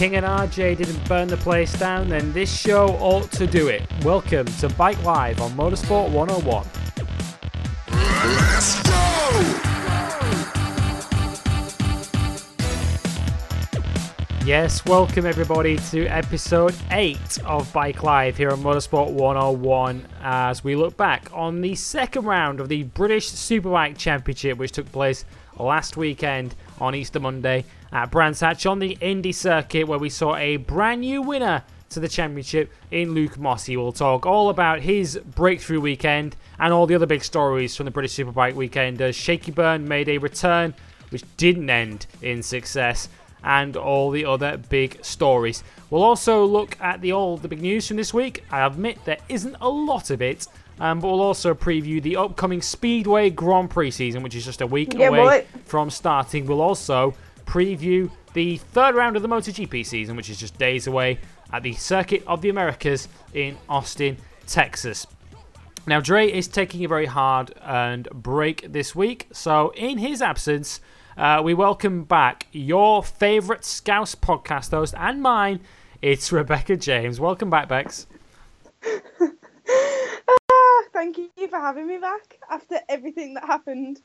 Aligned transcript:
King 0.00 0.16
and 0.16 0.24
RJ 0.24 0.78
didn't 0.78 1.06
burn 1.06 1.28
the 1.28 1.36
place 1.36 1.78
down, 1.78 2.08
then 2.08 2.32
this 2.32 2.50
show 2.50 2.86
ought 3.00 3.30
to 3.32 3.46
do 3.46 3.68
it. 3.68 3.82
Welcome 4.02 4.46
to 4.46 4.70
Bike 4.70 5.04
Live 5.04 5.42
on 5.42 5.50
Motorsport 5.50 6.08
101. 6.10 6.66
Let's 7.92 8.82
go! 8.82 8.90
Yes, 14.46 14.82
welcome 14.86 15.26
everybody 15.26 15.76
to 15.90 16.06
episode 16.06 16.74
8 16.90 17.44
of 17.44 17.70
Bike 17.74 18.02
Live 18.02 18.38
here 18.38 18.52
on 18.52 18.62
Motorsport 18.62 19.12
101 19.12 20.06
as 20.22 20.64
we 20.64 20.76
look 20.76 20.96
back 20.96 21.28
on 21.34 21.60
the 21.60 21.74
second 21.74 22.24
round 22.24 22.58
of 22.58 22.70
the 22.70 22.84
British 22.84 23.30
Superbike 23.32 23.98
Championship, 23.98 24.56
which 24.56 24.72
took 24.72 24.90
place 24.92 25.26
last 25.58 25.98
weekend 25.98 26.54
on 26.80 26.94
Easter 26.94 27.20
Monday 27.20 27.66
at 27.92 28.10
Brands 28.10 28.40
Hatch 28.40 28.66
on 28.66 28.78
the 28.78 28.96
Indy 29.00 29.32
circuit, 29.32 29.86
where 29.88 29.98
we 29.98 30.10
saw 30.10 30.36
a 30.36 30.56
brand 30.56 31.00
new 31.00 31.22
winner 31.22 31.64
to 31.90 32.00
the 32.00 32.08
championship 32.08 32.72
in 32.90 33.14
Luke 33.14 33.36
Mossey. 33.36 33.76
We'll 33.76 33.92
talk 33.92 34.24
all 34.24 34.48
about 34.48 34.80
his 34.80 35.18
breakthrough 35.34 35.80
weekend 35.80 36.36
and 36.58 36.72
all 36.72 36.86
the 36.86 36.94
other 36.94 37.06
big 37.06 37.24
stories 37.24 37.76
from 37.76 37.84
the 37.84 37.90
British 37.90 38.14
Superbike 38.14 38.54
weekend 38.54 39.02
as 39.02 39.16
Shaky 39.16 39.50
Byrne 39.50 39.86
made 39.88 40.08
a 40.08 40.18
return 40.18 40.74
which 41.10 41.24
didn't 41.36 41.68
end 41.68 42.06
in 42.22 42.42
success 42.42 43.08
and 43.42 43.76
all 43.76 44.10
the 44.10 44.24
other 44.24 44.56
big 44.56 45.04
stories. 45.04 45.64
We'll 45.88 46.02
also 46.02 46.44
look 46.44 46.80
at 46.80 47.00
the 47.00 47.12
all 47.12 47.36
the 47.36 47.48
big 47.48 47.60
news 47.60 47.88
from 47.88 47.96
this 47.96 48.14
week. 48.14 48.44
I 48.50 48.64
admit 48.64 49.04
there 49.04 49.18
isn't 49.28 49.56
a 49.60 49.68
lot 49.68 50.10
of 50.10 50.22
it, 50.22 50.46
um, 50.78 51.00
but 51.00 51.08
we'll 51.08 51.22
also 51.22 51.54
preview 51.54 52.00
the 52.00 52.16
upcoming 52.16 52.62
Speedway 52.62 53.30
Grand 53.30 53.70
Prix 53.70 53.90
season, 53.90 54.22
which 54.22 54.36
is 54.36 54.44
just 54.44 54.60
a 54.60 54.66
week 54.66 54.94
yeah, 54.94 55.08
away 55.08 55.18
boy. 55.18 55.46
from 55.64 55.90
starting. 55.90 56.46
We'll 56.46 56.60
also 56.60 57.14
preview 57.50 58.08
the 58.32 58.58
third 58.58 58.94
round 58.94 59.16
of 59.16 59.22
the 59.22 59.28
MotoGP 59.28 59.84
season, 59.84 60.14
which 60.14 60.30
is 60.30 60.38
just 60.38 60.56
days 60.56 60.86
away 60.86 61.18
at 61.52 61.64
the 61.64 61.72
Circuit 61.72 62.22
of 62.28 62.42
the 62.42 62.48
Americas 62.48 63.08
in 63.34 63.58
Austin, 63.68 64.16
Texas. 64.46 65.04
Now, 65.84 66.00
Dre 66.00 66.30
is 66.30 66.46
taking 66.46 66.84
a 66.84 66.88
very 66.88 67.06
hard 67.06 67.52
earned 67.66 68.08
break 68.12 68.72
this 68.72 68.94
week, 68.94 69.26
so 69.32 69.70
in 69.70 69.98
his 69.98 70.22
absence, 70.22 70.80
uh, 71.16 71.40
we 71.44 71.52
welcome 71.52 72.04
back 72.04 72.46
your 72.52 73.02
favourite 73.02 73.64
Scouse 73.64 74.14
podcast 74.14 74.70
host 74.70 74.94
and 74.96 75.20
mine. 75.20 75.58
It's 76.00 76.30
Rebecca 76.30 76.76
James. 76.76 77.18
Welcome 77.18 77.50
back, 77.50 77.68
Bex. 77.68 78.06
ah, 78.86 80.82
thank 80.92 81.18
you 81.18 81.48
for 81.48 81.58
having 81.58 81.88
me 81.88 81.96
back 81.96 82.38
after 82.48 82.76
everything 82.88 83.34
that 83.34 83.44
happened 83.44 84.00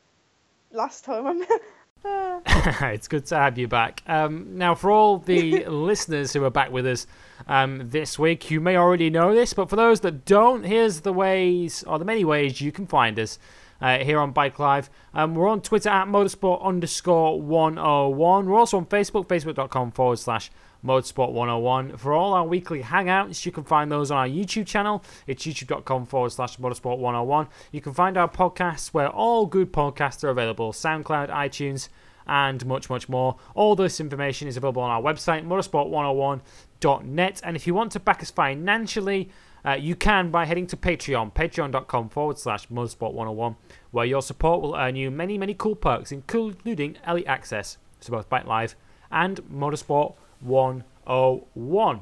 last 0.72 1.06
time. 1.06 1.44
it's 2.48 3.08
good 3.08 3.26
to 3.28 3.36
have 3.36 3.58
you 3.58 3.68
back. 3.68 4.04
Um, 4.08 4.58
now, 4.58 4.76
for 4.76 4.92
all 4.92 5.18
the 5.18 5.66
listeners 5.68 6.34
who 6.34 6.44
are 6.44 6.50
back 6.50 6.72
with 6.72 6.86
us 6.86 7.08
um, 7.48 7.90
this 7.90 8.20
week, 8.20 8.52
you 8.52 8.62
may 8.62 8.78
already 8.78 9.10
know 9.10 9.34
this, 9.34 9.54
but 9.54 9.70
for 9.70 9.76
those 9.76 10.02
that 10.02 10.26
don't, 10.26 10.64
here's 10.64 11.02
the 11.02 11.14
ways, 11.14 11.84
or 11.84 12.00
the 12.00 12.06
many 12.06 12.24
ways 12.24 12.62
you 12.62 12.72
can 12.72 12.88
find 12.88 13.20
us 13.20 13.40
uh, 13.82 14.00
here 14.00 14.20
on 14.20 14.32
Bike 14.32 14.60
Live. 14.60 14.90
Um, 15.14 15.36
we're 15.36 15.48
on 15.48 15.62
Twitter 15.62 15.90
at 15.90 16.08
motorsport 16.08 16.64
underscore 16.64 17.42
101. 17.42 18.46
We're 18.46 18.60
also 18.60 18.78
on 18.78 18.86
Facebook, 18.86 19.28
facebook.com 19.28 19.92
forward 19.92 20.20
slash 20.20 20.52
motorsport 20.86 21.32
101. 21.32 21.98
For 21.98 22.14
all 22.14 22.34
our 22.34 22.46
weekly 22.46 22.84
hangouts, 22.84 23.46
you 23.46 23.52
can 23.52 23.64
find 23.64 23.92
those 23.92 24.12
on 24.12 24.18
our 24.18 24.28
YouTube 24.28 24.68
channel. 24.68 25.04
It's 25.28 25.46
youtube.com 25.46 26.06
forward 26.06 26.32
slash 26.32 26.58
motorsport 26.58 27.00
101. 27.00 27.48
You 27.72 27.82
can 27.82 27.94
find 27.94 28.18
our 28.18 28.30
podcasts 28.30 28.90
where 28.90 29.10
all 29.10 29.46
good 29.46 29.74
podcasts 29.74 30.24
are 30.24 30.30
available 30.30 30.72
SoundCloud, 30.72 31.30
iTunes, 31.30 31.90
and 32.28 32.66
much, 32.66 32.90
much 32.90 33.08
more. 33.10 33.36
All 33.54 33.76
this 33.76 34.00
information 34.00 34.48
is 34.48 34.58
available 34.58 34.82
on 34.82 34.92
our 34.92 35.02
website, 35.02 35.46
motorsport101.net. 35.46 37.42
And 37.44 37.56
if 37.56 37.68
you 37.68 37.74
want 37.74 37.92
to 37.94 38.00
back 38.00 38.22
us 38.22 38.32
financially, 38.32 39.30
uh, 39.66 39.74
you 39.74 39.96
can 39.96 40.30
by 40.30 40.46
heading 40.46 40.68
to 40.68 40.78
Patreon, 40.78 41.34
patreon.com 41.34 42.10
forward 42.10 42.38
slash 42.38 42.68
motorsport101, 42.68 43.56
where 43.92 44.06
your 44.06 44.22
support 44.22 44.62
will 44.62 44.76
earn 44.76 44.96
you 44.96 45.10
many, 45.10 45.38
many 45.38 45.54
cool 45.54 45.76
perks, 45.76 46.12
including 46.12 46.98
early 47.08 47.26
access 47.26 47.78
to 48.02 48.12
both 48.12 48.30
Bike 48.30 48.46
Live 48.46 48.76
and 49.12 49.42
Motorsport 49.44 50.16
101. 50.46 52.02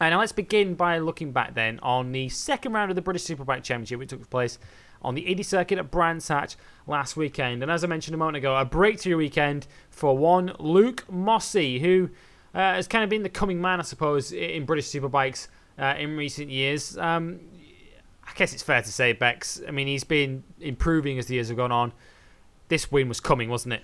And 0.00 0.12
now 0.12 0.18
let's 0.18 0.32
begin 0.32 0.74
by 0.74 0.98
looking 0.98 1.32
back 1.32 1.54
then 1.54 1.78
on 1.80 2.12
the 2.12 2.28
second 2.28 2.72
round 2.72 2.90
of 2.90 2.96
the 2.96 3.02
British 3.02 3.24
Superbike 3.24 3.62
Championship, 3.62 3.98
which 3.98 4.10
took 4.10 4.28
place 4.28 4.58
on 5.02 5.14
the 5.14 5.22
Indy 5.22 5.42
circuit 5.42 5.78
at 5.78 5.90
Brands 5.90 6.26
Hatch 6.28 6.56
last 6.86 7.16
weekend. 7.16 7.62
And 7.62 7.70
as 7.70 7.84
I 7.84 7.86
mentioned 7.86 8.14
a 8.14 8.18
moment 8.18 8.36
ago, 8.36 8.56
a 8.56 8.64
breakthrough 8.64 9.16
weekend 9.16 9.66
for 9.90 10.16
one 10.16 10.52
Luke 10.58 11.04
Mossey, 11.10 11.78
who 11.78 12.10
uh, 12.54 12.74
has 12.74 12.88
kind 12.88 13.04
of 13.04 13.10
been 13.10 13.22
the 13.22 13.28
coming 13.28 13.60
man, 13.60 13.80
I 13.80 13.82
suppose, 13.82 14.32
in 14.32 14.64
British 14.64 14.86
Superbikes 14.86 15.48
uh, 15.78 15.94
in 15.98 16.16
recent 16.16 16.50
years. 16.50 16.96
Um, 16.98 17.40
I 18.26 18.32
guess 18.34 18.52
it's 18.52 18.62
fair 18.62 18.80
to 18.80 18.92
say, 18.92 19.12
Bex. 19.12 19.60
I 19.68 19.70
mean, 19.70 19.86
he's 19.86 20.04
been 20.04 20.42
improving 20.60 21.18
as 21.18 21.26
the 21.26 21.34
years 21.34 21.48
have 21.48 21.56
gone 21.56 21.72
on. 21.72 21.92
This 22.68 22.90
win 22.90 23.08
was 23.08 23.20
coming, 23.20 23.50
wasn't 23.50 23.74
it? 23.74 23.82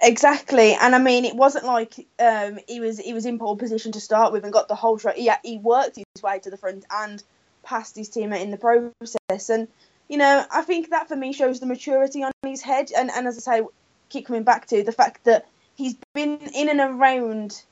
Exactly, 0.00 0.74
and 0.74 0.94
I 0.94 0.98
mean, 0.98 1.24
it 1.24 1.34
wasn't 1.34 1.64
like 1.64 2.06
um, 2.18 2.58
he 2.68 2.80
was 2.80 2.98
he 2.98 3.14
was 3.14 3.26
in 3.26 3.38
pole 3.38 3.56
position 3.56 3.92
to 3.92 4.00
start 4.00 4.32
with 4.32 4.44
and 4.44 4.52
got 4.52 4.68
the 4.68 4.74
whole 4.74 4.98
track. 4.98 5.16
He 5.16 5.30
he 5.44 5.58
worked 5.58 5.96
his 5.96 6.22
way 6.22 6.38
to 6.40 6.50
the 6.50 6.56
front 6.56 6.84
and 6.90 7.22
passed 7.62 7.96
his 7.96 8.10
teammate 8.10 8.42
in 8.42 8.50
the 8.50 8.56
process. 8.56 9.50
And 9.50 9.68
you 10.08 10.18
know, 10.18 10.44
I 10.50 10.62
think 10.62 10.90
that 10.90 11.08
for 11.08 11.16
me 11.16 11.32
shows 11.32 11.60
the 11.60 11.66
maturity 11.66 12.22
on 12.22 12.32
his 12.42 12.62
head. 12.62 12.90
And 12.96 13.10
and 13.10 13.26
as 13.26 13.36
I 13.38 13.58
say, 13.58 13.66
keep 14.08 14.26
coming 14.26 14.44
back 14.44 14.66
to 14.68 14.82
the 14.82 14.92
fact 14.92 15.24
that 15.24 15.46
he's 15.74 15.96
been 16.14 16.38
in 16.54 16.68
and 16.68 16.80
around 16.80 17.62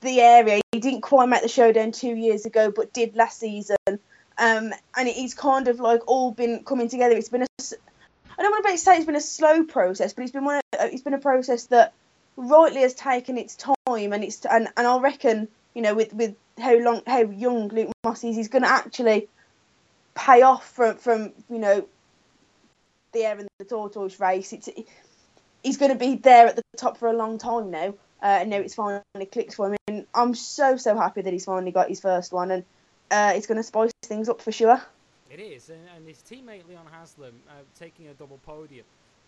the 0.00 0.20
area. 0.20 0.60
He 0.72 0.80
didn't 0.80 1.00
quite 1.00 1.28
make 1.28 1.42
the 1.42 1.48
showdown 1.48 1.92
two 1.92 2.14
years 2.14 2.44
ago, 2.44 2.70
but 2.70 2.92
did 2.92 3.16
last 3.16 3.38
season. 3.38 3.76
Um, 4.38 4.72
and 4.96 5.08
he's 5.08 5.34
kind 5.34 5.68
of 5.68 5.80
like 5.80 6.06
all 6.06 6.30
been 6.30 6.62
coming 6.64 6.88
together. 6.88 7.16
It's 7.16 7.30
been 7.30 7.42
a, 7.42 7.46
I 8.38 8.42
don't 8.42 8.50
want 8.50 8.66
to 8.66 8.78
say 8.78 8.96
it's 8.96 9.06
been 9.06 9.16
a 9.16 9.20
slow 9.20 9.64
process, 9.64 10.12
but 10.12 10.22
it's 10.22 10.32
been 10.32 10.44
one. 10.44 10.56
Of, 10.56 10.62
it's 10.92 11.02
been 11.02 11.14
a 11.14 11.18
process 11.18 11.66
that 11.66 11.92
rightly 12.36 12.82
has 12.82 12.94
taken 12.94 13.38
its 13.38 13.56
time, 13.56 13.76
and 14.12 14.22
it's 14.22 14.44
and, 14.44 14.68
and 14.76 14.86
I 14.86 14.98
reckon 14.98 15.48
you 15.74 15.82
know 15.82 15.94
with 15.94 16.12
with 16.12 16.36
how 16.58 16.76
long 16.76 17.02
how 17.06 17.20
young 17.20 17.68
Luke 17.68 17.90
Moss 18.04 18.24
is, 18.24 18.36
he's 18.36 18.48
going 18.48 18.62
to 18.62 18.70
actually 18.70 19.28
pay 20.14 20.42
off 20.42 20.68
from 20.70 20.96
from 20.96 21.32
you 21.50 21.58
know 21.58 21.86
the 23.12 23.24
air 23.24 23.38
and 23.38 23.48
the 23.58 23.64
tortoise 23.64 24.20
race. 24.20 24.52
It's 24.52 24.68
he's 25.62 25.78
going 25.78 25.92
to 25.92 25.98
be 25.98 26.16
there 26.16 26.46
at 26.46 26.56
the 26.56 26.62
top 26.76 26.98
for 26.98 27.08
a 27.08 27.16
long 27.16 27.38
time 27.38 27.70
now 27.70 27.94
uh, 28.22 28.38
and 28.40 28.50
now 28.50 28.56
it's 28.56 28.74
finally 28.74 29.02
clicked 29.30 29.54
for 29.54 29.68
him. 29.72 29.76
And 29.88 30.06
I'm 30.14 30.34
so 30.34 30.76
so 30.76 30.96
happy 30.96 31.22
that 31.22 31.32
he's 31.32 31.44
finally 31.44 31.72
got 31.72 31.88
his 31.88 32.00
first 32.00 32.32
one, 32.32 32.50
and 32.50 32.64
uh, 33.10 33.32
it's 33.36 33.46
going 33.46 33.56
to 33.56 33.62
spice 33.62 33.92
things 34.02 34.28
up 34.28 34.40
for 34.40 34.52
sure. 34.52 34.80
It 35.30 35.40
is, 35.40 35.70
and, 35.70 35.80
and 35.94 36.06
his 36.06 36.18
teammate 36.18 36.68
Leon 36.68 36.86
Haslam 36.90 37.34
uh, 37.48 37.52
taking 37.78 38.08
a 38.08 38.14
double 38.14 38.38
podium, 38.44 38.84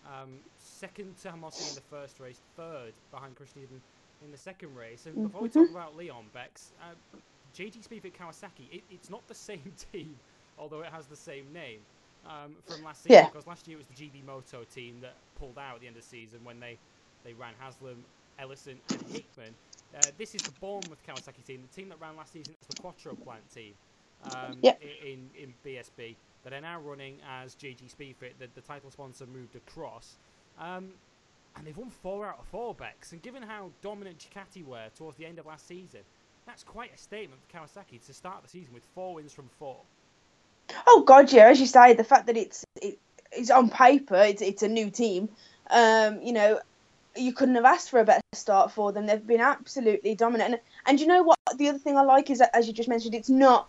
um, 0.07 0.39
second 0.59 1.17
to 1.23 1.29
Hamossi 1.29 1.71
in 1.71 1.75
the 1.75 1.83
first 1.91 2.21
race, 2.21 2.41
third 2.57 2.93
behind 3.11 3.37
Christian 3.37 3.63
in 4.25 4.31
the 4.31 4.39
second 4.39 4.75
race. 4.77 5.07
And 5.07 5.15
before 5.15 5.43
mm-hmm. 5.43 5.61
we 5.61 5.67
talk 5.67 5.71
about 5.71 5.97
Leon 5.97 6.25
Bex, 6.33 6.73
uh, 6.83 7.19
JG 7.57 7.87
Speedfit 7.87 8.13
Kawasaki, 8.13 8.71
it, 8.71 8.83
it's 8.91 9.11
not 9.11 9.27
the 9.27 9.35
same 9.35 9.73
team, 9.93 10.15
although 10.59 10.81
it 10.81 10.93
has 10.93 11.07
the 11.07 11.17
same 11.17 11.53
name. 11.53 11.81
Um, 12.27 12.57
from 12.67 12.85
last 12.85 13.05
season, 13.05 13.13
yeah. 13.13 13.27
because 13.27 13.47
last 13.47 13.69
year 13.69 13.79
it 13.79 13.87
was 13.89 13.97
the 13.97 14.05
GB 14.05 14.27
Moto 14.27 14.65
team 14.75 14.99
that 15.01 15.15
pulled 15.39 15.57
out 15.57 15.77
at 15.77 15.81
the 15.81 15.87
end 15.87 15.97
of 15.97 16.03
the 16.03 16.09
season 16.09 16.41
when 16.43 16.59
they, 16.59 16.77
they 17.25 17.33
ran 17.33 17.53
Haslam 17.61 18.05
Ellison, 18.39 18.79
and 18.91 19.03
Hickman. 19.03 19.55
Uh, 19.97 20.01
this 20.17 20.35
is 20.35 20.43
the 20.43 20.53
Bournemouth 20.61 21.03
Kawasaki 21.07 21.45
team, 21.47 21.63
the 21.69 21.81
team 21.81 21.89
that 21.89 22.01
ran 22.01 22.17
last 22.17 22.33
season 22.33 22.55
as 22.61 22.67
the 22.69 22.81
Quattro 22.81 23.15
Plant 23.15 23.43
team 23.53 23.73
um, 24.25 24.59
yep. 24.63 24.81
in, 24.83 25.31
in 25.39 25.55
BSB, 25.65 26.17
that 26.45 26.53
are 26.53 26.61
now 26.61 26.81
running 26.81 27.19
as 27.41 27.55
JG 27.55 27.95
Speedfit. 27.95 28.33
The, 28.39 28.49
the 28.55 28.61
title 28.61 28.91
sponsor 28.91 29.27
moved 29.27 29.57
across. 29.57 30.17
Um, 30.59 30.91
and 31.57 31.67
they've 31.67 31.77
won 31.77 31.91
four 31.91 32.27
out 32.27 32.39
of 32.39 32.47
four 32.47 32.75
Becks. 32.75 33.13
And 33.13 33.23
given 33.23 33.43
how 33.43 33.71
dominant 33.83 34.19
Ducati 34.19 34.65
were 34.65 34.87
towards 34.97 35.17
the 35.17 35.27
end 35.27 35.39
of 35.39 35.47
last 35.47 35.67
season, 35.67 36.01
that's 36.47 36.63
quite 36.63 36.95
a 36.95 36.99
statement 36.99 37.41
for 37.43 37.59
Kawasaki 37.59 38.05
to 38.07 38.15
start 38.15 38.43
the 38.43 38.49
season 38.49 38.73
with 38.73 38.85
four 38.95 39.15
wins 39.15 39.33
from 39.33 39.49
four. 39.59 39.77
Oh 40.87 41.03
God, 41.07 41.33
yeah. 41.33 41.49
As 41.49 41.61
you 41.61 41.67
say, 41.67 41.95
the 41.95 42.05
fact 42.05 42.27
that 42.27 42.37
it's 42.37 42.65
it, 42.81 42.99
it's 43.33 43.51
on 43.51 43.71
paper, 43.71 44.17
it's 44.17 44.43
it's 44.43 44.63
a 44.63 44.69
new 44.69 44.91
team. 44.91 45.29
Um, 45.71 46.23
you 46.23 46.33
know, 46.33 46.61
you 47.17 47.33
couldn't 47.33 47.57
have 47.57 47.65
asked 47.65 47.91
for 47.91 48.01
a 48.01 48.05
better 48.05 48.21
start 48.35 48.73
for 48.73 48.93
them. 48.93 49.07
They've 49.07 49.27
been 49.27 49.41
absolutely 49.41 50.15
dominant. 50.15 50.53
And, 50.53 50.61
and 50.87 51.01
you 51.01 51.07
know 51.07 51.23
what? 51.23 51.39
The 51.57 51.69
other 51.69 51.79
thing 51.79 51.97
I 51.97 52.03
like 52.03 52.31
is 52.31 52.39
that, 52.39 52.55
as 52.55 52.67
you 52.67 52.73
just 52.73 52.89
mentioned, 52.89 53.15
it's 53.15 53.31
not 53.31 53.69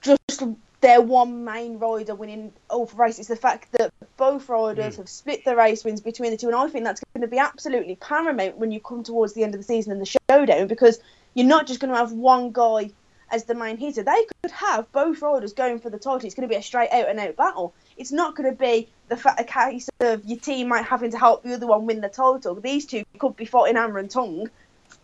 just 0.00 0.42
their 0.80 1.00
one 1.00 1.44
main 1.44 1.78
rider 1.78 2.14
winning 2.14 2.52
all 2.70 2.86
four 2.86 3.04
races. 3.04 3.28
The 3.28 3.36
fact 3.36 3.72
that 3.72 3.92
both 4.16 4.48
riders 4.48 4.94
mm. 4.94 4.98
have 4.98 5.08
split 5.08 5.44
the 5.44 5.56
race 5.56 5.84
wins 5.84 6.00
between 6.00 6.30
the 6.30 6.36
two. 6.36 6.48
And 6.48 6.56
I 6.56 6.68
think 6.68 6.84
that's 6.84 7.02
going 7.14 7.22
to 7.22 7.28
be 7.28 7.38
absolutely 7.38 7.96
paramount 7.96 8.58
when 8.58 8.70
you 8.70 8.80
come 8.80 9.02
towards 9.02 9.32
the 9.32 9.42
end 9.42 9.54
of 9.54 9.60
the 9.60 9.66
season 9.66 9.92
and 9.92 10.00
the 10.00 10.18
showdown 10.30 10.66
because 10.66 11.00
you're 11.34 11.46
not 11.46 11.66
just 11.66 11.80
going 11.80 11.92
to 11.92 11.98
have 11.98 12.12
one 12.12 12.52
guy 12.52 12.90
as 13.30 13.44
the 13.44 13.54
main 13.54 13.76
hitter. 13.76 14.02
They 14.02 14.26
could 14.42 14.52
have 14.52 14.90
both 14.92 15.20
riders 15.20 15.52
going 15.52 15.80
for 15.80 15.90
the 15.90 15.98
title. 15.98 16.24
It's 16.24 16.34
going 16.34 16.48
to 16.48 16.52
be 16.52 16.58
a 16.58 16.62
straight 16.62 16.90
out 16.92 17.08
and 17.08 17.18
out 17.18 17.36
battle. 17.36 17.74
It's 17.96 18.12
not 18.12 18.36
going 18.36 18.50
to 18.50 18.56
be 18.56 18.88
the 19.08 19.16
fact 19.16 19.40
a 19.40 19.44
case 19.44 19.88
of 20.00 20.24
your 20.24 20.38
team 20.38 20.68
might 20.68 20.84
having 20.84 21.10
to 21.10 21.18
help 21.18 21.42
the 21.42 21.54
other 21.54 21.66
one 21.66 21.86
win 21.86 22.00
the 22.00 22.08
title. 22.08 22.54
These 22.54 22.86
two 22.86 23.04
could 23.18 23.36
be 23.36 23.44
fighting 23.44 23.76
hammer 23.76 23.98
and 23.98 24.10
tongue 24.10 24.50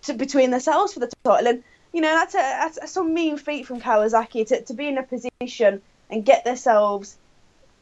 to, 0.03 0.15
between 0.15 0.51
themselves 0.51 0.93
for 0.93 1.01
the 1.01 1.11
title. 1.25 1.49
And 1.49 1.65
you 1.93 2.01
know 2.01 2.15
that's 2.15 2.35
a 2.35 2.39
that's 2.39 2.93
some 2.93 3.15
mean 3.15 3.37
feat 3.37 3.67
from 3.67 3.81
Kawasaki 3.81 4.47
to, 4.49 4.63
to 4.63 4.75
be 4.75 4.89
in 4.89 4.99
a 4.99 5.03
position 5.03 5.83
and 6.11 6.25
get 6.25 6.45
themselves 6.45 7.17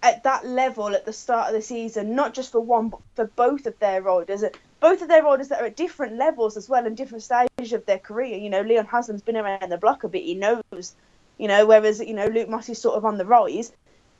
at 0.02 0.22
that 0.24 0.46
level 0.46 0.94
at 0.94 1.04
the 1.04 1.12
start 1.12 1.48
of 1.48 1.54
the 1.54 1.62
season, 1.62 2.14
not 2.14 2.32
just 2.34 2.52
for 2.52 2.60
one, 2.60 2.88
but 2.88 3.00
for 3.14 3.26
both 3.26 3.66
of 3.66 3.78
their 3.78 4.00
riders. 4.00 4.42
Both 4.80 5.02
of 5.02 5.08
their 5.08 5.22
riders 5.22 5.48
that 5.48 5.60
are 5.60 5.66
at 5.66 5.76
different 5.76 6.16
levels 6.16 6.56
as 6.56 6.68
well, 6.68 6.86
and 6.86 6.96
different 6.96 7.22
stages 7.22 7.72
of 7.72 7.84
their 7.84 7.98
career. 7.98 8.38
You 8.38 8.48
know, 8.48 8.62
Leon 8.62 8.86
Haslam's 8.86 9.22
been 9.22 9.36
around 9.36 9.70
the 9.70 9.76
block 9.76 10.04
a 10.04 10.08
bit. 10.08 10.24
He 10.24 10.34
knows, 10.34 10.94
you 11.36 11.48
know, 11.48 11.66
whereas 11.66 12.00
you 12.00 12.14
know 12.14 12.26
Luke 12.26 12.48
Moss 12.48 12.68
is 12.68 12.80
sort 12.80 12.96
of 12.96 13.04
on 13.04 13.18
the 13.18 13.26
rise. 13.26 13.72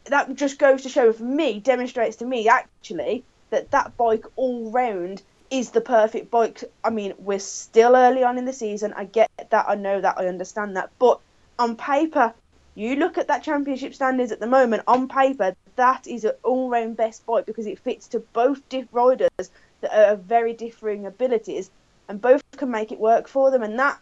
That 0.05 0.35
just 0.35 0.59
goes 0.59 0.83
to 0.83 0.89
show 0.89 1.13
for 1.13 1.23
me, 1.23 1.61
demonstrates 1.61 2.17
to 2.17 2.27
me 2.27 2.49
actually 2.49 3.25
that 3.51 3.71
that 3.71 3.97
bike 3.97 4.25
all 4.37 4.71
round 4.71 5.23
is 5.51 5.71
the 5.71 5.81
perfect 5.81 6.31
bike. 6.31 6.63
I 6.85 6.91
mean, 6.91 7.15
we're 7.19 7.39
still 7.41 7.97
early 7.97 8.23
on 8.23 8.39
in 8.39 8.45
the 8.45 8.53
season. 8.53 8.93
I 8.97 9.05
get 9.05 9.31
that. 9.51 9.67
I 9.69 9.75
know 9.75 10.01
that. 10.01 10.19
I 10.19 10.27
understand 10.27 10.77
that. 10.77 10.91
But 10.99 11.21
on 11.59 11.77
paper, 11.77 12.33
you 12.75 12.97
look 12.97 13.19
at 13.19 13.29
that 13.29 13.43
championship 13.43 13.95
standings 13.95 14.33
at 14.33 14.41
the 14.41 14.47
moment. 14.47 14.85
On 14.87 15.09
paper, 15.09 15.57
that 15.77 16.07
is 16.07 16.25
an 16.25 16.33
all-round 16.45 16.97
best 16.97 17.27
bike 17.27 17.47
because 17.47 17.67
it 17.67 17.79
fits 17.79 18.07
to 18.09 18.21
both 18.21 18.67
diff- 18.69 18.89
riders 18.93 19.51
that 19.81 19.93
are 19.93 20.17
very 20.17 20.53
differing 20.53 21.07
abilities, 21.07 21.71
and 22.09 22.21
both 22.21 22.43
can 22.57 22.71
make 22.71 22.93
it 22.93 23.01
work 23.01 23.27
for 23.27 23.51
them. 23.51 23.63
And 23.63 23.79
that, 23.79 23.99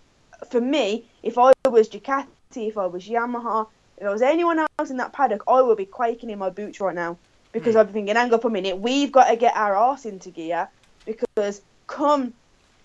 for 0.50 0.60
me, 0.60 1.06
if 1.22 1.38
I 1.38 1.52
was 1.64 1.88
Ducati, 1.88 2.26
if 2.68 2.76
I 2.76 2.86
was 2.86 3.08
Yamaha, 3.08 3.66
if 3.96 4.06
I 4.06 4.10
was 4.10 4.22
anyone 4.22 4.58
else 4.58 4.90
in 4.90 4.96
that 4.98 5.12
paddock, 5.12 5.42
I 5.48 5.62
would 5.62 5.78
be 5.78 5.86
quaking 5.86 6.30
in 6.30 6.38
my 6.38 6.50
boots 6.50 6.80
right 6.80 6.94
now 6.94 7.16
because 7.52 7.74
mm. 7.74 7.80
I'd 7.80 7.88
be 7.88 7.92
thinking, 7.94 8.16
hang 8.16 8.32
up 8.34 8.44
a 8.44 8.50
minute, 8.50 8.78
we've 8.78 9.10
got 9.10 9.28
to 9.28 9.36
get 9.36 9.56
our 9.56 9.74
arse 9.74 10.04
into 10.04 10.30
gear 10.30 10.68
because 11.08 11.62
come 11.86 12.34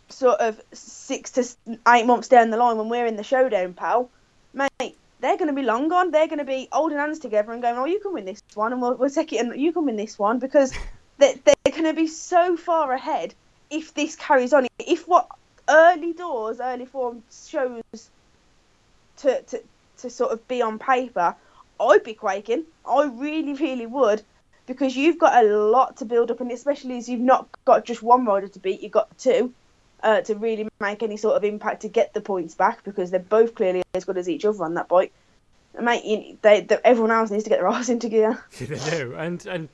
sort 0.10 0.40
of 0.40 0.62
six 0.72 1.32
to 1.32 1.46
eight 1.88 2.06
months 2.06 2.28
down 2.28 2.50
the 2.50 2.58
line 2.58 2.78
when 2.78 2.90
we're 2.90 3.06
in 3.06 3.16
the 3.16 3.24
showdown, 3.24 3.74
pal, 3.74 4.10
mate, 4.54 4.98
they're 5.20 5.38
going 5.38 5.48
to 5.48 5.54
be 5.54 5.64
long 5.64 5.88
gone. 5.90 6.12
They're 6.12 6.28
going 6.28 6.40
to 6.40 6.46
be 6.46 6.68
holding 6.72 6.98
hands 6.98 7.20
together 7.20 7.52
and 7.52 7.62
going, 7.62 7.76
oh, 7.78 7.86
you 7.86 8.00
can 8.00 8.14
win 8.14 8.26
this 8.26 8.42
one, 8.54 8.74
and 8.74 8.82
we'll, 8.82 8.96
we'll 8.96 9.10
take 9.10 9.34
it, 9.34 9.38
and 9.38 9.60
you 9.60 9.72
can 9.74 9.86
win 9.86 9.96
this 9.96 10.18
one 10.18 10.40
because 10.40 10.74
they're, 11.18 11.36
they're 11.44 11.72
going 11.72 11.84
to 11.84 11.94
be 11.94 12.08
so 12.08 12.58
far 12.58 12.92
ahead 12.94 13.34
if 13.70 13.94
this 13.94 14.16
carries 14.16 14.54
on. 14.54 14.68
If 14.80 15.08
what 15.08 15.28
early 15.68 16.14
doors, 16.14 16.60
early 16.60 16.86
form 16.86 17.24
shows 17.32 18.10
to, 19.18 19.42
to, 19.42 19.64
to 20.00 20.10
sort 20.10 20.32
of 20.32 20.48
be 20.48 20.62
on 20.62 20.80
paper, 20.80 21.36
I'd 21.80 22.04
be 22.04 22.14
quaking. 22.14 22.66
I 22.86 23.06
really, 23.06 23.54
really 23.54 23.86
would 23.86 24.22
because 24.66 24.96
you've 24.96 25.20
got 25.20 25.44
a 25.44 25.48
lot 25.48 25.98
to 25.98 26.06
build 26.06 26.32
up, 26.32 26.42
and 26.42 26.52
especially 26.52 26.98
as 26.98 27.10
you've 27.10 27.20
not 27.20 27.48
got 27.66 27.86
just 27.86 28.02
one 28.02 28.26
rider 28.26 28.48
to 28.48 28.60
beat, 28.60 28.82
you've 28.82 28.92
got 28.92 29.18
two 29.18 29.54
uh, 30.02 30.22
to 30.22 30.36
really 30.36 30.68
make 30.80 31.04
any 31.04 31.18
sort 31.18 31.36
of 31.36 31.44
impact 31.44 31.82
to 31.82 31.88
get 31.88 32.14
the 32.14 32.22
points 32.22 32.56
back 32.56 32.84
because 32.84 33.12
they're 33.12 33.20
both 33.20 33.56
clearly 33.56 33.84
as 33.94 34.06
good 34.06 34.18
as 34.18 34.30
each 34.30 34.46
other 34.46 34.64
on 34.64 34.76
that 34.76 34.88
bike. 34.88 35.14
Mate, 35.80 36.06
you, 36.06 36.38
they, 36.42 36.62
they, 36.62 36.78
everyone 36.84 37.12
else 37.12 37.32
needs 37.32 37.46
to 37.46 37.50
get 37.50 37.60
their 37.60 37.68
ass 37.70 37.90
into 37.90 38.10
gear. 38.10 38.44
they 38.60 38.78
do, 38.92 39.16
and 39.18 39.46
and 39.48 39.70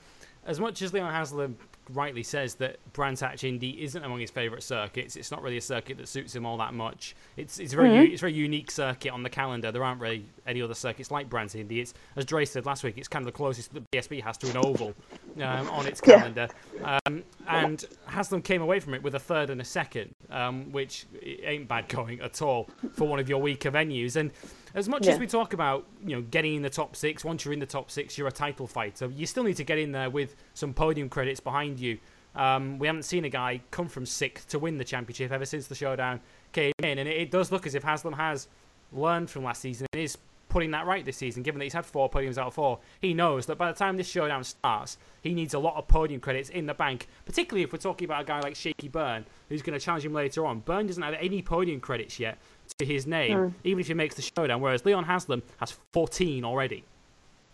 as 0.45 0.59
much 0.59 0.81
as 0.81 0.93
Leon 0.93 1.11
Haslam 1.11 1.57
rightly 1.93 2.23
says 2.23 2.55
that 2.55 2.77
Brands 2.93 3.21
Hatch 3.21 3.43
Indy 3.43 3.83
isn't 3.83 4.03
among 4.03 4.19
his 4.19 4.31
favourite 4.31 4.63
circuits. 4.63 5.15
It's 5.15 5.31
not 5.31 5.41
really 5.41 5.57
a 5.57 5.61
circuit 5.61 5.97
that 5.97 6.07
suits 6.07 6.35
him 6.35 6.45
all 6.45 6.57
that 6.57 6.73
much. 6.73 7.15
It's 7.37 7.59
it's 7.59 7.73
very 7.73 7.89
mm-hmm. 7.89 8.13
it's 8.13 8.21
a 8.21 8.25
very 8.25 8.33
unique 8.33 8.71
circuit 8.71 9.11
on 9.11 9.23
the 9.23 9.29
calendar. 9.29 9.71
There 9.71 9.83
aren't 9.83 10.01
really 10.01 10.25
any 10.45 10.61
other 10.61 10.73
circuits 10.73 11.11
like 11.11 11.29
Brands 11.29 11.55
Indy. 11.55 11.79
It's 11.79 11.93
as 12.15 12.25
Dre 12.25 12.45
said 12.45 12.65
last 12.65 12.83
week. 12.83 12.97
It's 12.97 13.07
kind 13.07 13.23
of 13.23 13.27
the 13.27 13.37
closest 13.37 13.73
that 13.73 13.89
BSB 13.91 14.23
has 14.23 14.37
to 14.39 14.49
an 14.49 14.57
oval 14.57 14.93
um, 15.37 15.69
on 15.69 15.85
its 15.87 16.01
calendar. 16.01 16.47
Yeah. 16.75 16.99
Um, 17.05 17.23
and 17.47 17.85
Haslam 18.05 18.41
came 18.41 18.61
away 18.61 18.79
from 18.79 18.93
it 18.93 19.03
with 19.03 19.15
a 19.15 19.19
third 19.19 19.49
and 19.49 19.59
a 19.61 19.65
second, 19.65 20.11
um, 20.29 20.71
which 20.71 21.05
ain't 21.21 21.67
bad 21.67 21.87
going 21.87 22.19
at 22.21 22.41
all 22.41 22.69
for 22.93 23.07
one 23.07 23.19
of 23.19 23.27
your 23.27 23.41
weaker 23.41 23.71
venues. 23.71 24.15
And 24.15 24.31
as 24.75 24.87
much 24.87 25.05
yeah. 25.05 25.13
as 25.13 25.19
we 25.19 25.27
talk 25.27 25.53
about 25.53 25.85
you 26.03 26.15
know 26.15 26.21
getting 26.21 26.55
in 26.55 26.61
the 26.61 26.69
top 26.69 26.95
six, 26.95 27.23
once 27.23 27.45
you're 27.45 27.53
in 27.53 27.59
the 27.59 27.65
top 27.65 27.91
six, 27.91 28.17
you're 28.17 28.27
a 28.27 28.31
title 28.31 28.67
fighter. 28.67 29.07
You 29.07 29.25
still 29.25 29.43
need 29.43 29.57
to 29.57 29.63
get 29.63 29.77
in 29.77 29.91
there 29.91 30.09
with 30.09 30.35
some 30.53 30.73
podium 30.73 31.09
credits 31.09 31.39
behind 31.39 31.79
you. 31.79 31.97
Um, 32.35 32.77
we 32.79 32.87
haven't 32.87 33.03
seen 33.03 33.25
a 33.25 33.29
guy 33.29 33.61
come 33.71 33.87
from 33.87 34.05
sixth 34.05 34.49
to 34.49 34.59
win 34.59 34.77
the 34.77 34.83
championship 34.83 35.31
ever 35.31 35.45
since 35.45 35.67
the 35.67 35.75
showdown 35.75 36.19
came 36.51 36.73
in, 36.83 36.99
and 36.99 37.09
it, 37.09 37.17
it 37.17 37.31
does 37.31 37.51
look 37.51 37.65
as 37.65 37.75
if 37.75 37.83
Haslam 37.83 38.13
has 38.13 38.47
learned 38.91 39.29
from 39.29 39.43
last 39.43 39.61
season 39.61 39.87
and 39.93 40.01
is 40.01 40.17
putting 40.49 40.71
that 40.71 40.85
right 40.85 41.05
this 41.05 41.17
season. 41.17 41.43
Given 41.43 41.59
that 41.59 41.65
he's 41.65 41.73
had 41.73 41.85
four 41.85 42.09
podiums 42.09 42.37
out 42.37 42.47
of 42.47 42.53
four, 42.55 42.79
he 42.99 43.13
knows 43.13 43.45
that 43.45 43.57
by 43.57 43.71
the 43.71 43.77
time 43.77 43.95
this 43.95 44.09
showdown 44.09 44.43
starts, 44.43 44.97
he 45.21 45.33
needs 45.33 45.53
a 45.53 45.59
lot 45.59 45.75
of 45.75 45.87
podium 45.87 46.19
credits 46.19 46.49
in 46.49 46.65
the 46.65 46.73
bank. 46.73 47.07
Particularly 47.25 47.63
if 47.63 47.71
we're 47.71 47.79
talking 47.79 48.05
about 48.05 48.23
a 48.23 48.25
guy 48.25 48.39
like 48.41 48.55
Shaky 48.55 48.87
Byrne, 48.87 49.25
who's 49.47 49.61
going 49.61 49.77
to 49.77 49.83
challenge 49.83 50.05
him 50.05 50.13
later 50.13 50.45
on. 50.45 50.59
Byrne 50.59 50.87
doesn't 50.87 51.03
have 51.03 51.13
any 51.19 51.41
podium 51.41 51.79
credits 51.79 52.19
yet, 52.19 52.39
to 52.77 52.85
his 52.85 53.07
name, 53.07 53.37
mm. 53.37 53.53
even 53.63 53.79
if 53.79 53.87
he 53.87 53.93
makes 53.93 54.15
the 54.15 54.21
showdown. 54.21 54.61
Whereas 54.61 54.85
Leon 54.85 55.03
Haslam 55.03 55.43
has 55.57 55.71
14 55.93 56.45
already. 56.45 56.83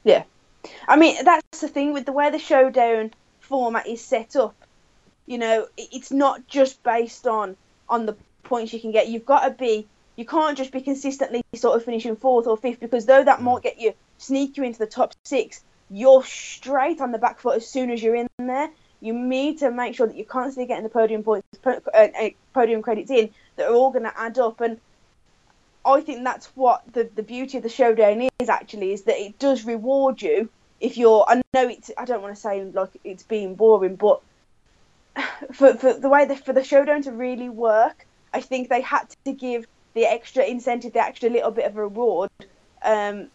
Yeah, 0.04 0.24
I 0.88 0.98
mean 0.98 1.24
that's 1.24 1.62
the 1.62 1.68
thing 1.68 1.94
with 1.94 2.06
the 2.06 2.12
way 2.12 2.30
the 2.30 2.40
showdown 2.40 3.14
format 3.40 3.88
is 3.88 4.02
set 4.02 4.36
up. 4.36 4.56
You 5.26 5.38
know, 5.38 5.68
it's 5.78 6.12
not 6.12 6.48
just 6.48 6.84
based 6.84 7.28
on 7.28 7.56
on 7.90 8.06
the 8.06 8.16
points 8.44 8.74
you 8.74 8.80
can 8.80 8.92
get. 8.92 9.08
You've 9.08 9.26
got 9.26 9.44
to 9.44 9.52
be. 9.52 9.88
You 10.16 10.26
can't 10.26 10.58
just 10.58 10.72
be 10.72 10.80
consistently 10.80 11.44
sort 11.56 11.76
of 11.76 11.84
finishing 11.84 12.16
fourth 12.16 12.48
or 12.48 12.56
fifth 12.56 12.80
because 12.80 13.06
though 13.06 13.24
that 13.24 13.40
mm. 13.40 13.44
might 13.44 13.64
get 13.64 13.80
you 13.80 13.94
sneak 14.18 14.58
you 14.58 14.64
into 14.64 14.80
the 14.80 14.88
top 14.88 15.14
six, 15.24 15.62
you're 15.90 16.24
straight 16.24 17.02
on 17.02 17.12
the 17.12 17.18
back 17.18 17.40
foot 17.40 17.58
as 17.58 17.68
soon 17.68 17.90
as 17.90 18.02
you're 18.02 18.16
in 18.16 18.28
there. 18.40 18.70
You 19.02 19.14
need 19.14 19.60
to 19.60 19.72
make 19.72 19.96
sure 19.96 20.08
that 20.08 20.16
you're 20.16 20.26
constantly 20.26 20.68
getting 20.68 20.84
the 20.84 20.90
podium 20.90 21.24
points, 21.24 21.48
uh, 21.66 21.80
uh, 21.94 22.30
podium 22.54 22.82
credits 22.82 23.12
in 23.12 23.30
that 23.56 23.68
are 23.68 23.74
all 23.74 23.92
going 23.92 24.04
to 24.04 24.20
add 24.20 24.40
up. 24.40 24.62
And 24.62 24.80
I 25.86 26.02
think 26.02 26.24
that's 26.24 26.48
what 26.56 26.82
the, 26.94 27.10
the 27.16 27.24
beauty 27.24 27.58
of 27.58 27.64
the 27.64 27.70
showdown 27.70 28.28
is 28.40 28.50
actually 28.50 28.92
is 28.92 29.04
that 29.04 29.18
it 29.22 29.38
does 29.38 29.66
reward 29.66 30.22
you 30.22 30.50
if 30.80 30.98
you're. 30.98 31.26
I 31.28 31.36
know 31.54 31.68
it's. 31.68 31.92
I 31.98 32.06
don't 32.06 32.22
want 32.22 32.36
to 32.36 32.42
say 32.42 32.64
like 32.64 32.90
it's 33.04 33.24
being 33.24 33.56
boring, 33.56 33.96
but 33.96 34.22
for, 35.54 35.76
for 35.76 35.94
the 35.94 36.10
way 36.10 36.26
that 36.26 36.44
for 36.44 36.54
the 36.54 36.64
showdown 36.64 37.04
to 37.04 37.12
really 37.12 37.50
work, 37.50 38.08
I 38.34 38.42
think 38.42 38.70
they 38.70 38.82
had 38.82 39.06
to 39.26 39.32
give 39.32 39.68
the 39.94 40.06
extra 40.06 40.44
incentive, 40.44 40.94
the 40.94 41.00
extra 41.00 41.30
little 41.30 41.52
bit 41.52 41.66
of 41.66 41.76
reward. 41.76 42.32
Um, 42.84 43.28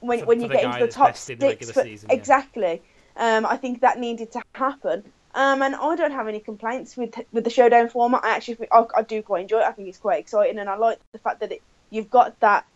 when 0.00 0.20
for, 0.20 0.26
when 0.26 0.40
you 0.40 0.48
get 0.48 0.64
into 0.64 0.86
the 0.86 0.92
top 0.92 1.16
six, 1.16 1.70
for, 1.70 1.82
season, 1.82 2.10
yeah. 2.10 2.16
exactly. 2.16 2.82
Um, 3.16 3.46
I 3.46 3.56
think 3.56 3.80
that 3.80 3.98
needed 3.98 4.32
to 4.32 4.42
happen. 4.54 5.04
Um, 5.34 5.62
and 5.62 5.74
I 5.74 5.96
don't 5.96 6.12
have 6.12 6.28
any 6.28 6.40
complaints 6.40 6.96
with 6.96 7.14
with 7.32 7.44
the 7.44 7.50
showdown 7.50 7.88
format. 7.88 8.24
I 8.24 8.36
actually 8.36 8.68
I, 8.70 8.84
I, 8.94 9.02
do 9.02 9.22
quite 9.22 9.42
enjoy 9.42 9.60
it. 9.60 9.64
I 9.64 9.72
think 9.72 9.88
it's 9.88 9.98
quite 9.98 10.20
exciting, 10.20 10.58
and 10.58 10.68
I 10.68 10.76
like 10.76 10.98
the 11.12 11.18
fact 11.18 11.40
that 11.40 11.52
it, 11.52 11.62
you've 11.90 12.10
got 12.10 12.38
that 12.40 12.66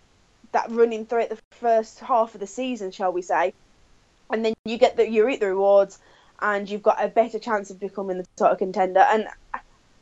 that 0.53 0.71
running 0.71 1.05
throughout 1.05 1.29
the 1.29 1.39
first 1.51 2.01
half 2.01 2.35
of 2.35 2.41
the 2.41 2.47
season, 2.47 2.93
shall 2.93 3.13
we 3.13 3.21
say, 3.21 3.53
and 4.31 4.43
then 4.43 4.55
you 4.65 4.79
get 4.79 4.97
the 4.97 5.09
you 5.09 5.27
reap 5.27 5.41
the 5.41 5.49
rewards, 5.49 5.99
and 6.41 6.69
you've 6.69 6.83
got 6.83 7.05
a 7.05 7.09
better 7.09 7.39
chance 7.39 7.71
of 7.71 7.79
becoming 7.79 8.19
the 8.19 8.27
title 8.37 8.57
contender. 8.57 9.01
And 9.01 9.29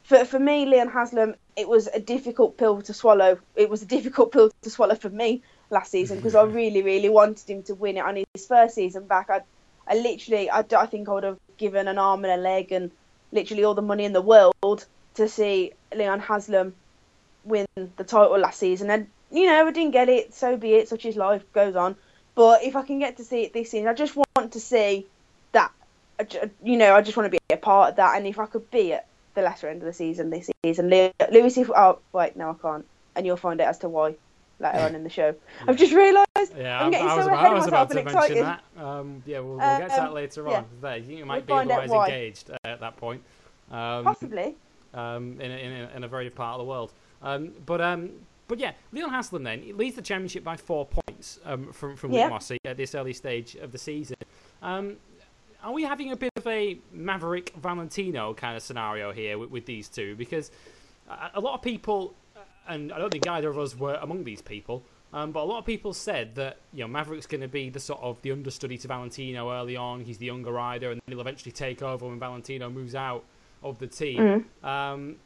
for 0.04 0.24
for 0.24 0.38
me, 0.38 0.64
Leon 0.66 0.90
Haslam, 0.90 1.34
it 1.56 1.68
was 1.68 1.88
a 1.88 1.98
difficult 1.98 2.56
pill 2.56 2.82
to 2.82 2.94
swallow. 2.94 3.40
It 3.56 3.68
was 3.68 3.82
a 3.82 3.86
difficult 3.96 4.30
pill 4.30 4.52
to 4.62 4.70
swallow 4.70 4.94
for 4.94 5.10
me 5.10 5.42
last 5.70 5.90
season 5.90 6.18
because 6.18 6.36
I 6.36 6.42
really 6.60 6.82
really 6.82 7.08
wanted 7.08 7.50
him 7.50 7.64
to 7.64 7.74
win 7.74 7.96
it 7.96 8.04
on 8.04 8.22
his 8.32 8.46
first 8.46 8.76
season 8.76 9.08
back. 9.08 9.28
I 9.28 9.40
I 9.88 9.96
literally 9.96 10.50
I, 10.50 10.60
I 10.60 10.86
think 10.86 11.08
I 11.08 11.12
would 11.12 11.24
have 11.24 11.38
given 11.56 11.88
an 11.88 11.98
arm 11.98 12.24
and 12.24 12.40
a 12.40 12.42
leg 12.42 12.72
and 12.72 12.90
literally 13.32 13.64
all 13.64 13.74
the 13.74 13.82
money 13.82 14.04
in 14.04 14.12
the 14.12 14.22
world 14.22 14.86
to 15.14 15.28
see 15.28 15.72
Leon 15.94 16.20
Haslam 16.20 16.74
win 17.44 17.66
the 17.74 18.04
title 18.04 18.38
last 18.38 18.58
season. 18.58 18.90
And 18.90 19.06
you 19.30 19.46
know, 19.46 19.66
I 19.66 19.70
didn't 19.70 19.92
get 19.92 20.08
it. 20.08 20.34
So 20.34 20.56
be 20.56 20.74
it. 20.74 20.88
Such 20.88 21.04
is 21.04 21.16
life. 21.16 21.44
Goes 21.52 21.76
on. 21.76 21.96
But 22.34 22.64
if 22.64 22.76
I 22.76 22.82
can 22.82 22.98
get 22.98 23.16
to 23.18 23.24
see 23.24 23.42
it 23.42 23.52
this 23.52 23.70
season, 23.70 23.88
I 23.88 23.94
just 23.94 24.16
want 24.16 24.52
to 24.52 24.60
see 24.60 25.06
that. 25.52 25.72
You 26.62 26.76
know, 26.76 26.94
I 26.94 27.02
just 27.02 27.16
want 27.16 27.26
to 27.26 27.30
be 27.30 27.54
a 27.54 27.56
part 27.56 27.90
of 27.90 27.96
that. 27.96 28.16
And 28.16 28.26
if 28.26 28.38
I 28.38 28.46
could 28.46 28.70
be 28.70 28.92
at 28.92 29.06
the 29.34 29.42
latter 29.42 29.68
end 29.68 29.82
of 29.82 29.86
the 29.86 29.92
season 29.92 30.30
this 30.30 30.50
season, 30.64 30.88
Lewis, 30.88 31.58
if 31.58 31.70
oh 31.70 31.98
wait, 32.12 32.36
no, 32.36 32.50
I 32.50 32.54
can't. 32.62 32.86
And 33.16 33.26
you'll 33.26 33.36
find 33.36 33.60
out 33.60 33.68
as 33.68 33.78
to 33.78 33.88
why 33.88 34.16
later 34.58 34.78
on 34.78 34.94
in 34.94 35.04
the 35.04 35.10
show. 35.10 35.34
I've 35.66 35.76
just 35.76 35.92
realised 35.92 36.26
yeah, 36.56 36.82
I'm 36.82 36.90
getting 36.90 37.08
I 37.08 37.16
so 37.16 37.22
about, 37.22 37.34
ahead 37.34 37.52
of 37.52 37.58
myself 37.58 37.90
and 37.90 37.98
excited. 38.00 38.44
That. 38.44 38.62
Um, 38.76 39.22
yeah, 39.26 39.40
we'll, 39.40 39.56
we'll 39.56 39.60
um, 39.60 39.80
get 39.80 39.90
to 39.90 39.96
that 39.96 40.08
um, 40.08 40.14
later 40.14 40.48
on. 40.48 40.64
Yeah. 40.82 40.94
You 40.96 41.26
might 41.26 41.46
we'll 41.48 41.64
be 41.64 41.72
otherwise 41.72 42.10
engaged 42.10 42.50
uh, 42.50 42.56
at 42.64 42.80
that 42.80 42.96
point. 42.96 43.22
Um, 43.70 44.04
Possibly. 44.04 44.54
Um, 44.92 45.40
in, 45.40 45.50
a, 45.50 45.54
in, 45.54 45.72
a, 45.72 45.96
in 45.96 46.04
a 46.04 46.08
very 46.08 46.30
part 46.30 46.54
of 46.54 46.58
the 46.64 46.70
world. 46.70 46.92
Um, 47.22 47.52
but 47.66 47.80
um, 47.80 48.10
but 48.46 48.58
yeah, 48.58 48.72
Leon 48.92 49.10
Haslam 49.10 49.42
then 49.42 49.76
leads 49.76 49.96
the 49.96 50.02
championship 50.02 50.44
by 50.44 50.56
four 50.56 50.86
points 50.86 51.40
um, 51.44 51.72
from 51.72 51.96
from 51.96 52.12
yeah. 52.12 52.28
Mossey 52.28 52.58
at 52.64 52.76
this 52.76 52.94
early 52.94 53.12
stage 53.12 53.56
of 53.56 53.72
the 53.72 53.78
season. 53.78 54.16
Um, 54.62 54.96
are 55.62 55.72
we 55.72 55.82
having 55.82 56.12
a 56.12 56.16
bit 56.16 56.30
of 56.36 56.46
a 56.46 56.78
Maverick 56.92 57.54
Valentino 57.56 58.34
kind 58.34 58.54
of 58.54 58.62
scenario 58.62 59.12
here 59.12 59.38
with, 59.38 59.50
with 59.50 59.64
these 59.64 59.88
two? 59.88 60.14
Because 60.14 60.50
a, 61.08 61.30
a 61.34 61.40
lot 61.40 61.54
of 61.54 61.62
people, 61.62 62.14
and 62.68 62.92
I 62.92 62.98
don't 62.98 63.10
think 63.10 63.28
either 63.28 63.48
of 63.48 63.58
us 63.58 63.76
were 63.76 63.98
among 64.00 64.24
these 64.24 64.42
people, 64.42 64.82
um, 65.12 65.32
but 65.32 65.42
a 65.42 65.44
lot 65.44 65.58
of 65.58 65.66
people 65.66 65.92
said 65.92 66.34
that 66.34 66.58
you 66.72 66.80
know 66.80 66.88
Maverick's 66.88 67.26
going 67.26 67.40
to 67.40 67.48
be 67.48 67.70
the 67.70 67.80
sort 67.80 68.00
of 68.02 68.20
the 68.22 68.32
understudy 68.32 68.78
to 68.78 68.88
Valentino 68.88 69.52
early 69.52 69.76
on. 69.76 70.00
He's 70.00 70.18
the 70.18 70.26
younger 70.26 70.52
rider, 70.52 70.90
and 70.90 71.00
he'll 71.06 71.20
eventually 71.20 71.52
take 71.52 71.82
over 71.82 72.06
when 72.06 72.18
Valentino 72.18 72.70
moves 72.70 72.94
out 72.94 73.24
of 73.62 73.78
the 73.78 73.86
team. 73.86 74.44
Mm. 74.62 74.68
Um, 74.68 75.16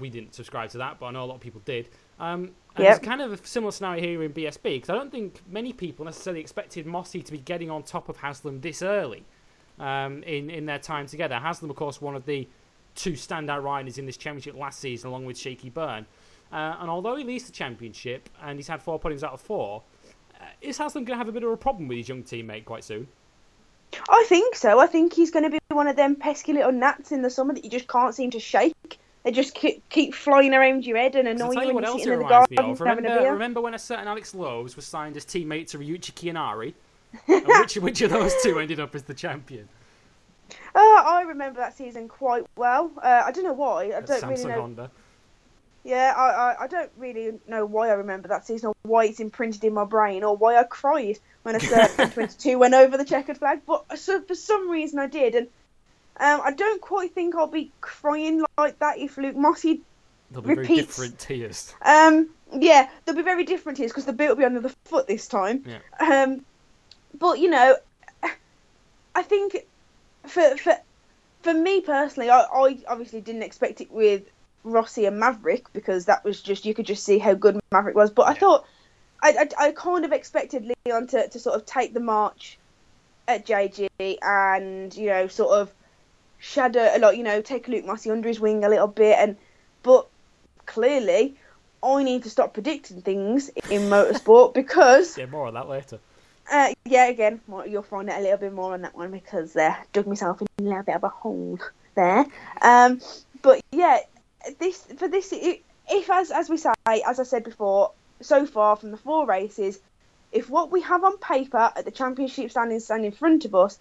we 0.00 0.08
didn't 0.08 0.34
subscribe 0.34 0.70
to 0.70 0.78
that, 0.78 0.98
but 0.98 1.06
I 1.06 1.10
know 1.10 1.24
a 1.24 1.26
lot 1.26 1.34
of 1.34 1.40
people 1.40 1.60
did. 1.64 1.88
Um, 2.18 2.52
and 2.76 2.84
Yep. 2.84 2.96
It's 2.96 3.06
kind 3.06 3.20
of 3.20 3.32
a 3.32 3.46
similar 3.46 3.70
scenario 3.70 4.02
here 4.02 4.22
in 4.22 4.32
BSB 4.32 4.62
because 4.62 4.90
I 4.90 4.94
don't 4.94 5.12
think 5.12 5.42
many 5.48 5.72
people 5.72 6.04
necessarily 6.04 6.40
expected 6.40 6.86
Mossey 6.86 7.22
to 7.22 7.32
be 7.32 7.38
getting 7.38 7.70
on 7.70 7.82
top 7.82 8.08
of 8.08 8.16
Haslam 8.16 8.60
this 8.60 8.82
early 8.82 9.24
um, 9.78 10.22
in 10.24 10.50
in 10.50 10.66
their 10.66 10.78
time 10.78 11.06
together. 11.06 11.36
Haslam, 11.36 11.70
of 11.70 11.76
course, 11.76 12.00
one 12.00 12.16
of 12.16 12.24
the 12.24 12.48
two 12.94 13.12
standout 13.12 13.62
riders 13.62 13.98
in 13.98 14.06
this 14.06 14.16
championship 14.16 14.56
last 14.56 14.80
season, 14.80 15.08
along 15.10 15.24
with 15.24 15.38
Shaky 15.38 15.70
Byrne. 15.70 16.06
Uh, 16.54 16.76
and 16.80 16.88
although 16.88 17.16
he 17.16 17.24
leads 17.24 17.44
the 17.46 17.52
championship 17.52 18.30
and 18.40 18.60
he's 18.60 18.68
had 18.68 18.80
four 18.80 19.00
podiums 19.00 19.24
out 19.24 19.32
of 19.32 19.40
four, 19.40 19.82
uh, 20.40 20.44
is 20.60 20.78
Haslam 20.78 21.04
going 21.04 21.16
to 21.16 21.18
have 21.18 21.28
a 21.28 21.32
bit 21.32 21.42
of 21.42 21.50
a 21.50 21.56
problem 21.56 21.88
with 21.88 21.98
his 21.98 22.08
young 22.08 22.22
teammate 22.22 22.64
quite 22.64 22.84
soon? 22.84 23.08
I 24.08 24.24
think 24.28 24.54
so. 24.54 24.78
I 24.78 24.86
think 24.86 25.12
he's 25.14 25.32
going 25.32 25.42
to 25.42 25.50
be 25.50 25.58
one 25.68 25.88
of 25.88 25.96
them 25.96 26.14
pesky 26.14 26.52
little 26.52 26.70
gnats 26.70 27.10
in 27.10 27.22
the 27.22 27.30
summer 27.30 27.54
that 27.54 27.64
you 27.64 27.70
just 27.70 27.88
can't 27.88 28.14
seem 28.14 28.30
to 28.30 28.38
shake. 28.38 29.00
They 29.24 29.32
just 29.32 29.54
keep, 29.54 29.88
keep 29.88 30.14
flying 30.14 30.54
around 30.54 30.86
your 30.86 30.96
head 30.96 31.16
and 31.16 31.26
annoy 31.26 31.52
you 31.52 31.74
when 31.74 31.74
what 31.74 31.84
you're 31.84 31.98
sitting 31.98 32.12
in 32.12 32.18
the 32.20 32.24
reminds 32.24 32.50
me 32.50 32.56
garden 32.56 32.72
of. 32.72 32.78
having 32.78 33.04
a 33.04 33.08
Remember, 33.08 33.20
beer. 33.22 33.32
remember 33.32 33.60
when 33.60 33.74
a 33.74 33.78
certain 33.78 34.06
Alex 34.06 34.32
Lowes 34.32 34.76
was 34.76 34.86
signed 34.86 35.16
as 35.16 35.24
teammate 35.24 35.68
to 35.70 35.78
Ryuichi 35.78 36.12
Kiyonari? 36.12 36.74
Which, 37.60 37.76
which 37.76 38.00
of 38.02 38.10
those 38.10 38.34
two 38.42 38.58
ended 38.60 38.78
up 38.80 38.94
as 38.94 39.04
the 39.04 39.14
champion? 39.14 39.68
Uh, 40.74 40.78
I 40.78 41.24
remember 41.26 41.60
that 41.60 41.76
season 41.76 42.08
quite 42.08 42.44
well. 42.56 42.90
Uh, 43.00 43.22
I 43.24 43.30
don't 43.30 43.44
know 43.44 43.52
why. 43.52 43.86
I 43.86 44.00
don't 44.00 44.20
Samsung 44.20 44.28
really 44.30 44.44
know. 44.46 44.60
Honda. 44.60 44.90
Yeah, 45.84 46.14
I, 46.16 46.22
I, 46.22 46.64
I 46.64 46.66
don't 46.66 46.90
really 46.96 47.38
know 47.46 47.66
why 47.66 47.90
I 47.90 47.92
remember 47.92 48.28
that 48.28 48.46
season 48.46 48.68
or 48.68 48.74
why 48.82 49.04
it's 49.04 49.20
imprinted 49.20 49.62
in 49.64 49.74
my 49.74 49.84
brain 49.84 50.24
or 50.24 50.34
why 50.34 50.56
I 50.56 50.64
cried 50.64 51.18
when 51.42 51.56
a 51.56 51.60
certain 51.60 52.10
22 52.12 52.58
went 52.58 52.72
over 52.72 52.96
the 52.96 53.04
checkered 53.04 53.36
flag. 53.36 53.60
But 53.66 53.98
so, 53.98 54.22
for 54.22 54.34
some 54.34 54.70
reason 54.70 54.98
I 54.98 55.06
did. 55.06 55.34
And 55.34 55.48
um, 56.18 56.40
I 56.42 56.52
don't 56.52 56.80
quite 56.80 57.12
think 57.14 57.34
I'll 57.34 57.48
be 57.48 57.70
crying 57.82 58.44
like 58.56 58.78
that 58.78 58.98
if 58.98 59.18
Luke 59.18 59.36
Mossey. 59.36 59.82
They'll 60.30 60.40
be 60.40 60.54
very 60.54 60.60
Repeats. 60.60 60.86
different 60.86 61.18
tiers. 61.18 61.74
Um, 61.84 62.30
yeah, 62.52 62.88
they'll 63.04 63.14
be 63.14 63.22
very 63.22 63.44
different 63.44 63.76
tears 63.76 63.90
because 63.90 64.06
the 64.06 64.12
boot 64.14 64.28
will 64.28 64.36
be 64.36 64.44
under 64.44 64.60
the 64.60 64.74
foot 64.86 65.06
this 65.06 65.28
time. 65.28 65.64
Yeah. 65.66 66.22
Um, 66.24 66.44
but 67.18 67.38
you 67.38 67.50
know, 67.50 67.76
I 69.14 69.22
think 69.22 69.66
for 70.26 70.56
for 70.56 70.76
for 71.42 71.52
me 71.54 71.82
personally, 71.82 72.30
I, 72.30 72.40
I 72.40 72.78
obviously 72.88 73.20
didn't 73.20 73.42
expect 73.42 73.80
it 73.80 73.90
with 73.90 74.22
Rossi 74.64 75.04
and 75.06 75.18
Maverick 75.20 75.72
because 75.72 76.06
that 76.06 76.24
was 76.24 76.42
just 76.42 76.64
you 76.66 76.74
could 76.74 76.86
just 76.86 77.04
see 77.04 77.18
how 77.18 77.34
good 77.34 77.60
Maverick 77.72 77.94
was. 77.94 78.10
But 78.10 78.28
I 78.28 78.32
Yeah. 78.32 78.38
thought 78.40 78.64
I, 79.22 79.48
I 79.58 79.66
I 79.66 79.72
kind 79.72 80.04
of 80.04 80.12
expected 80.12 80.70
Leon 80.86 81.06
to 81.08 81.28
to 81.28 81.38
sort 81.38 81.56
of 81.56 81.66
take 81.66 81.94
the 81.94 82.00
march 82.00 82.58
at 83.28 83.46
JG 83.46 83.88
and 84.22 84.94
you 84.94 85.06
know 85.06 85.28
sort 85.28 85.58
of 85.58 85.72
shadow 86.38 86.90
a 86.92 86.98
lot, 86.98 87.16
you 87.16 87.22
know, 87.22 87.40
take 87.40 87.68
Luke 87.68 87.86
Mossey 87.86 88.10
under 88.10 88.28
his 88.28 88.40
wing 88.40 88.64
a 88.64 88.68
little 88.68 88.88
bit 88.88 89.16
and 89.18 89.36
but 89.82 90.08
clearly 90.66 91.38
I 91.82 92.02
need 92.02 92.22
to 92.24 92.30
stop 92.30 92.54
predicting 92.54 93.02
things 93.02 93.50
in 93.70 93.82
motorsport 93.90 94.54
because 94.54 95.16
Yeah, 95.18 95.26
more 95.26 95.46
on 95.46 95.54
that 95.54 95.68
later. 95.68 95.98
uh, 96.50 96.72
yeah, 96.84 97.06
again, 97.06 97.40
you'll 97.66 97.82
find 97.82 98.10
out 98.10 98.20
a 98.20 98.22
little 98.22 98.38
bit 98.38 98.52
more 98.52 98.74
on 98.74 98.82
that 98.82 98.94
one 98.94 99.10
because 99.10 99.56
uh, 99.56 99.74
dug 99.92 100.06
myself 100.06 100.42
in 100.42 100.66
a 100.66 100.68
little 100.68 100.82
bit 100.82 100.96
of 100.96 101.04
a 101.04 101.08
hole 101.08 101.58
there. 101.96 102.26
Um, 102.60 103.00
but 103.42 103.60
yeah, 103.72 103.98
this 104.58 104.86
for 104.96 105.08
this, 105.08 105.32
if 105.32 106.10
as 106.10 106.30
as 106.30 106.48
we 106.48 106.56
say, 106.56 106.72
as 106.86 107.20
I 107.20 107.22
said 107.22 107.44
before, 107.44 107.92
so 108.20 108.46
far 108.46 108.76
from 108.76 108.90
the 108.90 108.96
four 108.96 109.26
races, 109.26 109.78
if 110.32 110.50
what 110.50 110.70
we 110.70 110.82
have 110.82 111.04
on 111.04 111.18
paper 111.18 111.72
at 111.74 111.84
the 111.84 111.90
championship 111.90 112.50
standing 112.50 112.80
stand 112.80 113.04
in 113.04 113.12
front 113.12 113.44
of 113.44 113.54
us 113.54 113.78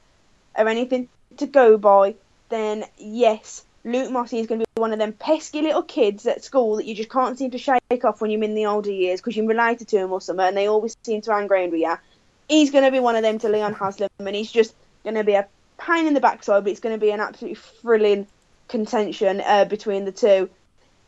are 0.56 0.68
anything 0.68 1.10
to 1.38 1.48
go 1.48 1.78
by, 1.78 2.16
then 2.50 2.86
yes, 2.98 3.66
Luke 3.84 4.12
Mossey 4.12 4.40
is 4.40 4.48
going 4.48 4.60
to 4.60 4.66
be 4.76 4.82
one 4.82 4.94
of 4.94 5.00
them 5.00 5.14
pesky 5.14 5.62
little 5.62 5.84
kids 5.84 6.26
at 6.26 6.44
school 6.44 6.78
that 6.78 6.86
you 6.86 6.96
just 6.96 7.10
can't 7.10 7.38
seem 7.38 7.52
to 7.52 7.58
shake 7.58 8.06
off 8.06 8.22
when 8.22 8.32
you're 8.32 8.44
in 8.44 8.56
the 8.56 8.66
older 8.66 8.92
years 8.92 9.20
because 9.20 9.36
you're 9.36 9.48
related 9.48 9.88
to 9.88 9.98
him 9.98 10.12
or 10.12 10.22
something, 10.22 10.46
and 10.46 10.58
they 10.58 10.68
always 10.68 10.96
seem 11.04 11.22
to 11.22 11.32
hang 11.32 11.48
around 11.48 11.72
with 11.72 11.82
you 11.82 11.96
he's 12.48 12.72
going 12.72 12.84
to 12.84 12.92
be 12.92 13.00
one 13.00 13.16
of 13.16 13.24
them 13.24 13.40
to 13.40 13.50
Leon 13.50 13.74
Haslam, 13.74 14.10
and 14.20 14.36
he's 14.36 14.52
just 14.52 14.76
going 15.04 15.16
to 15.16 15.24
be 15.24 15.34
a 15.34 15.48
pain 15.78 16.08
in 16.08 16.14
the 16.14 16.20
backside, 16.20 16.64
but 16.64 16.72
it's 16.72 16.80
going 16.80 16.96
to 16.96 17.04
be 17.04 17.12
an 17.12 17.20
absolutely 17.20 17.56
thrilling 17.56 18.28
contention 18.74 19.40
uh, 19.46 19.66
between 19.66 20.04
the 20.04 20.12
two 20.12 20.50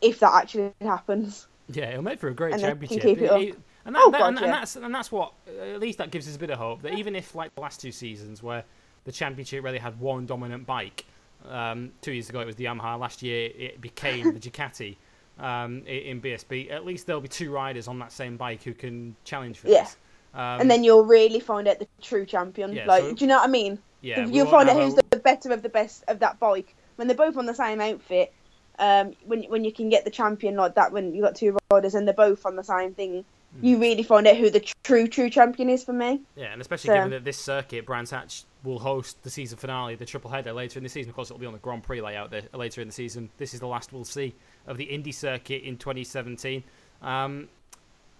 if 0.01 0.19
that 0.19 0.33
actually 0.33 0.71
happens. 0.81 1.47
Yeah, 1.67 1.89
it'll 1.89 2.03
make 2.03 2.19
for 2.19 2.27
a 2.29 2.33
great 2.33 2.53
And 2.53 2.61
can 2.61 2.69
championship. 2.69 3.01
keep 3.01 3.21
it 3.21 3.29
up. 3.31 3.41
and, 3.85 3.95
that, 3.95 4.01
Oh, 4.05 4.11
that- 4.11 4.19
God, 4.19 4.27
and, 4.27 4.39
and 4.39 4.53
that's 4.53 4.75
and 4.75 4.93
that's 4.93 5.11
what 5.11 5.33
at 5.73 5.79
least 5.79 5.97
that 5.97 6.11
gives 6.11 6.27
us 6.29 6.35
a 6.35 6.39
bit 6.39 6.51
of 6.51 6.59
hope 6.59 6.83
that 6.83 6.93
even 6.93 7.15
if 7.15 7.33
like 7.35 7.53
the 7.55 7.61
last 7.61 7.81
two 7.81 7.91
seasons 7.91 8.43
where 8.43 8.63
the 9.05 9.11
championship 9.11 9.63
really 9.63 9.79
had 9.79 9.99
one 9.99 10.25
dominant 10.27 10.65
bike, 10.67 11.05
um, 11.49 11.91
two 12.01 12.11
years 12.11 12.29
ago 12.29 12.39
it 12.39 12.45
was 12.45 12.55
the 12.55 12.65
Yamaha, 12.65 12.99
last 12.99 13.23
year 13.23 13.49
it 13.57 13.81
became 13.81 14.31
the 14.33 14.39
Ducati 14.47 14.95
um, 15.39 15.81
in 15.87 16.21
BSB. 16.21 16.71
At 16.71 16.85
least 16.85 17.07
there'll 17.07 17.21
be 17.21 17.27
two 17.27 17.51
riders 17.51 17.87
on 17.87 17.97
that 17.99 18.11
same 18.11 18.37
bike 18.37 18.61
who 18.63 18.73
can 18.73 19.15
challenge 19.23 19.57
for 19.57 19.67
Yeah. 19.69 19.83
this. 19.83 19.97
Um, 20.35 20.61
and 20.61 20.69
then 20.71 20.83
you'll 20.83 21.05
really 21.05 21.39
find 21.39 21.67
out 21.67 21.79
the 21.79 21.87
true 22.01 22.25
champion. 22.25 22.73
Yeah, 22.73 22.85
like, 22.85 23.01
so- 23.03 23.13
do 23.15 23.23
you 23.25 23.27
know 23.29 23.37
what 23.37 23.47
I 23.49 23.51
mean? 23.51 23.79
yeah, 24.01 24.25
you'll 24.27 24.45
won't 24.45 24.67
find 24.67 24.69
out 24.69 24.83
who's 24.83 24.93
a- 24.97 25.01
the 25.09 25.17
better 25.17 25.51
of 25.51 25.63
the 25.63 25.69
best 25.69 26.03
of 26.09 26.19
that 26.19 26.39
bike 26.39 26.75
when 26.95 27.07
they're 27.07 27.17
both 27.17 27.37
on 27.37 27.45
the 27.45 27.53
same 27.55 27.81
outfit. 27.81 28.33
Um, 28.77 29.13
when 29.25 29.43
when 29.43 29.63
you 29.63 29.71
can 29.71 29.87
get 29.89 30.03
the 30.03 30.11
champion 30.11 30.55
like 30.55 30.75
that, 30.75 30.91
when 30.91 31.13
you've 31.13 31.23
got 31.23 31.35
two 31.35 31.57
riders 31.71 31.95
and 31.95 32.05
they're 32.05 32.13
both 32.13 32.45
on 32.45 32.55
the 32.57 32.63
same 32.63 32.93
thing, 32.93 33.23
Hmm. 33.55 33.65
you 33.65 33.77
really 33.79 34.03
find 34.03 34.27
out 34.27 34.35
who 34.35 34.49
the 34.49 34.59
true 34.83 35.07
true 35.07 35.29
champion 35.29 35.69
is 35.69 35.81
for 35.83 35.93
me. 35.93 36.19
Yeah, 36.35 36.51
and 36.51 36.59
especially 36.59 36.87
So- 36.89 36.95
given 36.95 37.11
that 37.11 37.23
this 37.23 37.37
circuit, 37.39 37.85
Brands 37.85 38.11
Hatch 38.11 38.43
will 38.65 38.79
host 38.79 39.23
the 39.23 39.29
season 39.29 39.57
finale, 39.57 39.95
the 39.95 40.05
triple 40.05 40.29
header 40.29 40.51
later 40.51 40.77
in 40.79 40.83
the 40.83 40.89
season. 40.89 41.09
Of 41.09 41.15
course, 41.15 41.29
it'll 41.31 41.39
be 41.39 41.45
on 41.45 41.53
the 41.53 41.59
Grand 41.59 41.83
Prix 41.83 42.01
layout 42.01 42.31
there, 42.31 42.41
later 42.53 42.81
in 42.81 42.87
the 42.89 42.93
season. 42.93 43.29
This 43.37 43.53
is 43.53 43.61
the 43.61 43.67
last 43.67 43.93
we'll 43.93 44.03
see 44.03 44.33
of 44.67 44.75
the 44.75 44.83
Indy 44.85 45.13
circuit 45.13 45.63
in 45.63 45.77
2017. 45.77 46.63
Um, 47.01 47.47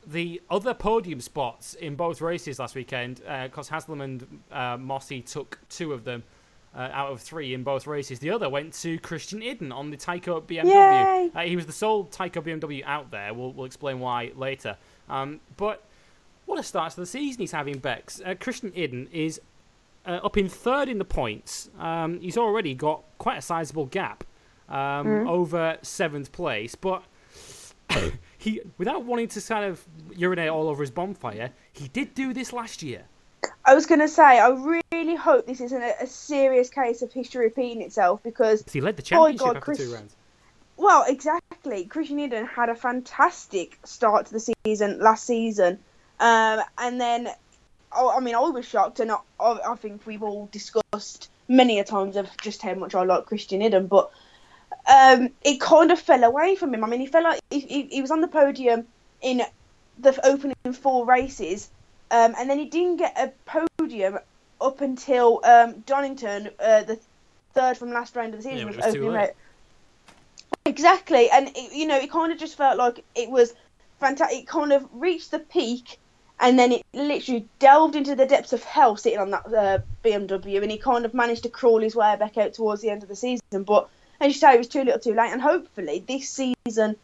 the 0.08 0.40
other 0.50 0.74
podium 0.76 1.20
spots 1.20 1.74
in 1.74 1.96
both 1.96 2.22
races 2.22 2.60
last 2.60 2.76
weekend, 2.76 3.22
because 3.44 3.68
Haslam 3.70 4.02
and 4.02 4.42
uh, 4.52 4.78
Mossey 4.78 5.22
took 5.22 5.60
two 5.68 5.92
of 5.94 6.04
them 6.06 6.24
uh, 6.76 6.90
out 6.92 7.12
of 7.12 7.22
three 7.22 7.54
in 7.54 7.64
both 7.64 7.88
races. 7.88 8.20
The 8.20 8.30
other 8.30 8.50
went 8.50 8.74
to 8.82 9.00
Christian 9.00 9.42
Iddon 9.42 9.72
on 9.72 9.92
the 9.92 9.98
Tyco 9.98 10.42
BMW. 10.42 10.66
Uh, 11.34 11.42
he 11.42 11.56
was 11.56 11.66
the 11.66 11.72
sole 11.72 12.06
Tyco 12.06 12.44
BMW 12.44 12.84
out 12.86 13.12
there. 13.12 13.34
We'll, 13.34 13.54
we'll 13.54 13.66
explain 13.66 14.00
why 14.00 14.32
later. 14.36 14.78
Um, 15.10 15.40
but 15.58 15.84
what 16.46 16.60
a 16.60 16.64
start 16.64 16.92
to 16.94 17.00
the 17.00 17.06
season 17.06 17.42
he's 17.42 17.52
having, 17.52 17.80
Bex. 17.80 18.22
Uh, 18.24 18.36
Christian 18.40 18.72
Iddon 18.72 19.08
is 19.12 19.40
uh, 20.06 20.20
up 20.24 20.38
in 20.38 20.50
third 20.50 20.90
in 20.90 20.98
the 20.98 21.06
points. 21.06 21.70
Um, 21.80 22.20
he's 22.20 22.38
already 22.38 22.74
got 22.74 23.04
quite 23.18 23.38
a 23.38 23.42
sizable 23.42 23.86
gap 23.86 24.24
um, 24.70 25.28
over 25.28 25.78
seventh 25.82 26.32
place, 26.32 26.76
but 26.76 27.04
he, 28.38 28.62
without 28.78 29.04
wanting 29.04 29.28
to 29.30 29.42
kind 29.42 29.66
of 29.66 29.84
urinate 30.16 30.50
all 30.50 30.68
over 30.68 30.84
his 30.84 30.92
bonfire, 30.92 31.52
he 31.72 31.88
did 31.88 32.14
do 32.14 32.34
this 32.34 32.52
last 32.54 32.84
year. 32.84 33.04
I 33.66 33.74
was 33.74 33.86
going 33.86 34.02
to 34.02 34.08
say, 34.08 34.40
I 34.40 34.50
really 34.50 34.82
hope 35.16 35.46
this 35.46 35.62
isn't 35.62 35.82
a, 35.82 36.04
a 36.04 36.08
serious 36.08 36.70
case 36.70 37.02
of 37.02 37.12
history 37.12 37.46
repeating 37.46 37.82
itself 37.82 38.24
because 38.24 38.64
he 38.72 38.82
led 38.82 38.96
the 38.96 39.04
championship 39.04 39.40
God, 39.40 39.58
after 39.58 39.74
two 39.76 39.94
rounds. 39.94 40.16
well, 40.78 41.06
exactly. 41.08 41.86
Christian 41.86 42.18
Iddon 42.18 42.48
had 42.48 42.70
a 42.70 42.76
fantastic 42.76 43.78
start 43.84 44.28
to 44.28 44.34
the 44.34 44.54
season 44.66 45.00
last 45.00 45.26
season. 45.26 45.80
Um, 46.20 46.62
and 46.78 47.00
then, 47.02 47.30
oh, 47.92 48.16
I 48.16 48.22
mean, 48.22 48.36
I 48.36 48.40
was 48.40 48.66
shocked, 48.66 49.00
and 49.00 49.12
I, 49.12 49.18
I 49.40 49.60
I 49.72 49.76
think 49.76 50.06
we've 50.06 50.24
all 50.24 50.48
discussed 50.52 51.30
many 51.48 51.80
a 51.80 51.84
times 51.84 52.16
of 52.16 52.30
just 52.38 52.62
how 52.62 52.74
much 52.76 52.96
I 52.96 53.04
like 53.04 53.26
Christian 53.26 53.62
Iddon, 53.62 53.88
but 53.88 54.12
um, 54.88 55.30
it 55.44 55.60
kind 55.60 55.92
of 55.92 56.00
fell 56.00 56.24
away 56.24 56.56
from 56.56 56.74
him. 56.74 56.84
I 56.84 56.88
mean, 56.88 57.00
he 57.00 57.08
fell 57.08 57.24
like 57.24 57.42
he, 57.50 57.60
he, 57.60 57.82
he 57.84 58.02
was 58.02 58.12
on 58.12 58.22
the 58.22 58.28
podium 58.28 58.86
in 59.22 59.42
the 60.00 60.20
opening 60.26 60.74
four 60.74 61.06
races, 61.06 61.70
um, 62.12 62.34
and 62.38 62.50
then 62.50 62.60
he 62.60 62.66
didn't 62.66 62.98
get 62.98 63.18
a 63.18 63.32
podium 63.78 64.20
up 64.62 64.82
until 64.82 65.42
um, 65.44 65.82
Donington, 65.86 66.50
uh, 66.60 66.84
the 66.84 67.00
third 67.54 67.78
from 67.78 67.92
last 67.92 68.16
round 68.16 68.34
of 68.34 68.44
the 68.44 68.50
season, 68.50 68.60
it 68.60 68.68
was 68.68 68.78
was 68.78 68.96
opening. 68.96 69.30
Exactly, 70.66 71.30
and 71.30 71.50
it, 71.56 71.74
you 71.74 71.88
know, 71.88 71.98
it 71.98 72.12
kind 72.12 72.32
of 72.32 72.40
just 72.40 72.58
felt 72.58 72.78
like 72.78 73.04
it 73.16 73.30
was 73.30 73.54
fantastic. 74.00 74.40
It 74.40 74.48
kind 74.48 74.74
of 74.74 74.88
reached 74.92 75.32
the 75.32 75.40
peak, 75.40 76.00
and 76.40 76.58
then 76.58 76.72
it 76.72 76.86
literally 76.94 77.48
delved 77.60 77.96
into 77.96 78.16
the 78.16 78.26
depths 78.26 78.54
of 78.54 78.64
hell 78.64 78.96
sitting 78.98 79.20
on 79.20 79.32
that 79.32 79.46
uh, 79.48 79.80
BMW, 80.04 80.62
and 80.62 80.72
he 80.72 80.78
kind 80.78 81.06
of 81.06 81.14
managed 81.14 81.44
to 81.44 81.50
crawl 81.50 81.80
his 81.80 81.96
way 81.96 82.16
back 82.18 82.38
out 82.38 82.54
towards 82.54 82.82
the 82.82 82.90
end 82.90 83.04
of 83.04 83.10
the 83.10 83.16
season. 83.16 83.64
But 83.64 83.90
as 84.20 84.28
you 84.28 84.34
say, 84.34 84.56
it 84.56 84.58
was 84.58 84.68
too 84.68 84.84
little, 84.84 85.00
too 85.00 85.14
late, 85.14 85.32
and 85.32 85.42
hopefully 85.42 86.04
this 86.08 86.30
season 86.30 86.96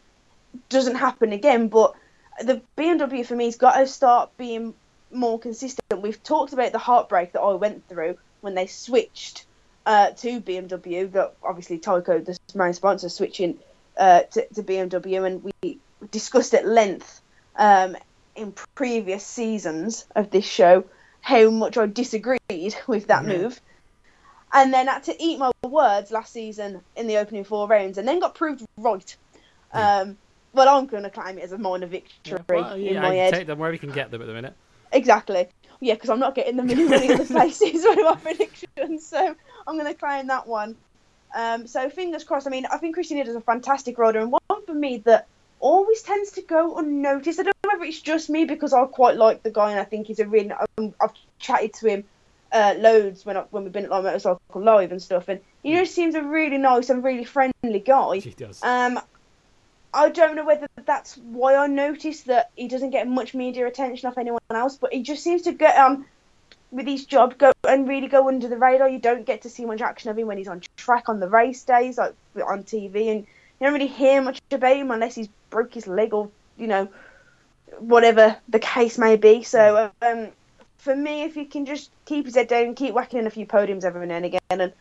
doesn't 0.68 0.96
happen 0.96 1.32
again. 1.32 1.68
But 1.68 1.94
the 2.42 2.62
BMW 2.76 3.24
for 3.24 3.36
me 3.36 3.46
has 3.46 3.56
got 3.56 3.76
to 3.76 3.86
start 3.86 4.36
being 4.36 4.74
more 5.12 5.38
consistent. 5.38 6.00
We've 6.00 6.22
talked 6.22 6.52
about 6.52 6.72
the 6.72 6.78
heartbreak 6.78 7.32
that 7.32 7.40
I 7.40 7.54
went 7.54 7.88
through 7.88 8.18
when 8.40 8.54
they 8.54 8.66
switched 8.66 9.46
uh, 9.86 10.10
to 10.10 10.40
BMW. 10.40 11.10
That 11.12 11.34
obviously 11.42 11.78
Tyco, 11.78 12.24
the 12.24 12.38
main 12.54 12.72
sponsor, 12.72 13.08
switching 13.08 13.58
uh, 13.96 14.22
to, 14.22 14.46
to 14.54 14.62
BMW, 14.62 15.26
and 15.26 15.52
we 15.62 15.78
discussed 16.10 16.54
at 16.54 16.66
length 16.66 17.20
um, 17.56 17.96
in 18.34 18.52
previous 18.74 19.24
seasons 19.24 20.06
of 20.14 20.30
this 20.30 20.44
show 20.46 20.84
how 21.20 21.50
much 21.50 21.76
I 21.76 21.86
disagreed 21.86 22.74
with 22.86 23.06
that 23.08 23.24
move. 23.24 23.60
And 24.54 24.74
then 24.74 24.86
had 24.86 25.04
to 25.04 25.22
eat 25.22 25.38
my 25.38 25.50
words 25.62 26.10
last 26.10 26.30
season 26.30 26.82
in 26.94 27.06
the 27.06 27.16
opening 27.16 27.44
four 27.44 27.66
rounds, 27.66 27.96
and 27.96 28.06
then 28.06 28.20
got 28.20 28.34
proved 28.34 28.62
right. 28.76 29.16
Um, 29.72 30.18
well, 30.52 30.68
I'm 30.68 30.84
going 30.86 31.04
to 31.04 31.10
claim 31.10 31.38
it 31.38 31.44
as 31.44 31.52
a 31.52 31.58
minor 31.58 31.86
victory 31.86 32.38
Well, 32.46 32.74
in 32.74 33.00
my 33.00 33.14
you 33.14 33.20
head. 33.20 33.32
take 33.32 33.46
them 33.46 33.58
wherever 33.58 33.72
you 33.72 33.78
can 33.78 33.92
get 33.92 34.10
them 34.10 34.20
at 34.20 34.26
the 34.26 34.34
minute. 34.34 34.54
Exactly. 34.92 35.48
Yeah, 35.80 35.94
because 35.94 36.10
I'm 36.10 36.20
not 36.20 36.34
getting 36.34 36.56
them 36.56 36.70
in 36.70 36.88
many 36.88 37.12
other 37.12 37.24
places 37.24 37.84
of 37.84 37.96
my 37.96 38.14
predictions, 38.22 39.06
so 39.06 39.34
I'm 39.66 39.78
going 39.78 39.92
to 39.92 39.98
claim 39.98 40.28
that 40.28 40.46
one. 40.46 40.76
Um, 41.34 41.66
so 41.66 41.88
fingers 41.90 42.24
crossed. 42.24 42.46
I 42.46 42.50
mean, 42.50 42.66
I 42.66 42.76
think 42.76 42.94
Christian 42.94 43.18
is 43.18 43.34
a 43.34 43.40
fantastic 43.40 43.98
rider, 43.98 44.20
and 44.20 44.30
one 44.30 44.66
for 44.66 44.74
me 44.74 44.98
that 44.98 45.26
always 45.58 46.02
tends 46.02 46.32
to 46.32 46.42
go 46.42 46.76
unnoticed. 46.76 47.40
I 47.40 47.44
don't 47.44 47.56
know 47.64 47.70
whether 47.72 47.84
it's 47.84 48.00
just 48.00 48.30
me 48.30 48.44
because 48.44 48.72
I 48.72 48.84
quite 48.84 49.16
like 49.16 49.42
the 49.42 49.50
guy, 49.50 49.70
and 49.70 49.80
I 49.80 49.84
think 49.84 50.06
he's 50.06 50.20
a 50.20 50.26
really. 50.26 50.52
um, 50.52 50.94
I've 51.00 51.12
chatted 51.38 51.74
to 51.74 51.88
him 51.88 52.04
uh, 52.52 52.74
loads 52.78 53.24
when 53.24 53.36
I, 53.36 53.40
when 53.50 53.64
we've 53.64 53.72
been 53.72 53.84
at 53.84 53.90
like 53.90 54.04
Motorcycle 54.04 54.62
Live 54.62 54.92
and 54.92 55.02
stuff, 55.02 55.28
and 55.28 55.40
he 55.62 55.72
just 55.72 55.94
seems 55.94 56.14
a 56.14 56.22
really 56.22 56.58
nice 56.58 56.90
and 56.90 57.02
really 57.02 57.24
friendly 57.24 57.80
guy. 57.84 58.18
He 58.18 58.30
does. 58.30 58.62
Um, 58.62 59.00
I 59.94 60.08
don't 60.08 60.36
know 60.36 60.44
whether 60.44 60.68
that's 60.86 61.16
why 61.16 61.54
I 61.54 61.66
noticed 61.66 62.26
that 62.26 62.50
he 62.56 62.68
doesn't 62.68 62.90
get 62.90 63.06
much 63.06 63.34
media 63.34 63.66
attention 63.66 64.08
off 64.08 64.16
anyone 64.16 64.40
else, 64.50 64.76
but 64.76 64.92
he 64.92 65.02
just 65.02 65.22
seems 65.22 65.42
to 65.42 65.52
get 65.52 65.76
um 65.76 66.06
with 66.70 66.86
his 66.86 67.04
job 67.04 67.36
go 67.36 67.52
and 67.68 67.86
really 67.86 68.08
go 68.08 68.28
under 68.28 68.48
the 68.48 68.56
radar. 68.56 68.88
You 68.88 68.98
don't 68.98 69.26
get 69.26 69.42
to 69.42 69.50
see 69.50 69.66
much 69.66 69.82
action 69.82 70.10
of 70.10 70.18
him 70.18 70.26
when 70.26 70.38
he's 70.38 70.48
on 70.48 70.62
track 70.76 71.08
on 71.08 71.20
the 71.20 71.28
race 71.28 71.62
days, 71.64 71.98
like 71.98 72.14
on 72.36 72.64
TV, 72.64 73.10
and 73.10 73.20
you 73.20 73.26
don't 73.66 73.74
really 73.74 73.86
hear 73.86 74.22
much 74.22 74.40
about 74.50 74.76
him 74.76 74.90
unless 74.90 75.14
he's 75.14 75.28
broke 75.50 75.74
his 75.74 75.86
leg 75.86 76.14
or 76.14 76.30
you 76.56 76.66
know 76.66 76.88
whatever 77.78 78.36
the 78.48 78.58
case 78.58 78.96
may 78.96 79.16
be. 79.16 79.42
So 79.42 79.90
um, 80.00 80.28
for 80.78 80.96
me, 80.96 81.24
if 81.24 81.34
he 81.34 81.44
can 81.44 81.66
just 81.66 81.90
keep 82.06 82.24
his 82.24 82.34
head 82.34 82.48
down 82.48 82.64
and 82.64 82.76
keep 82.76 82.94
whacking 82.94 83.20
in 83.20 83.26
a 83.26 83.30
few 83.30 83.46
podiums 83.46 83.84
every 83.84 84.06
now 84.06 84.16
and 84.16 84.24
again, 84.24 84.40
and 84.48 84.72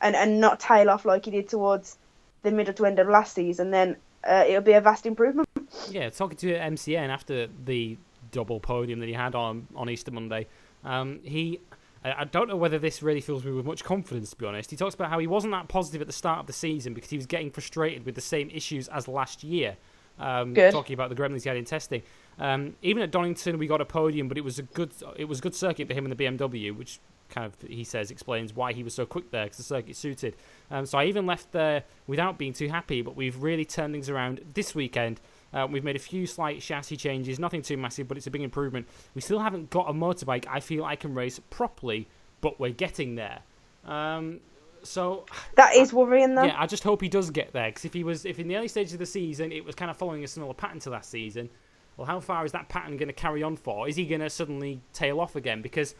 and, 0.00 0.14
and 0.14 0.40
not 0.40 0.60
tail 0.60 0.88
off 0.88 1.04
like 1.04 1.24
he 1.24 1.32
did 1.32 1.48
towards 1.48 1.98
the 2.42 2.52
middle 2.52 2.72
to 2.72 2.86
end 2.86 3.00
of 3.00 3.08
last 3.08 3.34
season, 3.34 3.72
then 3.72 3.96
uh, 4.24 4.44
it'll 4.46 4.62
be 4.62 4.72
a 4.72 4.80
vast 4.80 5.06
improvement. 5.06 5.48
Yeah, 5.90 6.10
talking 6.10 6.36
to 6.38 6.58
MCN 6.58 7.08
after 7.08 7.48
the 7.64 7.96
double 8.32 8.60
podium 8.60 9.00
that 9.00 9.06
he 9.06 9.12
had 9.12 9.34
on 9.34 9.66
on 9.74 9.88
Easter 9.88 10.10
Monday, 10.10 10.46
um, 10.84 11.20
he. 11.22 11.60
I 12.02 12.24
don't 12.24 12.48
know 12.48 12.56
whether 12.56 12.78
this 12.78 13.02
really 13.02 13.20
fills 13.20 13.44
me 13.44 13.52
with 13.52 13.66
much 13.66 13.84
confidence, 13.84 14.30
to 14.30 14.36
be 14.36 14.46
honest. 14.46 14.70
He 14.70 14.76
talks 14.78 14.94
about 14.94 15.10
how 15.10 15.18
he 15.18 15.26
wasn't 15.26 15.52
that 15.52 15.68
positive 15.68 16.00
at 16.00 16.06
the 16.06 16.14
start 16.14 16.38
of 16.38 16.46
the 16.46 16.52
season 16.54 16.94
because 16.94 17.10
he 17.10 17.18
was 17.18 17.26
getting 17.26 17.50
frustrated 17.50 18.06
with 18.06 18.14
the 18.14 18.22
same 18.22 18.48
issues 18.48 18.88
as 18.88 19.06
last 19.06 19.44
year. 19.44 19.76
Um, 20.18 20.54
Good. 20.54 20.72
Talking 20.72 20.94
about 20.94 21.10
the 21.10 21.14
gremlins 21.14 21.42
he 21.42 21.50
had 21.50 21.58
in 21.58 21.66
testing. 21.66 22.02
Um, 22.38 22.74
even 22.80 23.02
at 23.02 23.10
Donington, 23.10 23.58
we 23.58 23.66
got 23.66 23.82
a 23.82 23.84
podium, 23.84 24.28
but 24.28 24.38
it 24.38 24.44
was 24.44 24.58
a 24.58 24.62
good 24.62 24.92
it 25.18 25.26
was 25.26 25.40
a 25.40 25.42
good 25.42 25.54
circuit 25.54 25.88
for 25.88 25.94
him 25.94 26.06
in 26.06 26.16
the 26.16 26.24
BMW, 26.24 26.74
which 26.74 27.00
kind 27.30 27.46
of 27.46 27.68
he 27.68 27.84
says 27.84 28.10
explains 28.10 28.54
why 28.54 28.72
he 28.72 28.82
was 28.82 28.94
so 28.94 29.06
quick 29.06 29.30
there 29.30 29.44
because 29.44 29.58
the 29.58 29.62
circuit 29.62 29.96
suited. 29.96 30.36
Um, 30.70 30.86
so 30.86 30.98
I 30.98 31.06
even 31.06 31.26
left 31.26 31.52
there 31.52 31.84
without 32.06 32.38
being 32.38 32.52
too 32.52 32.68
happy, 32.68 33.02
but 33.02 33.16
we've 33.16 33.40
really 33.42 33.64
turned 33.64 33.94
things 33.94 34.10
around 34.10 34.40
this 34.54 34.74
weekend. 34.74 35.20
Uh, 35.52 35.66
we've 35.68 35.84
made 35.84 35.96
a 35.96 36.00
few 36.00 36.26
slight 36.26 36.60
chassis 36.60 36.96
changes, 36.96 37.38
nothing 37.38 37.62
too 37.62 37.76
massive, 37.76 38.06
but 38.06 38.16
it's 38.16 38.26
a 38.26 38.30
big 38.30 38.42
improvement. 38.42 38.86
We 39.14 39.20
still 39.20 39.40
haven't 39.40 39.70
got 39.70 39.88
a 39.88 39.92
motorbike 39.92 40.46
I 40.48 40.60
feel 40.60 40.84
I 40.84 40.96
can 40.96 41.14
race 41.14 41.40
properly, 41.50 42.08
but 42.40 42.60
we're 42.60 42.70
getting 42.70 43.16
there. 43.16 43.40
Um, 43.84 44.40
so 44.82 45.26
That 45.56 45.74
is 45.74 45.92
worrying, 45.92 46.34
though. 46.34 46.44
yeah, 46.44 46.56
I 46.60 46.66
just 46.66 46.84
hope 46.84 47.02
he 47.02 47.08
does 47.08 47.30
get 47.30 47.52
there 47.52 47.68
because 47.68 47.84
if 47.84 47.92
he 47.92 48.04
was, 48.04 48.24
if 48.24 48.38
in 48.38 48.48
the 48.48 48.56
early 48.56 48.68
stages 48.68 48.92
of 48.92 48.98
the 49.00 49.06
season 49.06 49.52
it 49.52 49.64
was 49.64 49.74
kind 49.74 49.90
of 49.90 49.96
following 49.96 50.24
a 50.24 50.28
similar 50.28 50.54
pattern 50.54 50.78
to 50.80 50.90
last 50.90 51.10
season, 51.10 51.50
well, 51.96 52.06
how 52.06 52.20
far 52.20 52.44
is 52.44 52.52
that 52.52 52.68
pattern 52.68 52.96
going 52.96 53.08
to 53.08 53.12
carry 53.12 53.42
on 53.42 53.56
for? 53.56 53.88
Is 53.88 53.96
he 53.96 54.06
going 54.06 54.22
to 54.22 54.30
suddenly 54.30 54.80
tail 54.92 55.20
off 55.20 55.36
again? 55.36 55.60
Because 55.60 55.94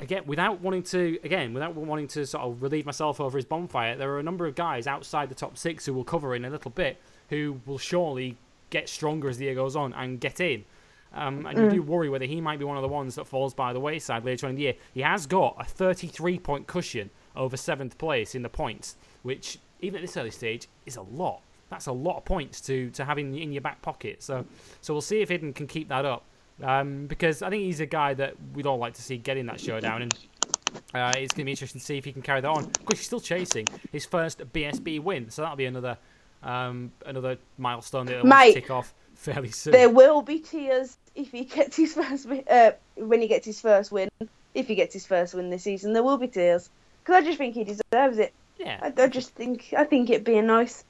again, 0.00 0.22
without 0.26 0.60
wanting 0.60 0.82
to, 0.84 1.18
again, 1.24 1.52
without 1.52 1.74
wanting 1.74 2.08
to 2.08 2.26
sort 2.26 2.44
of 2.44 2.62
relieve 2.62 2.86
myself 2.86 3.20
over 3.20 3.36
his 3.36 3.44
bonfire, 3.44 3.96
there 3.96 4.10
are 4.12 4.18
a 4.18 4.22
number 4.22 4.46
of 4.46 4.54
guys 4.54 4.86
outside 4.86 5.28
the 5.28 5.34
top 5.34 5.58
six 5.58 5.86
who 5.86 5.92
will 5.92 6.04
cover 6.04 6.34
in 6.34 6.44
a 6.44 6.50
little 6.50 6.70
bit 6.70 7.00
who 7.30 7.60
will 7.66 7.78
surely 7.78 8.36
get 8.70 8.88
stronger 8.88 9.28
as 9.28 9.38
the 9.38 9.44
year 9.46 9.54
goes 9.54 9.76
on 9.76 9.92
and 9.94 10.20
get 10.20 10.40
in. 10.40 10.64
Um, 11.14 11.46
and 11.46 11.58
you 11.58 11.70
do 11.70 11.82
worry 11.82 12.08
whether 12.08 12.26
he 12.26 12.40
might 12.40 12.58
be 12.58 12.64
one 12.64 12.76
of 12.76 12.82
the 12.82 12.88
ones 12.88 13.14
that 13.14 13.26
falls 13.26 13.54
by 13.54 13.72
the 13.72 13.80
wayside 13.80 14.24
later 14.24 14.46
on 14.46 14.50
in 14.50 14.56
the 14.56 14.62
year. 14.62 14.74
He 14.92 15.00
has 15.00 15.26
got 15.26 15.56
a 15.58 15.64
33 15.64 16.38
point 16.38 16.66
cushion 16.66 17.10
over 17.34 17.56
seventh 17.56 17.96
place 17.96 18.34
in 18.34 18.42
the 18.42 18.48
points, 18.48 18.96
which 19.22 19.58
even 19.80 19.96
at 19.96 20.02
this 20.02 20.16
early 20.16 20.30
stage 20.30 20.68
is 20.84 20.96
a 20.96 21.02
lot. 21.02 21.40
That's 21.70 21.86
a 21.86 21.92
lot 21.92 22.18
of 22.18 22.24
points 22.24 22.60
to, 22.62 22.90
to 22.90 23.04
have 23.04 23.18
in, 23.18 23.34
in 23.34 23.52
your 23.52 23.62
back 23.62 23.82
pocket. 23.82 24.22
So 24.22 24.44
so 24.80 24.94
we'll 24.94 25.00
see 25.00 25.20
if 25.20 25.30
Iddon 25.30 25.54
can 25.54 25.66
keep 25.66 25.88
that 25.88 26.04
up. 26.04 26.24
Um, 26.62 27.06
because 27.06 27.42
I 27.42 27.50
think 27.50 27.64
he's 27.64 27.80
a 27.80 27.86
guy 27.86 28.14
that 28.14 28.34
we'd 28.54 28.66
all 28.66 28.78
like 28.78 28.94
to 28.94 29.02
see 29.02 29.18
getting 29.18 29.46
that 29.46 29.60
showdown, 29.60 30.02
and 30.02 30.14
uh, 30.94 31.12
it's 31.16 31.34
going 31.34 31.42
to 31.42 31.44
be 31.44 31.50
interesting 31.50 31.80
to 31.80 31.84
see 31.84 31.98
if 31.98 32.04
he 32.04 32.12
can 32.12 32.22
carry 32.22 32.40
that 32.40 32.48
on. 32.48 32.64
Of 32.64 32.84
course, 32.84 32.98
he's 32.98 33.06
still 33.06 33.20
chasing 33.20 33.66
his 33.92 34.06
first 34.06 34.40
BSB 34.52 35.00
win, 35.00 35.28
so 35.30 35.42
that'll 35.42 35.56
be 35.56 35.66
another 35.66 35.98
um, 36.42 36.92
another 37.04 37.36
milestone 37.58 38.06
that 38.06 38.24
Mate, 38.24 38.54
tick 38.54 38.70
off 38.70 38.94
fairly 39.14 39.50
soon. 39.50 39.72
There 39.72 39.90
will 39.90 40.22
be 40.22 40.38
tears 40.38 40.96
if 41.14 41.32
he 41.32 41.44
gets 41.44 41.76
his 41.76 41.94
first 41.94 42.26
uh, 42.48 42.72
when 42.96 43.20
he 43.20 43.28
gets 43.28 43.46
his 43.46 43.60
first 43.60 43.92
win. 43.92 44.08
If 44.54 44.68
he 44.68 44.74
gets 44.74 44.94
his 44.94 45.06
first 45.06 45.34
win 45.34 45.50
this 45.50 45.64
season, 45.64 45.92
there 45.92 46.02
will 46.02 46.18
be 46.18 46.28
tears 46.28 46.70
because 47.02 47.22
I 47.22 47.26
just 47.26 47.38
think 47.38 47.54
he 47.54 47.64
deserves 47.64 48.18
it. 48.18 48.32
yeah, 48.58 48.78
I, 48.80 49.02
I 49.02 49.08
just 49.08 49.34
think 49.34 49.74
I 49.76 49.84
think 49.84 50.08
it'd 50.08 50.24
be 50.24 50.38
a 50.38 50.42
nice, 50.42 50.84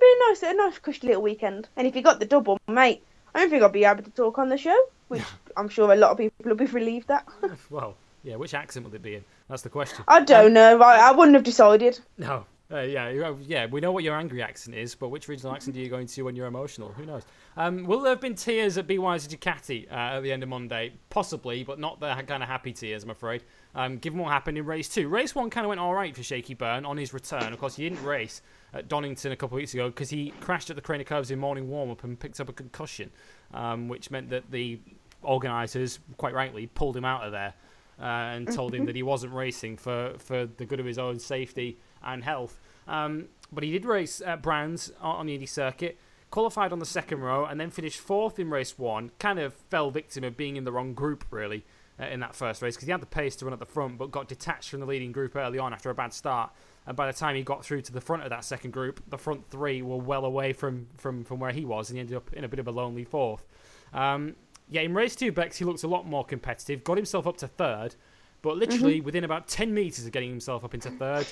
be 0.00 0.06
a 0.06 0.30
nice, 0.30 0.42
a 0.42 0.54
nice 0.54 0.78
cushy 0.78 1.08
little 1.08 1.22
weekend. 1.22 1.68
And 1.76 1.86
if 1.86 1.94
he 1.94 2.00
got 2.00 2.20
the 2.20 2.26
double, 2.26 2.58
mate, 2.68 3.02
I 3.34 3.40
don't 3.40 3.50
think 3.50 3.62
I'll 3.62 3.68
be 3.68 3.84
able 3.84 4.02
to 4.02 4.10
talk 4.10 4.38
on 4.38 4.48
the 4.48 4.58
show, 4.58 4.78
which 5.08 5.22
I'm 5.56 5.68
sure 5.68 5.92
a 5.92 5.96
lot 5.96 6.12
of 6.12 6.18
people 6.18 6.36
will 6.44 6.56
be 6.56 6.66
relieved 6.66 7.10
at. 7.10 7.26
well, 7.70 7.96
yeah. 8.22 8.36
Which 8.36 8.54
accent 8.54 8.86
will 8.86 8.94
it 8.94 9.02
be 9.02 9.16
in? 9.16 9.24
That's 9.48 9.62
the 9.62 9.70
question. 9.70 10.04
I 10.08 10.20
don't 10.20 10.52
know. 10.52 10.80
I, 10.80 11.08
I 11.08 11.12
wouldn't 11.12 11.34
have 11.34 11.44
decided. 11.44 12.00
No. 12.16 12.46
Uh, 12.72 12.80
yeah, 12.80 13.34
yeah, 13.42 13.66
we 13.66 13.78
know 13.78 13.92
what 13.92 14.02
your 14.02 14.16
angry 14.16 14.42
accent 14.42 14.74
is, 14.74 14.94
but 14.94 15.10
which 15.10 15.28
regional 15.28 15.54
accent 15.54 15.76
are 15.76 15.80
you 15.80 15.90
going 15.90 16.06
to 16.06 16.22
when 16.22 16.34
you're 16.34 16.46
emotional? 16.46 16.90
Who 16.92 17.04
knows? 17.04 17.22
Um, 17.58 17.84
will 17.84 18.00
there 18.00 18.10
have 18.10 18.22
been 18.22 18.34
tears 18.34 18.78
at 18.78 18.86
Be 18.86 18.98
Wiser 18.98 19.28
Ducati 19.28 19.86
uh, 19.92 20.16
at 20.16 20.20
the 20.22 20.32
end 20.32 20.42
of 20.42 20.48
Monday? 20.48 20.94
Possibly, 21.10 21.62
but 21.62 21.78
not 21.78 22.00
the 22.00 22.06
kind 22.26 22.42
of 22.42 22.48
happy 22.48 22.72
tears, 22.72 23.04
I'm 23.04 23.10
afraid. 23.10 23.42
Um, 23.74 23.98
given 23.98 24.18
what 24.18 24.32
happened 24.32 24.56
in 24.56 24.64
race 24.64 24.88
two, 24.88 25.08
race 25.08 25.34
one 25.34 25.50
kind 25.50 25.66
of 25.66 25.68
went 25.68 25.80
all 25.80 25.94
right 25.94 26.16
for 26.16 26.22
Shaky 26.22 26.54
Byrne 26.54 26.86
on 26.86 26.96
his 26.96 27.12
return. 27.12 27.52
Of 27.52 27.58
course, 27.58 27.76
he 27.76 27.86
didn't 27.88 28.02
race 28.02 28.40
at 28.74 28.88
Donington 28.88 29.32
a 29.32 29.36
couple 29.36 29.56
of 29.56 29.60
weeks 29.60 29.72
ago 29.72 29.88
because 29.88 30.10
he 30.10 30.32
crashed 30.40 30.68
at 30.68 30.76
the 30.76 30.82
Craner 30.82 31.06
Curves 31.06 31.30
in 31.30 31.38
morning 31.38 31.68
warm 31.68 31.90
up 31.90 32.04
and 32.04 32.18
picked 32.18 32.40
up 32.40 32.48
a 32.48 32.52
concussion, 32.52 33.10
um, 33.52 33.88
which 33.88 34.10
meant 34.10 34.30
that 34.30 34.50
the 34.50 34.80
organisers, 35.22 36.00
quite 36.16 36.34
rightly, 36.34 36.66
pulled 36.66 36.96
him 36.96 37.04
out 37.04 37.24
of 37.24 37.32
there 37.32 37.54
uh, 38.00 38.04
and 38.04 38.52
told 38.52 38.74
him 38.74 38.84
that 38.86 38.96
he 38.96 39.02
wasn't 39.02 39.32
racing 39.32 39.76
for, 39.76 40.14
for 40.18 40.46
the 40.46 40.66
good 40.66 40.80
of 40.80 40.86
his 40.86 40.98
own 40.98 41.18
safety 41.18 41.78
and 42.02 42.24
health. 42.24 42.60
Um, 42.88 43.26
but 43.52 43.62
he 43.62 43.70
did 43.70 43.84
race 43.84 44.20
at 44.20 44.42
Brands 44.42 44.92
on 45.00 45.26
the 45.26 45.34
Indy 45.34 45.46
circuit, 45.46 45.96
qualified 46.30 46.72
on 46.72 46.80
the 46.80 46.86
second 46.86 47.20
row, 47.20 47.44
and 47.44 47.60
then 47.60 47.70
finished 47.70 48.00
fourth 48.00 48.38
in 48.38 48.50
race 48.50 48.76
one. 48.76 49.12
Kind 49.18 49.38
of 49.38 49.54
fell 49.54 49.90
victim 49.90 50.24
of 50.24 50.36
being 50.36 50.56
in 50.56 50.64
the 50.64 50.72
wrong 50.72 50.92
group, 50.92 51.24
really, 51.30 51.64
uh, 52.00 52.06
in 52.06 52.20
that 52.20 52.34
first 52.34 52.60
race 52.60 52.74
because 52.74 52.86
he 52.86 52.92
had 52.92 53.00
the 53.00 53.06
pace 53.06 53.36
to 53.36 53.44
run 53.44 53.52
at 53.52 53.60
the 53.60 53.66
front, 53.66 53.98
but 53.98 54.10
got 54.10 54.28
detached 54.28 54.70
from 54.70 54.80
the 54.80 54.86
leading 54.86 55.12
group 55.12 55.36
early 55.36 55.58
on 55.58 55.72
after 55.72 55.90
a 55.90 55.94
bad 55.94 56.12
start. 56.12 56.50
And 56.86 56.96
by 56.96 57.06
the 57.10 57.16
time 57.16 57.34
he 57.34 57.42
got 57.42 57.64
through 57.64 57.80
to 57.82 57.92
the 57.92 58.00
front 58.00 58.24
of 58.24 58.30
that 58.30 58.44
second 58.44 58.72
group, 58.72 59.02
the 59.08 59.16
front 59.18 59.48
three 59.50 59.80
were 59.82 59.96
well 59.96 60.24
away 60.24 60.52
from, 60.52 60.86
from, 60.96 61.24
from 61.24 61.40
where 61.40 61.50
he 61.52 61.64
was, 61.64 61.88
and 61.90 61.96
he 61.96 62.00
ended 62.00 62.16
up 62.16 62.32
in 62.34 62.44
a 62.44 62.48
bit 62.48 62.58
of 62.58 62.68
a 62.68 62.70
lonely 62.70 63.04
fourth. 63.04 63.44
Um, 63.92 64.36
yeah, 64.68 64.82
in 64.82 64.92
race 64.94 65.16
two, 65.16 65.32
Bex, 65.32 65.56
he 65.56 65.64
looked 65.64 65.82
a 65.82 65.88
lot 65.88 66.06
more 66.06 66.24
competitive, 66.24 66.84
got 66.84 66.96
himself 66.96 67.26
up 67.26 67.36
to 67.38 67.48
third, 67.48 67.94
but 68.42 68.56
literally 68.58 69.00
within 69.00 69.24
about 69.24 69.48
10 69.48 69.72
metres 69.72 70.04
of 70.04 70.12
getting 70.12 70.28
himself 70.30 70.64
up 70.64 70.74
into 70.74 70.90
third, 70.90 71.26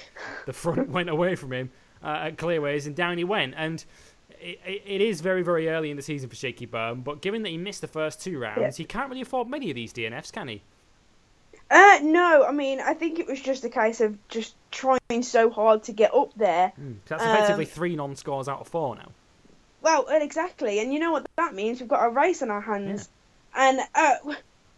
the 0.47 0.53
front 0.53 0.89
went 0.91 1.11
away 1.11 1.35
from 1.37 1.53
him 1.53 1.71
uh, 2.03 2.23
at 2.29 2.39
Clearways, 2.39 2.87
and 2.87 2.97
down 2.97 3.19
he 3.19 3.25
went. 3.25 3.53
And 3.57 3.85
it, 4.41 4.59
it, 4.67 4.83
it 4.87 5.01
is 5.03 5.21
very, 5.21 5.43
very 5.43 5.69
early 5.69 5.91
in 5.91 5.97
the 5.99 6.03
season 6.03 6.31
for 6.31 6.37
Shaky 6.37 6.65
Byrne, 6.65 7.01
but 7.03 7.21
given 7.21 7.43
that 7.43 7.51
he 7.51 7.59
missed 7.59 7.83
the 7.83 7.87
first 7.89 8.23
two 8.23 8.39
rounds, 8.39 8.61
Yeah. 8.61 8.71
he 8.71 8.85
can't 8.85 9.11
really 9.11 9.21
afford 9.21 9.49
many 9.49 9.69
of 9.71 9.75
these 9.75 9.93
DNFs, 9.93 10.33
can 10.33 10.49
he? 10.49 10.63
Uh, 11.73 12.01
no, 12.03 12.45
I 12.47 12.53
mean, 12.53 12.81
I 12.81 12.93
think 12.93 13.19
it 13.19 13.27
was 13.27 13.41
just 13.41 13.65
a 13.65 13.71
case 13.71 14.03
of 14.03 14.19
just 14.29 14.55
trying 14.71 15.23
so 15.23 15.49
hard 15.49 15.85
to 15.85 15.93
get 15.93 16.13
up 16.13 16.35
there. 16.37 16.71
Mm. 16.79 16.97
That's 17.07 17.23
effectively 17.23 17.65
Um, 17.65 17.71
three 17.71 17.97
non 17.97 18.15
scores 18.15 18.47
out 18.47 18.61
of 18.61 18.69
four 18.69 18.95
now. 18.95 19.09
Well, 19.81 20.05
well, 20.07 20.21
exactly, 20.21 20.81
and 20.81 20.93
you 20.93 20.99
know 21.01 21.13
what 21.13 21.27
that 21.37 21.55
means? 21.55 21.81
We've 21.81 21.89
got 21.89 22.05
a 22.05 22.11
race 22.11 22.43
on 22.43 22.51
our 22.51 22.61
hands, 22.61 23.09
and 23.55 23.81
uh, 23.95 24.15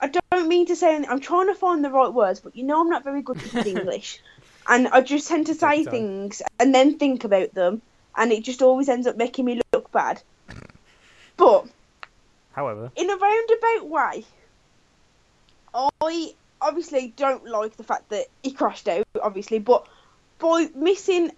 I 0.01 0.07
don't 0.31 0.47
mean 0.47 0.67
to 0.67 0.77
say. 0.77 0.95
anything. 0.95 1.11
I'm 1.11 1.21
trying 1.21 1.49
to 1.49 1.55
find 1.55 1.85
the 1.85 1.91
right 1.91 2.13
words, 2.13 2.39
but 2.39 2.55
you 2.55 2.63
know 2.63 2.81
I'm 2.81 2.89
not 2.89 3.03
very 3.03 3.23
good 3.23 3.43
with 3.43 3.67
English, 3.67 4.21
and 4.69 4.87
I 4.87 5.01
just 5.01 5.27
tend 5.27 5.47
to 5.49 5.55
say 5.55 5.85
things 5.85 6.43
and 6.61 6.73
then 6.73 6.97
think 6.97 7.25
about 7.25 7.53
them, 7.55 7.83
and 8.17 8.31
it 8.31 8.45
just 8.45 8.63
always 8.63 8.89
ends 8.89 9.09
up 9.09 9.17
making 9.17 9.47
me 9.47 9.61
look 9.73 9.91
bad. 9.91 10.23
But 11.37 11.67
However, 12.53 12.93
in 12.95 13.11
a 13.11 13.17
roundabout 13.17 13.89
way, 13.89 14.25
I 15.75 16.35
obviously 16.65 17.13
don't 17.17 17.47
like 17.47 17.77
the 17.77 17.85
fact 17.85 18.09
that 18.09 18.27
he 18.43 18.53
crashed 18.53 18.89
out, 18.89 19.05
obviously, 19.23 19.59
but 19.59 19.87
by 20.39 20.69
missing 20.75 21.31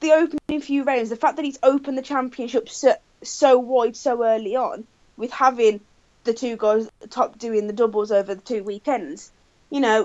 the 0.00 0.12
opening 0.12 0.60
few 0.60 0.84
rounds, 0.84 1.10
the 1.10 1.16
fact 1.16 1.36
that 1.36 1.44
he's 1.44 1.58
opened 1.62 1.98
the 1.98 2.02
championship 2.02 2.68
so, 2.68 2.94
so 3.22 3.58
wide 3.58 3.96
so 3.96 4.24
early 4.24 4.54
on, 4.56 4.84
with 5.16 5.30
having 5.32 5.80
the 6.24 6.34
two 6.34 6.56
guys 6.56 6.86
at 6.86 6.92
the 7.00 7.08
top 7.08 7.38
doing 7.38 7.66
the 7.66 7.72
doubles 7.72 8.12
over 8.12 8.34
the 8.34 8.40
two 8.40 8.62
weekends, 8.62 9.30
you 9.70 9.80
know, 9.80 10.04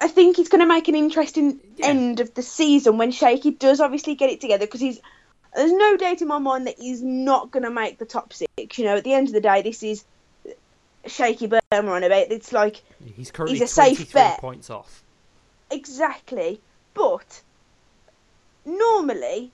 I 0.00 0.08
think 0.08 0.38
it's 0.38 0.48
going 0.48 0.60
to 0.62 0.66
make 0.66 0.88
an 0.88 0.94
interesting 0.94 1.60
Yeah. 1.76 1.88
end 1.88 2.20
of 2.20 2.34
the 2.34 2.42
season 2.42 2.98
when 2.98 3.12
Shaky 3.12 3.50
does 3.52 3.80
obviously 3.80 4.14
get 4.14 4.30
it 4.30 4.40
together 4.40 4.66
because 4.66 4.80
he's 4.80 5.00
There's 5.54 5.72
no 5.72 5.96
doubt 5.96 6.20
in 6.20 6.28
my 6.28 6.38
mind 6.38 6.66
that 6.66 6.78
he's 6.78 7.02
not 7.02 7.50
going 7.50 7.62
to 7.62 7.70
make 7.70 7.98
the 7.98 8.04
top 8.04 8.32
six. 8.32 8.78
You 8.78 8.84
know, 8.84 8.96
at 8.96 9.04
the 9.04 9.14
end 9.14 9.28
of 9.28 9.32
the 9.32 9.40
day, 9.40 9.62
this 9.62 9.82
is 9.82 10.04
shaky 11.06 11.46
Burma 11.46 11.90
on 11.92 12.04
about. 12.04 12.30
It's 12.30 12.52
like 12.52 12.82
he's 13.04 13.30
currently 13.30 13.58
he's 13.58 13.70
a 13.70 13.72
safe 13.72 14.12
bet. 14.12 14.38
points 14.38 14.70
off. 14.70 15.02
Exactly, 15.70 16.60
but 16.94 17.42
normally, 18.64 19.50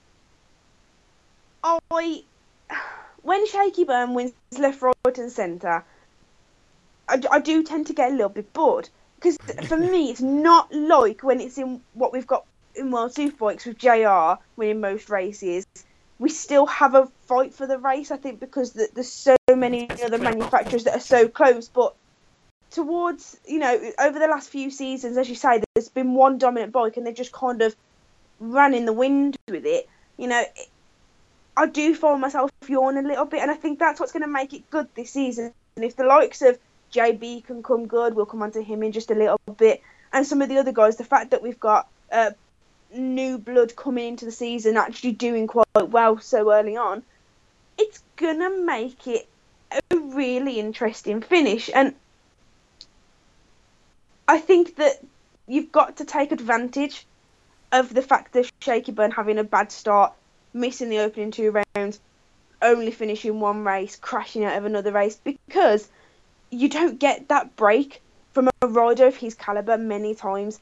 I 1.63 2.23
when 3.23 3.47
Shaky 3.47 3.83
Byrne 3.85 4.13
wins 4.13 4.33
left, 4.57 4.81
right, 4.81 5.17
and 5.17 5.31
centre, 5.31 5.83
I, 7.07 7.21
I 7.31 7.39
do 7.39 7.63
tend 7.63 7.87
to 7.87 7.93
get 7.93 8.11
a 8.11 8.13
little 8.13 8.29
bit 8.29 8.51
bored 8.53 8.89
because 9.15 9.37
for 9.67 9.77
me, 9.77 10.11
it's 10.11 10.21
not 10.47 10.73
like 10.73 11.23
when 11.23 11.39
it's 11.39 11.57
in 11.57 11.81
what 11.93 12.13
we've 12.13 12.27
got 12.27 12.45
in 12.75 12.91
World 12.91 13.13
Superbikes 13.13 13.65
with 13.65 13.77
JR 13.77 14.41
winning 14.55 14.81
most 14.81 15.09
races. 15.09 15.65
We 16.19 16.29
still 16.29 16.65
have 16.67 16.95
a 16.95 17.07
fight 17.27 17.53
for 17.53 17.67
the 17.67 17.77
race, 17.77 18.11
I 18.11 18.17
think, 18.17 18.39
because 18.39 18.73
there's 18.73 19.11
so 19.11 19.35
many 19.49 19.89
other 19.89 20.17
manufacturers 20.17 20.85
that 20.85 20.95
are 20.95 21.01
so 21.01 21.27
close. 21.27 21.67
But 21.67 21.95
towards, 22.71 23.37
you 23.47 23.59
know, 23.59 23.91
over 23.99 24.19
the 24.19 24.27
last 24.27 24.49
few 24.49 24.71
seasons, 24.71 25.17
as 25.17 25.29
you 25.29 25.35
say, 25.35 25.61
there's 25.73 25.89
been 25.89 26.13
one 26.13 26.37
dominant 26.37 26.71
bike 26.71 26.97
and 26.97 27.05
they 27.05 27.13
just 27.13 27.31
kind 27.31 27.61
of 27.61 27.75
ran 28.39 28.73
in 28.73 28.85
the 28.85 28.93
wind 28.93 29.37
with 29.47 29.65
it. 29.65 29.89
You 30.17 30.27
know, 30.27 30.43
I 31.55 31.67
do 31.67 31.93
find 31.95 32.21
myself 32.21 32.51
yawning 32.67 33.05
a 33.05 33.07
little 33.07 33.25
bit, 33.25 33.41
and 33.41 33.51
I 33.51 33.55
think 33.55 33.79
that's 33.79 33.99
what's 33.99 34.11
going 34.11 34.23
to 34.23 34.29
make 34.29 34.53
it 34.53 34.69
good 34.69 34.87
this 34.95 35.11
season. 35.11 35.53
And 35.75 35.85
if 35.85 35.95
the 35.95 36.03
likes 36.03 36.41
of 36.41 36.57
JB 36.93 37.45
can 37.45 37.63
come 37.63 37.87
good, 37.87 38.15
we'll 38.15 38.25
come 38.25 38.43
on 38.43 38.51
to 38.51 38.61
him 38.61 38.83
in 38.83 38.91
just 38.91 39.11
a 39.11 39.15
little 39.15 39.39
bit, 39.57 39.81
and 40.11 40.25
some 40.25 40.41
of 40.41 40.49
the 40.49 40.57
other 40.57 40.71
guys, 40.71 40.97
the 40.97 41.03
fact 41.03 41.31
that 41.31 41.41
we've 41.41 41.59
got 41.59 41.87
uh, 42.11 42.31
new 42.93 43.37
blood 43.37 43.75
coming 43.75 44.09
into 44.09 44.25
the 44.25 44.31
season, 44.31 44.77
actually 44.77 45.13
doing 45.13 45.47
quite 45.47 45.65
well 45.75 46.19
so 46.19 46.51
early 46.51 46.77
on, 46.77 47.03
it's 47.77 48.03
gonna 48.15 48.49
make 48.49 49.07
it 49.07 49.27
a 49.71 49.97
really 49.97 50.59
interesting 50.59 51.21
finish. 51.21 51.69
And 51.73 51.95
I 54.27 54.37
think 54.39 54.75
that 54.77 55.03
you've 55.47 55.71
got 55.71 55.97
to 55.97 56.05
take 56.05 56.31
advantage 56.31 57.05
of 57.71 57.93
the 57.93 58.01
fact 58.01 58.33
that 58.33 58.49
Shaky 58.61 58.91
Byrne 58.91 59.11
having 59.11 59.39
a 59.39 59.43
bad 59.43 59.71
start 59.71 60.13
missing 60.53 60.89
the 60.89 60.99
opening 60.99 61.31
two 61.31 61.63
rounds, 61.75 61.99
only 62.61 62.91
finishing 62.91 63.39
one 63.39 63.63
race, 63.63 63.95
crashing 63.95 64.45
out 64.45 64.57
of 64.57 64.65
another 64.65 64.91
race 64.91 65.19
because 65.23 65.89
you 66.51 66.69
don't 66.69 66.99
get 66.99 67.27
that 67.29 67.55
break 67.55 68.01
from 68.33 68.49
a 68.61 68.67
rider 68.67 69.07
of 69.07 69.15
his 69.15 69.33
caliber 69.33 69.77
many 69.77 70.15
times, 70.15 70.59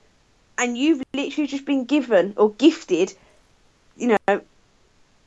and 0.61 0.77
you've 0.77 1.01
literally 1.13 1.47
just 1.47 1.65
been 1.65 1.85
given 1.85 2.33
or 2.37 2.51
gifted, 2.51 3.13
you 3.97 4.15
know, 4.27 4.41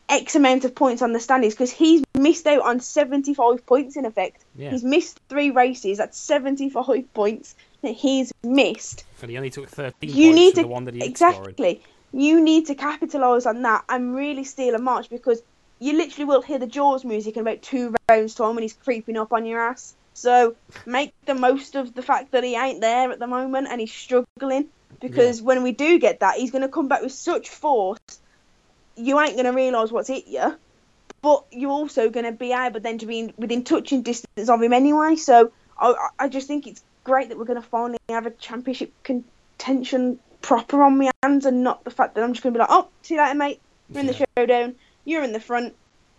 X 0.09 0.37
amount 0.37 0.65
of 0.65 0.75
points 0.75 1.03
on 1.03 1.13
the 1.13 1.19
standings 1.19 1.55
because 1.55 1.73
he's 1.73 2.05
missed 2.17 2.47
out 2.47 2.63
on 2.63 2.79
75 2.79 3.67
points 3.67 3.97
in 3.97 4.07
effect. 4.07 4.45
Yeah. 4.55 4.71
He's 4.71 4.85
missed 4.85 5.19
three 5.29 5.51
races. 5.51 5.99
That's 5.99 6.17
75 6.17 7.13
points 7.13 7.57
that 7.83 7.95
he's 7.95 8.33
missed. 8.45 9.05
And 9.21 9.31
he 9.31 9.37
only 9.37 9.51
took 9.51 9.69
13 9.69 10.11
you 10.11 10.29
points 10.29 10.37
need 10.37 10.55
to, 10.55 10.63
the 10.63 10.69
one 10.69 10.85
that 10.85 10.95
he 10.95 11.05
Exactly 11.05 11.83
you 12.15 12.41
need 12.41 12.67
to 12.67 12.77
capitalise 12.77 13.45
on 13.45 13.63
that 13.63 13.85
and 13.89 14.15
really 14.15 14.45
steal 14.45 14.77
a 14.77 14.79
march 14.79 15.11
because 15.11 15.43
you 15.81 15.95
literally 15.95 16.25
will 16.25 16.43
hear 16.43 16.59
the 16.59 16.67
Jaws 16.67 17.05
music 17.05 17.37
in 17.37 17.43
about 17.43 17.61
two 17.61 17.95
rounds 18.09 18.37
time 18.37 18.55
when 18.55 18.63
he's 18.63 18.73
creeping 18.73 19.17
up 19.17 19.33
on 19.33 19.45
your 19.45 19.61
ass. 19.61 19.95
So 20.15 20.55
make 20.87 21.13
the 21.27 21.35
most 21.35 21.75
of 21.75 21.93
the 21.93 22.03
fact 22.03 22.31
that 22.31 22.45
he 22.45 22.55
ain't 22.55 22.81
there 22.81 23.11
at 23.11 23.19
the 23.19 23.27
moment 23.27 23.67
and 23.69 23.81
he's 23.81 23.93
struggling 23.93 24.69
because 25.01 25.41
yeah. 25.41 25.47
when 25.47 25.63
we 25.63 25.73
do 25.73 25.99
get 25.99 26.21
that, 26.21 26.37
he's 26.37 26.51
going 26.51 26.63
to 26.63 26.69
come 26.69 26.89
back 26.89 27.03
with 27.03 27.13
such 27.13 27.49
force. 27.49 28.01
You 28.97 29.21
ain't 29.21 29.35
going 29.35 29.47
to 29.47 29.53
realise 29.53 29.91
what's 29.91 30.09
hit 30.09 30.27
you, 30.27 30.57
but 31.23 31.45
you're 31.51 31.71
also 31.71 32.11
going 32.11 32.27
to 32.27 32.33
be 32.33 32.53
able 32.53 32.81
then 32.81 32.99
to 32.99 33.07
be 33.07 33.33
within 33.37 33.65
touching 33.65 34.03
distance 34.03 34.49
of 34.49 34.63
him 34.63 34.73
anyway. 34.73 35.17
So 35.17 35.53
I, 35.79 36.09
I 36.19 36.29
just 36.29 36.47
think 36.47 36.67
it's 36.67 36.83
great 37.03 37.29
that 37.29 37.39
we're 37.39 37.45
going 37.45 37.61
to 37.61 37.69
finally 37.69 37.99
have 38.09 38.27
a 38.27 38.31
championship 38.31 38.93
contention 39.03 40.19
proper 40.43 40.83
on 40.83 40.99
my 40.99 41.11
hands 41.23 41.47
and 41.47 41.63
not 41.63 41.85
the 41.85 41.91
fact 41.91 42.15
that 42.15 42.23
I'm 42.23 42.33
just 42.33 42.43
going 42.43 42.53
to 42.53 42.59
be 42.59 42.61
like, 42.61 42.71
oh, 42.71 42.89
see 43.03 43.15
you 43.15 43.21
later, 43.21 43.35
mate. 43.35 43.61
We're 43.89 44.01
in 44.01 44.07
the 44.07 44.27
showdown. 44.37 44.75
You're 45.05 45.23
in 45.23 45.33
the 45.33 45.41
front. 45.41 45.75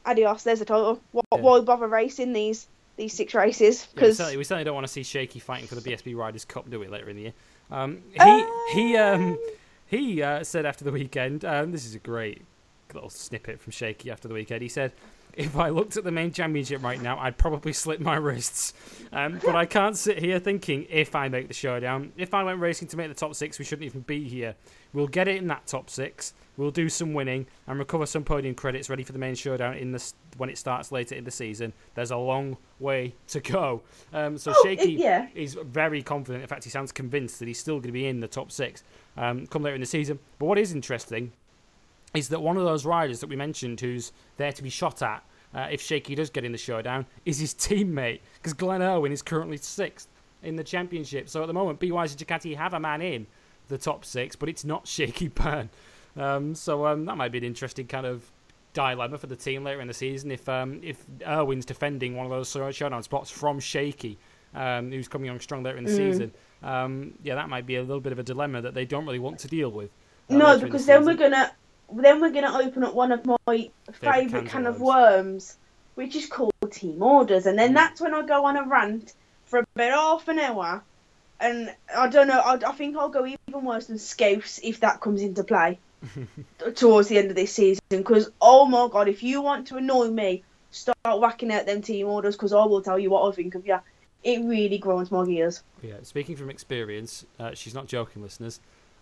Adios. 0.05 0.43
There's 0.43 0.61
a 0.61 0.65
total. 0.65 1.01
Why, 1.11 1.21
yeah. 1.31 1.39
why 1.39 1.59
bother 1.61 1.87
racing 1.87 2.33
these 2.33 2.67
these 2.95 3.13
six 3.13 3.33
races? 3.33 3.85
Because 3.93 4.01
yeah, 4.01 4.07
we, 4.07 4.13
certainly, 4.13 4.37
we, 4.37 4.43
certainly, 4.43 4.63
don't 4.63 4.75
want 4.75 4.87
to 4.87 4.93
see 4.93 5.03
Shaky 5.03 5.39
fighting 5.39 5.67
for 5.67 5.75
the 5.75 5.81
BSB 5.81 6.15
Riders 6.15 6.45
Cup, 6.45 6.69
do 6.69 6.79
we? 6.79 6.87
Later 6.87 7.09
in 7.09 7.15
the 7.15 7.21
year. 7.23 7.33
Um, 7.71 8.03
he 8.13 8.45
he 8.73 8.97
um, 8.97 9.37
he 9.85 10.21
uh, 10.21 10.43
said 10.43 10.65
after 10.65 10.83
the 10.83 10.91
weekend. 10.91 11.43
Um, 11.45 11.71
this 11.71 11.85
is 11.85 11.95
a 11.95 11.99
great 11.99 12.43
little 12.93 13.09
snippet 13.09 13.59
from 13.59 13.71
Shaky 13.71 14.09
after 14.09 14.27
the 14.27 14.33
weekend. 14.33 14.61
He 14.61 14.69
said, 14.69 14.93
if 15.35 15.57
I 15.57 15.69
looked 15.69 15.97
at 15.97 16.03
the 16.03 16.11
main 16.11 16.31
championship 16.31 16.83
right 16.83 17.01
now, 17.01 17.17
I'd 17.19 17.37
probably 17.37 17.73
slit 17.73 18.01
my 18.01 18.15
wrists. 18.15 18.73
Um, 19.11 19.39
but 19.43 19.55
I 19.55 19.65
can't 19.65 19.97
sit 19.97 20.19
here 20.19 20.39
thinking 20.39 20.87
if 20.89 21.15
I 21.15 21.29
make 21.29 21.47
the 21.47 21.53
showdown. 21.53 22.11
If 22.17 22.33
I 22.33 22.43
went 22.43 22.59
racing 22.59 22.87
to 22.89 22.97
make 22.97 23.09
the 23.09 23.15
top 23.15 23.35
six, 23.35 23.59
we 23.59 23.65
shouldn't 23.65 23.85
even 23.85 24.01
be 24.01 24.27
here. 24.27 24.55
We'll 24.93 25.07
get 25.07 25.27
it 25.27 25.37
in 25.37 25.47
that 25.47 25.67
top 25.67 25.89
six. 25.89 26.33
We'll 26.57 26.71
do 26.71 26.87
some 26.87 27.13
winning 27.13 27.47
and 27.67 27.77
recover 27.77 28.05
some 28.05 28.23
podium 28.23 28.55
credits 28.55 28.89
ready 28.89 29.03
for 29.03 29.11
the 29.11 29.19
main 29.19 29.35
showdown 29.35 29.75
in 29.75 29.91
the 29.91 30.13
when 30.37 30.49
it 30.49 30.57
starts 30.57 30.91
later 30.91 31.15
in 31.15 31.23
the 31.23 31.31
season. 31.31 31.73
There's 31.95 32.11
a 32.11 32.17
long 32.17 32.57
way 32.79 33.15
to 33.27 33.39
go. 33.39 33.81
Um, 34.13 34.37
so 34.37 34.53
oh, 34.55 34.63
Shaky 34.63 34.93
yeah. 34.93 35.27
is 35.33 35.55
very 35.65 36.01
confident. 36.01 36.43
In 36.43 36.47
fact, 36.47 36.63
he 36.63 36.69
sounds 36.69 36.91
convinced 36.91 37.39
that 37.39 37.47
he's 37.47 37.59
still 37.59 37.75
going 37.75 37.87
to 37.87 37.91
be 37.91 38.07
in 38.07 38.21
the 38.21 38.27
top 38.27 38.51
six 38.51 38.83
um, 39.17 39.47
come 39.47 39.63
later 39.63 39.75
in 39.75 39.81
the 39.81 39.87
season. 39.87 40.19
But 40.39 40.45
what 40.45 40.57
is 40.57 40.73
interesting 40.73 41.31
is 42.15 42.29
that 42.29 42.41
one 42.41 42.57
of 42.57 42.63
those 42.63 42.85
riders 42.85 43.19
that 43.19 43.27
we 43.27 43.35
mentioned 43.35 43.79
who's 43.81 44.11
there 44.37 44.51
to 44.51 44.63
be 44.63 44.69
shot 44.69 45.01
at 45.01 45.23
uh, 45.53 45.67
if 45.71 45.81
Shaky 45.81 46.15
does 46.15 46.29
get 46.29 46.43
in 46.43 46.51
the 46.51 46.57
showdown 46.57 47.05
is 47.25 47.39
his 47.39 47.53
teammate 47.53 48.21
because 48.35 48.53
Glenn 48.53 48.81
Irwin 48.81 49.11
is 49.11 49.21
currently 49.21 49.57
sixth 49.57 50.09
in 50.43 50.55
the 50.55 50.63
championship. 50.63 51.29
So 51.29 51.41
at 51.41 51.47
the 51.47 51.53
moment, 51.53 51.79
Be 51.79 51.91
Wiser 51.91 52.17
Ducati 52.17 52.55
have 52.55 52.73
a 52.73 52.79
man 52.79 53.01
in 53.01 53.27
the 53.67 53.77
top 53.77 54.05
six, 54.05 54.35
but 54.35 54.49
it's 54.49 54.65
not 54.65 54.87
Shaky 54.87 55.29
Byrne. 55.29 55.69
Um, 56.17 56.55
so 56.55 56.85
um, 56.85 57.05
that 57.05 57.17
might 57.17 57.31
be 57.31 57.39
an 57.39 57.43
interesting 57.43 57.87
kind 57.87 58.05
of 58.05 58.31
dilemma 58.73 59.17
for 59.17 59.27
the 59.27 59.35
team 59.35 59.63
later 59.63 59.79
in 59.79 59.87
the 59.87 59.93
season 59.93 60.31
if 60.31 60.47
um, 60.49 60.81
if 60.83 61.05
Irwin's 61.25 61.65
defending 61.65 62.15
one 62.15 62.25
of 62.25 62.31
those 62.31 62.75
showdown 62.75 63.03
spots 63.03 63.31
from 63.31 63.59
Shaky, 63.59 64.17
um, 64.53 64.91
who's 64.91 65.07
coming 65.07 65.29
on 65.29 65.39
strong 65.39 65.63
later 65.63 65.77
in 65.77 65.83
the 65.83 65.91
mm. 65.91 65.95
season. 65.95 66.31
Um, 66.63 67.13
yeah, 67.23 67.35
that 67.35 67.49
might 67.49 67.65
be 67.65 67.75
a 67.75 67.81
little 67.81 67.99
bit 67.99 68.11
of 68.11 68.19
a 68.19 68.23
dilemma 68.23 68.61
that 68.61 68.73
they 68.73 68.85
don't 68.85 69.05
really 69.05 69.19
want 69.19 69.39
to 69.39 69.47
deal 69.47 69.69
with. 69.69 69.91
Uh, 70.29 70.37
no, 70.37 70.59
because 70.59 70.85
the 70.85 70.93
then 70.93 71.05
we're 71.05 71.15
gonna 71.15 71.51
then 71.93 72.21
we're 72.21 72.31
going 72.31 72.45
to 72.45 72.57
open 72.57 72.83
up 72.83 72.93
one 72.93 73.11
of 73.11 73.25
my 73.25 73.69
favourite 73.91 74.47
can 74.47 74.65
of 74.65 74.81
worms, 74.81 75.57
which 75.95 76.15
is 76.15 76.27
called 76.27 76.53
team 76.71 77.01
orders, 77.01 77.45
and 77.45 77.57
then 77.57 77.71
mm. 77.71 77.75
that's 77.75 78.01
when 78.01 78.13
I 78.13 78.25
go 78.25 78.45
on 78.45 78.57
a 78.57 78.63
rant 78.67 79.13
for 79.45 79.59
about 79.59 79.91
half 79.91 80.27
an 80.27 80.39
hour, 80.39 80.83
and 81.39 81.73
I 81.95 82.07
don't 82.07 82.27
know. 82.27 82.39
I, 82.39 82.53
I 82.55 82.71
think 82.73 82.97
I'll 82.97 83.09
go 83.09 83.25
even 83.25 83.65
worse 83.65 83.87
than 83.87 83.99
Scouse 83.99 84.59
if 84.63 84.79
that 84.81 85.01
comes 85.01 85.21
into 85.21 85.43
play 85.43 85.79
towards 86.75 87.07
the 87.07 87.17
end 87.17 87.29
of 87.29 87.35
this 87.35 87.53
season. 87.53 87.81
Because 87.89 88.29
oh 88.41 88.65
my 88.65 88.87
god, 88.91 89.07
if 89.07 89.23
you 89.23 89.41
want 89.41 89.67
to 89.67 89.77
annoy 89.77 90.09
me, 90.09 90.43
start 90.71 90.97
whacking 91.05 91.51
out 91.51 91.65
them 91.65 91.81
team 91.81 92.07
orders, 92.07 92.35
because 92.35 92.53
I 92.53 92.65
will 92.65 92.81
tell 92.81 92.99
you 92.99 93.09
what 93.09 93.31
I 93.31 93.35
think 93.35 93.55
of 93.55 93.65
you. 93.65 93.79
It 94.23 94.43
really 94.43 94.79
grinds 94.79 95.11
my 95.11 95.23
gears. 95.23 95.61
Yeah, 95.83 95.97
speaking 96.01 96.35
from 96.35 96.49
experience, 96.49 97.25
uh, 97.39 97.53
she's 97.53 97.75
not 97.75 97.85
joking, 97.85 98.23
listeners. 98.23 98.59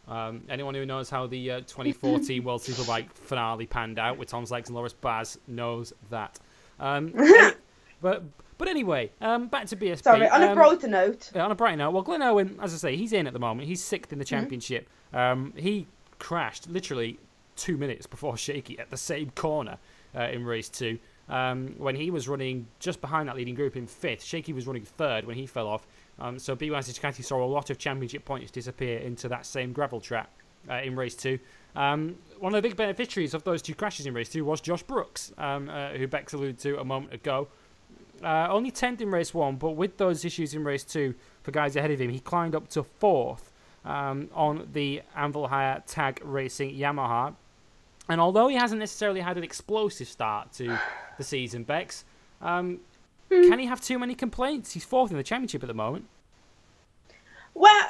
Um, 0.07 0.43
anyone 0.49 0.75
who 0.75 0.85
knows 0.85 1.09
how 1.09 1.27
the 1.27 1.51
uh, 1.51 1.59
2014 1.61 2.43
World 2.43 2.61
Superbike 2.61 3.11
finale 3.13 3.65
panned 3.65 3.99
out 3.99 4.17
with 4.17 4.29
Tom 4.29 4.45
Sykes 4.45 4.69
and 4.69 4.75
Loris 4.75 4.93
Baz 4.93 5.39
knows 5.47 5.93
that. 6.09 6.39
Um, 6.79 7.13
but 8.01 8.23
but 8.57 8.67
anyway, 8.67 9.11
um, 9.21 9.47
back 9.47 9.67
to 9.67 9.75
BSB. 9.75 10.03
Sorry, 10.03 10.29
on 10.29 10.43
a 10.43 10.47
um, 10.47 10.55
brighter 10.55 10.87
note. 10.87 11.31
on 11.35 11.51
a 11.51 11.55
brighter 11.55 11.77
note, 11.77 11.91
well, 11.91 12.03
Glenn 12.03 12.21
Irwin, 12.21 12.57
as 12.61 12.73
I 12.73 12.77
say, 12.77 12.95
he's 12.95 13.13
in 13.13 13.27
at 13.27 13.33
the 13.33 13.39
moment. 13.39 13.67
He's 13.67 13.83
sixth 13.83 14.11
in 14.11 14.19
the 14.19 14.25
mm-hmm. 14.25 14.35
championship. 14.35 14.89
Mm-hmm. 15.13 15.57
he 15.57 15.87
crashed 16.19 16.69
literally 16.69 17.19
two 17.55 17.77
minutes 17.77 18.05
before 18.05 18.37
Shaky 18.45 18.79
at 18.79 18.89
the 18.89 18.97
same 18.97 19.31
corner 19.31 19.77
uh, 20.15 20.23
in 20.23 20.45
race 20.45 20.69
two. 20.69 20.99
Um, 21.29 21.75
when 21.77 21.95
he 21.95 22.11
was 22.11 22.27
running 22.27 22.67
just 22.79 22.99
behind 22.99 23.29
that 23.29 23.35
leading 23.35 23.55
group 23.55 23.77
in 23.77 23.87
fifth, 23.87 24.23
Shaky 24.23 24.51
was 24.53 24.67
running 24.67 24.83
third 24.83 25.25
when 25.25 25.37
he 25.37 25.45
fell 25.45 25.67
off. 25.67 25.87
Um, 26.23 26.39
so 26.39 26.55
Be 26.55 26.71
Wiser 26.71 26.93
Ducati 26.93 27.23
saw 27.23 27.43
a 27.43 27.45
lot 27.45 27.69
of 27.69 27.77
championship 27.77 28.23
points 28.23 28.49
disappear 28.49 28.99
into 28.99 29.27
that 29.27 29.45
same 29.45 29.73
gravel 29.73 29.99
track 29.99 30.29
uh, 30.69 30.75
in 30.75 30.95
race 30.95 31.15
two. 31.15 31.37
Um, 31.75 32.15
one 32.39 32.55
of 32.55 32.63
the 32.63 32.67
big 32.67 32.77
beneficiaries 32.77 33.33
of 33.33 33.43
those 33.43 33.61
two 33.61 33.75
crashes 33.75 34.05
in 34.05 34.13
race 34.13 34.29
two 34.29 34.45
was 34.45 34.61
Josh 34.61 34.83
Brooks, 34.83 35.33
um, 35.37 35.67
uh, 35.67 35.89
who 35.89 36.07
Bex 36.07 36.31
alluded 36.31 36.59
to 36.59 36.79
a 36.79 36.85
moment 36.85 37.13
ago. 37.13 37.49
Uh, 38.23 38.47
only 38.49 38.71
10th 38.71 39.01
in 39.01 39.11
race 39.11 39.33
one, 39.33 39.57
but 39.57 39.71
with 39.71 39.97
those 39.97 40.23
issues 40.23 40.53
in 40.53 40.63
race 40.63 40.85
two 40.85 41.13
for 41.41 41.51
guys 41.51 41.75
ahead 41.75 41.91
of 41.91 41.99
him, 41.99 42.09
he 42.09 42.21
climbed 42.21 42.55
up 42.55 42.69
to 42.69 42.83
fourth 42.83 43.51
um, 43.83 44.29
on 44.33 44.69
the 44.71 45.01
Anvil 45.17 45.49
Hire 45.49 45.83
Tag 45.85 46.21
Racing 46.23 46.73
Yamaha. 46.73 47.35
And 48.07 48.21
although 48.21 48.47
he 48.47 48.55
hasn't 48.55 48.79
necessarily 48.79 49.19
had 49.19 49.37
an 49.37 49.43
explosive 49.43 50.07
start 50.07 50.53
to 50.53 50.79
the 51.17 51.23
season, 51.25 51.63
Bex, 51.63 52.05
um, 52.41 52.79
Mm. 53.33 53.49
Can 53.49 53.59
he 53.59 53.65
have 53.65 53.81
too 53.81 53.97
many 53.97 54.15
complaints? 54.15 54.73
He's 54.73 54.85
fourth 54.85 55.11
in 55.11 55.17
the 55.17 55.23
championship 55.23 55.63
at 55.63 55.67
the 55.67 55.73
moment. 55.73 56.05
Well, 57.53 57.87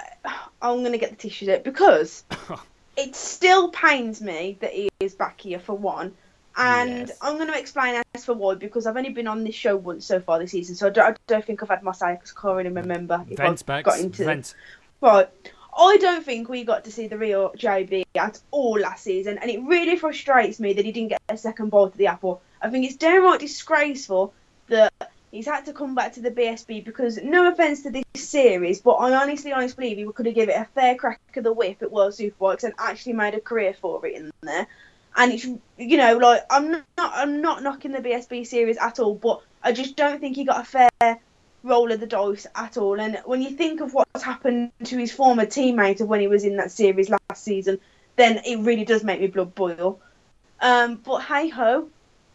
I'm 0.62 0.80
going 0.80 0.92
to 0.92 0.98
get 0.98 1.12
the 1.12 1.16
tissues 1.16 1.50
out 1.50 1.64
because 1.64 2.24
it 2.98 3.16
still 3.16 3.70
pains 3.70 4.22
me 4.22 4.58
that 4.62 4.72
he 4.74 4.90
is 5.00 5.16
back 5.16 5.42
here 5.42 5.60
for 5.60 5.74
one. 5.74 6.14
And 6.56 7.08
Yes. 7.08 7.18
I'm 7.22 7.38
going 7.38 7.52
to 7.52 7.58
explain 7.58 8.02
as 8.14 8.26
for 8.26 8.34
why 8.34 8.56
because 8.56 8.86
I've 8.86 8.96
only 8.96 9.10
been 9.10 9.28
on 9.28 9.44
this 9.44 9.56
show 9.56 9.76
once 9.76 10.06
so 10.06 10.20
far 10.20 10.38
this 10.38 10.52
season, 10.52 10.76
so 10.76 10.88
I 10.88 10.90
don't, 10.92 11.14
I 11.14 11.18
don't 11.26 11.44
think 11.44 11.64
I've 11.64 11.70
had 11.70 11.82
my 11.82 11.94
say 11.94 12.14
because 12.14 12.34
I 12.38 12.42
can't 12.42 12.58
really 12.58 12.70
remember 12.70 13.26
if 13.28 13.38
Vent, 13.38 13.64
I've 13.68 13.84
got 13.84 14.00
into 14.00 14.26
Vent. 14.26 14.54
Right. 15.02 15.28
I 15.76 15.98
don't 15.98 16.24
think 16.24 16.50
we 16.50 16.64
got 16.64 16.84
to 16.84 16.92
see 16.92 17.08
the 17.08 17.18
real 17.18 17.52
JB 17.58 18.06
at 18.14 18.40
all 18.52 18.80
last 18.80 19.04
season, 19.04 19.40
and 19.40 19.50
it 19.50 19.62
really 19.64 19.96
frustrates 19.96 20.60
me 20.60 20.74
that 20.74 20.86
he 20.86 20.92
didn't 20.92 21.10
get 21.10 21.22
a 21.30 21.38
second 21.38 21.72
bite 21.72 21.86
of 21.86 21.98
the 21.98 22.08
apple. 22.08 22.42
I 22.62 22.70
think 22.70 22.86
it's 22.86 22.96
downright 22.96 23.40
disgraceful 23.40 24.34
that 24.68 24.94
he's 25.34 25.48
had 25.48 25.66
to 25.66 25.74
come 25.74 25.96
back 25.96 26.14
to 26.14 26.22
the 26.22 26.30
BSB 26.30 26.86
because, 26.86 27.18
no 27.18 27.52
offence 27.52 27.82
to 27.84 27.90
this 27.90 28.06
series, 28.16 28.82
but 28.82 28.92
I 28.92 29.16
honestly, 29.16 29.52
honestly 29.52 29.90
believe 29.90 30.08
he 30.08 30.14
could 30.14 30.28
have 30.28 30.36
given 30.36 30.56
it 30.56 30.62
a 30.62 30.66
fair 30.66 30.96
crack 30.96 31.20
of 31.36 31.44
the 31.44 31.52
whip 31.52 31.82
at 31.82 31.92
World 31.92 32.14
Superbikes 32.14 32.64
and 32.64 32.74
actually 32.78 33.14
made 33.14 33.34
a 33.34 33.42
career 33.42 33.74
for 33.74 34.06
it 34.06 34.16
in 34.16 34.32
there. 34.42 34.68
And 35.16 35.34
it's, 35.34 35.46
you 35.78 35.98
know, 35.98 36.18
like 36.18 36.46
I'm 36.52 36.70
not, 36.72 36.86
I'm 36.98 37.42
not 37.42 37.64
knocking 37.64 37.92
the 37.92 38.00
BSB 38.00 38.46
series 38.46 38.78
at 38.78 39.00
all, 39.00 39.16
but 39.16 39.42
I 39.64 39.72
just 39.72 39.96
don't 39.96 40.22
think 40.22 40.36
he 40.36 40.44
got 40.44 40.62
a 40.62 40.88
fair 41.02 41.20
roll 41.64 41.92
of 41.92 42.00
the 42.00 42.06
dice 42.06 42.46
at 42.56 42.78
all. 42.78 43.00
And 43.00 43.20
when 43.26 43.42
you 43.42 43.52
think 43.52 43.82
of 43.82 43.94
what's 43.94 44.24
happened 44.24 44.72
to 44.84 44.98
his 44.98 45.12
former 45.12 45.48
teammate 45.48 46.02
of 46.02 46.08
when 46.08 46.20
he 46.20 46.28
was 46.28 46.44
in 46.44 46.58
that 46.58 46.72
series 46.72 47.10
last 47.10 47.44
season, 47.44 47.80
then 48.18 48.40
it 48.46 48.60
really 48.60 48.86
does 48.86 49.04
make 49.04 49.20
me 49.20 49.28
blood 49.28 49.56
boil. 49.56 50.00
Um, 50.60 50.96
but 50.96 51.20
hey 51.24 51.50
ho, 51.50 51.90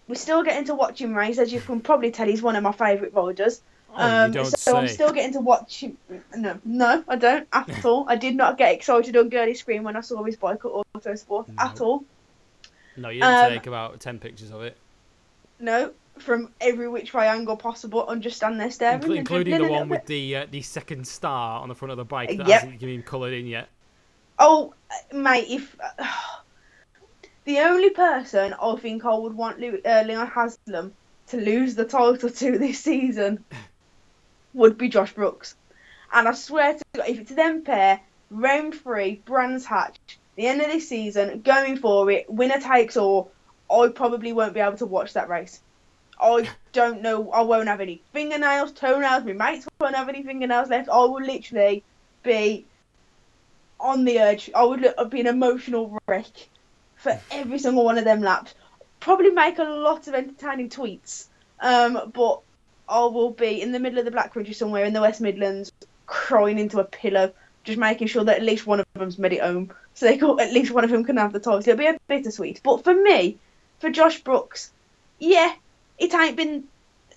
we're 0.09 0.15
still 0.15 0.43
getting 0.43 0.65
to 0.65 0.75
watch 0.75 1.01
him 1.01 1.15
race. 1.15 1.39
As 1.39 1.53
you 1.53 1.61
can 1.61 1.81
probably 1.81 2.11
tell, 2.11 2.27
he's 2.27 2.43
one 2.43 2.57
of 2.57 2.63
my 2.63 2.73
favourite 2.73 3.15
riders. 3.15 3.63
Oh, 3.91 3.95
Um, 3.97 4.29
you 4.29 4.35
don't 4.35 4.47
so 4.47 4.73
say. 4.73 4.79
I'm 4.79 4.89
still 4.89 5.13
getting 5.13 5.33
to 5.35 5.41
watch 5.41 5.81
him. 5.83 5.97
No, 6.37 6.59
no, 6.65 7.05
I 7.09 7.17
don't 7.17 7.47
at 7.53 7.85
all. 7.85 8.07
I 8.09 8.17
did 8.17 8.35
not 8.35 8.59
get 8.59 8.75
excited 8.75 9.17
on 9.17 9.29
Girly 9.29 9.55
Screen 9.55 9.83
when 9.83 9.97
I 9.97 10.01
saw 10.01 10.23
his 10.25 10.37
bike 10.37 10.65
at 10.65 10.73
Autosport 10.97 11.49
at 11.59 11.81
all. 11.81 12.05
No, 12.97 13.11
you 13.11 13.21
didn't 13.21 13.45
um, 13.45 13.51
take 13.51 13.67
about 13.67 14.01
10 14.01 14.19
pictures 14.19 14.51
of 14.51 14.63
it. 14.63 14.77
No, 15.61 15.93
from 16.19 16.51
every 16.61 16.89
which 16.89 17.15
way 17.15 17.29
angle 17.29 17.57
possible, 17.57 18.07
standing 18.31 18.59
there 18.59 18.71
staring. 18.71 19.03
And 19.05 19.13
including 19.15 19.59
the 19.59 19.69
one 19.69 19.89
with 19.89 20.07
the 20.07 20.37
uh, 20.37 20.47
the 20.51 20.63
second 20.63 21.07
star 21.07 21.61
on 21.61 21.69
the 21.69 21.75
front 21.75 21.93
of 21.93 21.97
the 21.97 22.05
bike 22.05 22.29
that 22.37 22.47
Yep. 22.49 22.61
hasn't 22.63 22.81
been 22.81 23.03
coloured 23.03 23.33
in 23.35 23.47
yet. 23.47 23.69
Oh, 24.39 24.75
mate, 25.13 25.47
if 25.49 25.77
the 27.49 27.61
only 27.61 27.89
person 27.89 28.55
I 28.63 28.77
think 28.77 29.07
I 29.07 29.15
would 29.15 29.33
want 29.33 29.65
uh, 29.65 30.03
Leon 30.07 30.27
Haslam 30.27 30.93
to 31.29 31.37
lose 31.39 31.75
the 31.75 31.87
title 31.87 32.29
to 32.29 32.59
this 32.59 32.81
season 32.81 33.43
would 34.53 34.77
be 34.77 34.91
Josh 34.91 35.15
Brooks, 35.15 35.57
and 36.13 36.29
I 36.29 36.35
swear 36.35 36.75
to 36.75 36.85
God, 36.95 37.09
if 37.09 37.21
it's 37.21 37.35
them 37.35 37.63
pair, 37.63 38.01
round 38.31 38.75
three, 38.75 39.23
Brands 39.25 39.65
Hatch, 39.65 39.97
the 40.37 40.47
end 40.47 40.61
of 40.61 40.67
this 40.67 40.91
season, 40.91 41.41
going 41.41 41.79
for 41.79 42.11
it, 42.11 42.29
winner 42.29 42.61
takes 42.61 42.99
all, 42.99 43.31
I 43.71 43.89
probably 43.95 44.35
won't 44.35 44.53
be 44.53 44.61
able 44.61 44.77
to 44.77 44.87
watch 44.87 45.15
that 45.15 45.31
race. 45.31 45.63
I 46.21 46.51
don't 46.73 47.01
know. 47.01 47.31
I 47.31 47.41
won't 47.41 47.69
have 47.69 47.81
any 47.81 48.03
fingernails, 48.13 48.73
toenails. 48.73 49.25
My 49.25 49.33
mates 49.33 49.67
won't 49.81 49.97
have 49.97 50.11
any 50.11 50.23
fingernails 50.23 50.69
left. 50.69 50.91
I 50.91 50.99
will 50.99 51.23
literally 51.23 51.83
be 52.23 52.67
on 53.81 54.05
the 54.05 54.19
edge. 54.19 54.51
I 54.55 54.65
would 54.65 54.83
look, 54.83 55.11
be 55.11 55.21
an 55.21 55.29
emotional 55.29 55.99
wreck 56.07 56.27
for 56.99 57.19
every 57.31 57.59
single 57.59 57.85
one 57.85 57.99
of 57.99 58.05
them 58.05 58.21
laps. 58.21 58.55
Probably 59.01 59.31
make 59.31 59.59
a 59.59 59.65
lot 59.65 60.07
of 60.09 60.15
entertaining 60.15 60.69
tweets. 60.69 61.27
Um, 61.61 62.13
but 62.13 62.41
I 62.89 63.01
will 63.01 63.31
be 63.31 63.61
in 63.63 63.73
the 63.73 63.81
middle 63.81 63.99
of 63.99 64.05
the 64.05 64.11
Black 64.11 64.35
Country 64.35 64.55
somewhere 64.55 64.85
in 64.85 64.93
the 64.93 65.01
West 65.01 65.21
Midlands, 65.21 65.73
crying 66.07 66.59
into 66.59 66.81
a 66.81 66.85
pillow, 66.85 67.33
just 67.65 67.79
making 67.79 68.09
sure 68.09 68.25
that 68.25 68.37
at 68.39 68.43
least 68.43 68.67
one 68.67 68.81
of 68.81 68.87
them's 68.95 69.19
made 69.19 69.33
it 69.33 69.43
home, 69.43 69.73
so 69.95 70.07
they 70.07 70.17
can, 70.17 70.39
at 70.41 70.53
least 70.53 70.73
one 70.73 70.85
of 70.85 70.91
them 70.91 71.05
can 71.05 71.17
have 71.17 71.33
the 71.33 71.41
title. 71.41 71.61
It'll 71.61 71.77
be 71.77 71.87
a 71.87 71.99
bittersweet. 72.09 72.61
But 72.63 72.85
for 72.85 72.95
me, 72.95 73.39
for 73.79 73.91
Josh 73.91 74.21
Brooks, 74.21 74.71
yeah, 75.19 75.53
it 75.99 76.15
ain't 76.15 76.37
been. 76.37 76.65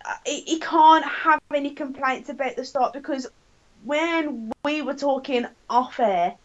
uh, 0.06 0.15
he 0.26 0.60
can't 0.60 1.06
have 1.06 1.39
any 1.54 1.72
complaints 1.72 2.30
about 2.30 2.56
the 2.56 2.65
start 2.65 2.94
because 2.94 3.28
when 3.84 4.52
we 4.63 4.82
were 4.82 4.94
talking 4.94 5.48
off 5.70 6.00
air 6.00 6.36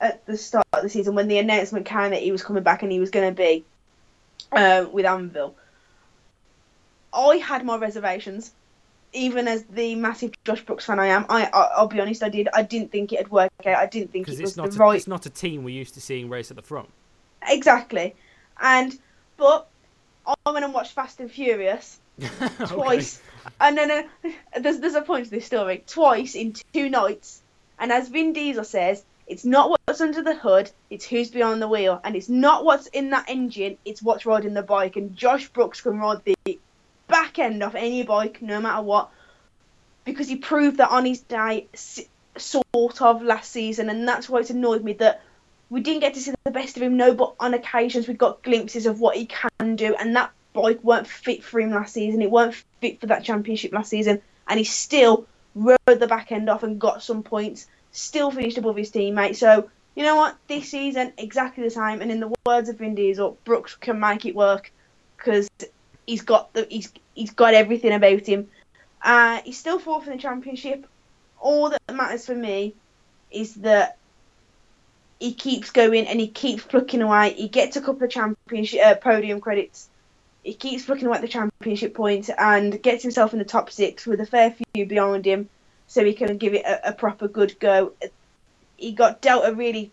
at 0.00 0.24
the 0.26 0.36
start 0.36 0.66
of 0.72 0.82
the 0.82 0.88
season, 0.88 1.14
when 1.14 1.28
the 1.28 1.38
announcement 1.38 1.86
came 1.86 2.10
that 2.10 2.22
he 2.22 2.32
was 2.32 2.42
coming 2.42 2.62
back 2.62 2.82
and 2.82 2.92
he 2.92 3.00
was 3.00 3.10
going 3.10 3.34
to 3.34 3.36
be 3.36 3.64
uh, 4.52 4.86
with 4.90 5.06
Anvil, 5.06 5.56
I 7.12 7.36
had 7.36 7.64
my 7.64 7.76
reservations. 7.76 8.52
Even 9.12 9.48
as 9.48 9.64
the 9.64 9.94
massive 9.94 10.32
Josh 10.44 10.60
Brooks 10.62 10.84
fan 10.84 10.98
I 10.98 11.06
am, 11.06 11.24
I, 11.30 11.46
I 11.46 11.70
I'll 11.76 11.86
be 11.86 12.00
honest, 12.00 12.22
I 12.22 12.28
did. 12.28 12.48
I 12.52 12.62
didn't 12.62 12.92
think 12.92 13.12
it'd 13.12 13.30
work 13.30 13.50
out. 13.64 13.76
I 13.76 13.86
didn't 13.86 14.12
think 14.12 14.28
it 14.28 14.32
was 14.32 14.40
it's 14.40 14.56
not 14.56 14.70
the 14.70 14.76
a, 14.76 14.80
right 14.80 14.96
it's 14.96 15.06
not 15.06 15.24
a 15.24 15.30
team 15.30 15.64
we're 15.64 15.70
used 15.70 15.94
to 15.94 16.00
seeing 16.00 16.28
race 16.28 16.50
at 16.50 16.56
the 16.56 16.62
front. 16.62 16.90
exactly. 17.48 18.14
And 18.60 18.98
but 19.38 19.68
I 20.26 20.50
went 20.50 20.64
and 20.64 20.74
watched 20.74 20.92
Fast 20.92 21.20
and 21.20 21.30
Furious 21.30 21.98
Okay. 22.22 22.66
twice. 22.66 23.20
And 23.60 23.78
then 23.78 23.90
uh, 23.90 24.30
there's 24.60 24.80
there's 24.80 24.94
a 24.94 25.02
point 25.02 25.26
to 25.26 25.30
this 25.30 25.46
story. 25.46 25.84
Twice 25.86 26.34
in 26.34 26.54
two 26.74 26.90
nights. 26.90 27.40
And 27.78 27.92
as 27.92 28.08
Vin 28.08 28.32
Diesel 28.32 28.64
says, 28.64 29.04
it's 29.26 29.44
not 29.44 29.70
what's 29.70 30.00
under 30.00 30.22
the 30.22 30.34
hood, 30.34 30.70
it's 30.88 31.04
who's 31.04 31.30
behind 31.30 31.60
the 31.60 31.68
wheel. 31.68 32.00
And 32.04 32.14
it's 32.14 32.28
not 32.28 32.64
what's 32.64 32.86
in 32.88 33.10
that 33.10 33.28
engine, 33.28 33.78
it's 33.84 34.02
what's 34.02 34.26
riding 34.26 34.54
the 34.54 34.62
bike. 34.62 34.96
And 34.96 35.16
Josh 35.16 35.48
Brooks 35.48 35.80
can 35.80 35.98
ride 35.98 36.22
the 36.24 36.58
back 37.08 37.38
end 37.38 37.62
of 37.62 37.74
any 37.74 38.02
bike, 38.02 38.40
no 38.40 38.60
matter 38.60 38.82
what, 38.82 39.10
because 40.04 40.28
he 40.28 40.36
proved 40.36 40.78
that 40.78 40.90
on 40.90 41.04
his 41.04 41.20
day, 41.20 41.66
sort 42.36 43.00
of 43.00 43.22
last 43.22 43.50
season. 43.50 43.88
And 43.90 44.06
that's 44.06 44.28
why 44.28 44.40
it's 44.40 44.50
annoyed 44.50 44.84
me 44.84 44.92
that 44.94 45.22
we 45.70 45.80
didn't 45.80 46.00
get 46.00 46.14
to 46.14 46.20
see 46.20 46.32
the 46.44 46.50
best 46.52 46.76
of 46.76 46.82
him. 46.82 46.96
No, 46.96 47.14
but 47.14 47.34
on 47.40 47.54
occasions 47.54 48.06
we 48.06 48.14
got 48.14 48.42
glimpses 48.42 48.86
of 48.86 49.00
what 49.00 49.16
he 49.16 49.26
can 49.26 49.74
do, 49.76 49.96
and 49.98 50.14
that 50.14 50.30
bike 50.52 50.82
weren't 50.84 51.08
fit 51.08 51.42
for 51.42 51.58
him 51.58 51.70
last 51.70 51.92
season. 51.92 52.22
It 52.22 52.30
weren't 52.30 52.54
fit 52.80 53.00
for 53.00 53.06
that 53.06 53.24
championship 53.24 53.72
last 53.72 53.90
season, 53.90 54.22
and 54.46 54.58
he 54.58 54.64
still 54.64 55.26
rode 55.56 55.78
the 55.86 56.06
back 56.06 56.30
end 56.30 56.48
off 56.48 56.62
and 56.62 56.80
got 56.80 57.02
some 57.02 57.24
points. 57.24 57.66
Still 57.96 58.30
finished 58.30 58.58
above 58.58 58.76
his 58.76 58.90
teammate. 58.90 59.36
So 59.36 59.70
you 59.94 60.04
know 60.04 60.16
what? 60.16 60.36
This 60.48 60.68
season 60.68 61.14
exactly 61.16 61.64
the 61.64 61.70
same. 61.70 62.02
And 62.02 62.10
in 62.10 62.20
the 62.20 62.34
words 62.44 62.68
of 62.68 62.76
Vin 62.76 62.94
Diesel, 62.94 63.38
Brooks 63.44 63.74
can 63.74 63.98
make 63.98 64.26
it 64.26 64.36
work 64.36 64.70
because 65.16 65.48
he's 66.06 66.20
got 66.20 66.52
the 66.52 66.66
he's 66.70 66.92
he's 67.14 67.30
got 67.30 67.54
everything 67.54 67.92
about 67.92 68.26
him. 68.26 68.48
Uh, 69.02 69.40
he's 69.44 69.58
still 69.58 69.78
fourth 69.78 70.06
in 70.06 70.12
the 70.12 70.18
championship. 70.18 70.86
All 71.40 71.70
that 71.70 71.80
matters 71.90 72.26
for 72.26 72.34
me 72.34 72.74
is 73.30 73.54
that 73.54 73.96
he 75.18 75.32
keeps 75.32 75.70
going 75.70 76.06
and 76.06 76.20
he 76.20 76.28
keeps 76.28 76.64
plucking 76.64 77.00
away. 77.00 77.32
He 77.32 77.48
gets 77.48 77.76
a 77.76 77.80
couple 77.80 78.04
of 78.04 78.10
championship 78.10 78.80
uh, 78.84 78.94
podium 78.96 79.40
credits. 79.40 79.88
He 80.42 80.52
keeps 80.52 80.84
plucking 80.84 81.06
away 81.06 81.20
the 81.20 81.28
championship 81.28 81.94
points 81.94 82.28
and 82.36 82.80
gets 82.82 83.02
himself 83.02 83.32
in 83.32 83.38
the 83.38 83.46
top 83.46 83.70
six 83.70 84.06
with 84.06 84.20
a 84.20 84.26
fair 84.26 84.54
few 84.74 84.84
behind 84.84 85.24
him, 85.24 85.48
so 85.96 86.04
he 86.04 86.12
can 86.12 86.36
give 86.36 86.52
it 86.52 86.64
a, 86.66 86.90
a 86.90 86.92
proper 86.92 87.26
good 87.26 87.58
go. 87.58 87.92
He 88.76 88.92
got 88.92 89.22
dealt 89.22 89.48
a 89.48 89.54
really 89.54 89.90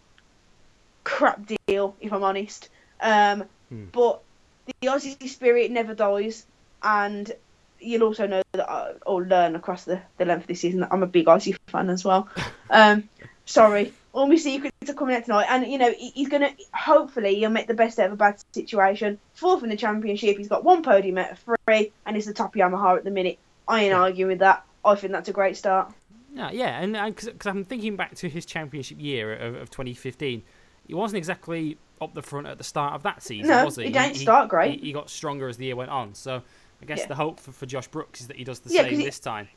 crap 1.05 1.39
deal, 1.67 1.95
if 2.01 2.11
I'm 2.11 2.23
honest. 2.23 2.69
Um, 3.01 3.45
Hmm. 3.69 3.85
But 3.91 4.21
the 4.67 4.87
Aussie 4.89 5.27
spirit 5.27 5.71
never 5.71 5.95
dies, 5.95 6.45
and 6.83 7.31
you'll 7.79 8.03
also 8.03 8.27
know 8.27 8.41
that 8.51 8.69
I, 8.69 8.91
or 9.05 9.25
learn 9.25 9.55
across 9.55 9.85
the, 9.85 10.01
the 10.17 10.25
length 10.25 10.41
of 10.43 10.47
this 10.47 10.59
season 10.59 10.81
that 10.81 10.89
I'm 10.91 11.01
a 11.01 11.07
big 11.07 11.25
Aussie 11.25 11.55
fan 11.67 11.89
as 11.89 12.03
well. 12.05 12.27
Um, 12.69 13.07
sorry, 13.45 13.93
all 14.13 14.25
my 14.27 14.35
secrets 14.35 14.73
are 14.89 14.93
coming 14.95 15.15
out 15.15 15.25
tonight, 15.25 15.45
and 15.49 15.71
you 15.71 15.77
know 15.77 15.91
he- 15.91 16.09
he's 16.09 16.29
gonna 16.29 16.49
hopefully 16.73 17.35
he'll 17.35 17.51
make 17.51 17.67
the 17.67 17.75
best 17.75 17.99
out 17.99 18.07
of 18.07 18.13
a 18.13 18.15
bad 18.15 18.35
situation. 18.53 19.19
Fourth 19.35 19.63
in 19.63 19.69
the 19.69 19.77
championship, 19.77 20.37
he's 20.37 20.47
got 20.49 20.63
one 20.63 20.81
podium 20.81 21.17
out 21.19 21.31
of 21.31 21.39
three, 21.39 21.91
and 22.05 22.15
he's 22.15 22.25
the 22.25 22.33
top 22.33 22.55
Yamaha 22.55 22.97
at 22.97 23.03
the 23.03 23.11
minute. 23.11 23.37
I 23.67 23.83
ain't 23.83 23.93
arguing 23.93 24.29
with 24.29 24.39
that. 24.39 24.63
I 24.85 24.95
think 24.95 25.13
that's 25.13 25.29
a 25.29 25.33
great 25.33 25.55
start. 25.57 25.91
Yeah, 26.33 26.51
yeah, 26.51 26.79
and 26.81 26.95
uh, 26.97 27.09
because 27.09 27.29
I'm 27.45 27.63
thinking 27.63 27.95
back 27.95 28.15
to 28.15 28.27
his 28.29 28.45
championship 28.45 28.99
year 28.99 29.33
of, 29.35 29.55
of 29.55 29.69
2015, 29.69 30.41
he 30.87 30.93
wasn't 30.93 31.17
exactly 31.17 31.77
up 32.01 32.13
the 32.15 32.21
front 32.23 32.47
at 32.47 32.57
the 32.57 32.63
start 32.63 32.93
of 32.93 33.03
that 33.03 33.21
season, 33.21 33.49
No, 33.49 33.65
was 33.65 33.75
he? 33.75 33.83
he 33.85 33.89
didn't 33.91 34.15
start 34.15 34.49
great. 34.49 34.79
He, 34.79 34.87
he 34.87 34.93
got 34.93 35.09
stronger 35.09 35.47
as 35.47 35.57
the 35.57 35.65
year 35.65 35.75
went 35.75 35.91
on. 35.91 36.13
So 36.15 36.41
I 36.81 36.85
guess 36.85 36.99
Yeah. 37.01 37.07
the 37.07 37.15
hope 37.15 37.39
for, 37.39 37.51
for 37.51 37.65
Josh 37.65 37.87
Brooks 37.87 38.21
is 38.21 38.27
that 38.27 38.35
he 38.35 38.43
does 38.43 38.59
the 38.59 38.73
Yeah, 38.73 38.81
same 38.81 38.97
he- 38.99 39.05
this 39.05 39.19
time. 39.19 39.47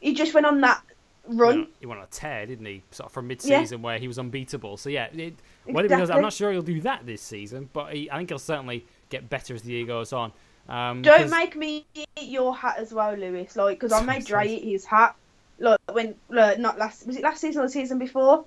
He 0.00 0.14
just 0.14 0.34
went 0.34 0.46
on 0.46 0.60
that 0.62 0.82
run. 1.28 1.52
He 1.52 1.58
went- 1.60 1.68
He 1.80 1.86
went 1.86 1.98
on 2.00 2.04
a 2.04 2.10
tear, 2.10 2.44
didn't 2.46 2.66
he? 2.66 2.82
Sort 2.90 3.06
of 3.06 3.12
from 3.12 3.28
mid-season 3.28 3.80
where 3.80 3.98
he 3.98 4.08
was 4.08 4.18
unbeatable. 4.18 4.76
So 4.78 4.90
yeah, 4.90 5.06
it, 5.14 5.34
whether 5.64 5.88
he 5.88 5.94
does, 6.00 6.10
I'm 6.10 6.22
not 6.22 6.32
sure 6.32 6.50
he'll 6.52 6.60
do 6.62 6.80
that 6.82 7.06
this 7.06 7.22
season, 7.22 7.70
but 7.72 7.94
he, 7.94 8.10
I 8.10 8.16
think 8.18 8.30
he'll 8.30 8.38
certainly 8.38 8.84
get 9.10 9.30
better 9.30 9.54
as 9.54 9.62
the 9.62 9.72
year 9.72 9.86
goes 9.86 10.12
on. 10.12 10.32
Um, 10.70 11.02
Don't 11.02 11.18
'cause- 11.18 11.30
make 11.30 11.56
me 11.56 11.84
eat 11.94 12.08
your 12.28 12.54
hat 12.56 12.76
as 12.78 12.92
well, 12.92 13.14
Lewis. 13.14 13.56
Like, 13.56 13.78
because 13.80 13.92
I 13.92 14.02
made 14.02 14.24
Dre 14.24 14.48
eat 14.48 14.64
his 14.70 14.84
hat. 14.84 15.16
Like 15.58 15.78
when, 15.92 16.14
like, 16.30 16.58
not 16.58 16.78
last. 16.78 17.06
Was 17.06 17.16
it 17.16 17.22
last 17.22 17.40
season 17.40 17.60
or 17.60 17.66
the 17.66 17.72
season 17.72 17.98
before? 17.98 18.44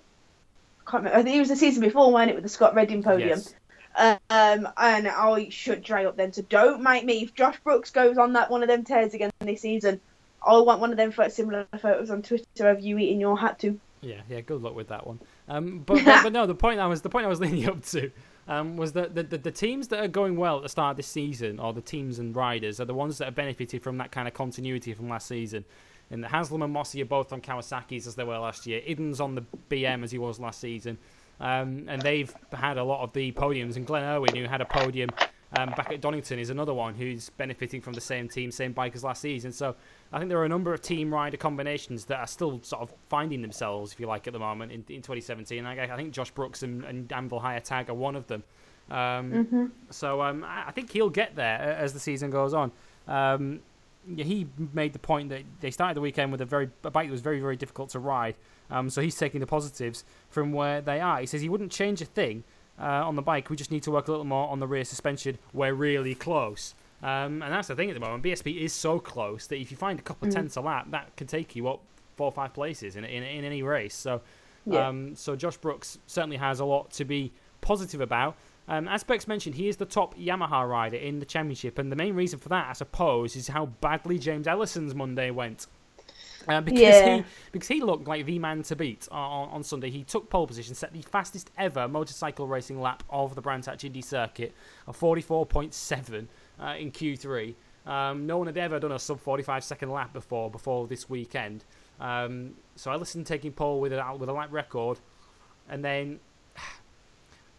I 0.88 0.90
can't 0.92 1.04
remember. 1.04 1.20
I 1.20 1.24
think 1.24 1.36
it 1.36 1.40
was 1.40 1.50
the 1.50 1.56
season 1.56 1.82
before, 1.82 2.12
wasn't 2.12 2.32
it, 2.32 2.36
with 2.36 2.44
the 2.44 2.50
Scott 2.50 2.74
Redding 2.76 3.04
podium? 3.04 3.30
Yes. 3.40 3.54
Um, 3.96 4.68
and 4.78 5.08
I 5.08 5.50
should 5.50 5.84
Dre 5.84 6.06
up 6.06 6.18
then. 6.18 6.34
So 6.34 6.42
don't 6.42 6.82
make 6.82 7.06
me. 7.06 7.22
If 7.22 7.36
Josh 7.36 7.58
Brooks 7.64 7.92
goes 7.92 8.18
on 8.18 8.34
that 8.34 8.50
one 8.50 8.64
of 8.64 8.68
them 8.68 8.84
tears 8.84 9.14
again 9.14 9.30
this 9.40 9.62
season, 9.62 10.00
I 10.46 10.58
want 10.58 10.82
one 10.82 10.90
of 10.92 10.98
them 10.98 11.12
pho- 11.12 11.28
similar 11.30 11.68
photos 11.80 12.10
on 12.10 12.24
Twitter 12.24 12.70
of 12.70 12.80
you 12.80 12.98
eating 12.98 13.20
your 13.22 13.38
hat 13.38 13.60
too. 13.60 13.80
Yeah, 14.02 14.22
yeah. 14.28 14.42
Good 14.42 14.62
luck 14.64 14.76
with 14.76 14.88
that 14.88 15.06
one. 15.06 15.20
Um, 15.48 15.84
but, 15.86 16.04
but, 16.04 16.24
but 16.24 16.34
no, 16.34 16.48
the 16.48 16.56
point 16.56 16.80
I 16.80 16.88
was 16.88 17.02
the 17.04 17.10
point 17.10 17.26
I 17.26 17.30
was 17.30 17.40
leading 17.42 17.70
up 17.70 17.84
to 17.88 18.10
um, 18.48 18.78
was 18.78 18.94
that 18.94 19.16
the, 19.16 19.24
the, 19.24 19.38
the 19.38 19.52
teams 19.52 19.88
that 19.90 20.04
are 20.04 20.08
going 20.08 20.36
well 20.36 20.58
at 20.58 20.64
the 20.64 20.70
start 20.70 20.92
of 20.92 20.98
this 20.98 21.08
season, 21.08 21.60
or 21.60 21.74
the 21.74 21.82
teams 21.82 22.20
and 22.20 22.36
riders, 22.36 22.80
are 22.80 22.86
the 22.86 22.94
ones 22.94 23.18
that 23.18 23.26
have 23.26 23.36
benefited 23.36 23.82
from 23.82 23.98
that 23.98 24.12
kind 24.12 24.28
of 24.28 24.34
continuity 24.34 24.94
from 24.94 25.10
last 25.10 25.28
season. 25.28 25.66
And 26.12 26.26
Haslam 26.26 26.62
and 26.62 26.74
Mossey 26.74 27.02
are 27.02 27.06
both 27.06 27.34
on 27.34 27.42
Kawasaki's 27.42 28.06
as 28.06 28.16
they 28.16 28.24
were 28.24 28.38
last 28.38 28.68
year. 28.68 28.82
Iddon's 28.86 29.20
on 29.20 29.36
the 29.36 29.44
BM 29.70 30.04
as 30.04 30.12
he 30.12 30.18
was 30.18 30.40
last 30.40 30.60
season. 30.60 30.98
Um, 31.40 31.86
and 31.88 32.02
they've 32.02 32.34
had 32.52 32.78
a 32.78 32.84
lot 32.84 33.02
of 33.02 33.14
the 33.14 33.32
podiums. 33.32 33.78
And 33.78 33.88
Glenn 33.88 34.04
Irwin, 34.04 34.36
who 34.36 34.46
had 34.46 34.62
a 34.62 34.66
podium 34.66 35.10
um, 35.58 35.70
back 35.72 35.92
at 35.92 36.02
Donington, 36.02 36.40
is 36.40 36.50
another 36.50 36.74
one 36.74 36.96
who's 36.96 37.30
benefiting 37.32 37.82
from 37.82 37.94
the 37.94 38.02
same 38.02 38.28
team, 38.28 38.52
same 38.52 38.74
bike 38.74 38.96
as 38.96 39.04
last 39.04 39.22
season. 39.22 39.52
So 39.52 39.76
I 40.12 40.18
think 40.18 40.30
there 40.30 40.40
are 40.40 40.46
a 40.46 40.50
number 40.50 40.74
of 40.74 40.82
team 40.82 41.14
rider 41.14 41.38
combinations 41.38 42.06
that 42.06 42.20
are 42.20 42.28
still 42.28 42.60
sort 42.64 42.82
of 42.82 42.94
finding 43.10 43.42
themselves, 43.42 43.94
if 43.94 44.00
you 44.00 44.08
like, 44.08 44.28
at 44.28 44.34
the 44.34 44.40
moment 44.40 44.72
in, 44.72 44.80
in 44.90 45.02
2017. 45.02 45.66
I, 45.66 45.94
I 45.94 45.96
think 45.96 46.14
Josh 46.14 46.32
Brooks 46.32 46.64
and, 46.64 46.84
and 46.84 47.12
Anvil 47.12 47.40
Hire 47.40 47.60
Tag 47.60 47.90
are 47.90 47.94
one 47.94 48.16
of 48.16 48.28
them. 48.28 48.44
Um, 48.90 49.32
mm-hmm. 49.32 49.66
So 49.92 50.22
um, 50.22 50.46
I 50.48 50.72
think 50.72 50.92
he'll 50.92 51.10
get 51.10 51.36
there 51.36 51.60
as 51.60 51.94
the 51.94 52.00
season 52.00 52.32
goes 52.32 52.54
on. 52.54 52.72
Um, 53.08 53.62
he 54.18 54.48
made 54.74 54.94
the 54.94 55.00
point 55.00 55.30
that 55.30 55.44
they 55.62 55.72
started 55.72 55.96
the 55.96 56.02
weekend 56.02 56.32
with 56.32 56.42
a 56.42 56.46
very 56.46 56.70
a 56.84 56.92
bike 56.92 57.08
that 57.08 57.12
was 57.12 57.22
very 57.22 57.40
very 57.40 57.56
difficult 57.56 57.90
to 57.92 58.00
ride. 58.00 58.36
Um, 58.70 58.90
so 58.90 59.02
he's 59.02 59.16
taking 59.16 59.40
the 59.40 59.48
positives 59.48 60.04
from 60.30 60.52
where 60.52 60.82
they 60.82 61.00
are. 61.00 61.20
He 61.20 61.26
says 61.26 61.42
he 61.42 61.50
wouldn't 61.50 61.72
change 61.72 62.02
a 62.02 62.06
thing 62.06 62.44
uh, 62.80 63.08
on 63.08 63.16
the 63.16 63.22
bike. 63.22 63.50
We 63.50 63.56
just 63.56 63.72
need 63.72 63.84
to 63.84 63.92
work 63.92 64.08
a 64.08 64.12
little 64.12 64.26
more 64.26 64.50
on 64.50 64.60
the 64.60 64.68
rear 64.68 64.86
suspension. 64.86 65.38
We're 65.54 65.74
really 65.74 66.16
close. 66.16 66.76
Um, 67.02 67.42
and 67.42 67.52
that's 67.54 67.68
the 67.68 67.76
thing 67.76 67.90
at 67.90 67.94
the 67.94 68.00
moment. 68.00 68.24
BSB 68.24 68.62
is 68.62 68.72
so 68.72 68.98
close 68.98 69.48
that 69.48 69.58
if 69.58 69.72
you 69.72 69.78
find 69.78 70.00
a 70.00 70.02
couple 70.02 70.28
of 70.28 70.34
mm. 70.34 70.38
tenths 70.38 70.56
a 70.56 70.62
lap, 70.62 70.88
that 70.92 71.16
can 71.18 71.28
take 71.28 71.56
you 71.56 71.68
up 71.68 71.82
four 72.16 72.28
or 72.28 72.32
five 72.32 72.54
places 72.54 72.96
in 72.96 73.04
in, 73.04 73.24
in 73.24 73.44
any 73.44 73.62
race. 73.62 73.94
So, 73.94 74.22
yeah. 74.66 74.88
um, 74.88 75.16
so 75.16 75.36
Josh 75.36 75.58
Brooks 75.58 75.98
certainly 76.08 76.38
has 76.38 76.60
a 76.62 76.66
lot 76.66 76.92
to 76.92 77.06
be 77.06 77.34
positive 77.62 78.00
about. 78.00 78.38
Um, 78.70 78.88
as 78.88 79.04
Bex 79.04 79.28
mentioned, 79.28 79.56
he 79.56 79.68
is 79.68 79.76
the 79.76 79.86
top 79.86 80.18
Yamaha 80.18 80.68
rider 80.68 80.96
in 80.96 81.20
the 81.20 81.26
championship, 81.26 81.78
and 81.80 81.92
the 81.92 81.98
main 81.98 82.16
reason 82.16 82.40
for 82.40 82.48
that, 82.50 82.68
I 82.70 82.74
suppose, 82.74 83.36
is 83.36 83.50
how 83.50 83.66
badly 83.66 84.18
James 84.18 84.48
Ellison's 84.48 84.96
Monday 84.96 85.32
went. 85.32 85.68
Uh, 86.48 86.62
because 86.62 86.82
yeah. 86.82 87.18
he 87.18 87.24
because 87.52 87.68
he 87.68 87.82
looked 87.82 88.08
like 88.08 88.26
the 88.26 88.40
man 88.40 88.64
to 88.64 88.76
beat 88.76 89.08
on, 89.12 89.50
on 89.50 89.64
Sunday. 89.64 89.90
He 89.90 90.04
took 90.04 90.30
pole 90.30 90.48
position, 90.48 90.76
set 90.76 90.94
the 90.94 91.02
fastest 91.02 91.52
ever 91.58 91.88
motorcycle 91.88 92.48
racing 92.48 92.82
lap 92.82 93.04
of 93.10 93.36
the 93.36 93.42
Brands 93.42 93.68
Hatch 93.68 93.84
Indy 93.84 94.02
circuit, 94.02 94.54
a 94.88 94.94
44.7 94.94 96.28
uh, 96.60 96.76
in 96.78 96.92
Q3. 96.92 97.56
Um, 97.86 98.26
no 98.26 98.38
one 98.38 98.48
had 98.48 98.58
ever 98.58 98.80
done 98.80 98.94
a 98.94 99.00
sub 99.00 99.20
45 99.20 99.64
second 99.64 99.92
lap 99.92 100.14
before 100.14 100.50
before 100.50 100.88
this 100.88 101.10
weekend. 101.10 101.66
Um, 102.00 102.56
so 102.76 102.92
Ellison 102.92 103.24
taking 103.24 103.52
pole 103.52 103.80
with 103.80 103.94
a 103.94 104.16
with 104.18 104.30
a 104.30 104.34
lap 104.34 104.50
record, 104.52 105.00
and 105.70 105.84
then 105.84 106.20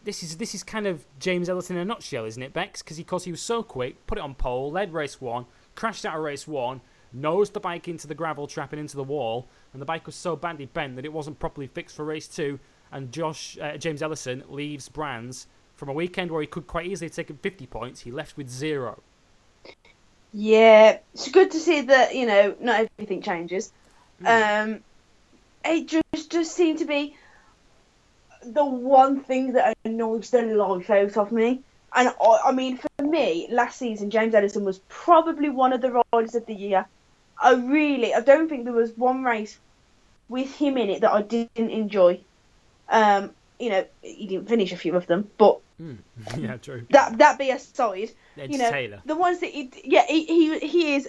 this 0.04 0.22
is 0.22 0.36
this 0.38 0.54
is 0.54 0.62
kind 0.62 0.86
of 0.86 1.04
James 1.18 1.48
Ellison 1.48 1.76
in 1.76 1.82
a 1.82 1.84
nutshell, 1.84 2.24
isn't 2.24 2.42
it, 2.42 2.52
Bex? 2.52 2.82
Because 2.82 2.98
of 2.98 3.06
course 3.06 3.24
he 3.24 3.30
was 3.30 3.42
so 3.42 3.62
quick, 3.62 4.06
put 4.06 4.18
it 4.18 4.22
on 4.22 4.34
pole, 4.34 4.70
led 4.70 4.92
race 4.92 5.20
one, 5.20 5.44
crashed 5.74 6.06
out 6.06 6.16
of 6.16 6.22
race 6.22 6.48
one, 6.48 6.80
nosed 7.14 7.52
the 7.52 7.60
bike 7.60 7.88
into 7.88 8.06
the 8.06 8.14
gravel 8.14 8.46
trap 8.46 8.72
and 8.72 8.80
into 8.80 8.96
the 8.96 9.04
wall, 9.04 9.48
and 9.72 9.80
the 9.80 9.86
bike 9.86 10.06
was 10.06 10.14
so 10.14 10.36
badly 10.36 10.66
bent 10.66 10.96
that 10.96 11.04
it 11.04 11.12
wasn't 11.12 11.38
properly 11.38 11.66
fixed 11.66 11.96
for 11.96 12.04
race 12.04 12.28
two. 12.28 12.58
And 12.92 13.10
Josh 13.12 13.58
uh, 13.58 13.76
James 13.76 14.02
Ellison 14.02 14.44
leaves 14.48 14.88
Brands 14.88 15.46
from 15.76 15.88
a 15.88 15.92
weekend 15.92 16.30
where 16.30 16.40
he 16.40 16.46
could 16.46 16.66
quite 16.66 16.86
easily 16.86 17.08
have 17.08 17.16
taken 17.16 17.36
50 17.36 17.66
points. 17.66 18.00
He 18.00 18.10
left 18.10 18.36
with 18.36 18.48
zero. 18.48 19.02
Yeah, 20.32 20.98
it's 21.12 21.30
good 21.30 21.52
to 21.52 21.58
see 21.58 21.82
that 21.82 22.14
you 22.14 22.26
know 22.26 22.54
not 22.60 22.88
everything 22.98 23.22
changes. 23.22 23.72
Mm. 24.22 24.64
Um, 24.64 24.80
it 25.64 25.86
just 25.86 26.30
just 26.30 26.54
seemed 26.54 26.80
to 26.80 26.84
be 26.84 27.16
the 28.42 28.64
one 28.64 29.20
thing 29.20 29.52
that 29.52 29.76
annoys 29.84 30.30
the 30.30 30.42
life 30.42 30.90
out 30.90 31.16
of 31.16 31.32
me. 31.32 31.62
And 31.94 32.08
I, 32.20 32.38
I 32.46 32.52
mean, 32.52 32.78
for 32.78 33.04
me, 33.04 33.46
last 33.50 33.78
season, 33.78 34.10
James 34.10 34.34
Ellison 34.34 34.64
was 34.64 34.80
probably 34.88 35.48
one 35.48 35.72
of 35.72 35.80
the 35.80 36.02
riders 36.12 36.34
of 36.34 36.44
the 36.46 36.54
year. 36.54 36.86
I 37.40 37.54
really, 37.54 38.14
I 38.14 38.20
don't 38.20 38.48
think 38.48 38.64
there 38.64 38.72
was 38.72 38.92
one 38.96 39.24
race 39.24 39.58
with 40.28 40.54
him 40.54 40.76
in 40.76 40.90
it 40.90 41.00
that 41.02 41.12
I 41.12 41.22
didn't 41.22 41.70
enjoy. 41.70 42.20
Um, 42.88 43.30
you 43.58 43.70
know, 43.70 43.86
he 44.02 44.26
didn't 44.26 44.48
finish 44.48 44.72
a 44.72 44.76
few 44.76 44.96
of 44.96 45.06
them, 45.06 45.30
but 45.38 45.60
mm. 45.80 45.98
yeah, 46.36 46.56
true. 46.56 46.86
That 46.90 47.18
that 47.18 47.38
be 47.38 47.50
aside, 47.50 48.10
you 48.36 48.58
know, 48.58 48.70
Taylor. 48.70 49.00
the 49.04 49.16
ones 49.16 49.40
that 49.40 49.50
he, 49.50 49.70
yeah, 49.84 50.04
he, 50.06 50.24
he 50.24 50.58
he 50.58 50.94
is, 50.96 51.08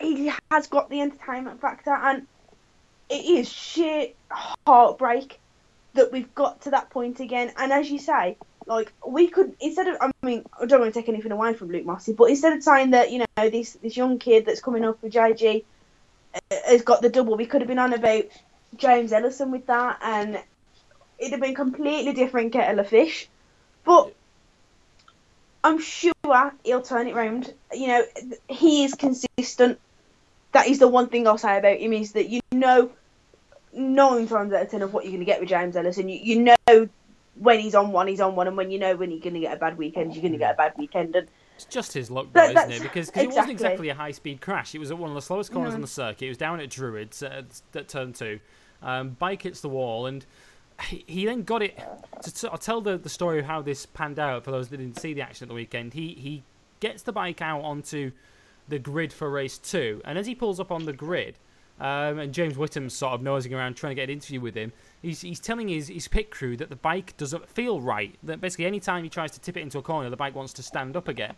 he 0.00 0.32
has 0.50 0.66
got 0.68 0.90
the 0.90 1.00
entertainment 1.00 1.60
factor, 1.60 1.92
and 1.92 2.26
it 3.10 3.24
is 3.24 3.48
sheer 3.48 4.08
heartbreak 4.30 5.38
that 5.94 6.12
we've 6.12 6.34
got 6.34 6.62
to 6.62 6.70
that 6.70 6.90
point 6.90 7.20
again. 7.20 7.52
And 7.56 7.72
as 7.72 7.90
you 7.90 7.98
say, 7.98 8.36
like 8.66 8.92
we 9.06 9.28
could 9.28 9.54
instead 9.60 9.88
of 9.88 9.96
I 10.00 10.10
mean 10.22 10.44
I 10.60 10.66
don't 10.66 10.80
want 10.80 10.92
to 10.92 11.00
take 11.00 11.08
anything 11.08 11.32
away 11.32 11.54
from 11.54 11.68
Luke 11.68 11.84
Mossey, 11.84 12.12
but 12.12 12.30
instead 12.30 12.52
of 12.52 12.62
saying 12.62 12.90
that 12.90 13.10
you 13.10 13.18
know 13.18 13.50
this 13.50 13.72
this 13.82 13.96
young 13.96 14.18
kid 14.18 14.46
that's 14.46 14.60
coming 14.60 14.84
up 14.84 15.02
with 15.02 15.12
JG 15.12 15.64
uh, 16.34 16.56
has 16.66 16.82
got 16.82 17.02
the 17.02 17.08
double, 17.08 17.36
we 17.36 17.46
could 17.46 17.60
have 17.60 17.68
been 17.68 17.78
on 17.78 17.92
about 17.92 18.24
James 18.76 19.12
Ellison 19.12 19.50
with 19.50 19.66
that, 19.66 19.98
and 20.02 20.42
it'd 21.18 21.32
have 21.32 21.40
been 21.40 21.54
completely 21.54 22.12
different 22.12 22.52
kettle 22.52 22.80
of 22.80 22.88
fish. 22.88 23.28
But 23.84 24.14
I'm 25.64 25.80
sure 25.80 26.12
he'll 26.64 26.82
turn 26.82 27.06
it 27.06 27.14
round. 27.14 27.52
You 27.72 27.88
know, 27.88 28.04
he 28.48 28.84
is 28.84 28.94
consistent. 28.94 29.78
That 30.52 30.66
is 30.68 30.78
the 30.78 30.88
one 30.88 31.08
thing 31.08 31.26
I'll 31.26 31.38
say 31.38 31.58
about 31.58 31.78
him 31.78 31.92
is 31.92 32.12
that 32.12 32.28
you 32.28 32.40
know 32.52 32.90
nine 33.72 34.28
times 34.28 34.52
out 34.52 34.62
of 34.62 34.70
ten 34.70 34.82
of 34.82 34.92
what 34.92 35.04
you're 35.04 35.12
going 35.12 35.20
to 35.20 35.26
get 35.26 35.40
with 35.40 35.48
James 35.48 35.76
Ellison. 35.76 36.08
You, 36.08 36.18
you 36.18 36.40
know 36.42 36.88
when 37.34 37.60
he's 37.60 37.74
on 37.74 37.92
one, 37.92 38.08
he's 38.08 38.20
on 38.20 38.36
one, 38.36 38.46
and 38.46 38.56
when 38.56 38.70
you 38.70 38.78
know 38.78 38.94
when 38.96 39.10
you're 39.10 39.20
going 39.20 39.34
to 39.34 39.40
get 39.40 39.56
a 39.56 39.60
bad 39.60 39.78
weekend, 39.78 40.14
you're 40.14 40.22
going 40.22 40.32
to 40.32 40.38
get 40.38 40.54
a 40.54 40.56
bad 40.56 40.74
weekend. 40.76 41.16
And 41.16 41.28
it's 41.56 41.64
just 41.64 41.92
his 41.92 42.10
luck, 42.10 42.26
though, 42.32 42.44
isn't 42.44 42.72
it? 42.72 42.82
Because 42.82 43.08
exactly. 43.08 43.22
it 43.22 43.28
wasn't 43.28 43.50
exactly 43.50 43.88
a 43.88 43.94
high 43.94 44.10
speed 44.10 44.40
crash. 44.40 44.74
It 44.74 44.78
was 44.78 44.90
at 44.90 44.98
one 44.98 45.10
of 45.10 45.14
the 45.14 45.22
slowest 45.22 45.52
corners 45.52 45.72
no. 45.72 45.76
on 45.76 45.80
the 45.80 45.86
circuit. 45.86 46.26
It 46.26 46.28
was 46.28 46.38
down 46.38 46.60
at 46.60 46.70
Druids 46.70 47.22
at, 47.22 47.62
at 47.74 47.88
turn 47.88 48.12
two. 48.12 48.40
Um, 48.82 49.10
bike 49.10 49.42
hits 49.42 49.60
the 49.60 49.68
wall, 49.68 50.06
and 50.06 50.26
he, 50.88 51.04
he 51.06 51.26
then 51.26 51.42
got 51.42 51.62
it. 51.62 51.78
To, 52.22 52.34
to, 52.34 52.50
I'll 52.50 52.58
tell 52.58 52.80
the, 52.80 52.98
the 52.98 53.08
story 53.08 53.38
of 53.38 53.46
how 53.46 53.62
this 53.62 53.86
panned 53.86 54.18
out 54.18 54.44
for 54.44 54.50
those 54.50 54.68
that 54.68 54.78
didn't 54.78 54.98
see 54.98 55.14
the 55.14 55.22
action 55.22 55.44
at 55.44 55.48
the 55.48 55.54
weekend. 55.54 55.94
He 55.94 56.14
he 56.14 56.42
gets 56.80 57.02
the 57.02 57.12
bike 57.12 57.40
out 57.40 57.62
onto 57.62 58.12
the 58.68 58.78
grid 58.78 59.12
for 59.12 59.30
race 59.30 59.58
two, 59.58 60.02
and 60.04 60.18
as 60.18 60.26
he 60.26 60.34
pulls 60.34 60.60
up 60.60 60.70
on 60.70 60.84
the 60.84 60.92
grid, 60.92 61.38
um, 61.80 62.18
and 62.18 62.32
James 62.34 62.56
Whitham's 62.56 62.94
sort 62.94 63.14
of 63.14 63.22
nosing 63.22 63.54
around 63.54 63.74
trying 63.74 63.92
to 63.92 63.94
get 63.94 64.04
an 64.04 64.10
interview 64.10 64.40
with 64.40 64.54
him. 64.54 64.72
He's, 65.02 65.20
he's 65.20 65.40
telling 65.40 65.68
his, 65.68 65.88
his 65.88 66.06
pit 66.06 66.30
crew 66.30 66.56
that 66.56 66.70
the 66.70 66.76
bike 66.76 67.16
doesn't 67.16 67.48
feel 67.48 67.80
right. 67.80 68.16
That 68.22 68.40
basically, 68.40 68.66
any 68.66 68.80
time 68.80 69.02
he 69.02 69.10
tries 69.10 69.32
to 69.32 69.40
tip 69.40 69.56
it 69.56 69.60
into 69.60 69.78
a 69.78 69.82
corner, 69.82 70.08
the 70.10 70.16
bike 70.16 70.34
wants 70.34 70.52
to 70.54 70.62
stand 70.62 70.96
up 70.96 71.08
again. 71.08 71.34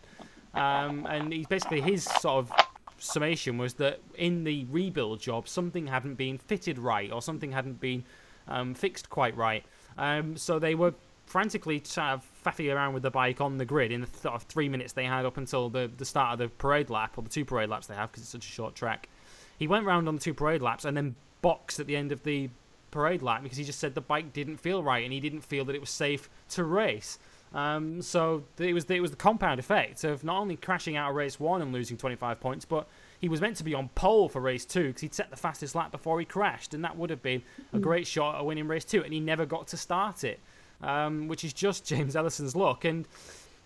Um, 0.53 1.05
and 1.09 1.33
he's 1.33 1.47
basically 1.47 1.81
his 1.81 2.03
sort 2.03 2.45
of 2.45 2.51
summation 2.97 3.57
was 3.57 3.73
that 3.75 3.99
in 4.15 4.43
the 4.43 4.65
rebuild 4.69 5.19
job, 5.19 5.47
something 5.47 5.87
hadn't 5.87 6.15
been 6.15 6.37
fitted 6.37 6.79
right 6.79 7.11
or 7.11 7.21
something 7.21 7.51
hadn't 7.51 7.79
been 7.79 8.03
um, 8.47 8.73
fixed 8.73 9.09
quite 9.09 9.35
right. 9.35 9.65
Um, 9.97 10.37
so 10.37 10.59
they 10.59 10.75
were 10.75 10.93
frantically 11.25 11.81
sort 11.83 12.07
of 12.07 12.25
faffing 12.45 12.73
around 12.73 12.93
with 12.93 13.03
the 13.03 13.11
bike 13.11 13.41
on 13.41 13.57
the 13.57 13.65
grid 13.65 13.91
in 13.91 14.01
the 14.01 14.07
sort 14.07 14.35
of 14.35 14.43
three 14.43 14.69
minutes 14.69 14.93
they 14.93 15.05
had 15.05 15.25
up 15.25 15.37
until 15.37 15.69
the, 15.69 15.89
the 15.97 16.05
start 16.05 16.33
of 16.33 16.39
the 16.39 16.49
parade 16.49 16.89
lap, 16.89 17.17
or 17.17 17.23
the 17.23 17.29
two 17.29 17.43
parade 17.43 17.69
laps 17.69 17.87
they 17.87 17.95
have 17.95 18.11
because 18.11 18.23
it's 18.23 18.31
such 18.31 18.45
a 18.45 18.51
short 18.51 18.75
track. 18.75 19.09
He 19.57 19.67
went 19.67 19.85
round 19.85 20.07
on 20.07 20.15
the 20.15 20.21
two 20.21 20.33
parade 20.33 20.61
laps 20.61 20.85
and 20.85 20.95
then 20.95 21.15
boxed 21.41 21.79
at 21.79 21.87
the 21.87 21.95
end 21.95 22.11
of 22.11 22.23
the 22.23 22.49
parade 22.91 23.21
lap 23.21 23.43
because 23.43 23.57
he 23.57 23.63
just 23.63 23.79
said 23.79 23.95
the 23.95 24.01
bike 24.01 24.33
didn't 24.33 24.57
feel 24.57 24.83
right 24.83 25.03
and 25.03 25.11
he 25.11 25.19
didn't 25.19 25.41
feel 25.41 25.65
that 25.65 25.75
it 25.75 25.81
was 25.81 25.89
safe 25.89 26.29
to 26.49 26.63
race. 26.63 27.19
Um, 27.53 28.01
so 28.01 28.43
it 28.59 28.73
was 28.73 28.85
the, 28.85 28.95
it 28.95 28.99
was 28.99 29.11
the 29.11 29.17
compound 29.17 29.59
effect 29.59 30.03
of 30.03 30.23
not 30.23 30.39
only 30.39 30.57
crashing 30.57 30.97
out 30.97 31.09
of 31.09 31.15
race 31.15 31.39
one 31.39 31.61
and 31.61 31.71
losing 31.71 31.95
25 31.95 32.39
points, 32.39 32.65
but 32.65 32.87
he 33.21 33.29
was 33.29 33.39
meant 33.39 33.55
to 33.57 33.63
be 33.63 33.73
on 33.73 33.89
pole 33.95 34.27
for 34.27 34.41
race 34.41 34.65
two 34.65 34.87
because 34.87 35.01
he'd 35.01 35.13
set 35.13 35.29
the 35.29 35.37
fastest 35.37 35.73
lap 35.73 35.91
before 35.91 36.19
he 36.19 36.25
crashed, 36.25 36.73
and 36.73 36.83
that 36.83 36.97
would 36.97 37.09
have 37.09 37.21
been 37.21 37.41
a 37.73 37.79
great 37.79 38.05
shot 38.05 38.35
at 38.35 38.45
winning 38.45 38.67
race 38.67 38.83
two, 38.83 39.03
and 39.03 39.13
he 39.13 39.21
never 39.21 39.45
got 39.45 39.67
to 39.67 39.77
start 39.77 40.25
it, 40.25 40.39
um, 40.81 41.29
which 41.29 41.45
is 41.45 41.53
just 41.53 41.85
James 41.87 42.15
Ellison's 42.15 42.57
luck. 42.57 42.83
And 42.83 43.07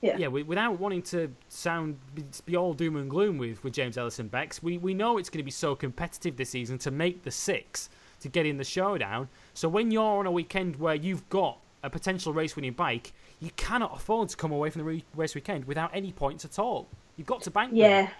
yeah. 0.02 0.18
yeah, 0.18 0.28
without 0.28 0.80
wanting 0.80 1.02
to 1.04 1.34
sound 1.50 1.98
be 2.46 2.56
all 2.56 2.74
doom 2.74 2.96
and 2.96 3.10
gloom 3.10 3.40
with, 3.40 3.64
with 3.64 3.74
James 3.74 3.98
Ellison 3.98 4.28
Bex, 4.28 4.62
we, 4.62 4.78
we 4.78 4.94
know 4.94 5.18
it's 5.18 5.30
going 5.30 5.40
to 5.40 5.44
be 5.44 5.52
so 5.52 5.76
competitive 5.76 6.38
this 6.38 6.52
season 6.52 6.78
to 6.80 6.92
make 6.92 7.24
the 7.24 7.32
six 7.32 7.90
to 8.22 8.30
get 8.30 8.46
in 8.46 8.58
the 8.58 8.64
showdown. 8.64 9.30
So 9.54 9.70
when 9.70 9.92
you're 9.92 10.20
on 10.20 10.26
a 10.26 10.32
weekend 10.32 10.78
where 10.78 10.96
you've 10.96 11.28
got 11.30 11.58
a 11.84 11.90
potential 11.90 12.34
race 12.34 12.56
winning 12.56 12.74
bike, 12.74 13.14
you 13.40 13.52
cannot 13.56 13.96
afford 13.96 14.30
to 14.30 14.38
come 14.38 14.52
away 14.52 14.70
from 14.70 14.84
the 14.84 15.04
race 15.16 15.36
weekend 15.36 15.66
without 15.66 15.92
any 15.94 16.12
points 16.12 16.46
at 16.46 16.60
all. 16.60 16.88
You've 17.18 17.28
got 17.28 17.42
to 17.44 17.52
bank. 17.52 17.72
Them. 17.72 17.78
Yeah. 17.78 18.02
Them. 18.04 18.12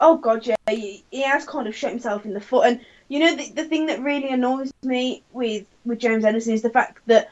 Oh 0.00 0.16
god, 0.16 0.46
yeah, 0.46 0.56
he, 0.70 1.04
he 1.10 1.22
has 1.22 1.44
kind 1.44 1.68
of 1.68 1.76
shot 1.76 1.90
himself 1.90 2.24
in 2.24 2.32
the 2.32 2.40
foot. 2.40 2.66
And 2.66 2.80
you 3.08 3.18
know 3.18 3.36
the, 3.36 3.50
the 3.50 3.64
thing 3.64 3.86
that 3.86 4.00
really 4.00 4.30
annoys 4.30 4.72
me 4.82 5.22
with 5.32 5.66
with 5.84 5.98
James 5.98 6.24
Ellison 6.24 6.54
is 6.54 6.62
the 6.62 6.70
fact 6.70 7.02
that 7.06 7.30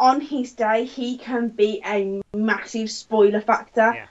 on 0.00 0.20
his 0.20 0.52
day, 0.52 0.84
he 0.84 1.18
can 1.18 1.48
be 1.48 1.82
a 1.84 2.22
massive 2.34 2.90
spoiler 2.90 3.40
factor. 3.40 3.92
Yeah. 3.94 4.06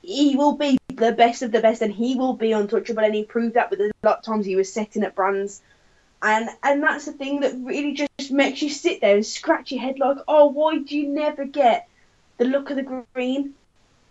He 0.00 0.36
will 0.36 0.56
be 0.56 0.78
the 0.88 1.12
best 1.12 1.42
of 1.42 1.52
the 1.52 1.60
best, 1.60 1.82
and 1.82 1.92
he 1.92 2.14
will 2.14 2.32
be 2.32 2.52
untouchable. 2.52 3.02
And 3.02 3.14
he 3.14 3.24
proved 3.24 3.54
that 3.54 3.70
with 3.70 3.80
a 3.80 3.92
lot 4.02 4.18
of 4.18 4.24
times 4.24 4.46
he 4.46 4.56
was 4.56 4.72
setting 4.72 5.02
at 5.02 5.14
brands, 5.14 5.60
and 6.22 6.48
and 6.62 6.82
that's 6.82 7.06
the 7.06 7.12
thing 7.12 7.40
that 7.40 7.54
really 7.62 7.92
just 7.94 8.30
makes 8.30 8.62
you 8.62 8.70
sit 8.70 9.00
there 9.00 9.16
and 9.16 9.26
scratch 9.26 9.72
your 9.72 9.80
head 9.80 9.98
like, 9.98 10.18
oh, 10.28 10.46
why 10.46 10.78
do 10.78 10.96
you 10.96 11.08
never 11.08 11.44
get 11.44 11.88
the 12.38 12.44
look 12.44 12.70
of 12.70 12.76
the 12.76 13.04
green? 13.14 13.54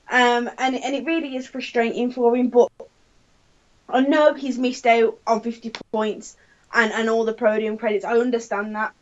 Um, 0.09 0.49
and 0.57 0.75
and 0.75 0.93
it 0.93 1.05
really 1.05 1.37
is 1.37 1.47
frustrating 1.47 2.11
for 2.11 2.35
him. 2.35 2.49
But 2.49 2.69
I 3.87 4.01
know 4.01 4.33
he's 4.33 4.57
missed 4.57 4.85
out 4.85 5.17
on 5.25 5.39
50 5.39 5.71
points 5.91 6.35
and, 6.73 6.91
and 6.91 7.09
all 7.09 7.23
the 7.23 7.33
podium 7.33 7.77
credits. 7.77 8.03
I 8.03 8.17
understand 8.17 8.75
that. 8.75 8.93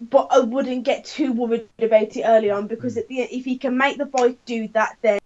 But 0.00 0.28
I 0.30 0.40
wouldn't 0.40 0.84
get 0.84 1.04
too 1.04 1.32
worried 1.32 1.68
about 1.78 2.16
it 2.16 2.22
early 2.22 2.50
on 2.50 2.66
because 2.66 2.96
at 2.96 3.08
the, 3.08 3.20
if 3.20 3.44
he 3.44 3.56
can 3.58 3.76
make 3.76 3.98
the 3.98 4.04
bike 4.06 4.38
do 4.44 4.68
that, 4.68 4.96
then 5.02 5.20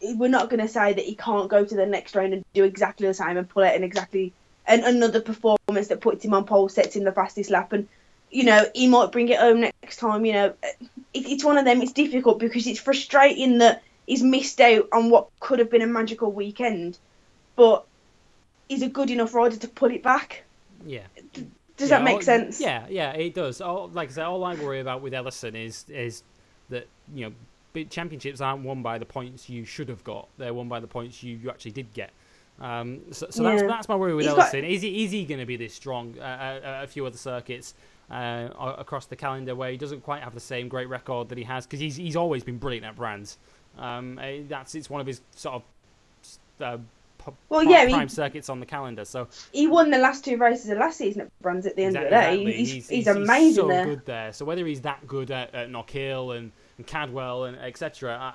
we're 0.00 0.28
not 0.28 0.48
going 0.48 0.60
to 0.60 0.68
say 0.68 0.92
that 0.92 1.04
he 1.04 1.14
can't 1.14 1.48
go 1.48 1.64
to 1.64 1.74
the 1.74 1.86
next 1.86 2.14
round 2.14 2.32
and 2.32 2.44
do 2.54 2.64
exactly 2.64 3.06
the 3.06 3.14
same 3.14 3.36
and 3.36 3.48
pull 3.48 3.64
out 3.64 3.74
in 3.74 3.82
exactly 3.82 4.32
and 4.66 4.82
another 4.84 5.20
performance 5.20 5.88
that 5.88 6.00
puts 6.00 6.24
him 6.24 6.34
on 6.34 6.44
pole, 6.44 6.68
sets 6.68 6.96
him 6.96 7.04
the 7.04 7.12
fastest 7.12 7.50
lap, 7.50 7.72
and 7.72 7.88
you 8.30 8.44
know 8.44 8.64
he 8.74 8.86
might 8.86 9.12
bring 9.12 9.28
it 9.28 9.38
home 9.38 9.60
next 9.60 9.96
time. 9.96 10.24
You 10.24 10.32
know, 10.32 10.54
it, 10.62 10.80
it's 11.14 11.44
one 11.44 11.58
of 11.58 11.64
them. 11.64 11.82
It's 11.82 11.92
difficult 11.92 12.38
because 12.38 12.66
it's 12.66 12.80
frustrating 12.80 13.58
that 13.58 13.82
he's 14.06 14.22
missed 14.22 14.60
out 14.60 14.88
on 14.92 15.10
what 15.10 15.28
could 15.40 15.58
have 15.58 15.70
been 15.70 15.82
a 15.82 15.86
magical 15.86 16.32
weekend, 16.32 16.98
but 17.54 17.86
he's 18.68 18.82
a 18.82 18.88
good 18.88 19.10
enough 19.10 19.34
rider 19.34 19.56
to 19.56 19.68
pull 19.68 19.90
it 19.90 20.02
back. 20.02 20.44
Yeah. 20.84 21.02
Does 21.76 21.90
yeah, 21.90 21.98
that 21.98 22.04
make 22.04 22.16
all, 22.16 22.22
sense? 22.22 22.60
Yeah, 22.60 22.86
yeah, 22.88 23.12
it 23.12 23.34
does. 23.34 23.60
All, 23.60 23.88
like 23.88 24.08
I 24.08 24.12
said, 24.12 24.24
all 24.24 24.42
I 24.44 24.54
worry 24.54 24.80
about 24.80 25.02
with 25.02 25.12
Ellison 25.14 25.54
is 25.54 25.84
is 25.88 26.22
that 26.70 26.86
you 27.14 27.26
know 27.26 27.32
big 27.72 27.90
championships 27.90 28.40
aren't 28.40 28.62
won 28.62 28.82
by 28.82 28.96
the 28.96 29.04
points 29.04 29.50
you 29.50 29.64
should 29.64 29.88
have 29.88 30.02
got. 30.02 30.28
They're 30.38 30.54
won 30.54 30.68
by 30.68 30.80
the 30.80 30.86
points 30.86 31.22
you, 31.22 31.36
you 31.36 31.50
actually 31.50 31.72
did 31.72 31.92
get. 31.92 32.10
Um, 32.60 33.00
so, 33.10 33.26
so 33.30 33.42
yeah. 33.42 33.56
that's 33.56 33.62
that's 33.62 33.88
my 33.88 33.96
worry 33.96 34.14
with 34.14 34.26
Ellison. 34.26 34.62
Got... 34.62 34.70
Is 34.70 34.82
he 34.82 35.04
is 35.04 35.10
he 35.10 35.24
going 35.24 35.40
to 35.40 35.46
be 35.46 35.56
this 35.56 35.74
strong 35.74 36.14
uh, 36.18 36.22
uh, 36.22 36.80
a 36.84 36.86
few 36.86 37.04
other 37.04 37.18
circuits 37.18 37.74
uh, 38.10 38.48
across 38.78 39.06
the 39.06 39.16
calendar 39.16 39.54
where 39.54 39.70
he 39.70 39.76
doesn't 39.76 40.02
quite 40.02 40.22
have 40.22 40.34
the 40.34 40.40
same 40.40 40.68
great 40.68 40.88
record 40.88 41.28
that 41.28 41.38
he 41.38 41.44
has 41.44 41.66
because 41.66 41.80
he's 41.80 41.96
he's 41.96 42.16
always 42.16 42.42
been 42.42 42.58
brilliant 42.58 42.86
at 42.86 42.96
brands. 42.96 43.38
Um, 43.78 44.18
eh, 44.18 44.42
that's 44.48 44.74
it's 44.74 44.88
one 44.88 45.00
of 45.00 45.06
his 45.06 45.20
sort 45.32 45.56
of 45.56 45.62
uh, 46.60 46.78
well, 47.48 47.64
yeah, 47.64 47.84
prime 47.88 48.08
he, 48.08 48.14
circuits 48.14 48.48
on 48.48 48.60
the 48.60 48.66
calendar. 48.66 49.04
So 49.04 49.28
he 49.52 49.66
won 49.66 49.90
the 49.90 49.98
last 49.98 50.24
two 50.24 50.36
races 50.36 50.70
of 50.70 50.78
last 50.78 50.98
season 50.98 51.22
at 51.22 51.40
Brands 51.40 51.66
at 51.66 51.76
the 51.76 51.84
end 51.84 51.96
exactly, 51.96 52.38
of 52.38 52.44
the 52.44 52.44
day. 52.44 52.58
He's, 52.58 52.68
he's, 52.68 52.88
he's, 52.88 52.88
he's 52.88 53.06
amazing 53.08 53.46
he's 53.46 53.56
so 53.56 53.68
there. 53.68 53.84
good 53.84 54.06
there. 54.06 54.32
So 54.32 54.44
whether 54.44 54.64
he's 54.66 54.80
that 54.82 55.06
good 55.06 55.30
at, 55.30 55.54
at 55.54 55.70
Knockhill 55.70 56.36
and, 56.36 56.52
and 56.78 56.86
Cadwell 56.86 57.44
and 57.44 57.58
etc., 57.58 58.16
I, 58.16 58.28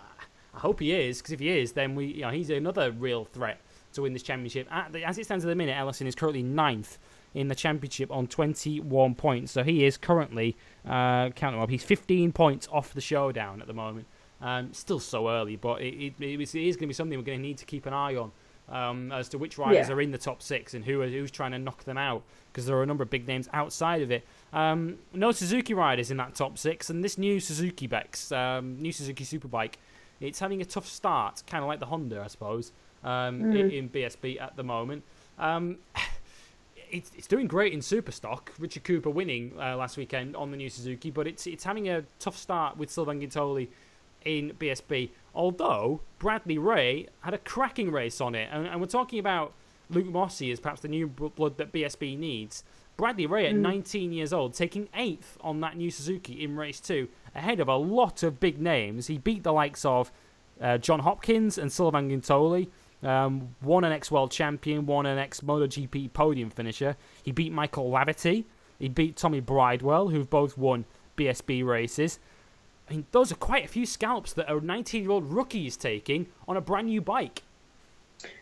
I, 0.56 0.60
hope 0.60 0.82
he 0.82 0.92
is 0.92 1.20
because 1.20 1.32
if 1.32 1.40
he 1.40 1.50
is, 1.50 1.72
then 1.72 1.96
we 1.96 2.08
you 2.08 2.22
know 2.22 2.30
he's 2.30 2.50
another 2.50 2.92
real 2.92 3.26
threat 3.26 3.60
to 3.92 4.02
win 4.04 4.14
this 4.14 4.24
championship. 4.24 4.68
The, 4.92 5.04
as 5.04 5.18
it 5.18 5.26
stands 5.26 5.46
at 5.46 5.50
the 5.50 5.56
minute, 5.56 5.78
Ellison 5.78 6.08
is 6.08 6.16
currently 6.16 6.44
ninth 6.44 6.98
in 7.34 7.48
the 7.48 7.56
championship 7.56 8.12
on 8.12 8.28
21 8.28 9.16
points. 9.16 9.52
So 9.52 9.64
he 9.64 9.86
is 9.86 9.98
currently, 9.98 10.58
uh, 10.86 11.30
count 11.30 11.54
them 11.54 11.60
up, 11.60 11.70
he's 11.70 11.84
15 11.84 12.32
points 12.32 12.68
off 12.72 12.94
the 12.94 13.02
showdown 13.02 13.62
at 13.62 13.68
the 13.68 13.74
moment. 13.74 14.08
Um, 14.42 14.74
still 14.74 15.00
so 15.00 15.30
early, 15.30 15.56
but 15.56 15.82
it, 15.82 15.96
it, 15.96 16.14
it 16.20 16.56
is 16.56 16.76
going 16.76 16.80
to 16.80 16.88
be 16.88 16.94
something 16.94 17.18
we're 17.18 17.24
going 17.24 17.38
to 17.38 17.44
need 17.44 17.60
to 17.60 17.66
keep 17.66 17.86
an 17.86 17.94
eye 17.94 18.16
on 18.16 18.32
um, 18.72 19.12
as 19.12 19.30
to 19.30 19.38
which 19.38 19.58
riders 19.58 19.88
yeah. 19.88 19.94
are 19.94 20.02
in 20.02 20.12
the 20.12 20.18
top 20.18 20.42
six 20.42 20.74
and 20.74 20.84
who 20.86 21.02
are, 21.02 21.08
who's 21.08 21.30
trying 21.30 21.52
to 21.52 21.60
knock 21.60 21.84
them 21.84 21.98
out 21.98 22.24
because 22.52 22.66
there 22.66 22.76
are 22.76 22.84
a 22.84 22.86
number 22.86 23.04
of 23.04 23.10
big 23.10 23.28
names 23.28 23.48
outside 23.54 24.02
of 24.02 24.12
it. 24.12 24.26
Um, 24.54 24.98
no 25.14 25.32
Suzuki 25.32 25.74
riders 25.74 26.10
in 26.10 26.18
that 26.18 26.36
top 26.36 26.58
six, 26.58 26.90
and 26.90 27.04
this 27.04 27.18
new 27.18 27.40
Suzuki 27.40 27.88
Bex, 27.88 28.32
um, 28.32 28.82
new 28.82 28.92
Suzuki 28.92 29.24
Superbike, 29.24 29.76
it's 30.20 30.40
having 30.40 30.62
a 30.62 30.66
tough 30.66 30.88
start, 30.88 31.44
kind 31.48 31.64
of 31.64 31.68
like 31.68 31.80
the 31.80 31.88
Honda, 31.88 32.22
I 32.24 32.28
suppose, 32.28 32.72
um, 33.04 33.42
mm. 33.42 33.72
in, 33.72 33.90
BSB 33.90 34.42
at 34.42 34.56
the 34.56 34.64
moment. 34.64 35.04
Um, 35.40 35.78
it's, 36.92 37.12
it's 37.18 37.28
doing 37.28 37.48
great 37.48 37.74
in 37.74 37.80
Superstock. 37.80 38.50
Richard 38.60 38.84
Cooper 38.84 39.10
winning 39.10 39.54
uh, 39.58 39.78
last 39.78 39.98
weekend 39.98 40.36
on 40.36 40.52
the 40.52 40.58
new 40.58 40.70
Suzuki, 40.70 41.12
but 41.12 41.28
it's 41.28 41.48
it's 41.48 41.64
having 41.64 41.90
a 41.90 42.04
tough 42.20 42.38
start 42.38 42.78
with 42.78 42.90
Sylvain 42.90 43.22
Guintoli 43.22 43.70
in 44.26 44.52
BSB. 44.60 45.10
Although 45.34 46.02
Bradley 46.20 46.58
Ray 46.58 47.08
had 47.22 47.34
a 47.34 47.38
cracking 47.38 47.92
race 47.92 48.22
on 48.22 48.36
it, 48.36 48.50
and, 48.52 48.68
and 48.68 48.82
we're 48.82 48.88
talking 48.88 49.20
about 49.20 49.54
Luke 49.90 50.06
Mossey 50.06 50.52
as 50.52 50.60
perhaps 50.60 50.82
the 50.82 50.88
new 50.88 51.08
blood 51.08 51.58
that 51.58 51.72
BSB 51.72 52.18
needs. 52.18 52.64
Bradley 52.98 53.26
Ray 53.26 53.48
at 53.48 53.56
mm. 53.56 53.60
19 53.60 54.12
years 54.12 54.34
old, 54.34 54.54
taking 54.54 54.90
eighth 54.94 55.38
on 55.42 55.60
that 55.62 55.78
new 55.78 55.90
Suzuki 55.90 56.44
in 56.44 56.56
race 56.56 56.80
two, 56.80 57.08
ahead 57.34 57.60
of 57.60 57.68
a 57.68 57.76
lot 57.76 58.22
of 58.24 58.40
big 58.40 58.60
names. 58.60 59.08
He 59.08 59.18
beat 59.18 59.44
the 59.44 59.54
likes 59.54 59.86
of 59.86 60.12
uh, 60.60 60.78
John 60.78 61.00
Hopkins 61.00 61.58
and 61.58 61.72
Sylvain 61.72 62.10
Guintoli. 62.10 62.68
Um, 63.04 63.56
won 63.62 63.84
an 63.84 63.92
ex 63.92 64.12
world 64.12 64.32
champion, 64.32 64.86
won 64.86 65.06
an 65.06 65.18
ex 65.18 65.42
MotoGP 65.42 66.14
podium 66.14 66.50
finisher. 66.50 66.96
He 67.24 67.32
beat 67.32 67.52
Michael 67.52 67.90
Laverty. 67.90 68.46
He 68.78 68.90
beat 68.90 69.16
Tommy 69.16 69.42
Bridewell, 69.42 70.10
who've 70.12 70.30
both 70.30 70.58
won 70.58 70.86
BSB 71.18 71.66
races. 71.66 72.20
I 72.90 72.94
mean, 72.94 73.06
those 73.12 73.32
are 73.32 73.36
quite 73.36 73.66
a 73.66 73.68
few 73.68 73.86
scalps 73.86 74.34
that 74.34 74.52
a 74.52 74.60
19 74.60 75.04
year 75.04 75.12
old 75.12 75.32
rookie 75.32 75.68
is 75.68 75.78
taking 75.78 76.28
on 76.48 76.58
a 76.58 76.62
brand 76.62 76.88
new 76.88 77.02
bike. 77.02 77.44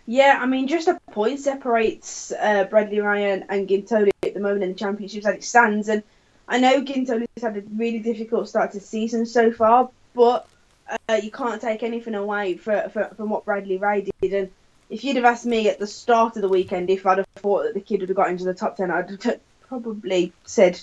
Yeah, 0.06 0.40
I 0.42 0.46
mean, 0.46 0.68
just 0.68 0.88
a 0.88 1.00
point 1.12 1.40
separates 1.40 2.32
uh, 2.32 2.66
Bradley 2.66 3.00
Ray 3.00 3.32
and 3.32 3.68
Guintoli 3.68 4.10
at 4.24 4.34
the 4.34 4.40
moment 4.40 4.64
in 4.64 4.70
the 4.70 4.76
championships 4.76 5.26
as 5.26 5.36
it 5.36 5.44
stands. 5.44 5.88
And 5.88 6.04
I 6.48 6.60
know 6.60 6.82
Guintoli's 6.82 7.42
had 7.42 7.58
a 7.58 7.64
really 7.76 8.00
difficult 8.00 8.50
start 8.50 8.72
to 8.72 8.80
the 8.80 8.84
season 8.84 9.26
so 9.26 9.52
far, 9.52 9.90
but 10.14 10.48
uh, 11.08 11.16
you 11.16 11.32
can't 11.32 11.62
take 11.62 11.84
anything 11.84 12.16
away 12.16 12.58
for, 12.58 12.90
for, 12.90 13.12
from 13.16 13.30
what 13.30 13.46
Bradley 13.46 13.78
Ray 13.78 14.08
did. 14.22 14.34
And 14.34 14.52
if 14.90 15.04
you'd 15.04 15.18
have 15.18 15.26
asked 15.26 15.46
me 15.46 15.70
at 15.70 15.80
the 15.80 15.88
start 15.88 16.36
of 16.36 16.42
the 16.42 16.50
weekend 16.50 16.90
if 16.90 17.06
I'd 17.06 17.20
have 17.20 17.28
thought 17.36 17.64
that 17.64 17.74
the 17.74 17.82
kid 17.82 18.02
would 18.02 18.10
have 18.10 18.16
got 18.16 18.30
into 18.30 18.44
the 18.44 18.54
top 18.54 18.78
10, 18.78 18.92
I'd 18.92 19.24
have 19.24 19.40
probably 19.68 20.34
said, 20.46 20.80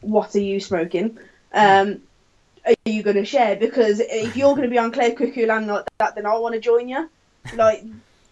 What 0.00 0.34
are 0.34 0.40
you 0.40 0.60
smoking? 0.60 1.18
Um, 1.52 2.02
are 2.64 2.74
you 2.84 3.02
going 3.02 3.16
to 3.16 3.24
share? 3.24 3.56
Because 3.56 4.00
if 4.00 4.36
you're 4.36 4.54
going 4.54 4.62
to 4.62 4.68
be 4.68 4.78
on 4.78 4.92
Claire 4.92 5.12
Cuckoo 5.12 5.46
land 5.46 5.66
like 5.66 5.84
that, 5.98 6.14
then 6.14 6.26
I 6.26 6.36
want 6.38 6.54
to 6.54 6.60
join 6.60 6.88
you. 6.88 7.08
Like, 7.54 7.84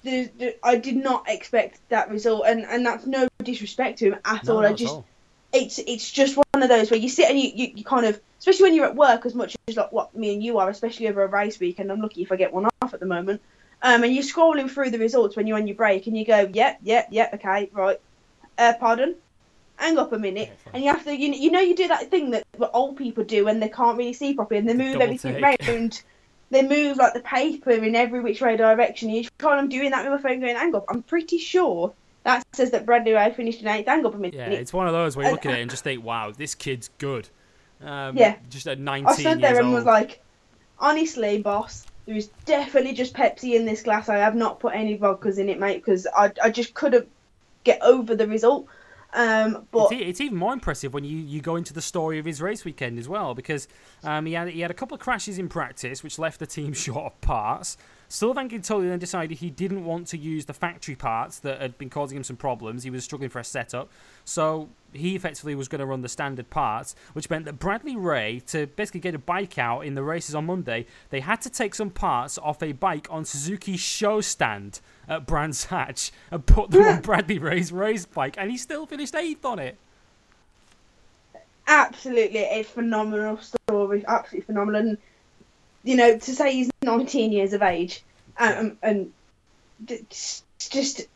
the, 0.02 0.30
the, 0.38 0.56
I 0.64 0.76
did 0.76 0.96
not 0.96 1.28
expect 1.28 1.80
that 1.88 2.10
result, 2.10 2.44
and, 2.46 2.64
and 2.64 2.86
that's 2.86 3.06
no 3.06 3.28
disrespect 3.42 3.98
to 3.98 4.06
him 4.06 4.16
at 4.24 4.44
no, 4.44 4.56
all. 4.56 4.66
I 4.66 4.72
just, 4.72 4.94
all. 4.94 5.06
It's 5.52 5.78
it's 5.78 6.10
just 6.10 6.36
one 6.36 6.62
of 6.62 6.68
those 6.68 6.90
where 6.90 7.00
you 7.00 7.08
sit 7.08 7.28
and 7.28 7.38
you, 7.38 7.50
you, 7.54 7.72
you 7.76 7.84
kind 7.84 8.06
of, 8.06 8.20
especially 8.38 8.64
when 8.64 8.74
you're 8.74 8.86
at 8.86 8.96
work, 8.96 9.26
as 9.26 9.34
much 9.34 9.56
as 9.68 9.76
like 9.76 9.92
what 9.92 10.14
me 10.14 10.32
and 10.32 10.42
you 10.42 10.58
are, 10.58 10.68
especially 10.68 11.08
over 11.08 11.22
a 11.22 11.28
race 11.28 11.58
week, 11.58 11.78
and 11.78 11.90
I'm 11.90 12.00
lucky 12.00 12.22
if 12.22 12.32
I 12.32 12.36
get 12.36 12.52
one 12.52 12.68
off 12.82 12.94
at 12.94 13.00
the 13.00 13.06
moment. 13.06 13.40
Um, 13.82 14.04
and 14.04 14.14
you're 14.14 14.24
scrolling 14.24 14.70
through 14.70 14.90
the 14.90 14.98
results 14.98 15.36
when 15.36 15.46
you're 15.46 15.56
on 15.56 15.66
your 15.66 15.76
break, 15.76 16.06
and 16.06 16.16
you 16.16 16.24
go, 16.24 16.48
yep, 16.52 16.78
yep, 16.82 17.08
yep, 17.10 17.34
okay, 17.34 17.70
right. 17.72 17.98
Uh, 18.58 18.74
pardon, 18.78 19.16
hang 19.76 19.98
up 19.98 20.12
a 20.12 20.18
minute, 20.18 20.56
and 20.72 20.84
you 20.84 20.90
have 20.90 21.02
to, 21.04 21.16
you, 21.16 21.32
you 21.32 21.50
know, 21.50 21.60
you 21.60 21.74
do 21.74 21.88
that 21.88 22.10
thing 22.10 22.30
that 22.30 22.44
old 22.74 22.96
people 22.96 23.24
do 23.24 23.46
when 23.46 23.58
they 23.58 23.70
can't 23.70 23.96
really 23.96 24.12
see 24.12 24.34
properly, 24.34 24.58
and 24.58 24.68
they 24.68 24.74
move 24.74 25.00
everything 25.00 25.42
around. 25.42 26.02
they 26.50 26.62
move 26.62 26.96
like 26.96 27.14
the 27.14 27.20
paper 27.20 27.70
in 27.70 27.94
every 27.94 28.20
which 28.20 28.42
way 28.42 28.56
direction. 28.56 29.08
You 29.08 29.26
try 29.38 29.56
I'm 29.56 29.68
doing 29.68 29.92
that 29.92 30.04
with 30.04 30.22
my 30.22 30.28
phone 30.28 30.40
going, 30.40 30.56
hang 30.56 30.74
up. 30.74 30.84
I'm 30.88 31.02
pretty 31.02 31.38
sure 31.38 31.94
that 32.24 32.44
says 32.52 32.70
that 32.72 32.84
Bradley 32.84 33.12
Ray 33.12 33.32
finished 33.32 33.62
in 33.62 33.68
eighth. 33.68 33.86
Hang 33.86 34.04
up 34.04 34.14
a 34.14 34.18
minute. 34.18 34.34
Yeah, 34.34 34.50
it's 34.50 34.72
one 34.72 34.86
of 34.86 34.92
those 34.92 35.16
where 35.16 35.26
you 35.26 35.32
look 35.32 35.46
at 35.46 35.54
it 35.54 35.60
and 35.60 35.70
just 35.70 35.84
think, 35.84 36.04
wow, 36.04 36.32
this 36.36 36.54
kid's 36.54 36.90
good. 36.98 37.28
Um, 37.82 38.16
yeah. 38.16 38.36
Just 38.50 38.66
at 38.66 38.78
19 38.78 39.06
I 39.06 39.12
stood 39.12 39.40
there 39.40 39.56
and 39.56 39.66
old. 39.66 39.74
was 39.74 39.84
like, 39.84 40.22
honestly, 40.78 41.40
boss, 41.40 41.86
there 42.06 42.16
is 42.16 42.28
definitely 42.44 42.92
just 42.92 43.14
Pepsi 43.14 43.54
in 43.54 43.64
this 43.64 43.82
glass. 43.82 44.08
I 44.08 44.16
have 44.16 44.34
not 44.34 44.60
put 44.60 44.74
any 44.74 44.98
vodkas 44.98 45.38
in 45.38 45.48
it, 45.48 45.58
mate, 45.58 45.78
because 45.78 46.06
I, 46.14 46.32
I 46.42 46.50
just 46.50 46.74
couldn't 46.74 47.08
get 47.64 47.80
over 47.82 48.14
the 48.14 48.26
result. 48.26 48.66
Um, 49.12 49.66
but 49.72 49.90
it's, 49.92 50.02
it's, 50.02 50.20
even 50.20 50.36
more 50.36 50.52
impressive 50.52 50.94
when 50.94 51.02
you, 51.02 51.16
you 51.16 51.40
go 51.40 51.56
into 51.56 51.72
the 51.72 51.82
story 51.82 52.18
of 52.20 52.24
his 52.24 52.40
race 52.40 52.64
weekend 52.64 52.98
as 52.98 53.08
well, 53.08 53.34
because 53.34 53.66
um, 54.04 54.26
he 54.26 54.34
had 54.34 54.48
he 54.48 54.60
had 54.60 54.70
a 54.70 54.74
couple 54.74 54.94
of 54.94 55.00
crashes 55.00 55.36
in 55.36 55.48
practice, 55.48 56.04
which 56.04 56.16
left 56.16 56.38
the 56.38 56.46
team 56.46 56.72
short 56.74 57.06
of 57.06 57.20
parts. 57.20 57.76
Sylvain 58.12 58.48
Guintoli 58.48 58.88
then 58.88 58.98
decided 58.98 59.38
he 59.38 59.50
didn't 59.50 59.84
want 59.84 60.08
to 60.08 60.18
use 60.18 60.44
the 60.44 60.52
factory 60.52 60.96
parts 60.96 61.38
that 61.38 61.60
had 61.60 61.78
been 61.78 61.88
causing 61.88 62.16
him 62.16 62.24
some 62.24 62.34
problems. 62.34 62.82
He 62.82 62.90
was 62.90 63.04
struggling 63.04 63.30
for 63.30 63.38
a 63.38 63.44
setup, 63.44 63.88
so 64.24 64.68
he 64.92 65.14
effectively 65.14 65.54
was 65.54 65.68
going 65.68 65.78
to 65.78 65.86
run 65.86 66.02
the 66.02 66.08
standard 66.08 66.50
parts, 66.50 66.96
which 67.12 67.30
meant 67.30 67.44
that 67.44 67.60
Bradley 67.60 67.94
Ray, 67.94 68.40
to 68.48 68.66
basically 68.66 68.98
get 68.98 69.14
a 69.14 69.18
bike 69.18 69.58
out 69.58 69.82
in 69.82 69.94
the 69.94 70.02
races 70.02 70.34
on 70.34 70.46
Monday, 70.46 70.86
they 71.10 71.20
had 71.20 71.40
to 71.42 71.50
take 71.50 71.72
some 71.72 71.88
parts 71.88 72.36
off 72.38 72.60
a 72.64 72.72
bike 72.72 73.06
on 73.10 73.24
Suzuki's 73.24 73.78
show 73.78 74.20
stand 74.20 74.80
at 75.08 75.24
Brands 75.24 75.66
Hatch 75.66 76.10
and 76.32 76.44
put 76.44 76.72
them 76.72 76.82
on 76.82 77.02
Bradley 77.02 77.38
Ray's 77.38 77.70
race 77.70 78.06
bike, 78.06 78.34
and 78.36 78.50
he 78.50 78.56
still 78.56 78.86
finished 78.86 79.14
eighth 79.14 79.44
on 79.44 79.60
it. 79.60 79.78
Absolutely 81.68 82.40
a 82.40 82.64
phenomenal 82.64 83.38
story, 83.38 84.04
absolutely 84.08 84.46
phenomenal. 84.46 84.96
You 85.82 85.96
know, 85.96 86.18
to 86.18 86.34
say 86.34 86.52
he's 86.52 86.70
19 86.82 87.32
years 87.32 87.52
of 87.52 87.62
age, 87.62 88.04
um, 88.38 88.76
and 88.82 89.12
it's 89.88 90.44
just 90.58 91.06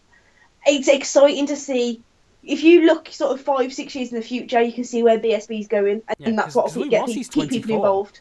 it's 0.66 0.88
exciting 0.88 1.46
to 1.48 1.56
see. 1.56 2.02
If 2.42 2.62
you 2.62 2.82
look 2.86 3.08
sort 3.08 3.32
of 3.32 3.44
five, 3.44 3.72
six 3.72 3.94
years 3.94 4.10
in 4.12 4.16
the 4.16 4.24
future, 4.24 4.60
you 4.60 4.72
can 4.72 4.84
see 4.84 5.02
where 5.02 5.18
BSB 5.18 5.60
is 5.60 5.66
going, 5.66 6.02
and 6.08 6.16
yeah, 6.18 6.30
that's 6.36 6.54
what 6.54 6.74
will 6.76 6.88
get 6.88 7.06
keep 7.06 7.50
people 7.50 7.74
involved. 7.74 8.20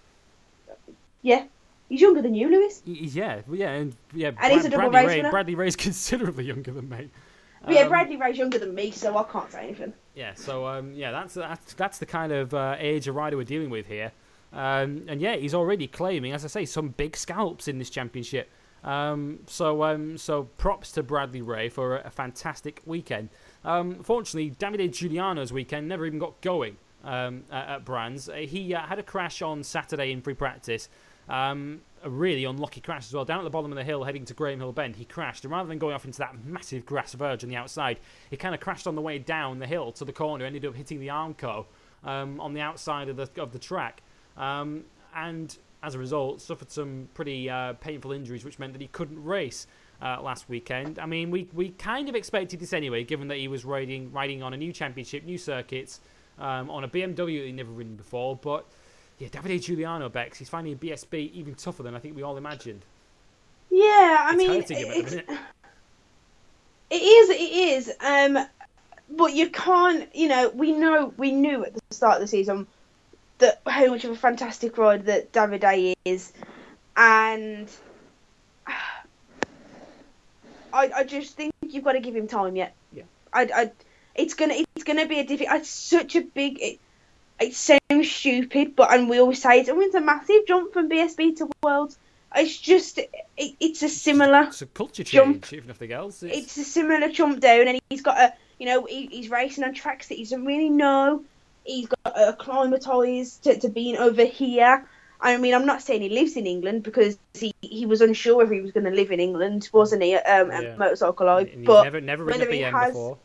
Yeah, 1.22 1.44
He's 1.94 2.02
younger 2.02 2.24
than 2.24 2.34
you, 2.34 2.50
Lewis. 2.50 2.82
Yeah, 2.86 3.42
yeah, 3.52 3.70
and 3.70 3.96
yeah. 4.16 4.30
And 4.30 4.38
Brad, 4.38 4.52
he's 4.52 4.66
a 4.66 4.70
double 4.70 4.90
Bradley 4.90 5.00
race 5.00 5.08
Ray, 5.08 5.18
winner. 5.18 5.30
Bradley 5.30 5.56
Ray's 5.56 5.76
considerably 5.88 6.46
younger 6.46 6.72
than 6.72 6.90
me. 6.90 7.12
But 7.64 7.76
yeah, 7.76 7.82
Um, 7.82 7.90
Bradley 7.90 8.18
Ray's 8.18 8.36
younger 8.38 8.58
than 8.58 8.74
me, 8.74 8.90
so 8.90 9.16
I 9.16 9.24
can't 9.24 9.52
say 9.52 9.64
anything. 9.64 9.94
Yeah, 10.16 10.34
so 10.34 10.66
um, 10.66 10.94
yeah, 10.94 11.12
that's 11.12 11.36
that's 11.36 11.74
that's 11.74 12.00
the 12.00 12.08
kind 12.08 12.32
of 12.32 12.54
uh, 12.54 12.78
age 12.80 13.08
of 13.08 13.16
rider 13.16 13.38
we're 13.38 13.44
dealing 13.44 13.70
with 13.70 13.86
here, 13.86 14.12
um, 14.54 15.04
and 15.08 15.20
yeah, 15.20 15.36
he's 15.36 15.54
already 15.54 15.88
claiming, 15.88 16.32
as 16.32 16.46
I 16.46 16.48
say, 16.48 16.66
some 16.66 16.90
big 16.90 17.18
scalps 17.18 17.68
in 17.68 17.80
this 17.80 17.90
championship. 17.90 18.50
Um, 18.84 19.40
so 19.48 19.84
um, 19.84 20.18
so 20.18 20.44
props 20.58 20.92
to 20.94 21.04
Bradley 21.04 21.42
Ray 21.42 21.70
for 21.70 21.98
a, 21.98 22.08
a 22.08 22.10
fantastic 22.10 22.82
weekend. 22.86 23.30
Um, 23.64 24.04
fortunately, 24.04 24.52
Davide 24.52 24.90
Giugliano's 24.90 25.54
weekend 25.54 25.88
never 25.88 26.06
even 26.06 26.20
got 26.20 26.40
going 26.42 26.78
um, 27.04 27.44
at, 27.50 27.68
at 27.70 27.86
Brands. 27.86 28.30
Uh, 28.30 28.34
He 28.34 28.76
uh, 28.76 28.82
had 28.82 29.00
a 29.00 29.04
crash 29.04 29.42
on 29.42 29.64
Saturday 29.64 30.12
in 30.12 30.22
free 30.22 30.34
practice. 30.34 30.90
Um, 31.30 31.82
a 32.04 32.10
really 32.10 32.44
unlucky 32.44 32.82
crash 32.82 33.08
as 33.08 33.14
well. 33.14 33.24
Down 33.24 33.40
at 33.40 33.46
the 33.46 33.50
bottom 33.50 33.72
of 33.72 33.78
the 33.78 33.84
hill, 33.86 34.04
heading 34.04 34.26
to 34.26 34.34
Graham 34.34 34.60
Hill 34.60 34.74
Bend, 34.74 34.98
he 34.98 35.06
crashed. 35.06 35.46
And 35.46 35.52
rather 35.54 35.70
than 35.70 35.78
going 35.78 35.96
off 35.96 36.04
into 36.04 36.20
that 36.20 36.36
massive 36.46 36.86
grass 36.86 37.14
verge 37.14 37.46
on 37.46 37.50
the 37.50 37.56
outside, 37.56 38.00
he 38.30 38.36
kind 38.36 38.54
of 38.54 38.60
crashed 38.60 38.88
on 38.88 38.96
the 38.96 39.02
way 39.02 39.20
down 39.20 39.60
the 39.60 39.68
hill 39.68 39.94
to 39.94 40.04
the 40.04 40.12
corner, 40.12 40.44
ended 40.44 40.66
up 40.66 40.76
hitting 40.76 41.00
the 41.00 41.08
Armco 41.08 41.66
um, 42.04 42.42
on 42.42 42.54
the 42.54 42.60
outside 42.60 43.08
of 43.08 43.16
the, 43.16 43.30
of 43.42 43.54
the 43.54 43.60
track. 43.60 44.02
Um, 44.38 44.84
and 45.16 45.56
as 45.82 45.96
a 45.96 46.00
result, 46.00 46.42
suffered 46.42 46.72
some 46.72 47.08
pretty 47.14 47.50
uh, 47.50 47.74
painful 47.74 48.12
injuries, 48.12 48.44
which 48.46 48.60
meant 48.60 48.74
that 48.74 48.82
he 48.82 48.88
couldn't 48.88 49.24
race. 49.24 49.68
Uh, 50.02 50.22
last 50.22 50.50
weekend. 50.50 51.00
I 51.00 51.06
mean, 51.06 51.32
we, 51.32 51.48
we 51.54 51.70
kind 51.70 52.10
of 52.10 52.16
expected 52.16 52.60
this 52.60 52.74
anyway, 52.74 53.06
given 53.06 53.30
that 53.30 53.38
he 53.38 53.48
was 53.48 53.64
riding 53.64 54.12
riding 54.12 54.44
on 54.44 54.54
a 54.54 54.58
new 54.58 54.74
championship, 54.74 55.24
new 55.24 55.38
circuits, 55.38 56.02
um, 56.40 56.70
on 56.70 56.84
a 56.84 56.90
BMW 56.90 57.16
that 57.40 57.46
he'd 57.46 57.56
never 57.56 57.72
ridden 57.72 57.96
before. 57.96 58.36
But 58.36 58.66
yeah, 59.20 59.30
Davide 59.30 59.62
Giugliano 59.62 60.12
Bex, 60.12 60.38
he's 60.38 60.50
finding 60.50 60.78
BSB 60.78 61.32
even 61.32 61.56
tougher 61.56 61.84
than 61.84 61.96
I 61.96 62.00
think 62.00 62.18
we 62.18 62.24
all 62.24 62.36
imagined. 62.36 62.84
Yeah, 63.70 64.26
I 64.26 64.34
It's 64.34 64.38
mean, 64.38 64.50
hurting 64.50 64.78
him 64.78 64.92
at 64.92 64.98
it's, 64.98 65.14
it 66.90 67.02
is, 67.02 67.30
it 67.30 67.88
is. 67.90 67.92
Um, 68.02 68.46
but 69.10 69.34
you 69.34 69.50
can't, 69.50 70.14
you 70.16 70.28
know, 70.28 70.50
we 70.50 70.74
know, 70.74 71.14
we 71.18 71.32
knew 71.32 71.64
at 71.64 71.74
the 71.74 71.82
start 71.92 72.16
of 72.16 72.22
the 72.22 72.28
season 72.28 72.68
that 73.40 73.62
how 73.66 73.88
much 73.88 74.06
of 74.06 74.12
a 74.12 74.16
fantastic 74.16 74.78
rider 74.78 75.04
that 75.04 75.32
Davide 75.32 75.96
is, 76.06 76.32
and 76.96 77.70
I, 78.68 78.74
I 80.74 81.04
just 81.04 81.36
think 81.36 81.54
you've 81.68 81.84
got 81.84 81.94
to 81.94 82.00
give 82.00 82.16
him 82.16 82.28
time 82.28 82.56
yet. 82.56 82.76
Yeah. 82.92 83.04
I, 83.32 83.50
I, 83.54 83.72
it's 84.16 84.34
gonna, 84.34 84.56
it's 84.76 84.84
gonna 84.84 85.08
be 85.08 85.20
a 85.20 85.26
difficult. 85.26 85.62
It's 85.62 85.70
such 85.70 86.16
a 86.16 86.22
big. 86.22 86.62
It, 86.62 86.80
it 87.40 87.56
sounds 87.56 88.10
stupid, 88.10 88.76
but 88.76 88.94
and 88.94 89.10
we 89.10 89.20
always 89.20 89.42
say 89.42 89.60
it. 89.60 89.70
I 89.70 89.72
oh, 89.72 89.76
mean, 89.76 89.88
it's 89.88 89.96
a 89.96 90.02
massive 90.02 90.46
jump 90.48 90.72
from 90.72 90.90
BSB 90.90 91.38
to 91.38 91.50
Worlds. 91.62 91.98
It's 92.36 92.58
just, 92.58 92.98
it, 92.98 93.10
it's 93.38 93.84
a 93.84 93.90
similar 93.90 94.44
It's 94.44 94.62
a 94.62 94.66
culture 94.66 95.04
Jump. 95.04 95.44
change, 95.44 95.62
if 95.62 95.68
nothing 95.68 95.92
else. 95.92 96.24
It's, 96.24 96.38
it's 96.38 96.58
a 96.58 96.64
similar 96.64 97.10
jump 97.10 97.40
down, 97.40 97.68
and 97.68 97.80
he's 97.90 98.02
got 98.02 98.18
a, 98.18 98.34
you 98.60 98.66
know, 98.66 98.86
he, 98.86 99.08
he's 99.08 99.30
racing 99.30 99.64
on 99.64 99.74
tracks 99.74 100.08
that 100.08 100.16
he 100.16 100.24
doesn't 100.24 100.46
really 100.46 100.70
know. 100.70 101.24
He's 101.66 101.88
got 101.88 102.20
acclimatized 102.20 103.44
to, 103.44 103.60
to 103.60 103.70
being 103.70 103.98
over 103.98 104.26
here. 104.26 104.86
I 105.22 105.38
mean, 105.38 105.54
I'm 105.54 105.66
not 105.66 105.82
saying 105.82 106.02
he 106.02 106.10
lives 106.10 106.36
in 106.36 106.46
England 106.46 106.84
because 106.84 107.18
he, 107.34 107.54
he 107.62 107.86
was 107.86 108.02
unsure 108.02 108.44
if 108.44 108.52
he 108.52 108.60
was 108.60 108.72
going 108.72 108.84
to 108.86 108.92
live 108.92 109.12
in 109.12 109.22
England, 109.22 109.70
wasn't 109.72 110.04
he? 110.04 110.16
Um, 110.16 110.52
Yeah. 110.52 110.58
at 110.60 110.78
Motorcycle 110.78 111.26
Live, 111.26 111.50
but 111.66 111.84
never 111.84 112.02
never 112.02 112.24
ridden 112.26 112.42
a 112.42 112.46
whether 112.46 112.54
he 112.54 112.62
has- 112.62 112.90
before. 112.90 113.18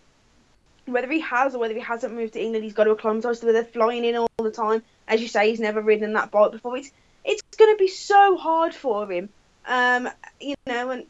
whether 0.86 1.11
he 1.11 1.20
has 1.20 1.55
or 1.55 1.59
whether 1.59 1.74
he 1.74 1.80
hasn't 1.80 2.14
moved 2.14 2.34
to 2.34 2.41
England, 2.41 2.62
he's 2.64 2.74
got 2.74 2.84
to 2.84 2.93
acclimatise 2.93 3.41
to 3.41 3.47
where 3.47 3.53
they're 3.53 3.64
flying 3.64 4.05
in 4.05 4.16
all 4.16 4.28
the 4.39 4.53
time. 4.53 4.82
As 5.09 5.20
you 5.20 5.28
say, 5.28 5.51
he's 5.51 5.61
never 5.61 5.82
ridden 5.82 6.12
that 6.12 6.30
bike 6.30 6.53
before. 6.53 6.76
It's 6.76 6.91
it's 7.24 7.43
going 7.59 7.74
to 7.74 7.78
be 7.78 7.89
so 7.89 8.36
hard 8.36 8.74
for 8.74 9.11
him, 9.11 9.28
um, 9.66 10.09
you 10.41 10.55
know, 10.66 10.91
and 10.91 11.05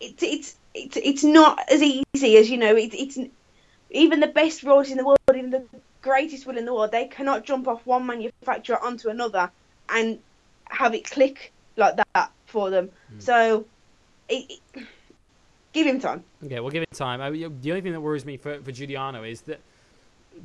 it's 0.00 0.22
it's 0.22 0.54
it's 0.72 0.96
it's 0.96 1.24
not 1.24 1.58
as 1.70 1.82
easy 1.82 2.36
as 2.36 2.48
you 2.48 2.58
know. 2.58 2.76
It, 2.76 2.94
it's 2.94 3.18
even 3.90 4.20
the 4.20 4.28
best 4.28 4.62
riders 4.62 4.90
in 4.90 4.98
the 4.98 5.04
world, 5.04 5.18
even 5.34 5.50
the 5.50 5.66
greatest 6.04 6.46
will 6.46 6.58
in 6.58 6.66
the 6.66 6.74
world, 6.74 6.92
they 6.92 7.06
cannot 7.06 7.44
jump 7.44 7.66
off 7.66 7.84
one 7.86 8.04
manufacturer 8.06 8.78
onto 8.78 9.08
another 9.08 9.50
and 9.88 10.18
have 10.68 10.94
it 10.94 11.10
click 11.10 11.50
like 11.76 11.96
that 11.96 12.30
for 12.46 12.68
them. 12.68 12.90
Hmm. 13.10 13.20
So, 13.20 13.64
it, 14.28 14.60
it, 14.74 14.86
give 15.72 15.86
him 15.86 15.98
time. 15.98 16.22
Okay, 16.44 16.60
we'll 16.60 16.70
give 16.70 16.82
him 16.82 16.88
time. 16.92 17.22
I 17.22 17.30
the 17.30 17.70
only 17.70 17.80
thing 17.80 17.92
that 17.92 18.00
worries 18.00 18.26
me 18.26 18.36
for, 18.36 18.60
for 18.62 18.70
Giugliano 18.70 19.28
is 19.28 19.40
that 19.42 19.60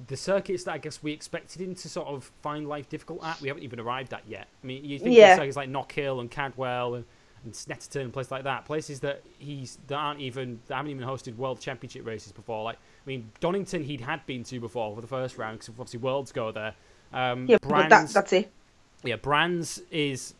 the 0.08 0.16
circuits 0.16 0.64
that 0.64 0.74
I 0.74 0.78
guess 0.78 1.04
we 1.04 1.12
expected 1.12 1.62
him 1.62 1.76
to 1.76 1.90
sort 1.90 2.08
of 2.08 2.32
find 2.42 2.68
life 2.68 2.88
difficult 2.88 3.24
at, 3.24 3.42
we 3.42 3.50
haven't 3.50 3.64
even 3.64 3.80
arrived 3.80 4.14
at 4.14 4.24
yet. 4.28 4.48
I 4.64 4.68
mean, 4.68 4.86
you 4.86 4.98
think 4.98 5.16
Yeah. 5.16 5.34
of 5.34 5.40
circuits 5.40 5.58
like 5.58 5.70
Knockhill 5.70 6.22
and 6.22 6.32
Cadwell 6.32 6.96
and, 6.96 7.06
and 7.44 7.54
Snetterton 7.54 8.02
and 8.02 8.14
places 8.14 8.32
like 8.32 8.44
that, 8.44 8.66
places 8.66 9.02
that 9.02 9.24
he's 9.38 9.78
that 9.88 9.96
aren't 9.96 10.22
even 10.22 10.62
that 10.68 10.76
haven't 10.76 10.92
even 10.92 11.08
hosted 11.08 11.36
World 11.36 11.60
Championship 11.60 12.06
races 12.06 12.32
before. 12.32 12.64
Like, 12.64 12.78
I 13.06 13.10
mean, 13.10 13.32
Donington 13.40 13.84
he'd 13.84 14.02
had 14.02 14.26
been 14.26 14.44
to 14.46 14.60
before 14.60 14.94
for 14.96 15.02
the 15.02 15.08
first 15.08 15.38
round 15.38 15.60
because 15.60 15.70
obviously 15.70 16.00
Worlds 16.00 16.32
go 16.32 16.52
there. 16.52 16.76
Um, 17.14 17.48
Yeah, 17.48 17.58
but 17.62 17.70
that, 17.70 17.90
Brands- 17.90 18.14
that's 18.14 18.34
it. 18.34 18.52
yeah, 19.04 19.16
Brands 19.16 19.82
is 19.90 20.36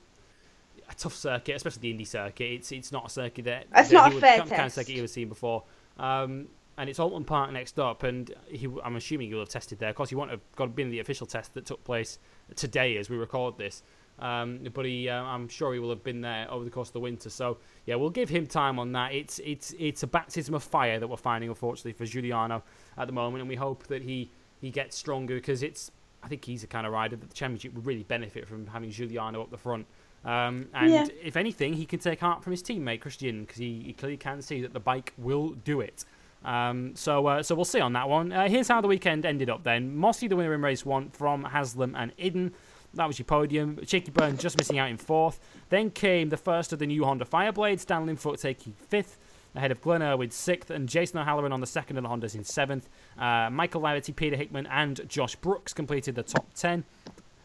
a 0.90 0.94
tough 0.96 1.16
circuit, 1.16 1.56
especially 1.56 1.82
the 1.82 1.92
Indy 1.92 2.06
circuit. 2.06 2.44
It's 2.52 2.72
it's 2.72 2.92
not 2.92 3.08
a 3.08 3.10
circuit 3.10 3.46
that 3.46 3.66
It's 3.76 3.90
that 3.90 3.94
not 3.94 4.12
a 4.12 4.14
would, 4.16 4.22
fair 4.22 4.38
kind 4.40 4.52
of 4.52 4.58
test. 4.58 4.76
circuit 4.76 4.94
you 4.96 5.02
have 5.02 5.10
seen 5.10 5.30
before. 5.30 5.64
Um, 5.98 6.48
and 6.78 6.90
it's 6.90 7.00
Oulton 7.00 7.26
Park 7.26 7.52
next 7.52 7.78
up, 7.78 8.04
and 8.04 8.34
he, 8.48 8.68
I'm 8.86 8.96
assuming 8.96 9.28
he 9.28 9.34
will 9.34 9.42
have 9.42 9.50
tested 9.50 9.80
there. 9.80 9.90
Of 9.90 9.96
course, 9.96 10.10
he 10.10 10.16
won't 10.16 10.32
have 10.32 10.40
got 10.56 10.74
been 10.76 10.88
in 10.88 10.92
the 10.92 11.00
official 11.00 11.28
test 11.28 11.54
that 11.56 11.66
took 11.66 11.84
place 11.84 12.20
today 12.56 12.96
as 12.98 13.10
we 13.10 13.18
record 13.18 13.58
this. 13.58 13.84
Um, 14.20 14.60
but 14.74 14.86
he, 14.86 15.08
uh, 15.10 15.22
I'm 15.24 15.48
sure 15.48 15.74
he 15.74 15.80
will 15.80 15.90
have 15.90 16.04
been 16.04 16.22
there 16.22 16.46
over 16.52 16.66
the 16.66 16.70
course 16.72 16.90
of 16.90 16.94
the 16.94 17.00
winter. 17.00 17.30
So 17.30 17.58
yeah, 17.86 17.96
we'll 17.96 18.10
give 18.10 18.30
him 18.30 18.46
time 18.48 18.78
on 18.80 18.92
that. 18.94 19.14
It's 19.14 19.40
it's 19.40 19.74
it's 19.80 20.04
a 20.04 20.08
baptism 20.08 20.54
of 20.56 20.64
fire 20.64 21.00
that 21.00 21.08
we're 21.08 21.18
finding, 21.18 21.50
unfortunately, 21.50 21.94
for 21.94 22.04
Giugliano 22.06 22.62
at 22.98 23.08
the 23.08 23.14
moment, 23.14 23.42
and 23.42 23.50
we 23.50 23.56
hope 23.56 23.88
that 23.88 24.02
he 24.02 24.32
he 24.60 24.72
gets 24.72 24.98
stronger 24.98 25.36
because 25.36 25.64
it's. 25.64 25.92
I 26.22 26.28
think 26.28 26.44
he's 26.44 26.62
the 26.62 26.68
kind 26.68 26.86
of 26.86 26.92
rider 26.92 27.16
that 27.16 27.30
the 27.30 27.34
championship 27.34 27.74
would 27.76 27.86
really 27.86 28.04
benefit 28.04 28.46
from 28.46 28.68
having 28.68 28.90
Giugliano 28.90 29.42
up 29.42 29.52
the 29.52 29.58
front. 29.58 29.86
Um, 30.26 30.68
and 30.74 30.92
Yeah. 30.92 31.08
if 31.24 31.38
anything, 31.38 31.72
he 31.72 31.86
can 31.86 32.00
take 32.00 32.20
heart 32.20 32.44
from 32.44 32.52
his 32.52 32.62
teammate 32.62 33.00
Christian 33.00 33.44
because 33.46 33.56
he, 33.58 33.82
he 33.86 33.94
clearly 33.94 34.18
can 34.18 34.42
see 34.42 34.60
that 34.64 34.74
the 34.74 34.82
bike 34.82 35.14
will 35.18 35.52
do 35.52 35.80
it. 35.80 36.04
Um, 36.44 36.94
so 36.96 37.26
uh, 37.28 37.42
so 37.44 37.56
we'll 37.56 37.64
see 37.64 37.80
on 37.80 37.94
that 37.94 38.10
one. 38.10 38.34
Uh, 38.34 38.50
here's 38.50 38.68
how 38.68 38.82
the 38.82 38.88
weekend 38.90 39.26
ended 39.26 39.50
up 39.50 39.64
then. 39.64 39.96
Mossey, 39.96 40.28
the 40.28 40.36
winner 40.36 40.54
in 40.54 40.62
race 40.62 40.86
one 40.86 41.10
from 41.12 41.44
Haslam 41.46 41.96
and 41.96 42.12
Iddon. 42.18 42.52
That 42.94 43.08
was 43.08 43.20
your 43.20 43.26
podium. 43.26 43.80
Shaky 43.86 44.12
Byrne 44.12 44.38
just 44.38 44.58
missing 44.58 44.80
out 44.80 44.90
in 44.90 44.98
fourth. 44.98 45.40
Then 45.70 45.92
came 45.92 46.30
the 46.30 46.38
first 46.38 46.74
of 46.74 46.80
the 46.80 46.88
new 46.88 47.04
Honda 47.04 47.26
Fireblades, 47.26 47.86
Dan 47.86 48.08
Linfoot 48.08 48.42
taking 48.42 48.74
fifth, 48.74 49.18
ahead 49.56 49.72
of 49.72 49.82
Glenn 49.82 50.02
Irwin 50.02 50.32
sixth, 50.32 50.70
and 50.70 50.90
Jason 50.90 51.20
O'Halloran 51.20 51.52
on 51.52 51.62
the 51.62 51.68
second 51.68 51.98
of 51.98 52.04
the 52.04 52.10
Hondas 52.10 52.36
in 52.36 52.44
seventh. 52.44 52.90
Uh, 53.18 53.50
Michael 53.52 53.82
Laverty, 53.82 54.16
Peter 54.16 54.36
Hickman, 54.36 54.68
and 54.68 55.08
Josh 55.08 55.36
Brooks 55.36 55.74
completed 55.74 56.16
the 56.16 56.24
top 56.24 56.48
ten. 56.56 56.84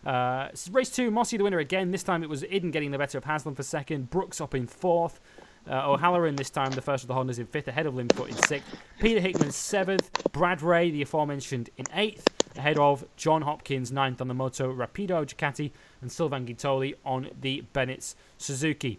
Uh, 0.05 0.49
race 0.71 0.91
two, 0.91 1.11
Mossey 1.11 1.37
the 1.37 1.45
winner 1.45 1.59
again. 1.59 1.91
This 1.91 2.03
time 2.03 2.23
it 2.23 2.29
was 2.29 2.43
Iddon 2.43 2.73
getting 2.73 2.91
the 2.91 2.99
better 2.99 3.19
of 3.19 3.25
Haslam 3.25 3.55
for 3.55 3.63
second, 3.63 4.11
Brooks 4.11 4.41
up 4.41 4.55
in 4.55 4.67
fourth. 4.67 5.21
Uh, 5.67 5.93
O'Halloran 5.93 6.37
this 6.37 6.51
time, 6.51 6.71
the 6.73 6.83
first 6.83 7.05
of 7.05 7.09
the 7.09 7.15
Hondas 7.15 7.39
in 7.39 7.47
fifth, 7.47 7.69
ahead 7.69 7.87
of 7.87 7.95
Linfoot 7.95 8.29
in 8.29 8.37
sixth. 8.37 8.77
Peter 9.01 9.19
Hickman 9.19 9.51
seventh. 9.51 10.11
Brad 10.33 10.61
Ray, 10.61 10.91
the 10.91 11.01
aforementioned, 11.01 11.71
in 11.79 11.87
eighth, 11.95 12.29
ahead 12.57 12.79
of 12.79 13.05
John 13.17 13.43
Hopkins 13.43 13.93
ninth 13.93 14.21
on 14.21 14.29
the 14.29 14.35
Moto 14.35 14.73
Rapido 14.73 15.25
Ducati, 15.25 15.73
and 16.01 16.11
Sylvain 16.11 16.47
Guintoli 16.47 16.95
on 17.05 17.31
the 17.41 17.63
Bennetts 17.73 18.17
Suzuki. 18.39 18.99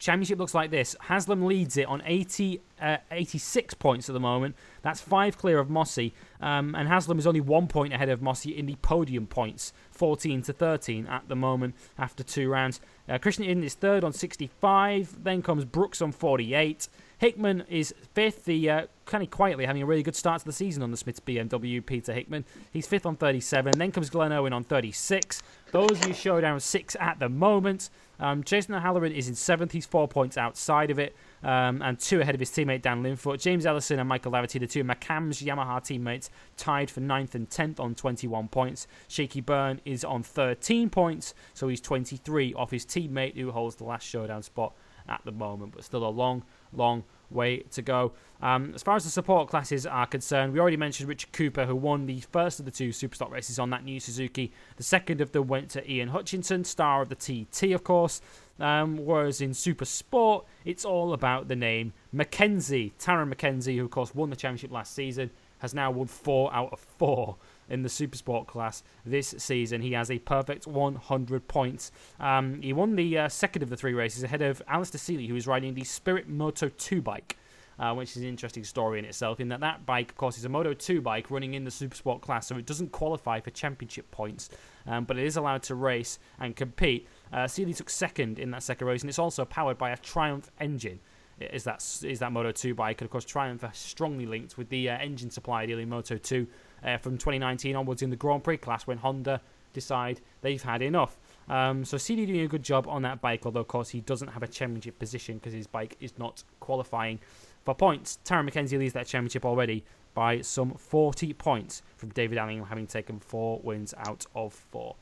Championship 0.00 0.38
looks 0.38 0.54
like 0.54 0.70
this. 0.70 0.96
Haslam 0.98 1.44
leads 1.44 1.76
it 1.76 1.86
on 1.86 2.02
80, 2.06 2.62
uh, 2.80 2.96
86 3.10 3.74
points 3.74 4.08
at 4.08 4.14
the 4.14 4.20
moment. 4.20 4.56
That's 4.80 4.98
five 4.98 5.36
clear 5.36 5.58
of 5.58 5.68
Mossey. 5.68 6.14
Um, 6.40 6.74
and 6.74 6.88
Haslam 6.88 7.18
is 7.18 7.26
only 7.26 7.42
one 7.42 7.68
point 7.68 7.92
ahead 7.92 8.08
of 8.08 8.22
Mossey 8.22 8.56
in 8.56 8.64
the 8.64 8.76
podium 8.76 9.26
points, 9.26 9.74
14 9.90 10.40
to 10.42 10.54
13 10.54 11.06
at 11.06 11.28
the 11.28 11.36
moment 11.36 11.74
after 11.98 12.22
two 12.22 12.48
rounds. 12.48 12.80
Uh, 13.06 13.18
Christian 13.18 13.44
Iddon 13.44 13.62
is 13.62 13.74
third 13.74 14.02
on 14.02 14.14
65. 14.14 15.22
Then 15.22 15.42
comes 15.42 15.66
Brooks 15.66 16.00
on 16.00 16.12
48. 16.12 16.88
Hickman 17.20 17.64
is 17.68 17.94
fifth, 18.14 18.46
the 18.46 18.70
uh, 18.70 18.86
kind 19.04 19.22
of 19.22 19.30
quietly 19.30 19.66
having 19.66 19.82
a 19.82 19.86
really 19.86 20.02
good 20.02 20.16
start 20.16 20.40
to 20.40 20.46
the 20.46 20.54
season 20.54 20.82
on 20.82 20.90
the 20.90 20.96
Smiths 20.96 21.20
BMW, 21.20 21.84
Peter 21.84 22.14
Hickman. 22.14 22.46
He's 22.72 22.86
fifth 22.86 23.04
on 23.04 23.14
37. 23.14 23.74
Then 23.76 23.92
comes 23.92 24.08
Glenn 24.08 24.32
Irwin 24.32 24.54
on 24.54 24.64
36. 24.64 25.42
Those 25.70 26.06
you 26.06 26.14
showdown 26.14 26.58
six 26.60 26.96
at 26.98 27.18
the 27.18 27.28
moment. 27.28 27.90
Um, 28.20 28.42
Jason 28.42 28.74
O'Halloran 28.74 29.12
is 29.12 29.28
in 29.28 29.34
seventh. 29.34 29.72
He's 29.72 29.84
four 29.84 30.08
points 30.08 30.38
outside 30.38 30.90
of 30.90 30.98
it, 30.98 31.14
um, 31.42 31.82
and 31.82 32.00
two 32.00 32.22
ahead 32.22 32.34
of 32.34 32.40
his 32.40 32.50
teammate 32.50 32.80
Dan 32.80 33.02
Linfoot. 33.02 33.38
James 33.38 33.66
Ellison 33.66 33.98
and 33.98 34.08
Michael 34.08 34.32
Laverty, 34.32 34.58
the 34.58 34.66
two 34.66 34.82
McAMS 34.82 35.44
Yamaha 35.44 35.84
teammates, 35.84 36.30
tied 36.56 36.90
for 36.90 37.00
ninth 37.00 37.34
and 37.34 37.50
tenth 37.50 37.78
on 37.78 37.94
21 37.94 38.48
points. 38.48 38.86
Shaky 39.08 39.42
Byrne 39.42 39.82
is 39.84 40.04
on 40.04 40.22
13 40.22 40.88
points, 40.88 41.34
so 41.52 41.68
he's 41.68 41.82
23 41.82 42.54
off 42.54 42.70
his 42.70 42.86
teammate 42.86 43.36
who 43.36 43.50
holds 43.50 43.76
the 43.76 43.84
last 43.84 44.06
showdown 44.06 44.42
spot 44.42 44.72
at 45.06 45.20
the 45.24 45.32
moment, 45.32 45.72
but 45.74 45.84
still 45.84 46.06
a 46.06 46.08
long, 46.08 46.44
long 46.72 47.04
way 47.30 47.58
to 47.70 47.82
go. 47.82 48.12
Um, 48.42 48.72
as 48.74 48.82
far 48.82 48.96
as 48.96 49.04
the 49.04 49.10
support 49.10 49.48
classes 49.48 49.86
are 49.86 50.06
concerned, 50.06 50.52
we 50.52 50.60
already 50.60 50.76
mentioned 50.76 51.08
Richard 51.08 51.32
Cooper, 51.32 51.66
who 51.66 51.76
won 51.76 52.06
the 52.06 52.20
first 52.32 52.58
of 52.58 52.64
the 52.64 52.70
two 52.70 52.88
Superstock 52.88 53.30
races 53.30 53.58
on 53.58 53.70
that 53.70 53.84
new 53.84 54.00
Suzuki. 54.00 54.52
The 54.76 54.82
second 54.82 55.20
of 55.20 55.32
them 55.32 55.46
went 55.46 55.68
to 55.70 55.90
Ian 55.90 56.08
Hutchinson, 56.08 56.64
star 56.64 57.02
of 57.02 57.10
the 57.10 57.14
TT, 57.14 57.72
of 57.72 57.84
course. 57.84 58.20
Um, 58.58 59.04
whereas 59.04 59.40
in 59.40 59.54
Super 59.54 59.84
Sport, 59.84 60.44
it's 60.64 60.84
all 60.84 61.12
about 61.12 61.48
the 61.48 61.56
name 61.56 61.92
Mackenzie. 62.12 62.92
Tarran 62.98 63.28
Mackenzie, 63.28 63.76
who 63.76 63.84
of 63.84 63.90
course 63.90 64.14
won 64.14 64.30
the 64.30 64.36
championship 64.36 64.70
last 64.70 64.94
season, 64.94 65.30
has 65.58 65.74
now 65.74 65.90
won 65.90 66.06
four 66.06 66.52
out 66.54 66.72
of 66.72 66.80
four 66.80 67.36
in 67.70 67.82
the 67.82 67.88
Super 67.88 68.16
Sport 68.16 68.46
class 68.46 68.82
this 69.06 69.34
season. 69.38 69.80
He 69.80 69.92
has 69.92 70.10
a 70.10 70.18
perfect 70.18 70.66
100 70.66 71.48
points. 71.48 71.92
Um, 72.18 72.60
he 72.60 72.72
won 72.72 72.96
the 72.96 73.18
uh, 73.18 73.28
second 73.28 73.62
of 73.62 73.70
the 73.70 73.76
three 73.76 73.94
races 73.94 74.22
ahead 74.22 74.42
of 74.42 74.60
Alastair 74.68 74.98
Seeley, 74.98 75.26
who 75.26 75.36
is 75.36 75.46
riding 75.46 75.74
the 75.74 75.84
Spirit 75.84 76.28
Moto 76.28 76.68
2 76.68 77.00
bike. 77.00 77.36
Uh, 77.78 77.94
which 77.94 78.10
is 78.10 78.18
an 78.18 78.28
interesting 78.28 78.62
story 78.62 78.98
in 78.98 79.06
itself. 79.06 79.40
In 79.40 79.48
that 79.48 79.60
that 79.60 79.86
bike, 79.86 80.10
of 80.10 80.16
course, 80.18 80.36
is 80.36 80.44
a 80.44 80.50
Moto 80.50 80.74
2 80.74 81.00
bike 81.00 81.30
running 81.30 81.54
in 81.54 81.64
the 81.64 81.70
Super 81.70 81.96
Sport 81.96 82.20
class, 82.20 82.46
so 82.46 82.58
it 82.58 82.66
doesn't 82.66 82.92
qualify 82.92 83.40
for 83.40 83.48
championship 83.48 84.10
points, 84.10 84.50
um, 84.86 85.04
but 85.06 85.16
it 85.16 85.24
is 85.24 85.38
allowed 85.38 85.62
to 85.62 85.74
race 85.74 86.18
and 86.38 86.54
compete. 86.54 87.08
Uh, 87.32 87.48
Seeley 87.48 87.72
took 87.72 87.88
second 87.88 88.38
in 88.38 88.50
that 88.50 88.62
second 88.62 88.86
race, 88.86 89.00
and 89.00 89.08
it's 89.08 89.18
also 89.18 89.46
powered 89.46 89.78
by 89.78 89.92
a 89.92 89.96
Triumph 89.96 90.50
engine. 90.60 91.00
Is 91.40 91.64
that 91.64 91.82
is 92.02 92.18
that 92.18 92.32
Moto 92.32 92.52
2 92.52 92.74
bike? 92.74 93.00
And 93.00 93.06
of 93.06 93.10
course, 93.10 93.24
Triumph 93.24 93.64
are 93.64 93.72
strongly 93.72 94.26
linked 94.26 94.58
with 94.58 94.68
the 94.68 94.90
uh, 94.90 94.98
engine 94.98 95.30
supply 95.30 95.64
deal 95.64 95.84
Moto 95.86 96.18
2 96.18 96.46
uh, 96.84 96.96
from 96.98 97.18
2019 97.18 97.76
onwards 97.76 98.02
in 98.02 98.10
the 98.10 98.16
Grand 98.16 98.44
Prix 98.44 98.58
class 98.58 98.86
when 98.86 98.98
Honda 98.98 99.40
decide 99.72 100.20
they've 100.42 100.62
had 100.62 100.82
enough. 100.82 101.18
Um, 101.48 101.84
so 101.84 101.96
Seeley 101.96 102.26
doing 102.26 102.40
a 102.40 102.48
good 102.48 102.62
job 102.62 102.86
on 102.88 103.02
that 103.02 103.20
bike, 103.20 103.44
although 103.44 103.60
of 103.60 103.68
course 103.68 103.90
he 103.90 104.00
doesn't 104.00 104.28
have 104.28 104.42
a 104.42 104.48
championship 104.48 104.98
position 104.98 105.38
because 105.38 105.52
his 105.52 105.66
bike 105.66 105.96
is 106.00 106.12
not 106.18 106.42
qualifying 106.60 107.18
for 107.64 107.74
points. 107.74 108.18
Tarran 108.24 108.44
Mackenzie 108.44 108.78
leads 108.78 108.94
that 108.94 109.06
championship 109.06 109.44
already 109.44 109.84
by 110.14 110.40
some 110.40 110.72
40 110.72 111.32
points 111.34 111.82
from 111.96 112.10
David 112.10 112.38
Alling, 112.38 112.64
having 112.64 112.86
taken 112.86 113.20
four 113.20 113.60
wins 113.62 113.94
out 113.98 114.26
of 114.34 114.52
four. 114.52 114.96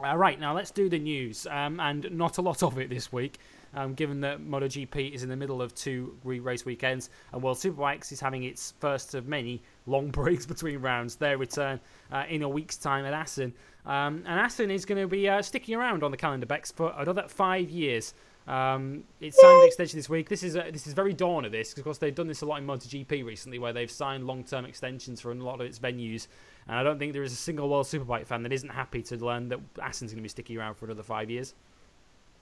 All 0.00 0.16
right, 0.16 0.38
now 0.38 0.54
let's 0.54 0.70
do 0.70 0.88
the 0.88 0.98
news, 0.98 1.46
um, 1.48 1.80
and 1.80 2.08
not 2.12 2.38
a 2.38 2.42
lot 2.42 2.62
of 2.62 2.78
it 2.78 2.88
this 2.88 3.12
week, 3.12 3.38
um, 3.74 3.94
given 3.94 4.20
that 4.20 4.40
MotoGP 4.40 5.12
is 5.12 5.22
in 5.22 5.28
the 5.28 5.36
middle 5.36 5.62
of 5.62 5.74
two 5.74 6.16
race 6.24 6.64
weekends, 6.64 7.10
and 7.32 7.42
World 7.42 7.58
Superbikes 7.58 8.12
is 8.12 8.20
having 8.20 8.44
its 8.44 8.74
first 8.80 9.14
of 9.14 9.26
many 9.26 9.62
long 9.86 10.10
breaks 10.10 10.46
between 10.46 10.80
rounds. 10.80 11.16
Their 11.16 11.38
return 11.38 11.80
uh, 12.12 12.24
in 12.28 12.42
a 12.42 12.48
week's 12.48 12.76
time 12.76 13.04
at 13.04 13.12
Assen, 13.12 13.52
um, 13.86 14.22
and 14.26 14.40
Assen 14.40 14.70
is 14.70 14.84
going 14.84 15.00
to 15.00 15.08
be 15.08 15.28
uh, 15.28 15.42
sticking 15.42 15.74
around 15.74 16.02
on 16.02 16.10
the 16.10 16.16
calendar, 16.16 16.46
Bex, 16.46 16.72
for 16.72 16.94
another 16.96 17.24
five 17.28 17.70
years. 17.70 18.14
Um, 18.48 19.04
it 19.20 19.34
signed 19.34 19.60
an 19.60 19.66
extension 19.66 19.98
this 19.98 20.08
week. 20.08 20.30
This 20.30 20.42
is 20.42 20.56
uh, 20.56 20.70
this 20.72 20.86
is 20.86 20.94
very 20.94 21.12
dawn 21.12 21.44
of 21.44 21.52
this 21.52 21.68
because, 21.68 21.80
of 21.80 21.84
course, 21.84 21.98
they've 21.98 22.14
done 22.14 22.26
this 22.26 22.40
a 22.40 22.46
lot 22.46 22.56
in 22.56 22.66
MotoGP 22.66 23.22
recently, 23.22 23.58
where 23.58 23.74
they've 23.74 23.90
signed 23.90 24.26
long-term 24.26 24.64
extensions 24.64 25.20
for 25.20 25.30
a 25.30 25.34
lot 25.34 25.60
of 25.60 25.66
its 25.66 25.78
venues. 25.78 26.28
And 26.66 26.76
I 26.76 26.82
don't 26.82 26.98
think 26.98 27.12
there 27.12 27.22
is 27.22 27.32
a 27.32 27.36
single 27.36 27.68
World 27.68 27.84
Superbike 27.84 28.26
fan 28.26 28.42
that 28.44 28.52
isn't 28.52 28.70
happy 28.70 29.02
to 29.02 29.16
learn 29.16 29.48
that 29.50 29.60
Assen's 29.82 30.12
going 30.12 30.20
to 30.20 30.22
be 30.22 30.30
sticking 30.30 30.56
around 30.56 30.76
for 30.76 30.86
another 30.86 31.02
five 31.02 31.30
years. 31.30 31.54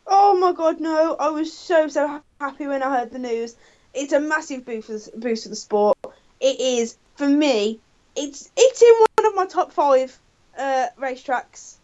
Oh 0.07 0.39
my 0.39 0.53
god, 0.53 0.81
no! 0.81 1.17
I 1.19 1.31
was 1.31 1.53
so 1.53 1.89
so 1.89 2.21
happy 2.41 2.67
when 2.67 2.83
I 2.83 2.99
heard 2.99 3.11
the 3.11 3.19
news. 3.19 3.57
It's 3.93 4.13
a 4.13 4.21
massive 4.21 4.65
boost 4.65 4.87
for, 4.87 5.19
boost 5.19 5.45
for 5.45 5.49
the 5.49 5.57
sport. 5.57 5.99
It 6.41 6.61
is 6.61 6.97
for 7.17 7.29
me. 7.29 7.81
It's 8.15 8.51
it's 8.57 8.83
in 8.83 8.95
one 9.17 9.27
of 9.27 9.35
my 9.35 9.47
top 9.47 9.73
five 9.73 10.17
uh, 10.57 10.87
racetracks 10.99 11.77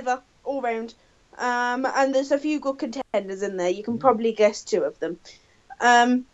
ever, 0.00 0.22
all 0.44 0.62
round. 0.62 0.94
Um, 1.36 1.84
and 1.84 2.14
there's 2.14 2.30
a 2.30 2.38
few 2.38 2.60
good 2.60 2.78
contenders 2.78 3.42
in 3.42 3.56
there. 3.56 3.70
You 3.70 3.82
can 3.82 3.98
probably 3.98 4.32
guess 4.32 4.62
two 4.62 4.82
of 4.82 4.98
them. 5.00 5.18
Um, 5.80 6.26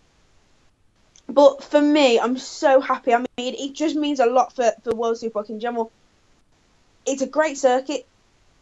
but 1.27 1.63
for 1.63 1.81
me, 1.81 2.21
I'm 2.21 2.37
so 2.37 2.81
happy. 2.81 3.15
I 3.15 3.19
mean, 3.19 3.55
it 3.55 3.73
just 3.73 3.97
means 3.97 4.21
a 4.21 4.27
lot 4.27 4.55
for, 4.55 4.73
for 4.83 4.95
World 4.95 5.17
Superbike 5.17 5.49
in 5.49 5.61
general. 5.61 5.91
It's 7.07 7.23
a 7.23 7.27
great 7.27 7.57
circuit. 7.57 8.07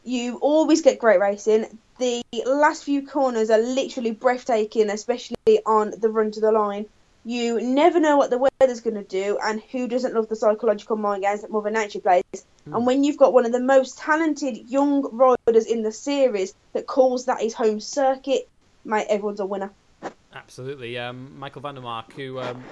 You 0.09 0.39
always 0.39 0.81
get 0.81 0.99
great 0.99 1.21
racing. 1.21 1.79
The 1.99 2.23
last 2.47 2.83
few 2.83 3.07
corners 3.07 3.51
are 3.51 3.59
literally 3.59 4.13
breathtaking, 4.13 4.89
especially 4.89 5.61
on 5.67 5.93
the 5.99 6.09
run 6.09 6.31
to 6.31 6.41
the 6.41 6.51
line. 6.51 6.87
You 7.27 7.61
never 7.61 8.01
know 8.01 8.17
what 8.17 8.31
the 8.31 8.39
weather's 8.39 8.81
going 8.81 8.97
to 8.97 9.03
do, 9.03 9.39
and 9.45 9.61
who 9.71 9.87
doesn't 9.87 10.15
love 10.15 10.31
the 10.31 10.37
psychological 10.37 10.97
mind 10.97 11.25
games 11.25 11.43
that 11.43 11.51
Mother 11.51 11.69
Nature 11.69 12.01
plays? 12.01 12.23
Mm. 12.33 12.77
And 12.77 12.87
when 12.87 13.05
you've 13.05 13.19
got 13.19 13.35
one 13.35 13.45
of 13.45 13.53
the 13.53 13.61
most 13.61 13.99
talented 13.99 14.57
young 14.57 15.07
riders 15.13 15.67
in 15.67 15.83
the 15.83 15.93
series 15.93 16.55
that 16.73 16.87
calls 16.87 17.27
that 17.27 17.43
his 17.43 17.53
home 17.53 17.79
circuit, 17.79 18.49
mate, 18.87 19.09
everyone's 19.11 19.41
a 19.41 19.47
winner. 19.47 19.73
Absolutely. 20.33 20.97
Um, 20.97 21.39
Michael 21.39 21.61
van 21.61 21.75
der 21.75 21.83
Mark, 21.83 22.15
who, 22.15 22.41
um, 22.41 22.65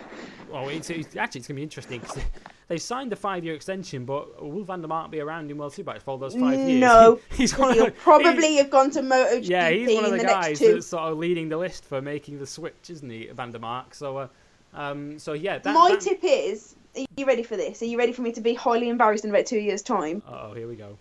well, 0.50 0.70
it's, 0.70 0.88
it's, 0.88 1.14
actually, 1.16 1.40
it's 1.40 1.48
going 1.48 1.56
to 1.56 1.60
be 1.60 1.62
interesting 1.62 2.00
because 2.00 2.22
they 2.68 2.78
signed 2.78 3.12
a 3.12 3.16
five 3.16 3.44
year 3.44 3.54
extension, 3.54 4.04
but 4.04 4.42
will 4.42 4.64
van 4.64 4.80
der 4.80 4.88
Mark 4.88 5.10
be 5.10 5.20
around 5.20 5.50
in 5.50 5.58
World 5.58 5.72
Superbikes 5.72 6.02
for 6.02 6.12
all 6.12 6.18
those 6.18 6.34
five 6.34 6.58
years? 6.58 6.80
No. 6.80 7.20
he's 7.32 7.52
he'll 7.52 7.86
of, 7.86 7.96
probably 7.98 8.48
he, 8.48 8.56
have 8.56 8.70
gone 8.70 8.90
to 8.92 9.00
MotoGP. 9.00 9.48
Yeah, 9.48 9.70
he's 9.70 9.94
one 9.94 10.04
of 10.04 10.10
the, 10.10 10.18
the 10.18 10.24
guys 10.24 10.58
that's 10.58 10.86
sort 10.86 11.04
of 11.04 11.18
leading 11.18 11.48
the 11.48 11.56
list 11.56 11.84
for 11.84 12.02
making 12.02 12.38
the 12.38 12.46
switch, 12.46 12.90
isn't 12.90 13.08
he, 13.08 13.28
van 13.28 13.52
der 13.52 13.58
Mark? 13.58 13.94
So, 13.94 14.16
uh, 14.18 14.28
um, 14.74 15.18
so 15.18 15.32
yeah. 15.32 15.58
That, 15.58 15.74
My 15.74 15.90
that... 15.90 16.00
tip 16.00 16.20
is 16.22 16.74
are 16.96 17.04
you 17.16 17.26
ready 17.26 17.42
for 17.42 17.56
this? 17.56 17.82
Are 17.82 17.86
you 17.86 17.98
ready 17.98 18.12
for 18.12 18.22
me 18.22 18.32
to 18.32 18.40
be 18.40 18.54
highly 18.54 18.88
embarrassed 18.88 19.24
in 19.24 19.30
about 19.30 19.46
two 19.46 19.58
years' 19.58 19.82
time? 19.82 20.22
Oh, 20.28 20.54
here 20.54 20.66
we 20.66 20.76
go. 20.76 20.98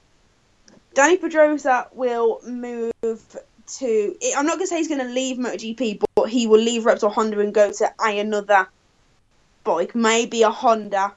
Dani 0.93 1.19
Pedrosa 1.19 1.87
will 1.93 2.41
move 2.45 2.93
to. 3.01 4.15
I'm 4.37 4.45
not 4.45 4.57
going 4.57 4.61
to 4.61 4.67
say 4.67 4.77
he's 4.77 4.87
going 4.87 5.01
to 5.01 5.13
leave 5.13 5.37
MotoGP, 5.37 6.01
but 6.15 6.29
he 6.29 6.47
will 6.47 6.59
leave 6.59 6.83
Repsol 6.83 7.11
Honda 7.11 7.39
and 7.39 7.53
go 7.53 7.71
to 7.71 7.93
another 7.99 8.67
bike, 9.63 9.95
maybe 9.95 10.43
a 10.43 10.51
Honda, 10.51 11.13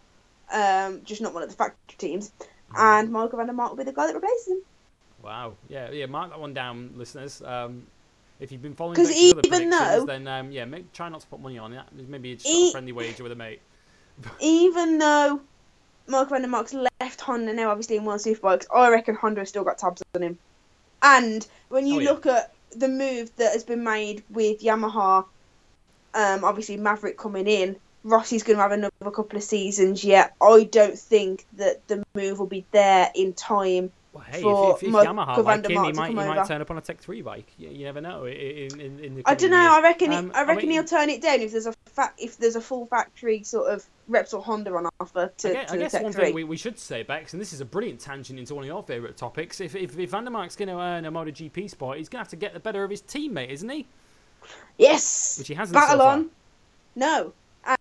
um, 0.53 1.03
just 1.05 1.21
not 1.21 1.35
one 1.35 1.43
of 1.43 1.51
the 1.51 1.57
factory 1.57 1.97
teams. 1.99 2.33
Hmm. 2.71 2.77
And 2.77 3.13
Michael 3.13 3.39
van 3.39 3.47
der 3.47 3.53
Mark 3.53 3.71
will 3.71 3.79
be 3.79 3.85
the 3.85 3.93
guy 3.93 4.07
that 4.07 4.15
replaces 4.15 4.49
him. 4.49 4.63
Wow. 5.23 5.55
Yeah, 5.69 5.91
yeah. 5.91 6.07
Mark 6.07 6.31
that 6.31 6.41
one 6.41 6.55
down, 6.55 6.93
listeners. 6.97 7.43
Um, 7.43 7.87
if 8.41 8.53
you've 8.53 8.63
been 8.63 8.75
following 8.75 8.95
because 8.95 9.11
even 9.11 9.71
though, 9.71 10.05
then 10.07 10.29
um, 10.29 10.53
yeah, 10.53 10.65
make, 10.65 10.93
try 10.93 11.09
not 11.09 11.21
to 11.21 11.27
put 11.27 11.41
money 11.41 11.59
on 11.59 11.73
it. 11.73 11.83
Maybe 11.93 12.33
it's 12.33 12.47
a 12.47 12.71
friendly 12.71 12.93
wager 12.93 13.23
with 13.23 13.33
a 13.33 13.37
mate. 13.37 13.61
even 14.41 14.99
though 14.99 15.41
Mark 16.07 16.29
van 16.29 16.43
der 16.43 16.49
Mark's 16.49 16.75
left 16.75 17.21
Honda 17.21 17.53
now, 17.53 17.71
obviously 17.71 17.97
in 17.97 18.05
World 18.05 18.21
Superbikes, 18.21 18.67
I 18.75 18.91
reckon 18.91 19.15
Honda 19.15 19.41
has 19.41 19.49
still 19.49 19.65
got 19.65 19.79
tabs 19.79 20.03
on 20.15 20.23
him. 20.23 20.39
And 21.03 21.47
when 21.69 21.87
you 21.87 21.97
oh, 21.97 21.99
yeah. 22.01 22.11
look 22.11 22.27
at 22.27 22.55
the 22.71 22.89
move 22.89 23.35
that 23.37 23.53
has 23.53 23.65
been 23.65 23.85
made 23.85 24.23
with 24.31 24.61
Yamaha, 24.61 25.25
um, 26.15 26.45
obviously 26.45 26.77
Maverick 26.77 27.19
coming 27.19 27.47
in, 27.47 27.77
Rossi's 28.05 28.43
going 28.43 28.57
to 28.57 28.63
have 28.63 28.73
another 28.73 28.93
couple 29.11 29.37
of 29.37 29.43
seasons 29.43 30.05
yet. 30.05 30.35
I 30.41 30.65
don't 30.65 30.99
think 30.99 31.47
that 31.55 31.87
the 31.89 32.05
move 32.15 32.39
will 32.39 32.47
be 32.47 32.65
there 32.73 33.11
in 33.15 33.33
time 33.33 33.93
well, 34.13 34.25
hey, 34.27 34.43
for 34.43 34.77
if, 34.77 34.83
if, 34.83 34.89
if 34.89 34.95
Yamaha 34.95 35.45
like 35.45 35.65
him, 35.65 35.71
he 35.71 35.93
might, 35.93 36.09
he 36.09 36.15
might 36.15 36.47
turn 36.47 36.61
up 36.61 36.71
on 36.71 36.79
a 36.79 36.81
Tech 36.81 36.99
Three 36.99 37.23
bike. 37.23 37.47
You, 37.59 37.69
you 37.69 37.85
never 37.85 38.01
know. 38.01 38.25
In, 38.25 38.81
in, 38.81 38.99
in 38.99 39.23
I 39.27 39.35
don't 39.35 39.51
know. 39.51 39.61
Years. 39.61 39.73
I 39.73 39.81
reckon. 39.83 40.13
Um, 40.13 40.33
I 40.35 40.41
reckon 40.41 40.57
I 40.57 40.61
mean, 40.63 40.71
he'll 40.73 40.85
turn 40.85 41.11
it 41.11 41.21
down 41.21 41.41
if 41.41 41.53
there's 41.53 41.67
a 41.67 41.75
fa- 41.87 42.15
if 42.19 42.39
there's 42.39 42.57
a 42.57 42.61
full 42.61 42.87
factory 42.87 43.43
sort 43.43 43.71
of 43.71 43.85
Repsol 44.11 44.43
Honda 44.43 44.75
on 44.75 44.89
offer 44.99 45.31
to, 45.39 45.51
I 45.51 45.53
guess, 45.53 45.71
to 45.71 45.75
I 45.75 45.79
guess 45.79 45.93
one 46.03 46.13
3. 46.13 46.25
thing 46.25 46.35
we, 46.35 46.45
we 46.45 46.57
should 46.57 46.79
say, 46.79 47.03
Bex, 47.03 47.35
and 47.35 47.41
this 47.41 47.53
is 47.53 47.61
a 47.61 47.65
brilliant 47.65 48.01
tangent 48.01 48.39
into 48.39 48.55
one 48.55 48.65
of 48.65 48.69
your 48.69 48.83
favourite 48.83 49.17
topics. 49.17 49.61
If 49.61 49.77
if, 49.77 49.99
if 49.99 50.11
van 50.11 50.25
der 50.25 50.31
Mark's 50.31 50.57
going 50.57 50.69
to 50.69 50.81
earn 50.81 51.05
a 51.05 51.13
MotoGP 51.13 51.69
spot, 51.71 51.99
he's 51.99 52.09
going 52.09 52.19
to 52.19 52.25
have 52.25 52.31
to 52.31 52.37
get 52.37 52.55
the 52.55 52.61
better 52.61 52.83
of 52.83 52.91
his 52.91 53.03
teammate, 53.03 53.51
isn't 53.51 53.69
he? 53.69 53.87
Yes. 54.79 55.37
Which 55.39 55.49
he 55.49 55.55
hasn't. 55.55 55.75
Battle 55.75 55.99
so 55.99 56.07
on. 56.07 56.31
No, 56.97 57.33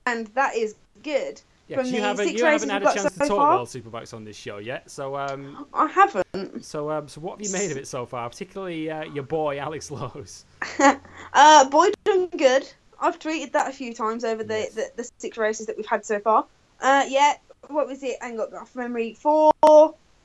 and 0.05 0.27
that 0.27 0.55
is 0.55 0.75
good. 1.03 1.41
Yeah, 1.67 1.81
you 1.81 2.01
haven't, 2.01 2.33
you 2.33 2.45
haven't 2.45 2.69
had 2.69 2.81
a 2.81 2.93
chance 2.93 3.13
so 3.15 3.23
to 3.23 3.27
talk 3.27 3.39
World 3.39 3.67
Superbikes 3.67 4.13
on 4.13 4.23
this 4.23 4.37
show 4.37 4.57
yet, 4.57 4.89
so 4.89 5.17
um, 5.17 5.65
I 5.73 5.87
haven't. 5.87 6.63
So 6.63 6.89
um, 6.89 7.09
so 7.09 7.19
what 7.19 7.39
have 7.39 7.45
you 7.45 7.51
made 7.51 7.71
of 7.71 7.77
it 7.77 7.87
so 7.87 8.05
far? 8.05 8.29
Particularly 8.29 8.89
uh, 8.89 9.03
your 9.03 9.23
boy 9.23 9.59
Alex 9.59 9.91
Lowes. 9.91 10.45
uh, 11.33 11.69
boy 11.69 11.87
done 12.05 12.27
good. 12.27 12.71
I've 13.01 13.19
tweeted 13.19 13.51
that 13.51 13.69
a 13.69 13.73
few 13.73 13.93
times 13.93 14.23
over 14.23 14.43
the, 14.43 14.59
yes. 14.59 14.73
the, 14.73 14.91
the, 14.95 15.09
six 15.19 15.37
races 15.37 15.67
that 15.67 15.77
we've 15.77 15.85
had 15.85 16.05
so 16.05 16.19
far. 16.19 16.45
Uh, 16.81 17.05
yeah, 17.07 17.33
what 17.67 17.85
was 17.85 18.01
it? 18.01 18.15
I 18.21 18.33
got 18.35 18.53
off 18.53 18.75
memory. 18.75 19.13
Four, 19.13 19.51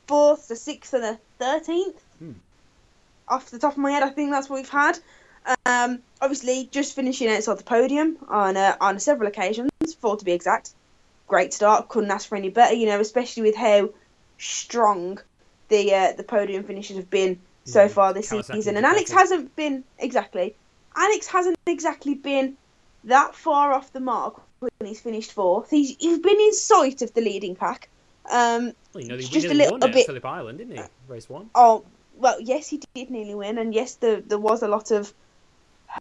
fourth, 0.06 0.48
the 0.48 0.56
sixth, 0.56 0.94
and 0.94 1.02
the 1.02 1.18
thirteenth. 1.38 2.00
Hmm. 2.20 2.32
Off 3.26 3.50
the 3.50 3.58
top 3.58 3.72
of 3.72 3.78
my 3.78 3.90
head, 3.90 4.04
I 4.04 4.10
think 4.10 4.30
that's 4.30 4.48
what 4.48 4.56
we've 4.56 4.68
had. 4.68 4.98
Um, 5.66 6.00
obviously, 6.20 6.68
just 6.70 6.94
finishing 6.94 7.28
outside 7.28 7.58
the 7.58 7.64
podium 7.64 8.16
on 8.28 8.56
uh, 8.56 8.76
on 8.80 9.00
several 9.00 9.28
occasions, 9.28 9.70
four 10.00 10.16
to 10.16 10.24
be 10.24 10.32
exact 10.32 10.70
great 11.26 11.52
start. 11.52 11.88
Couldn't 11.88 12.10
ask 12.10 12.28
for 12.28 12.36
any 12.36 12.50
better, 12.50 12.74
you 12.74 12.86
know, 12.86 13.00
especially 13.00 13.42
with 13.42 13.56
how 13.56 13.90
strong 14.38 15.18
the 15.68 15.94
uh, 15.94 16.12
the 16.12 16.24
podium 16.24 16.64
finishes 16.64 16.96
have 16.96 17.10
been 17.10 17.40
so 17.64 17.82
yeah, 17.82 17.88
far 17.88 18.12
this 18.12 18.28
season. 18.28 18.76
And 18.76 18.86
Alex 18.86 19.10
hasn't 19.10 19.54
been 19.56 19.84
exactly. 19.98 20.54
Alex 20.94 21.26
hasn't 21.26 21.58
exactly 21.66 22.14
been 22.14 22.56
that 23.04 23.34
far 23.34 23.72
off 23.72 23.92
the 23.92 24.00
mark 24.00 24.40
when 24.60 24.70
he's 24.84 25.00
finished 25.00 25.32
fourth. 25.32 25.70
He's 25.70 25.96
he's 25.96 26.18
been 26.18 26.40
in 26.40 26.52
sight 26.52 27.02
of 27.02 27.14
the 27.14 27.20
leading 27.20 27.56
pack. 27.56 27.88
Um, 28.30 28.72
well, 28.92 29.02
you 29.02 29.08
know, 29.08 29.18
just 29.18 29.46
a 29.46 29.54
little 29.54 29.78
bit. 29.78 30.06
Phillip 30.06 30.24
Island, 30.24 30.58
didn't 30.58 30.76
he? 30.76 30.82
Race 31.08 31.28
one. 31.28 31.50
Oh 31.54 31.84
well, 32.16 32.40
yes, 32.40 32.68
he 32.68 32.80
did 32.94 33.10
nearly 33.10 33.34
win, 33.34 33.58
and 33.58 33.74
yes, 33.74 33.94
there 33.96 34.20
there 34.20 34.38
was 34.38 34.62
a 34.62 34.68
lot 34.68 34.90
of 34.90 35.12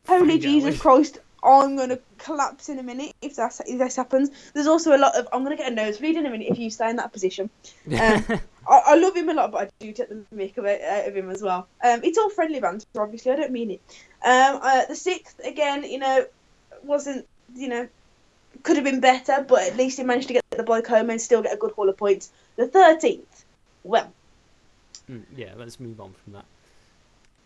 holy 0.08 0.39
Jesus 0.39 0.80
Christ. 0.80 1.20
I'm 1.44 1.76
gonna 1.76 1.98
collapse 2.20 2.70
in 2.70 2.78
a 2.78 2.84
minute 2.84 3.14
if 3.22 3.36
that 3.38 3.60
if 3.66 3.80
this 3.80 3.96
happens. 3.96 4.30
There's 4.54 4.68
also 4.68 4.96
a 4.96 5.00
lot 5.00 5.16
of 5.16 5.28
I'm 5.34 5.44
gonna 5.44 5.58
get 5.58 5.72
a 5.72 5.76
nosebleed 5.76 6.16
in 6.16 6.26
a 6.26 6.30
minute 6.30 6.48
if 6.52 6.60
you 6.60 6.70
stay 6.70 6.89
in 6.89 6.98
that 6.98 7.12
position. 7.12 7.50
Um, 7.92 8.24
I, 8.70 8.82
I 8.89 8.96
love 8.96 9.16
him 9.16 9.28
a 9.30 9.34
lot, 9.34 9.52
but 9.52 9.64
I 9.64 9.70
do 9.84 9.92
take 9.92 10.10
the 10.10 10.24
mick 10.36 10.56
of, 10.58 10.66
it, 10.66 10.82
out 10.84 11.08
of 11.08 11.16
him 11.16 11.32
as 11.32 11.42
well. 11.42 11.68
Um, 11.84 12.02
it's 12.04 12.20
all 12.20 12.30
friendly 12.30 12.60
banter, 12.60 12.86
obviously. 12.96 13.32
I 13.32 13.36
don't 13.38 13.52
mean 13.52 13.72
it. 13.72 13.82
Um, 14.24 14.60
uh, 14.62 14.86
the 14.86 14.96
sixth 14.96 15.39
again, 15.39 15.84
you 15.84 15.98
know, 15.98 16.26
wasn't 16.84 17.26
you 17.56 17.68
know 17.70 17.88
could 18.62 18.76
have 18.76 18.86
been 18.86 19.00
better, 19.00 19.44
but 19.48 19.64
at 19.64 19.78
least 19.78 19.98
he 19.98 20.04
managed 20.04 20.28
to 20.28 20.36
get 20.36 20.44
the 20.52 20.62
bloke 20.62 20.86
home 20.86 21.10
and 21.10 21.20
still 21.20 21.42
get 21.42 21.54
a 21.54 21.58
good 21.58 21.72
haul 21.72 21.89
of 21.89 21.98
points. 21.98 22.30
The 22.56 22.68
thirteenth, 22.68 23.46
well, 23.84 24.14
Mm, 25.10 25.24
yeah, 25.36 25.54
let's 25.58 25.80
move 25.80 26.00
on 26.00 26.14
from 26.24 26.34
that. 26.34 26.46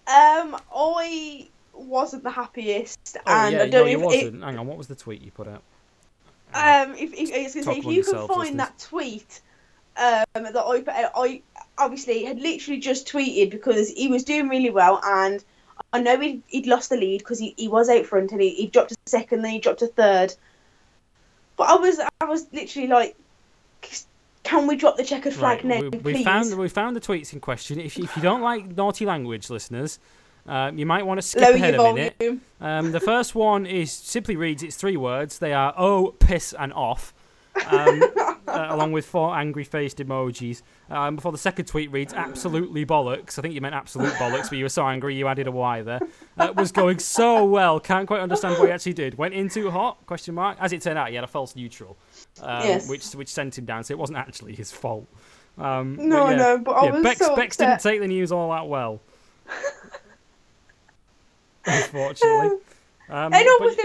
um, 0.07 0.59
I 0.75 1.47
wasn't 1.75 2.23
the 2.23 2.31
happiest, 2.31 3.17
Oh 3.17 3.31
and 3.31 3.55
yeah, 3.55 3.63
I 3.63 3.69
don't 3.69 3.89
you 3.89 3.97
know 3.97 4.09
if 4.09 4.13
it, 4.13 4.23
wasn't. 4.23 4.43
Hang 4.43 4.57
on, 4.57 4.67
what 4.67 4.77
was 4.77 4.87
the 4.87 4.95
tweet 4.95 5.21
you 5.21 5.31
put 5.31 5.47
out? 5.47 5.63
Um, 6.53 6.95
if, 6.95 7.13
if, 7.13 7.33
I 7.33 7.43
was 7.43 7.53
gonna 7.53 7.65
Talk 7.65 7.73
say, 7.73 7.79
if 7.79 7.85
you 7.85 8.03
can 8.03 8.27
find 8.27 8.29
listeners. 8.29 8.57
that 8.57 8.79
tweet 8.79 9.41
um, 9.97 10.53
that 10.53 10.65
I 10.65 10.79
put 10.79 10.93
out, 10.93 11.11
I 11.15 11.41
obviously 11.77 12.23
had 12.23 12.39
literally 12.39 12.79
just 12.79 13.07
tweeted 13.07 13.51
because 13.51 13.89
he 13.89 14.07
was 14.07 14.23
doing 14.23 14.47
really 14.47 14.69
well, 14.69 15.01
and 15.03 15.43
I 15.91 16.01
know 16.01 16.19
he'd, 16.19 16.43
he'd 16.47 16.67
lost 16.67 16.89
the 16.89 16.97
lead 16.97 17.19
because 17.19 17.39
he, 17.39 17.53
he 17.57 17.67
was 17.67 17.89
out 17.89 18.05
front 18.05 18.31
and 18.31 18.41
he, 18.41 18.51
he 18.51 18.67
dropped 18.67 18.91
a 18.91 18.95
second, 19.05 19.41
then 19.41 19.51
he 19.51 19.59
dropped 19.59 19.81
a 19.81 19.87
third. 19.87 20.33
But 21.57 21.69
I 21.69 21.75
was 21.75 21.99
I 22.21 22.25
was 22.25 22.47
literally 22.51 22.87
like, 22.87 23.15
can 24.43 24.67
we 24.67 24.75
drop 24.75 24.97
the 24.97 25.03
checkered 25.03 25.33
flag 25.33 25.65
Right, 25.65 25.81
now, 25.81 25.89
we, 25.89 25.97
we 25.97 26.13
please? 26.13 26.23
found 26.23 26.57
we 26.57 26.69
found 26.69 26.95
the 26.95 27.01
tweets 27.01 27.33
in 27.33 27.39
question. 27.39 27.79
If 27.79 27.97
you, 27.97 28.03
if 28.05 28.15
you 28.15 28.21
don't 28.21 28.41
like 28.41 28.75
naughty 28.77 29.05
language, 29.05 29.49
listeners, 29.49 29.99
uh, 30.47 30.71
you 30.75 30.85
might 30.85 31.05
want 31.05 31.17
to 31.19 31.21
skip 31.21 31.41
ahead 31.55 31.75
a 31.75 31.93
minute. 31.93 32.39
Um, 32.61 32.91
the 32.91 32.99
first 32.99 33.35
one 33.35 33.65
is 33.65 33.91
simply 33.91 34.35
reads 34.35 34.63
it's 34.63 34.75
three 34.75 34.97
words. 34.97 35.39
They 35.39 35.53
are 35.53 35.73
oh, 35.77 36.15
piss, 36.19 36.53
and 36.57 36.71
off, 36.73 37.13
um, 37.67 38.03
uh, 38.47 38.67
along 38.69 38.91
with 38.91 39.05
four 39.05 39.35
angry 39.35 39.63
faced 39.63 39.97
emojis. 39.97 40.61
Um, 40.89 41.15
before 41.15 41.31
the 41.31 41.37
second 41.37 41.65
tweet 41.65 41.91
reads 41.91 42.13
absolutely 42.13 42.85
bollocks. 42.85 43.39
I 43.39 43.41
think 43.41 43.55
you 43.55 43.61
meant 43.61 43.73
absolute 43.73 44.13
bollocks, 44.13 44.49
but 44.49 44.57
you 44.57 44.65
were 44.65 44.69
so 44.69 44.85
angry 44.87 45.15
you 45.15 45.27
added 45.27 45.47
a 45.47 45.51
Y 45.51 45.81
there. 45.81 45.99
Uh, 46.37 46.53
was 46.55 46.71
going 46.71 46.99
so 46.99 47.43
well. 47.45 47.79
Can't 47.79 48.07
quite 48.07 48.19
understand 48.21 48.59
what 48.59 48.67
he 48.67 48.71
actually 48.71 48.93
did. 48.93 49.17
Went 49.17 49.33
in 49.33 49.49
too 49.49 49.71
hot? 49.71 50.05
Question 50.05 50.35
mark. 50.35 50.57
As 50.61 50.73
it 50.73 50.81
turned 50.81 50.99
out, 50.99 51.09
he 51.09 51.15
had 51.15 51.23
a 51.23 51.27
false 51.27 51.55
neutral, 51.55 51.97
um, 52.41 52.61
Yes. 52.63 52.87
which 52.87 53.05
which 53.13 53.29
sent 53.29 53.57
him 53.57 53.65
down. 53.65 53.83
So 53.83 53.93
it 53.93 53.97
wasn't 53.97 54.19
actually 54.19 54.53
his 54.55 54.71
fault. 54.71 55.07
Um, 55.57 55.95
but 55.95 56.05
No, 56.05 56.29
yeah. 56.29 56.35
no, 56.35 56.57
but 56.59 56.71
I 56.71 56.85
yeah, 56.85 56.91
was 56.91 57.03
Bex, 57.03 57.19
so 57.19 57.35
Bex 57.35 57.57
didn't 57.57 57.79
take 57.79 57.99
the 57.99 58.07
news 58.07 58.31
all 58.31 58.51
that 58.51 58.67
well. 58.67 59.01
Unfortunately. 61.83 62.57
Um, 63.09 63.33
I 63.33 63.43
know 63.43 63.59
but- 63.59 63.77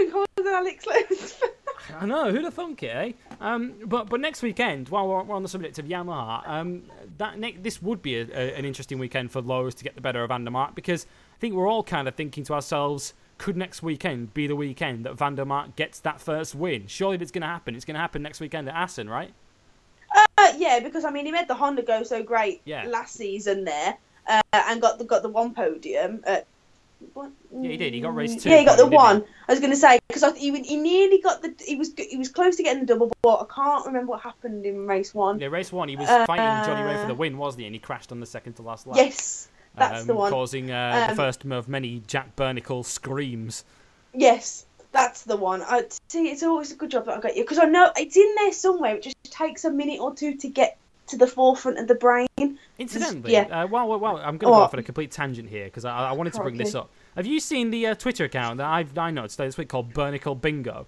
than 0.43 0.53
Alex. 0.53 0.85
I 1.99 2.05
know 2.05 2.31
who'd 2.31 2.43
have 2.45 2.53
thunk 2.53 2.83
it, 2.83 2.87
eh? 2.95 3.11
Um, 3.39 3.73
but 3.85 4.07
but 4.09 4.19
next 4.19 4.41
weekend, 4.41 4.89
while 4.89 5.07
we're, 5.07 5.23
we're 5.23 5.35
on 5.35 5.43
the 5.43 5.49
subject 5.49 5.77
of 5.77 5.85
Yamaha, 5.85 6.47
um, 6.47 6.83
that 7.17 7.37
ne- 7.37 7.57
this 7.57 7.81
would 7.81 8.01
be 8.01 8.17
a, 8.19 8.23
a, 8.33 8.55
an 8.57 8.65
interesting 8.65 8.97
weekend 8.97 9.31
for 9.31 9.41
Lowes 9.41 9.75
to 9.75 9.83
get 9.83 9.95
the 9.95 10.01
better 10.01 10.23
of 10.23 10.29
van 10.29 10.45
der 10.45 10.51
Mark 10.51 10.73
because 10.75 11.05
I 11.35 11.37
think 11.39 11.53
we're 11.55 11.67
all 11.67 11.83
kind 11.83 12.07
of 12.07 12.15
thinking 12.15 12.43
to 12.45 12.53
ourselves, 12.53 13.13
could 13.37 13.57
next 13.57 13.83
weekend 13.83 14.33
be 14.33 14.47
the 14.47 14.55
weekend 14.55 15.05
that 15.05 15.17
van 15.17 15.35
der 15.35 15.45
Mark 15.45 15.75
gets 15.75 15.99
that 15.99 16.21
first 16.21 16.55
win? 16.55 16.87
Surely 16.87 17.15
if 17.15 17.21
it's 17.21 17.31
going 17.31 17.41
to 17.41 17.47
happen, 17.47 17.75
it's 17.75 17.85
going 17.85 17.95
to 17.95 18.01
happen 18.01 18.21
next 18.21 18.39
weekend 18.39 18.69
at 18.69 18.75
Assen, 18.75 19.09
right? 19.09 19.33
Uh, 20.37 20.53
yeah, 20.57 20.79
because 20.79 21.03
I 21.03 21.11
mean, 21.11 21.25
he 21.25 21.31
made 21.31 21.47
the 21.47 21.55
Honda 21.55 21.81
go 21.81 22.03
so 22.03 22.23
great 22.23 22.61
Yeah. 22.65 22.85
last 22.87 23.15
season 23.15 23.63
there, 23.65 23.97
uh, 24.27 24.41
and 24.53 24.81
got 24.81 24.97
the 24.97 25.03
got 25.05 25.23
the 25.23 25.29
one 25.29 25.53
podium. 25.53 26.21
At, 26.25 26.47
what? 27.13 27.31
Yeah, 27.51 27.71
he 27.71 27.77
did. 27.77 27.93
He 27.93 28.01
got 28.01 28.15
race 28.15 28.41
two 28.41 28.49
Yeah, 28.49 28.59
he 28.59 28.65
got 28.65 28.77
the 28.77 28.87
one. 28.87 29.23
I 29.47 29.51
was 29.51 29.59
going 29.59 29.71
to 29.71 29.77
say 29.77 29.99
because 30.07 30.23
he 30.37 30.51
he 30.61 30.77
nearly 30.77 31.19
got 31.19 31.41
the 31.41 31.53
he 31.65 31.75
was 31.75 31.93
he 31.97 32.17
was 32.17 32.29
close 32.29 32.55
to 32.57 32.63
getting 32.63 32.81
the 32.81 32.85
double, 32.85 33.11
but 33.21 33.41
I 33.41 33.45
can't 33.53 33.85
remember 33.85 34.11
what 34.11 34.21
happened 34.21 34.65
in 34.65 34.87
race 34.87 35.13
one. 35.13 35.39
Yeah, 35.39 35.47
race 35.47 35.71
one, 35.71 35.89
he 35.89 35.95
was 35.95 36.09
Uh, 36.09 36.25
fighting 36.25 36.65
Johnny 36.65 36.83
Rea 36.83 36.97
for 36.97 37.07
the 37.07 37.15
win, 37.15 37.37
wasn't 37.37 37.61
he? 37.61 37.65
And 37.67 37.75
he 37.75 37.79
crashed 37.79 38.11
on 38.11 38.19
the 38.19 38.25
second 38.25 38.53
to 38.53 38.61
last 38.61 38.87
lap. 38.87 38.97
Yes, 38.97 39.49
that's 39.75 40.01
um, 40.01 40.07
the 40.07 40.15
one. 40.15 40.31
Causing 40.31 40.71
uh, 40.71 41.05
the 41.07 41.11
Um, 41.11 41.17
first 41.17 41.43
of 41.45 41.67
many 41.67 42.01
Jack 42.07 42.35
Burnicle 42.35 42.83
screams. 42.85 43.63
Yes, 44.13 44.65
that's 44.91 45.23
the 45.23 45.37
one. 45.37 45.61
I 45.61 45.85
see. 46.09 46.29
It's 46.29 46.43
always 46.43 46.71
a 46.71 46.75
good 46.75 46.91
job 46.91 47.05
that 47.05 47.17
I 47.17 47.21
got 47.21 47.35
you 47.35 47.43
because 47.43 47.59
I 47.59 47.65
know 47.65 47.91
it's 47.95 48.17
in 48.17 48.35
there 48.35 48.51
somewhere. 48.51 48.95
It 48.95 49.03
just 49.03 49.31
takes 49.31 49.65
a 49.65 49.71
minute 49.71 49.99
or 49.99 50.13
two 50.13 50.35
to 50.35 50.47
get 50.49 50.77
to 51.11 51.17
the 51.17 51.27
forefront 51.27 51.77
of 51.79 51.87
the 51.87 51.95
brain. 51.95 52.27
Incidentally, 52.79 53.33
yeah. 53.33 53.41
uh, 53.63 53.67
well, 53.67 53.87
well, 53.87 53.99
well, 53.99 54.17
I'm 54.17 54.37
going 54.37 54.39
to 54.39 54.45
go 54.47 54.53
Oh. 54.55 54.61
off 54.63 54.73
on 54.73 54.79
a 54.79 54.83
complete 54.83 55.11
tangent 55.11 55.47
here 55.49 55.65
because 55.65 55.85
I, 55.85 56.09
I 56.09 56.11
wanted 56.13 56.33
to 56.33 56.41
bring 56.41 56.57
this 56.57 56.73
up. 56.75 56.89
Have 57.15 57.25
you 57.27 57.39
seen 57.39 57.69
the 57.69 57.87
uh, 57.87 57.95
Twitter 57.95 58.25
account 58.25 58.57
that 58.57 58.67
I've 58.67 58.97
I 58.97 59.11
noticed 59.11 59.37
this 59.37 59.57
week 59.57 59.69
called 59.69 59.93
Burnicle 59.93 60.39
Bingo? 60.41 60.87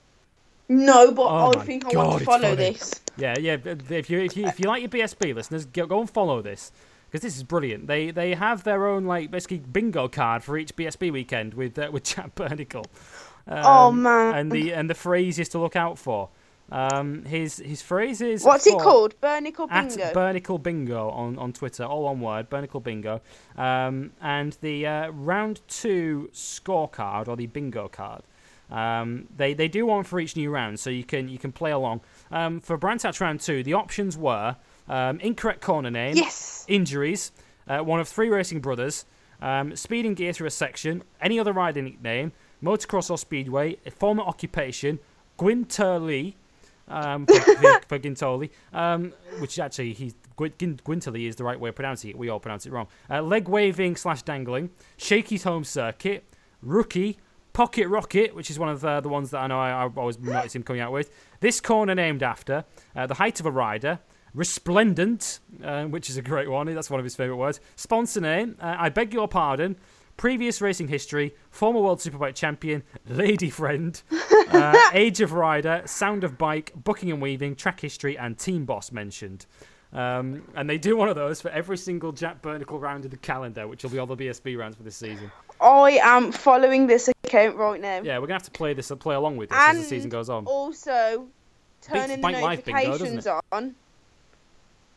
No, 0.69 1.11
but 1.11 1.23
Oh 1.23 1.59
I 1.59 1.63
think 1.65 1.85
I 1.85 1.97
want 1.97 2.19
to 2.19 2.25
follow 2.25 2.55
this. 2.55 3.01
Yeah, 3.17 3.35
yeah. 3.37 3.57
If 3.63 4.09
you 4.09 4.19
if 4.21 4.35
you 4.37 4.47
if 4.47 4.59
you 4.59 4.67
like 4.67 4.81
your 4.81 4.89
BSB 4.89 5.35
listeners, 5.35 5.65
go, 5.65 5.85
go 5.85 5.99
and 5.99 6.09
follow 6.09 6.41
this 6.41 6.71
because 7.11 7.21
this 7.21 7.35
is 7.35 7.43
brilliant. 7.43 7.87
They 7.87 8.11
they 8.11 8.33
have 8.33 8.63
their 8.63 8.87
own 8.87 9.05
like 9.05 9.29
basically 9.29 9.59
bingo 9.59 10.07
card 10.07 10.43
for 10.43 10.57
each 10.57 10.75
BSB 10.75 11.11
weekend 11.11 11.53
with 11.53 11.77
uh, 11.77 11.89
with 11.91 12.03
Jack 12.15 12.33
Burnicle. 12.35 12.85
Um, 13.45 13.61
Oh, 13.65 13.91
man. 13.91 14.35
And 14.35 14.51
the 14.51 14.73
and 14.73 14.89
the 14.89 14.95
phrases 14.95 15.49
to 15.49 15.59
look 15.59 15.75
out 15.75 15.99
for. 15.99 16.29
Um, 16.71 17.25
his 17.25 17.57
his 17.57 17.81
phrases. 17.81 18.43
What's 18.43 18.65
it 18.65 18.79
called? 18.79 19.19
Burnicle 19.21 19.67
at 19.69 19.89
Bingo. 19.89 20.13
Burnicle 20.13 20.61
Bingo 20.61 21.09
on, 21.09 21.37
on 21.37 21.53
Twitter, 21.53 21.83
all 21.83 22.03
one 22.03 22.19
word, 22.19 22.49
Burnicle 22.49 22.81
Bingo. 22.81 23.21
Um, 23.57 24.11
and 24.21 24.57
the 24.61 24.87
uh, 24.87 25.09
round 25.09 25.61
two 25.67 26.29
scorecard 26.33 27.27
or 27.27 27.35
the 27.35 27.47
bingo 27.47 27.87
card. 27.89 28.23
Um, 28.71 29.27
they 29.35 29.53
they 29.53 29.67
do 29.67 29.85
one 29.85 30.03
for 30.03 30.19
each 30.19 30.35
new 30.35 30.49
round, 30.49 30.79
so 30.79 30.89
you 30.89 31.03
can 31.03 31.27
you 31.27 31.37
can 31.37 31.51
play 31.51 31.71
along. 31.71 32.01
Um, 32.31 32.59
for 32.59 32.77
Brands 32.77 33.03
Hatch 33.03 33.21
round 33.21 33.41
two, 33.41 33.61
the 33.61 33.73
options 33.73 34.17
were 34.17 34.55
um, 34.87 35.19
incorrect 35.19 35.61
corner 35.61 35.91
name, 35.91 36.15
yes. 36.15 36.65
injuries, 36.67 37.31
uh, 37.67 37.79
one 37.79 37.99
of 37.99 38.07
three 38.07 38.29
racing 38.29 38.61
brothers, 38.61 39.05
um, 39.41 39.75
speed 39.75 40.05
and 40.05 40.15
gear 40.15 40.33
through 40.33 40.47
a 40.47 40.51
section, 40.51 41.03
any 41.21 41.39
other 41.39 41.53
rider 41.53 41.81
nickname, 41.81 42.31
motocross 42.63 43.11
or 43.11 43.17
speedway, 43.17 43.77
a 43.85 43.91
former 43.91 44.23
occupation, 44.23 44.99
Gwinterly, 45.37 46.33
um, 46.87 47.25
Gintoli, 47.27 48.49
um, 48.73 49.13
which 49.39 49.59
actually 49.59 49.93
he's 49.93 50.15
Gwin- 50.35 50.51
Gwinterly 50.57 51.27
is 51.27 51.35
the 51.35 51.43
right 51.43 51.59
way 51.59 51.69
of 51.69 51.75
pronouncing 51.75 52.09
it. 52.09 52.17
We 52.17 52.29
all 52.29 52.39
pronounce 52.39 52.65
it 52.65 52.71
wrong. 52.71 52.87
Uh, 53.09 53.21
leg 53.21 53.47
waving 53.47 53.95
slash 53.95 54.23
dangling, 54.23 54.69
Shaky's 54.97 55.43
home 55.43 55.63
circuit, 55.63 56.25
rookie, 56.61 57.17
pocket 57.53 57.87
rocket, 57.87 58.35
which 58.35 58.49
is 58.49 58.57
one 58.57 58.69
of 58.69 58.81
the, 58.81 58.99
the 58.99 59.09
ones 59.09 59.29
that 59.31 59.39
I 59.39 59.47
know 59.47 59.59
I, 59.59 59.85
I 59.85 59.89
always 59.95 60.19
notice 60.19 60.55
him 60.55 60.63
coming 60.63 60.81
out 60.81 60.91
with. 60.91 61.11
This 61.39 61.61
corner 61.61 61.95
named 61.95 62.23
after 62.23 62.65
uh, 62.95 63.07
the 63.07 63.15
height 63.15 63.39
of 63.39 63.45
a 63.45 63.51
rider. 63.51 63.99
Resplendent, 64.35 65.41
uh, 65.63 65.83
which 65.83 66.09
is 66.09 66.17
a 66.17 66.21
great 66.23 66.49
one. 66.49 66.65
That's 66.73 66.89
one 66.89 66.99
of 66.99 67.03
his 67.03 67.15
favourite 67.15 67.37
words. 67.37 67.59
Sponsor 67.75 68.19
name. 68.19 68.57
Uh, 68.59 68.75
I 68.79 68.89
beg 68.89 69.13
your 69.13 69.27
pardon. 69.27 69.75
Previous 70.17 70.61
racing 70.61 70.87
history. 70.87 71.35
Former 71.49 71.81
World 71.81 71.99
Superbike 71.99 72.35
champion. 72.35 72.83
Lady 73.07 73.49
friend. 73.49 74.01
Uh, 74.53 74.77
age 74.93 75.19
of 75.19 75.33
rider. 75.33 75.81
Sound 75.85 76.23
of 76.23 76.37
bike. 76.37 76.71
Booking 76.75 77.11
and 77.11 77.19
weaving. 77.19 77.55
Track 77.55 77.79
history. 77.79 78.15
And 78.15 78.37
team 78.37 78.65
boss 78.65 78.91
mentioned. 78.91 79.47
Um, 79.93 80.43
and 80.55 80.69
they 80.69 80.77
do 80.77 80.95
one 80.95 81.09
of 81.09 81.15
those 81.15 81.41
for 81.41 81.49
every 81.49 81.75
single 81.75 82.11
Jack 82.11 82.43
Burnicle 82.43 82.79
round 82.79 83.03
of 83.05 83.09
the 83.09 83.17
calendar, 83.17 83.67
which 83.67 83.81
will 83.81 83.89
be 83.89 83.97
all 83.97 84.05
the 84.05 84.15
BSB 84.15 84.55
rounds 84.55 84.75
for 84.75 84.83
this 84.83 84.95
season. 84.95 85.31
I 85.59 85.99
am 86.03 86.31
following 86.31 86.85
this 86.85 87.09
account 87.23 87.55
right 87.55 87.81
now. 87.81 88.01
Yeah, 88.03 88.19
we're 88.19 88.27
gonna 88.27 88.35
have 88.35 88.43
to 88.43 88.51
play 88.51 88.75
this, 88.75 88.91
play 88.99 89.15
along 89.15 89.37
with 89.37 89.49
this 89.49 89.57
as 89.59 89.77
the 89.77 89.83
season 89.83 90.11
goes 90.11 90.29
on. 90.29 90.45
Also, 90.45 91.27
turning 91.81 92.21
the 92.21 92.29
Live 92.29 92.63
bingo, 92.63 92.81
notifications 92.81 93.27
on. 93.51 93.75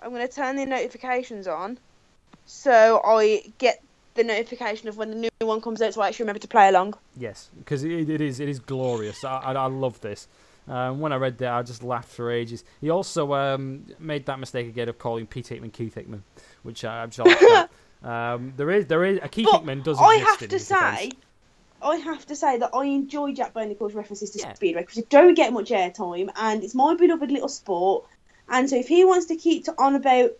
I'm 0.02 0.10
going 0.10 0.26
to 0.26 0.32
turn 0.32 0.56
the 0.56 0.66
notifications 0.66 1.46
on, 1.48 1.78
so 2.44 3.00
I 3.04 3.52
get 3.58 3.82
the 4.16 4.24
notification 4.24 4.88
of 4.88 4.96
when 4.96 5.10
the 5.10 5.16
new 5.16 5.46
one 5.46 5.60
comes 5.60 5.80
out, 5.82 5.94
so 5.94 6.00
I 6.00 6.08
actually 6.08 6.24
remember 6.24 6.40
to 6.40 6.48
play 6.48 6.68
along. 6.68 6.94
Yes, 7.16 7.50
because 7.58 7.84
it, 7.84 8.08
it 8.08 8.20
is 8.20 8.40
it 8.40 8.48
is 8.48 8.58
glorious. 8.58 9.24
I, 9.24 9.36
I, 9.38 9.52
I 9.52 9.66
love 9.66 10.00
this. 10.00 10.28
Um, 10.68 10.98
when 10.98 11.12
I 11.12 11.16
read 11.16 11.38
that, 11.38 11.52
I 11.52 11.62
just 11.62 11.82
laughed 11.82 12.08
for 12.08 12.30
ages. 12.30 12.64
He 12.80 12.90
also 12.90 13.34
um, 13.34 13.86
made 14.00 14.26
that 14.26 14.40
mistake 14.40 14.66
again 14.66 14.88
of 14.88 14.98
calling 14.98 15.26
Pete 15.26 15.46
Hickman 15.46 15.70
Keith 15.70 15.94
Hickman, 15.94 16.24
which 16.64 16.84
I, 16.84 17.02
I'm 17.02 17.10
sure. 17.10 17.26
um, 18.02 18.52
there 18.56 18.70
is 18.70 18.86
there 18.86 19.04
is 19.04 19.20
a 19.22 19.28
Keith 19.28 19.46
But 19.46 19.58
Hickman 19.58 19.82
does 19.82 19.98
I 20.00 20.16
have 20.16 20.38
to 20.48 20.58
say, 20.58 21.10
I 21.82 21.96
have 21.96 22.26
to 22.26 22.36
say 22.36 22.58
that 22.58 22.70
I 22.74 22.84
enjoy 22.86 23.32
Jack 23.32 23.54
Burnicle's 23.54 23.94
references 23.94 24.30
to 24.32 24.40
Yeah. 24.40 24.54
Speedway 24.54 24.82
because 24.82 24.98
it 24.98 25.08
don't 25.08 25.34
get 25.34 25.52
much 25.52 25.70
airtime, 25.70 26.30
and 26.36 26.64
it's 26.64 26.74
my 26.74 26.94
beloved 26.94 27.30
little 27.30 27.48
sport. 27.48 28.04
And 28.48 28.68
so, 28.68 28.76
if 28.76 28.88
he 28.88 29.04
wants 29.04 29.26
to 29.26 29.36
keep 29.36 29.64
to 29.66 29.74
on 29.78 29.94
about 29.94 30.32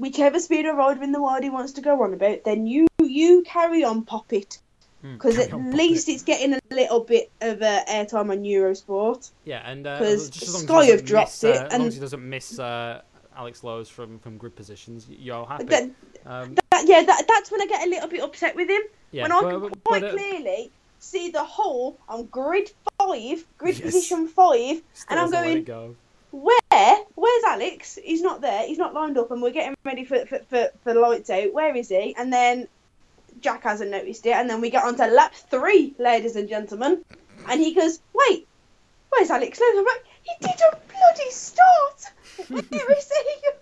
whichever 0.00 0.40
Speedway 0.40 0.72
rider 0.72 1.02
in 1.02 1.12
the 1.12 1.22
world 1.22 1.42
he 1.42 1.50
wants 1.50 1.72
to 1.72 1.80
go 1.80 2.02
on 2.02 2.14
about, 2.14 2.44
then 2.44 2.66
you 2.66 2.86
you 3.02 3.42
carry 3.46 3.84
on, 3.84 4.04
pop 4.04 4.32
it. 4.32 4.58
Hmm, 5.02 5.14
Because 5.14 5.36
carry 5.36 5.48
at 5.48 5.54
on, 5.54 5.70
least 5.72 6.08
it. 6.08 6.12
it's 6.12 6.22
getting 6.22 6.54
a 6.54 6.60
little 6.70 7.00
bit 7.00 7.30
of 7.40 7.62
uh, 7.62 7.84
airtime 7.84 8.30
on 8.30 8.42
Eurosport. 8.42 9.30
yeah, 9.44 9.62
and 9.70 9.86
uh, 9.86 9.98
'cause 9.98 10.30
just 10.30 10.48
as 10.48 10.54
long 10.54 10.62
as 10.62 10.66
Sky 10.68 10.84
he 10.84 10.90
have 10.90 11.00
doesn't 11.00 11.06
dropped 11.06 11.30
miss, 11.30 11.44
it, 11.44 11.48
uh, 11.48 11.52
as 11.52 11.60
long 11.72 11.80
and- 11.80 11.88
as 11.88 11.94
he 11.94 12.00
doesn't 12.00 12.28
miss 12.28 12.58
uh, 12.58 13.00
Alex 13.36 13.62
Lowes 13.64 13.88
from 13.88 14.18
from 14.18 14.36
grid 14.38 14.56
positions, 14.56 15.06
you're 15.08 15.46
happy. 15.46 15.64
That, 15.64 15.90
Um, 16.26 16.54
that, 16.70 16.84
yeah, 16.86 17.02
that, 17.02 17.24
that's 17.26 17.50
when 17.50 17.62
I 17.62 17.66
get 17.66 17.86
a 17.86 17.88
little 17.88 18.08
bit 18.08 18.20
upset 18.22 18.54
with 18.56 18.68
him. 18.68 18.82
yeah, 19.12 19.22
when 19.22 19.32
I 19.32 19.40
but- 19.40 19.50
can 19.50 19.60
but- 19.60 19.84
quite 19.84 20.02
but, 20.02 20.10
uh, 20.10 20.16
clearly 20.16 20.70
see 20.98 21.30
the 21.30 21.42
hole 21.44 21.98
on 22.10 22.26
grid 22.26 22.70
five, 22.98 23.46
grid 23.56 23.76
Yes. 23.78 23.80
position 23.80 24.28
five, 24.28 24.82
Still 24.92 25.06
and 25.08 25.18
I'm 25.20 25.30
going, 25.30 25.64
go. 25.64 25.96
Where? 26.30 26.96
Where's 27.14 27.44
Alex? 27.44 27.98
He's 28.02 28.22
not 28.22 28.40
there. 28.40 28.66
He's 28.66 28.78
not 28.78 28.94
lined 28.94 29.18
up, 29.18 29.30
and 29.30 29.42
we're 29.42 29.50
getting 29.50 29.76
ready 29.84 30.04
for 30.04 30.24
for, 30.26 30.38
for, 30.48 30.68
for 30.82 30.94
lights 30.94 31.30
out. 31.30 31.52
Where 31.52 31.74
is 31.74 31.88
he? 31.88 32.14
And 32.16 32.32
then 32.32 32.68
Jack 33.40 33.62
hasn't 33.64 33.90
noticed 33.90 34.26
it, 34.26 34.32
and 34.32 34.48
then 34.48 34.60
we 34.60 34.70
get 34.70 34.84
on 34.84 34.96
to 34.96 35.06
lap 35.06 35.34
three, 35.34 35.94
ladies 35.98 36.36
and 36.36 36.48
gentlemen, 36.48 37.04
and 37.48 37.60
he 37.60 37.74
goes, 37.74 38.00
"Wait, 38.12 38.46
where's 39.10 39.30
Alex 39.30 39.60
Lowe?" 39.60 39.78
I'm 39.78 39.84
like, 39.84 40.04
"He 40.22 40.32
did 40.40 40.60
a 40.72 40.76
bloody 40.76 41.30
start. 41.30 42.04
Where 42.48 42.92
is 42.92 43.10
he?" 43.10 43.48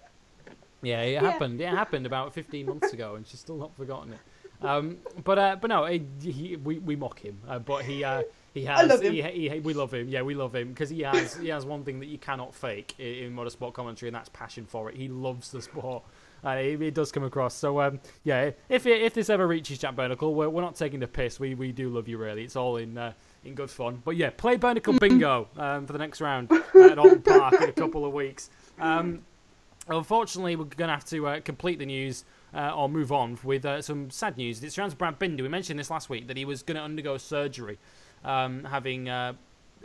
Yeah, 0.80 1.02
it 1.02 1.20
happened. 1.20 1.60
It 1.60 1.68
happened 1.68 2.06
about 2.06 2.34
15 2.34 2.66
months 2.66 2.92
ago, 2.92 3.16
and 3.16 3.26
she's 3.26 3.40
still 3.40 3.56
not 3.56 3.76
forgotten 3.76 4.12
it. 4.12 4.20
Um, 4.64 4.98
but 5.24 5.36
uh, 5.36 5.56
but 5.60 5.68
no, 5.68 5.84
he, 5.86 6.56
we 6.62 6.78
we 6.78 6.94
mock 6.94 7.18
him, 7.18 7.38
uh, 7.48 7.58
but 7.58 7.84
he 7.84 8.04
uh, 8.04 8.22
he 8.59 8.64
has 8.66 8.88
love 8.88 9.02
him. 9.02 9.12
He, 9.12 9.48
he, 9.48 9.61
we 9.61 9.74
love 9.74 9.92
him. 9.92 10.09
Yeah, 10.09 10.22
we 10.22 10.34
love 10.34 10.54
him 10.54 10.68
because 10.68 10.90
he 10.90 11.02
has 11.02 11.36
he 11.36 11.48
has 11.48 11.64
one 11.64 11.84
thing 11.84 12.00
that 12.00 12.06
you 12.06 12.18
cannot 12.18 12.54
fake 12.54 12.94
in, 12.98 13.06
in 13.06 13.36
motorsport 13.36 13.74
commentary, 13.74 14.09
and 14.09 14.14
that's 14.14 14.28
passion 14.30 14.66
for 14.66 14.90
it. 14.90 14.96
He 14.96 15.09
loves 15.09 15.50
the 15.50 15.62
sport. 15.62 16.04
Uh, 16.44 16.50
it, 16.50 16.80
it 16.80 16.94
does 16.94 17.11
come 17.11 17.24
across. 17.24 17.54
So 17.54 17.80
um, 17.80 18.00
yeah, 18.24 18.50
if 18.68 18.86
if 18.86 19.14
this 19.14 19.28
ever 19.30 19.46
reaches 19.46 19.78
Jack 19.78 19.96
Burnicle, 19.96 20.34
we're, 20.34 20.48
we're 20.48 20.62
not 20.62 20.76
taking 20.76 21.00
the 21.00 21.09
piss. 21.09 21.40
We 21.40 21.54
we 21.54 21.72
do 21.72 21.88
love 21.88 22.09
you 22.09 22.18
really. 22.18 22.44
It's 22.44 22.56
all 22.56 22.76
in 22.76 22.96
uh, 22.96 23.12
in 23.44 23.54
good 23.54 23.70
fun. 23.70 24.02
But 24.04 24.16
yeah, 24.16 24.30
play 24.30 24.56
Burnicle 24.56 24.98
bingo 25.00 25.48
um, 25.56 25.86
for 25.86 25.92
the 25.92 25.98
next 25.98 26.20
round 26.20 26.50
at 26.52 26.98
Oulton 26.98 27.24
Park 27.24 27.54
in 27.54 27.68
a 27.68 27.72
couple 27.72 28.04
of 28.04 28.12
weeks. 28.12 28.50
Um, 28.78 29.22
Unfortunately, 29.90 30.54
we're 30.54 30.64
going 30.64 30.88
to 30.88 30.94
have 30.94 31.04
to 31.06 31.26
uh, 31.26 31.40
complete 31.40 31.78
the 31.78 31.86
news 31.86 32.24
uh, 32.54 32.74
or 32.74 32.88
move 32.88 33.11
on 33.11 33.38
with 33.42 33.64
uh, 33.64 33.80
some 33.80 34.11
sad 34.11 34.36
news. 34.36 34.62
It 34.62 34.72
surrounds 34.72 34.94
Brad 34.94 35.18
Binder. 35.18 35.42
We 35.42 35.48
mentioned 35.48 35.78
this 35.78 35.90
last 35.90 36.11
week 36.11 36.26
that 36.28 36.36
he 36.36 36.44
was 36.44 36.62
going 36.62 36.76
to 36.76 36.82
undergo 36.82 37.16
surgery, 37.16 37.78
um, 38.24 38.64
having 38.64 39.08
uh, 39.08 39.32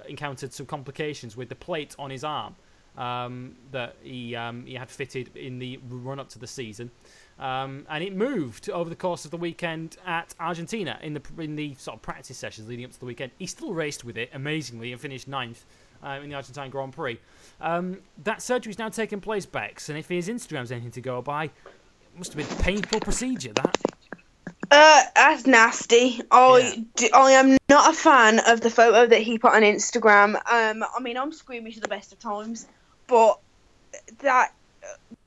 encountered 0.08 0.54
some 0.54 0.66
complications 0.66 1.38
with 1.38 1.50
the 1.50 1.56
plate 1.56 1.96
on 2.00 2.10
his 2.10 2.24
arm 2.24 2.56
um, 2.98 3.56
that 3.72 3.96
he 4.02 4.36
um, 4.36 4.66
he 4.66 4.76
had 4.76 4.90
fitted 4.90 5.36
in 5.36 5.60
the 5.60 5.80
run 5.90 6.20
up 6.20 6.30
to 6.30 6.40
the 6.40 6.48
season, 6.48 6.92
um, 7.40 7.86
and 7.90 8.04
it 8.04 8.16
moved 8.16 8.70
over 8.70 8.90
the 8.90 8.96
course 8.96 9.26
of 9.26 9.32
the 9.32 9.38
weekend 9.38 9.98
at 10.06 10.34
Argentina 10.40 11.00
in 11.02 11.14
the 11.14 11.22
in 11.40 11.56
the 11.56 11.74
sort 11.76 11.96
of 11.96 12.02
practice 12.02 12.38
sessions 12.38 12.68
leading 12.68 12.86
up 12.86 12.92
to 12.92 13.00
the 13.00 13.06
weekend. 13.06 13.32
He 13.38 13.48
still 13.48 13.74
raced 13.74 14.04
with 14.04 14.18
it 14.18 14.30
amazingly 14.34 14.92
and 14.92 15.02
finished 15.02 15.28
ninth 15.28 15.66
uh, 16.04 16.20
in 16.22 16.30
the 16.30 16.36
Argentine 16.36 16.70
Grand 16.70 16.94
Prix. 16.94 17.20
Um, 17.62 18.00
that 18.24 18.42
surgery 18.42 18.72
is 18.72 18.80
now 18.80 18.90
taking 18.90 19.22
place, 19.22 19.46
Bex, 19.46 19.90
and 19.90 19.98
if 19.98 20.10
his 20.10 20.28
Instagram's 20.28 20.72
anything 20.72 20.92
to 20.92 21.02
go 21.02 21.22
by, 21.22 21.46
it 21.46 21.52
must 22.18 22.34
have 22.34 22.48
been 22.48 22.60
a 22.60 22.62
painful 22.62 23.00
procedure. 23.00 23.54
That 23.54 23.78
Uh, 24.74 25.02
that's 25.16 25.46
nasty. 25.46 26.20
I, 26.32 26.84
Yeah. 27.00 27.08
I 27.14 27.32
am 27.32 27.58
not 27.70 27.94
a 27.94 27.98
fan 27.98 28.40
of 28.48 28.62
the 28.62 28.70
photo 28.70 29.06
that 29.08 29.22
he 29.22 29.38
put 29.38 29.54
on 29.54 29.62
Instagram. 29.62 30.36
Um, 30.52 30.84
I 30.96 31.00
mean, 31.02 31.18
I'm 31.18 31.32
squeamish 31.32 31.78
at 31.78 31.84
the 31.84 31.90
best 31.90 32.12
of 32.12 32.20
times, 32.20 32.68
but 33.08 33.40
that 34.20 34.54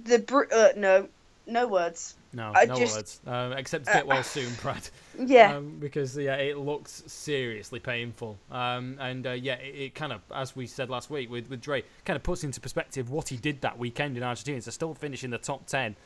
the 0.04 0.18
br- 0.18 0.52
uh, 0.52 0.68
no, 0.76 1.08
no 1.46 1.68
words. 1.68 2.16
no, 2.32 2.52
I 2.54 2.64
no 2.64 2.76
just- 2.76 2.96
words. 2.96 3.20
Um, 3.26 3.52
except 3.52 3.88
Uh, 3.88 4.02
well 4.06 4.22
soon, 4.22 4.52
Brad. 4.62 4.88
Yeah, 5.18 5.56
Um, 5.56 5.78
because 5.80 6.14
yeah, 6.16 6.34
it 6.36 6.58
looks 6.58 7.02
seriously 7.06 7.78
painful. 7.80 8.36
Um, 8.50 8.98
and 9.00 9.26
uh, 9.26 9.30
yeah, 9.30 9.54
it, 9.54 9.74
it 9.76 9.94
kind 9.94 10.12
of, 10.12 10.20
as 10.34 10.54
we 10.54 10.66
said 10.66 10.90
last 10.90 11.08
week 11.08 11.30
with 11.30 11.48
with 11.48 11.62
Dre, 11.62 11.84
kind 12.04 12.16
of 12.16 12.22
puts 12.22 12.44
into 12.44 12.60
perspective 12.60 13.10
what 13.10 13.28
he 13.30 13.36
did 13.36 13.60
that 13.62 13.78
weekend 13.78 14.16
in 14.18 14.22
Argentina. 14.22 14.60
So 14.60 14.70
still 14.72 14.92
finishing 14.94 15.30
the 15.30 15.38
top 15.38 15.66
ten, 15.66 15.96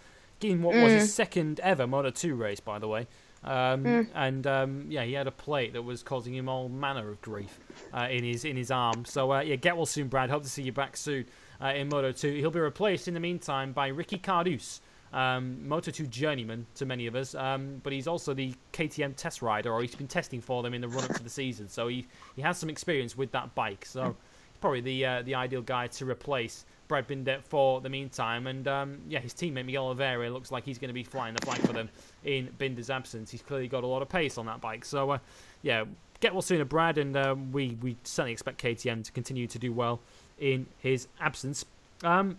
getting 0.41 0.63
what 0.63 0.77
was 0.77 0.93
his 0.93 1.13
second 1.15 1.59
ever 1.61 1.87
Moto 1.89 2.11
Two 2.11 2.35
race, 2.37 2.61
by 2.61 2.79
the 2.79 2.87
way. 2.87 3.07
Um, 3.43 3.87
And 4.15 4.47
um, 4.47 4.85
yeah, 4.89 5.05
he 5.05 5.15
had 5.15 5.27
a 5.27 5.31
plate 5.33 5.73
that 5.73 5.83
was 5.83 6.03
causing 6.03 6.35
him 6.35 6.49
all 6.49 6.69
manner 6.69 7.09
of 7.11 7.21
grief 7.23 7.59
uh, 7.95 8.09
in 8.11 8.25
his 8.25 8.45
in 8.45 8.57
his 8.57 8.71
arm. 8.71 9.05
So 9.05 9.33
uh, 9.33 9.41
yeah, 9.41 9.57
get 9.57 9.77
well 9.77 9.87
soon, 9.87 10.09
Brad. 10.09 10.31
Hope 10.31 10.43
to 10.43 10.49
see 10.49 10.63
you 10.63 10.73
back 10.73 10.97
soon 10.97 11.25
uh, 11.63 11.69
in 11.69 11.89
Moto 11.89 12.13
2. 12.13 12.35
He'll 12.35 12.51
be 12.51 12.61
replaced 12.61 13.09
in 13.09 13.15
the 13.15 13.21
meantime 13.21 13.73
by 13.73 13.89
Ricky 13.89 14.19
Cardus, 14.19 14.81
um, 15.13 15.67
Moto 15.67 15.91
2 15.91 16.07
journeyman 16.07 16.67
to 16.75 16.85
many 16.87 17.07
of 17.07 17.15
us, 17.17 17.35
um, 17.35 17.81
but 17.83 17.93
he's 17.93 18.07
also 18.07 18.35
the 18.35 18.55
KTM 18.73 19.17
test 19.17 19.43
rider, 19.43 19.73
or 19.73 19.81
he's 19.81 19.95
been 19.95 20.07
testing 20.09 20.41
for 20.41 20.63
them 20.63 20.75
in 20.75 20.81
the 20.81 20.89
run 20.89 21.05
up 21.05 21.15
to 21.15 21.23
the 21.23 21.31
season. 21.31 21.69
So 21.69 21.89
he, 21.89 22.07
he 22.37 22.43
has 22.43 22.59
some 22.59 22.69
experience 22.71 23.17
with 23.17 23.33
that 23.33 23.55
bike. 23.55 23.85
So 23.87 24.05
he's 24.05 24.59
probably 24.61 24.83
the 24.83 25.07
uh, 25.07 25.23
the 25.23 25.35
ideal 25.35 25.63
guy 25.63 25.87
to 25.87 26.05
replace 26.09 26.67
Brad 26.91 27.07
Binder 27.07 27.39
for 27.45 27.81
the 27.81 27.89
meantime. 27.89 28.49
And 28.49 28.67
um, 28.67 28.99
yeah, 29.09 29.21
his 29.21 29.33
teammate 29.33 29.65
Miguel 29.65 29.85
Oliveira 29.85 30.29
looks 30.29 30.51
like 30.51 30.65
he's 30.65 30.77
going 30.77 30.89
to 30.89 30.95
be 30.95 31.05
flying 31.05 31.35
the 31.35 31.47
flag 31.47 31.59
for 31.61 31.73
them 31.73 31.89
in 32.25 32.51
Binder's 32.59 32.91
absence. 32.91 33.31
He's 33.31 33.43
clearly 33.43 33.69
got 33.69 33.85
a 33.85 33.87
lot 33.87 34.03
of 34.03 34.09
pace 34.09 34.37
on 34.37 34.47
that 34.47 34.61
bike. 34.61 34.85
So 34.85 35.11
uh, 35.11 35.19
yeah, 35.63 35.85
get 36.19 36.33
well 36.33 36.43
sooner, 36.43 36.65
Brad, 36.65 36.99
and 36.99 37.17
um, 37.17 37.53
we 37.53 37.79
we 37.81 37.97
certainly 38.03 38.33
expect 38.33 38.61
KTM 38.61 39.05
to 39.05 39.13
continue 39.13 39.47
to 39.47 39.59
do 39.59 39.73
well 39.73 40.01
in 40.41 40.67
his 40.81 41.07
absence. 41.21 41.65
Um, 42.03 42.39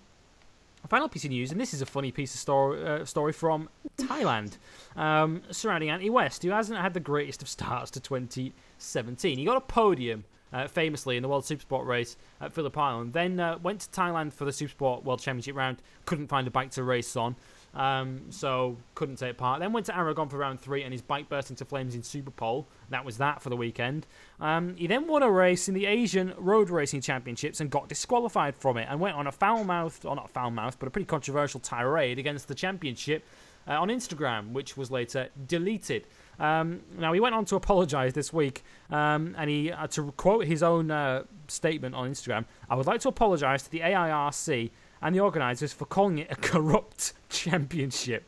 final 0.90 1.08
piece 1.08 1.24
of 1.24 1.32
news, 1.32 1.54
and 1.54 1.62
this 1.62 1.74
is 1.74 1.82
a 1.82 1.86
funny 1.86 2.12
piece 2.12 2.34
of 2.34 2.42
story, 2.42 2.86
uh, 2.86 3.06
story 3.06 3.32
from 3.32 3.70
Thailand 3.98 4.58
um, 4.98 5.44
surrounding 5.50 5.90
Anti 5.90 6.10
West, 6.10 6.44
who 6.44 6.50
hasn't 6.50 6.78
had 6.78 6.94
the 6.94 7.00
greatest 7.00 7.42
of 7.42 7.48
starts 7.48 7.90
to 7.92 8.02
2017. 8.02 9.38
He 9.38 9.46
got 9.46 9.56
a 9.56 9.62
podium 9.62 10.26
uh, 10.54 10.68
famously 10.68 11.18
in 11.18 11.24
the 11.24 11.30
World 11.30 11.44
Supersport 11.44 11.86
race 11.86 12.18
at 12.40 12.54
Phillip 12.54 12.78
Island, 12.78 13.14
then 13.14 13.40
uh, 13.40 13.58
went 13.62 13.82
to 13.82 13.90
Thailand 13.90 14.34
for 14.34 14.46
the 14.46 14.52
Supersport 14.52 15.04
World 15.04 15.22
Championship 15.22 15.56
round, 15.56 15.82
couldn't 16.06 16.28
find 16.28 16.48
a 16.48 16.52
bike 16.52 16.72
to 16.72 16.84
race 16.84 17.16
on. 17.16 17.36
Um, 17.74 18.24
so 18.32 18.76
couldn't 18.96 19.16
take 19.16 19.38
part. 19.38 19.62
Then 19.62 19.72
went 19.72 19.86
to 19.86 19.98
Aragon 19.98 20.28
for 20.28 20.38
round 20.38 20.60
three, 20.60 20.84
and 20.84 20.92
his 20.92 21.02
bike 21.02 21.30
burst 21.30 21.52
into 21.52 21.64
flames 21.64 21.96
in 21.96 22.02
Superpole. 22.02 22.66
That 22.90 23.06
was 23.06 23.18
that 23.20 23.42
for 23.42 23.50
the 23.50 23.56
weekend. 23.56 24.08
Um, 24.42 24.76
he 24.76 24.88
then 24.88 25.08
won 25.08 25.24
a 25.24 25.32
race 25.32 25.70
in 25.70 25.74
the 25.74 25.86
Asian 25.86 26.34
Road 26.38 26.70
Racing 26.70 27.00
Championships 27.00 27.62
and 27.62 27.70
got 27.70 27.88
disqualified 27.88 28.58
from 28.58 28.76
it, 28.78 28.88
and 28.90 29.00
went 29.00 29.16
on 29.16 29.28
a 29.28 29.32
foul-mouthed, 29.32 30.06
or 30.06 30.18
not 30.18 30.30
foul-mouthed, 30.30 30.80
but 30.80 30.88
a 30.88 30.92
pretty 30.92 31.06
controversial 31.06 31.62
tirade 31.62 32.20
against 32.20 32.50
the 32.50 32.56
championship 32.56 33.26
uh, 33.70 33.80
on 33.80 33.88
Instagram, 33.88 34.52
which 34.52 34.76
was 34.76 34.92
later 34.92 35.30
deleted. 35.48 36.08
Um, 36.40 36.82
now 36.98 37.14
he 37.14 37.20
went 37.20 37.36
on 37.36 37.46
to 37.46 37.56
apologise 37.56 38.14
this 38.14 38.34
week, 38.34 38.64
um, 38.90 39.36
and 39.38 39.50
he 39.50 39.72
uh, 39.72 39.88
to 39.88 40.12
quote 40.14 40.46
his 40.46 40.64
own 40.64 40.92
uh, 40.92 41.24
statement 41.48 41.96
on 41.96 42.10
Instagram. 42.10 42.46
I 42.70 42.76
would 42.76 42.88
like 42.88 43.02
to 43.02 43.10
apologise 43.10 43.64
to 43.64 43.72
the 43.72 43.82
ARRC 43.82 44.72
and 45.02 45.16
the 45.16 45.20
organisers 45.20 45.74
for 45.74 45.86
calling 45.86 46.20
it 46.20 46.32
a 46.32 46.36
corrupt 46.36 47.14
championship. 47.30 48.26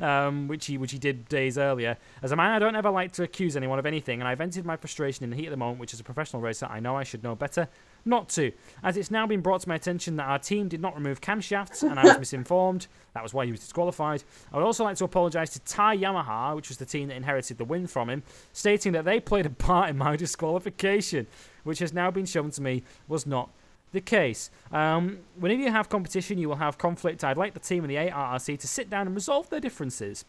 Um, 0.00 0.48
which 0.48 0.66
he 0.66 0.78
which 0.78 0.90
he 0.90 0.98
did 0.98 1.28
days 1.28 1.56
earlier. 1.56 1.96
As 2.22 2.32
a 2.32 2.36
man, 2.36 2.50
I 2.50 2.58
don't 2.58 2.74
ever 2.74 2.90
like 2.90 3.12
to 3.12 3.22
accuse 3.22 3.56
anyone 3.56 3.78
of 3.78 3.86
anything, 3.86 4.20
and 4.20 4.26
I 4.26 4.34
vented 4.34 4.64
my 4.64 4.76
frustration 4.76 5.22
in 5.22 5.30
the 5.30 5.36
heat 5.36 5.46
of 5.46 5.52
the 5.52 5.56
moment, 5.56 5.78
which 5.78 5.94
as 5.94 6.00
a 6.00 6.02
professional 6.02 6.42
racer, 6.42 6.66
I 6.66 6.80
know 6.80 6.96
I 6.96 7.04
should 7.04 7.22
know 7.22 7.36
better 7.36 7.68
not 8.04 8.28
to. 8.30 8.52
As 8.82 8.96
it's 8.96 9.10
now 9.10 9.26
been 9.26 9.40
brought 9.40 9.60
to 9.62 9.68
my 9.68 9.74
attention 9.74 10.16
that 10.16 10.28
our 10.28 10.38
team 10.38 10.68
did 10.68 10.80
not 10.80 10.94
remove 10.94 11.20
camshafts, 11.20 11.82
and 11.82 11.98
I 11.98 12.04
was 12.04 12.18
misinformed. 12.20 12.86
That 13.14 13.22
was 13.22 13.34
why 13.34 13.44
he 13.46 13.50
was 13.50 13.60
disqualified. 13.60 14.24
I 14.52 14.56
would 14.56 14.64
also 14.64 14.84
like 14.84 14.96
to 14.96 15.04
apologise 15.04 15.50
to 15.50 15.60
Thai 15.60 15.98
Yamaha, 15.98 16.56
which 16.56 16.68
was 16.68 16.78
the 16.78 16.86
team 16.86 17.08
that 17.08 17.16
inherited 17.16 17.58
the 17.58 17.64
win 17.64 17.86
from 17.86 18.10
him, 18.10 18.22
stating 18.52 18.92
that 18.92 19.04
they 19.04 19.20
played 19.20 19.46
a 19.46 19.50
part 19.50 19.90
in 19.90 19.98
my 19.98 20.16
disqualification, 20.22 21.26
which 21.64 21.78
has 21.78 21.92
now 21.92 22.10
been 22.10 22.26
shown 22.26 22.50
to 22.50 22.62
me 22.62 22.82
was 23.08 23.26
not 23.26 23.50
the 23.92 24.00
case. 24.00 24.50
Um, 24.72 25.18
whenever 25.36 25.62
you 25.62 25.70
have 25.70 25.88
competition, 25.88 26.38
you 26.38 26.48
will 26.48 26.56
have 26.56 26.78
conflict. 26.78 27.22
I'd 27.22 27.36
like 27.36 27.54
the 27.54 27.60
team 27.60 27.84
and 27.84 27.90
the 27.90 27.96
ARRC 27.96 28.58
to 28.58 28.66
sit 28.66 28.88
down 28.88 29.06
and 29.06 29.14
resolve 29.14 29.50
their 29.50 29.60
differences. 29.60 30.24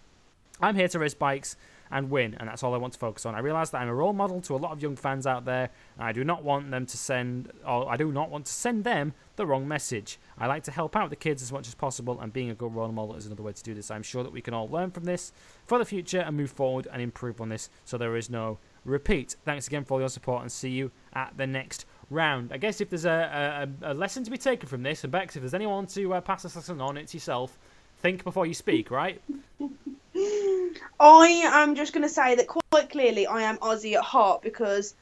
I'm 0.62 0.76
here 0.76 0.88
to 0.90 1.00
race 1.00 1.14
bikes 1.14 1.56
and 1.92 2.10
win, 2.10 2.36
and 2.40 2.50
that's 2.50 2.64
all 2.64 2.74
I 2.74 2.78
want 2.78 2.94
to 2.94 3.00
focus 3.00 3.26
on. 3.26 3.36
I 3.36 3.40
realise 3.40 3.70
that 3.72 3.82
I'm 3.82 3.88
a 3.88 3.94
role 3.94 4.14
model 4.14 4.42
to 4.42 4.56
a 4.56 4.58
lot 4.58 4.72
of 4.72 4.82
young 4.82 4.96
fans 4.96 5.28
out 5.28 5.46
there, 5.46 5.70
and 5.98 6.08
I 6.08 6.12
do 6.12 6.24
not 6.24 6.44
want 6.44 6.72
them 6.72 6.86
to 6.86 6.98
send, 6.98 7.52
or 7.66 7.92
I 7.92 7.98
do 7.98 8.12
not 8.12 8.30
want 8.30 8.46
to 8.46 8.52
send 8.52 8.84
them 8.84 9.14
the 9.36 9.46
wrong 9.46 9.68
message. 9.68 10.20
I 10.38 10.48
like 10.48 10.64
to 10.64 10.72
help 10.72 10.96
out 10.96 11.10
the 11.10 11.16
kids 11.16 11.42
as 11.42 11.52
much 11.52 11.68
as 11.68 11.76
possible, 11.76 12.20
and 12.20 12.34
being 12.34 12.50
a 12.50 12.56
good 12.56 12.74
role 12.74 12.92
model 12.92 13.16
is 13.16 13.26
another 13.26 13.44
way 13.44 13.54
to 13.54 13.64
do 13.64 13.74
this. 13.74 13.92
I'm 13.92 14.04
sure 14.04 14.24
that 14.24 14.34
we 14.34 14.42
can 14.42 14.54
all 14.54 14.68
learn 14.68 14.92
from 14.92 15.04
this 15.04 15.32
for 15.66 15.78
the 15.78 15.86
future 15.86 16.20
and 16.20 16.36
move 16.36 16.52
forward 16.52 16.88
and 16.92 17.02
improve 17.02 17.42
on 17.42 17.50
this, 17.50 17.70
so 17.86 17.98
there 17.98 18.16
is 18.16 18.30
no 18.30 18.58
repeat. 18.86 19.36
Thanks 19.46 19.68
again 19.68 19.86
for 19.86 19.96
all 19.96 20.00
your 20.00 20.10
support, 20.10 20.42
and 20.42 20.52
see 20.52 20.70
you 20.70 20.92
at 21.14 21.38
the 21.38 21.48
next 21.48 21.86
round. 22.10 22.52
I 22.52 22.58
guess 22.58 22.82
if 22.82 22.90
there's 22.90 23.06
a, 23.06 23.68
a, 23.82 23.92
a 23.92 23.94
lesson 23.94 24.24
to 24.24 24.32
be 24.32 24.38
taken 24.38 24.68
from 24.68 24.84
this, 24.84 25.04
and 25.04 25.12
Bex, 25.12 25.36
if 25.36 25.42
there's 25.42 25.54
anyone 25.54 25.88
to 25.88 26.16
uh, 26.16 26.22
pass 26.22 26.44
this 26.44 26.56
lesson 26.56 26.82
on, 26.82 26.98
it's 26.98 27.14
yourself. 27.14 27.58
Think 28.04 28.26
before 28.26 28.46
you 28.46 28.54
speak, 28.54 28.92
right? 28.92 29.22
I 31.00 31.28
am 31.46 31.74
just 31.76 31.94
going 31.94 32.04
to 32.04 32.10
say 32.14 32.36
that 32.36 32.48
quite 32.48 32.90
clearly 32.90 33.26
I 33.26 33.44
am 33.44 33.58
Aussie 33.60 33.96
at 33.96 34.04
heart 34.04 34.42
because 34.42 34.94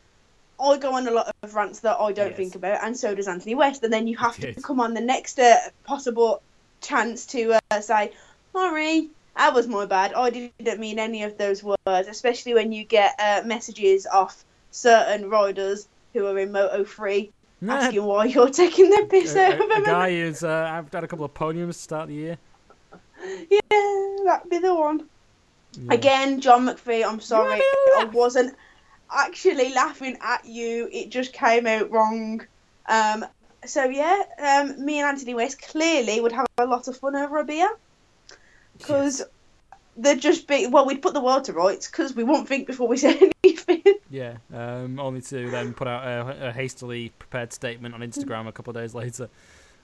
I 0.61 0.77
go 0.77 0.93
on 0.93 1.07
a 1.07 1.11
lot 1.11 1.31
of 1.41 1.55
rants 1.55 1.79
that 1.79 1.97
I 1.99 2.11
don't 2.11 2.27
Yes. 2.27 2.37
think 2.37 2.53
about, 2.53 2.83
and 2.83 2.95
so 2.95 3.15
does 3.15 3.27
Anthony 3.27 3.55
West. 3.55 3.81
And 3.83 3.91
then 3.91 4.05
you 4.05 4.17
have 4.17 4.37
to 4.37 4.53
come 4.53 4.79
on 4.79 4.93
the 4.93 5.01
next 5.01 5.39
uh, 5.39 5.55
possible 5.83 6.43
chance 6.81 7.25
to 7.27 7.57
uh, 7.71 7.81
say, 7.81 8.11
sorry, 8.53 9.09
that 9.35 9.55
was 9.55 9.67
my 9.67 9.87
bad. 9.87 10.13
I 10.13 10.29
didn't 10.29 10.79
mean 10.79 10.99
any 10.99 11.23
of 11.23 11.39
those 11.39 11.63
words, 11.63 11.77
especially 11.87 12.53
when 12.53 12.71
you 12.71 12.83
get 12.83 13.15
uh, 13.17 13.41
messages 13.47 14.05
off 14.05 14.45
certain 14.69 15.27
riders 15.27 15.87
who 16.13 16.27
are 16.27 16.37
in 16.37 16.51
Moto 16.51 16.83
3 16.83 17.31
asking 17.67 18.03
why 18.03 18.25
you're 18.25 18.49
taking 18.49 18.91
the 18.91 19.07
piss 19.09 19.35
a, 19.35 19.45
out 19.45 19.53
of 19.53 19.59
a, 19.61 19.63
a 19.63 19.67
them. 19.67 19.83
guy 19.85 20.11
who's 20.11 20.43
uh, 20.43 20.69
I've 20.71 20.93
had 20.93 21.03
a 21.03 21.07
couple 21.07 21.25
of 21.25 21.33
podiums 21.33 21.67
to 21.67 21.73
start 21.73 22.07
the 22.07 22.13
year. 22.15 22.37
Yeah, 23.49 24.15
that'd 24.25 24.49
be 24.49 24.59
the 24.59 24.73
one. 24.73 25.07
Yeah. 25.73 25.93
Again, 25.93 26.41
John 26.41 26.65
McPhee, 26.65 27.05
I'm 27.05 27.21
sorry. 27.21 27.61
I 27.97 28.09
wasn't 28.11 28.55
actually 29.13 29.73
laughing 29.73 30.17
at 30.21 30.45
you. 30.45 30.89
It 30.91 31.09
just 31.09 31.33
came 31.33 31.67
out 31.67 31.91
wrong. 31.91 32.45
Um, 32.87 33.25
so 33.65 33.85
yeah, 33.85 34.23
um, 34.39 34.83
me 34.83 34.99
and 34.99 35.07
Anthony 35.07 35.33
West 35.33 35.61
clearly 35.61 36.19
would 36.19 36.31
have 36.31 36.47
a 36.57 36.65
lot 36.65 36.87
of 36.87 36.97
fun 36.97 37.15
over 37.15 37.37
a 37.37 37.43
beer 37.43 37.69
because 38.77 39.19
yes. 39.19 39.29
they'd 39.97 40.21
just 40.21 40.47
be 40.47 40.67
well, 40.67 40.85
we'd 40.85 41.01
put 41.01 41.13
the 41.13 41.21
world 41.21 41.45
to 41.45 41.53
rights 41.53 41.87
because 41.87 42.15
we 42.15 42.23
won't 42.23 42.47
think 42.47 42.67
before 42.67 42.87
we 42.87 42.97
say 42.97 43.31
anything. 43.43 43.83
Yeah, 44.09 44.37
um, 44.53 44.99
only 44.99 45.21
to 45.21 45.49
then 45.49 45.73
put 45.73 45.87
out 45.87 46.05
a, 46.05 46.47
a, 46.47 46.51
hastily 46.51 47.13
prepared 47.17 47.53
statement 47.53 47.93
on 47.93 48.01
Instagram 48.01 48.47
a 48.47 48.51
couple 48.51 48.71
of 48.71 48.75
days 48.75 48.93
later. 48.93 49.29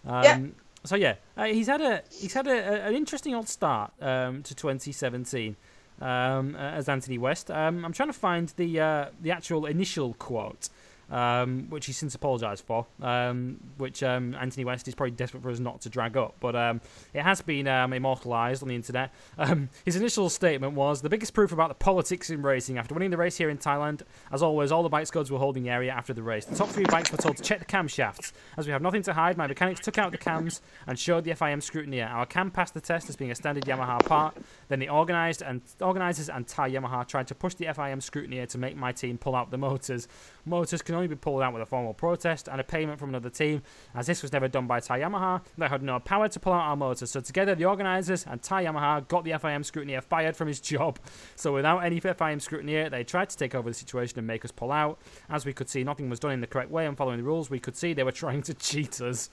Um, 0.05 0.23
yeah. 0.23 0.39
So 0.87 0.95
yeah, 0.95 1.15
uh, 1.35 1.45
he's 1.45 1.67
had 1.67 1.81
a 1.81 2.01
he's 2.09 2.33
had 2.33 2.47
a, 2.47 2.51
a, 2.51 2.87
an 2.87 2.95
interesting 2.95 3.35
old 3.35 3.49
start 3.49 3.91
um, 4.01 4.41
to 4.43 4.55
2017 4.55 5.55
um, 6.01 6.55
as 6.55 6.87
Anthony 6.87 7.17
West. 7.17 7.51
Um, 7.51 7.83
I'm 7.83 7.93
trying 7.93 8.09
to 8.09 8.13
find 8.13 8.49
the 8.55 8.79
uh, 8.79 9.05
the 9.21 9.31
actual 9.31 9.65
initial 9.65 10.13
quote 10.13 10.69
um, 11.09 11.67
which 11.69 11.85
he's 11.85 11.97
since 11.97 12.15
apologised 12.15 12.65
for, 12.65 12.85
um, 13.01 13.57
which 13.77 14.03
um, 14.03 14.35
Anthony 14.35 14.65
West 14.65 14.87
is 14.87 14.95
probably 14.95 15.11
desperate 15.11 15.43
for 15.43 15.49
us 15.49 15.59
not 15.59 15.81
to 15.81 15.89
drag 15.89 16.17
up. 16.17 16.35
But 16.39 16.55
um, 16.55 16.81
it 17.13 17.21
has 17.21 17.41
been 17.41 17.67
um, 17.67 17.93
immortalised 17.93 18.61
on 18.61 18.69
the 18.69 18.75
internet. 18.75 19.11
Um, 19.39 19.69
his 19.85 19.95
initial 19.95 20.29
statement 20.29 20.73
was 20.73 21.01
The 21.01 21.09
biggest 21.09 21.33
proof 21.33 21.51
about 21.51 21.69
the 21.69 21.75
politics 21.75 22.29
in 22.31 22.41
racing. 22.41 22.77
After 22.77 22.95
winning 22.95 23.11
the 23.11 23.17
race 23.17 23.37
here 23.37 23.49
in 23.49 23.57
Thailand, 23.57 24.01
as 24.31 24.41
always, 24.41 24.71
all 24.71 24.83
the 24.83 24.89
bike 24.89 25.05
squads 25.05 25.29
were 25.29 25.37
holding 25.37 25.63
the 25.63 25.69
area 25.69 25.91
after 25.91 26.11
the 26.11 26.23
race. 26.23 26.43
The 26.45 26.55
top 26.55 26.69
three 26.69 26.85
bikes 26.85 27.11
were 27.11 27.17
told 27.17 27.37
to 27.37 27.43
check 27.43 27.59
the 27.59 27.65
camshafts. 27.65 28.31
As 28.57 28.65
we 28.65 28.73
have 28.73 28.81
nothing 28.81 29.03
to 29.03 29.13
hide, 29.13 29.37
my 29.37 29.47
mechanics 29.47 29.79
took 29.81 29.97
out 29.97 30.11
the 30.11 30.17
cams 30.17 30.61
and 30.87 30.97
showed 30.97 31.23
the 31.23 31.31
FIM 31.31 31.59
scrutineer. 31.59 32.09
Our 32.09 32.25
cam 32.25 32.51
passed 32.51 32.73
the 32.73 32.81
test 32.81 33.09
as 33.09 33.15
being 33.15 33.31
a 33.31 33.35
standard 33.35 33.65
Yamaha 33.65 34.03
part. 34.05 34.35
Then 34.69 34.79
the 34.79 34.89
organised 34.89 35.41
and 35.41 35.61
organisers 35.81 36.29
and 36.29 36.47
Thai 36.47 36.71
Yamaha 36.71 37.07
tried 37.07 37.27
to 37.27 37.35
push 37.35 37.53
the 37.53 37.65
FIM 37.65 37.99
scrutineer 37.99 38.47
to 38.49 38.57
make 38.57 38.75
my 38.75 38.91
team 38.91 39.17
pull 39.17 39.35
out 39.35 39.51
the 39.51 39.57
motors. 39.57 40.07
Motors 40.47 40.81
can 40.81 40.95
only 40.95 41.07
be 41.07 41.15
pulled 41.15 41.41
out 41.41 41.53
with 41.53 41.61
a 41.61 41.65
formal 41.65 41.93
protest 41.93 42.47
and 42.47 42.61
a 42.61 42.63
payment 42.63 42.99
from 42.99 43.09
another 43.09 43.29
team, 43.29 43.61
as 43.93 44.07
this 44.07 44.21
was 44.21 44.31
never 44.31 44.47
done 44.47 44.65
by 44.65 44.79
Thai 44.79 45.01
Yamaha. 45.01 45.41
They 45.57 45.67
had 45.67 45.83
no 45.83 45.99
power 45.99 46.29
to 46.29 46.39
pull 46.39 46.53
out 46.53 46.61
our 46.61 46.75
motors, 46.77 47.11
so 47.11 47.19
together 47.19 47.53
the 47.53 47.65
organisers 47.65 48.25
and 48.25 48.41
Thai 48.41 48.65
Yamaha 48.65 49.05
got 49.07 49.25
the 49.25 49.31
FIM 49.31 49.61
scrutineer 49.69 50.01
fired 50.01 50.37
from 50.37 50.47
his 50.47 50.61
job. 50.67 50.99
So 51.35 51.53
without 51.53 51.79
any 51.79 51.99
FIM 51.99 52.39
scrutineer, 52.39 52.89
they 52.89 53.03
tried 53.03 53.29
to 53.29 53.37
take 53.37 53.55
over 53.55 53.69
the 53.69 53.73
situation 53.73 54.17
and 54.17 54.27
make 54.27 54.45
us 54.45 54.51
pull 54.51 54.71
out. 54.71 54.99
As 55.29 55.45
we 55.45 55.51
could 55.51 55.69
see, 55.69 55.83
nothing 55.83 56.09
was 56.09 56.19
done 56.19 56.31
in 56.31 56.41
the 56.41 56.47
correct 56.47 56.71
way 56.71 56.85
and 56.85 56.95
following 56.95 57.17
the 57.17 57.23
rules. 57.23 57.49
We 57.49 57.59
could 57.59 57.75
see 57.75 57.93
they 57.93 58.03
were 58.03 58.11
trying 58.27 58.41
to 58.43 58.53
cheat 58.53 59.01
us. 59.01 59.29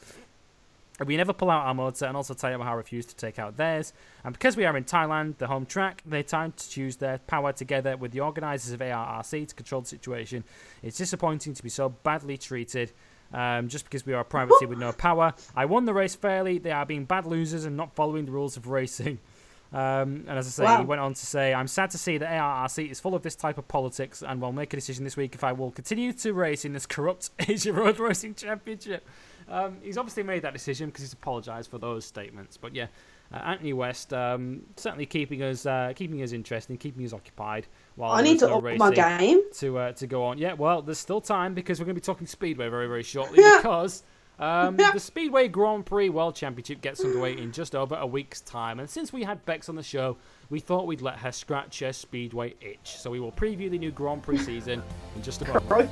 We 1.05 1.17
never 1.17 1.33
pull 1.33 1.51
out 1.51 1.67
our 1.67 1.75
motor, 1.75 2.07
and 2.07 2.17
also 2.17 2.35
Yamaha 2.35 2.77
refused 2.77 3.09
to 3.09 3.17
take 3.17 3.39
out 3.39 3.57
theirs. 3.57 3.93
And 4.23 4.33
because 4.33 4.57
we 4.57 4.65
are 4.65 4.77
in 4.77 4.85
Thailand, 4.85 5.39
the 5.39 5.49
home 5.49 5.67
track, 5.67 6.03
they 6.07 6.23
tried 6.23 6.57
to 6.57 6.81
use 6.81 6.97
their 6.97 7.19
power 7.19 7.53
together 7.53 7.97
with 7.97 8.13
the 8.13 8.21
organisers 8.21 8.73
of 8.73 8.81
ARRC 8.81 9.49
to 9.49 9.55
control 9.55 9.81
the 9.81 9.89
situation. 9.89 10.45
It's 10.83 10.97
disappointing 10.97 11.55
to 11.55 11.63
be 11.63 11.69
so 11.69 11.89
badly 11.89 12.37
treated. 12.37 12.93
Um, 13.33 13.67
just 13.67 13.87
because 13.87 14.07
we 14.07 14.13
are 14.13 14.21
a 14.21 14.25
private 14.25 14.55
team 14.61 14.69
with 14.69 14.79
no 14.79 14.93
power. 15.09 15.35
I 15.57 15.65
won 15.65 15.87
the 15.87 15.95
race 15.95 16.15
fairly. 16.15 16.59
They 16.59 16.71
are 16.71 16.87
being 16.87 17.05
bad 17.05 17.27
losers 17.27 17.65
and 17.65 17.77
not 17.77 17.93
following 17.97 18.27
the 18.27 18.31
rules 18.31 18.57
of 18.57 18.69
racing. 18.69 19.19
Um, 19.75 20.25
and 20.29 20.39
as 20.39 20.47
I 20.47 20.51
say, 20.51 20.63
wow. 20.63 20.79
he 20.79 20.85
went 20.85 21.01
on 21.01 21.15
to 21.15 21.27
say, 21.27 21.53
I'm 21.53 21.67
sad 21.67 21.91
to 21.91 21.99
see 21.99 22.17
that 22.19 22.31
ARRC 22.31 22.89
is 22.89 23.01
full 23.01 23.17
of 23.17 23.23
this 23.23 23.35
type 23.35 23.59
of 23.59 23.67
politics 23.67 24.23
and 24.23 24.41
will 24.41 24.53
make 24.53 24.73
a 24.73 24.77
decision 24.77 25.03
this 25.03 25.17
week 25.17 25.35
if 25.35 25.43
I 25.43 25.51
will 25.51 25.73
continue 25.73 26.13
to 26.13 26.33
race 26.33 26.65
in 26.65 26.75
this 26.75 26.87
corrupt 26.87 27.31
Asia 27.41 27.73
Road 27.73 27.99
Racing 27.99 28.37
Championship. 28.37 29.05
Um, 29.49 29.79
he's 29.83 29.99
obviously 29.99 30.23
made 30.23 30.43
that 30.43 30.53
decision 30.53 30.89
because 30.89 31.03
he's 31.03 31.13
apologised 31.13 31.71
for 31.71 31.79
those 31.79 32.05
statements. 32.05 32.57
But 32.57 32.75
yeah, 32.75 32.87
uh, 33.33 33.37
Anthony 33.39 33.73
West 33.73 34.13
um, 34.13 34.63
certainly 34.77 35.07
keeping 35.07 35.43
us 35.43 35.67
uh, 35.67 35.93
keeping 35.95 36.23
us 36.23 36.33
interested, 36.33 36.79
keeping 36.79 37.05
us 37.05 37.13
occupied. 37.13 37.67
While 37.97 38.13
I 38.13 38.23
need 38.23 38.39
to 38.41 38.53
up 38.55 38.65
my 38.77 38.93
game 38.93 39.43
to 39.55 39.79
uh, 39.79 39.93
to 39.93 40.07
go 40.07 40.25
on. 40.25 40.39
Yeah, 40.39 40.55
well, 40.55 40.83
there's 40.83 40.99
still 40.99 41.21
time 41.21 41.55
because 41.55 41.79
we're 41.79 41.87
going 41.87 41.97
to 41.97 42.01
be 42.01 42.05
talking 42.05 42.27
Speedway 42.27 42.69
very 42.69 42.87
very 42.87 43.03
shortly 43.03 43.43
because. 43.57 44.03
Um, 44.37 44.77
the 44.77 44.99
Speedway 44.99 45.47
Grand 45.47 45.87
Prix 45.87 46.09
World 46.09 46.35
Championship 46.35 46.81
gets 46.81 47.05
underway 47.05 47.39
in 47.39 47.53
just 47.53 47.77
over 47.77 47.95
a 47.95 48.05
week's 48.05 48.41
time, 48.41 48.81
and 48.81 48.91
since 48.91 49.13
we 49.13 49.23
had 49.23 49.45
Bex 49.45 49.69
on 49.69 49.77
the 49.77 49.83
show, 49.83 50.17
we 50.51 50.59
thought 50.59 50.89
we'd 50.89 51.03
let 51.03 51.17
her 51.19 51.31
scratch 51.31 51.79
her 51.79 51.93
Speedway 51.93 52.55
itch. 52.61 52.97
So 52.97 53.13
we 53.13 53.21
will 53.21 53.31
preview 53.31 53.71
the 53.71 53.79
new 53.79 53.93
Grand 53.93 54.25
Prix 54.25 54.39
season 54.39 54.83
in 55.15 55.23
just 55.23 55.41
about 55.43 55.63
a 55.63 55.85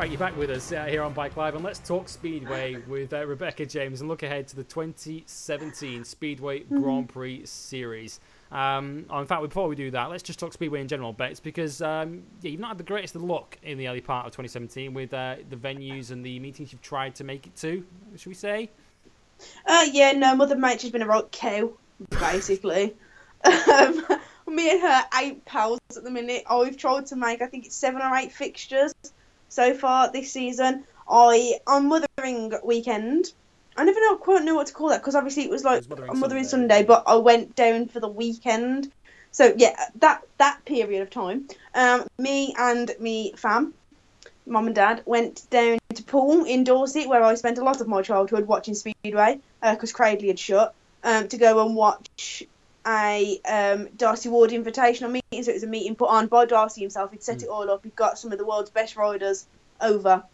moment. 0.00 0.12
Okay. 0.12 0.16
back 0.16 0.36
with 0.36 0.50
us 0.50 0.72
uh, 0.72 0.84
here 0.84 1.02
on 1.02 1.12
Bike 1.12 1.36
Live, 1.36 1.54
and 1.54 1.64
let's 1.64 1.78
talk 1.78 2.08
Speedway 2.08 2.76
with 2.88 3.12
uh, 3.12 3.26
Rebecca 3.26 3.66
James 3.66 4.00
and 4.00 4.08
look 4.08 4.22
ahead 4.22 4.48
to 4.48 4.56
the 4.56 4.64
2017 4.64 6.04
Speedway 6.04 6.60
mm-hmm. 6.60 6.82
Grand 6.82 7.08
Prix 7.08 7.46
Series. 7.46 8.20
Um, 8.50 9.06
in 9.10 9.26
fact, 9.26 9.42
before 9.42 9.68
we 9.68 9.76
do 9.76 9.90
that, 9.92 10.10
let's 10.10 10.22
just 10.22 10.38
talk 10.38 10.52
Speedway 10.52 10.80
in 10.80 10.88
general, 10.88 11.12
Bex, 11.12 11.38
because 11.40 11.82
um, 11.82 12.22
yeah, 12.42 12.50
you've 12.50 12.60
not 12.60 12.68
had 12.68 12.78
the 12.78 12.84
greatest 12.84 13.14
of 13.14 13.22
luck 13.22 13.58
in 13.62 13.78
the 13.78 13.88
early 13.88 14.00
part 14.00 14.26
of 14.26 14.32
2017 14.32 14.94
with 14.94 15.12
uh, 15.14 15.36
the 15.48 15.56
venues 15.56 16.10
and 16.10 16.24
the 16.24 16.38
meetings 16.38 16.72
you've 16.72 16.82
tried 16.82 17.14
to 17.16 17.24
make 17.24 17.46
it 17.46 17.54
to, 17.56 17.84
should 18.16 18.28
we 18.28 18.34
say? 18.34 18.70
Uh, 19.66 19.86
yeah, 19.92 20.12
no, 20.12 20.34
Mother 20.34 20.56
Nature's 20.56 20.90
been 20.90 21.02
a 21.02 21.06
right 21.06 21.30
cow, 21.30 21.70
basically. 22.10 22.94
um, 23.44 24.04
me 24.46 24.70
and 24.70 24.80
her 24.80 25.04
eight 25.20 25.44
pals 25.44 25.78
at 25.96 26.04
the 26.04 26.10
minute. 26.10 26.42
Oh 26.48 26.64
I've 26.64 26.76
tried 26.76 27.06
to 27.06 27.16
make, 27.16 27.40
I 27.40 27.46
think 27.46 27.66
it's 27.66 27.76
seven 27.76 28.02
or 28.02 28.14
eight 28.16 28.32
fixtures 28.32 28.92
so 29.50 29.74
far 29.74 30.10
this 30.10 30.32
season. 30.32 30.84
I 31.08 31.58
on 31.66 31.88
Mothering 31.88 32.54
Weekend. 32.64 33.32
I 33.76 33.84
never 33.84 34.00
know 34.00 34.16
quite 34.16 34.44
know 34.44 34.54
what 34.54 34.68
to 34.68 34.72
call 34.72 34.88
that 34.88 35.00
because 35.00 35.14
obviously 35.14 35.44
it 35.44 35.50
was 35.50 35.64
like 35.64 35.82
it 35.82 35.88
was 35.88 35.88
Mothering, 35.88 36.20
Mothering 36.20 36.44
Sunday. 36.44 36.74
Sunday, 36.76 36.86
but 36.86 37.04
I 37.06 37.16
went 37.16 37.54
down 37.54 37.88
for 37.88 38.00
the 38.00 38.08
weekend. 38.08 38.90
So 39.32 39.52
yeah, 39.56 39.76
that 39.96 40.22
that 40.38 40.64
period 40.64 41.02
of 41.02 41.10
time, 41.10 41.48
um, 41.74 42.06
me 42.18 42.54
and 42.58 42.90
me 42.98 43.32
fam, 43.36 43.74
mum 44.46 44.66
and 44.66 44.74
dad 44.74 45.02
went 45.04 45.48
down 45.50 45.78
to 45.94 46.02
Poole 46.02 46.44
in 46.44 46.64
Dorset, 46.64 47.08
where 47.08 47.22
I 47.22 47.34
spent 47.34 47.58
a 47.58 47.64
lot 47.64 47.80
of 47.80 47.88
my 47.88 48.02
childhood 48.02 48.46
watching 48.46 48.74
Speedway 48.74 49.40
because 49.60 49.92
uh, 49.92 49.96
Cradley 49.96 50.28
had 50.28 50.38
shut, 50.38 50.74
um, 51.04 51.28
to 51.28 51.36
go 51.36 51.64
and 51.64 51.76
watch 51.76 52.44
a 52.86 53.40
um, 53.46 53.88
Darcy 53.96 54.28
Ward 54.28 54.50
invitational 54.50 55.10
meeting. 55.10 55.42
So 55.42 55.50
it 55.50 55.54
was 55.54 55.62
a 55.62 55.68
meeting 55.68 55.94
put 55.94 56.10
on 56.10 56.26
by 56.26 56.46
Darcy 56.46 56.80
himself. 56.80 57.10
He'd 57.10 57.22
set 57.22 57.38
mm. 57.38 57.44
it 57.44 57.48
all 57.48 57.70
up. 57.70 57.84
He'd 57.84 57.96
got 57.96 58.18
some 58.18 58.32
of 58.32 58.38
the 58.38 58.44
world's 58.44 58.70
best 58.70 58.96
riders 58.96 59.46
over 59.80 60.24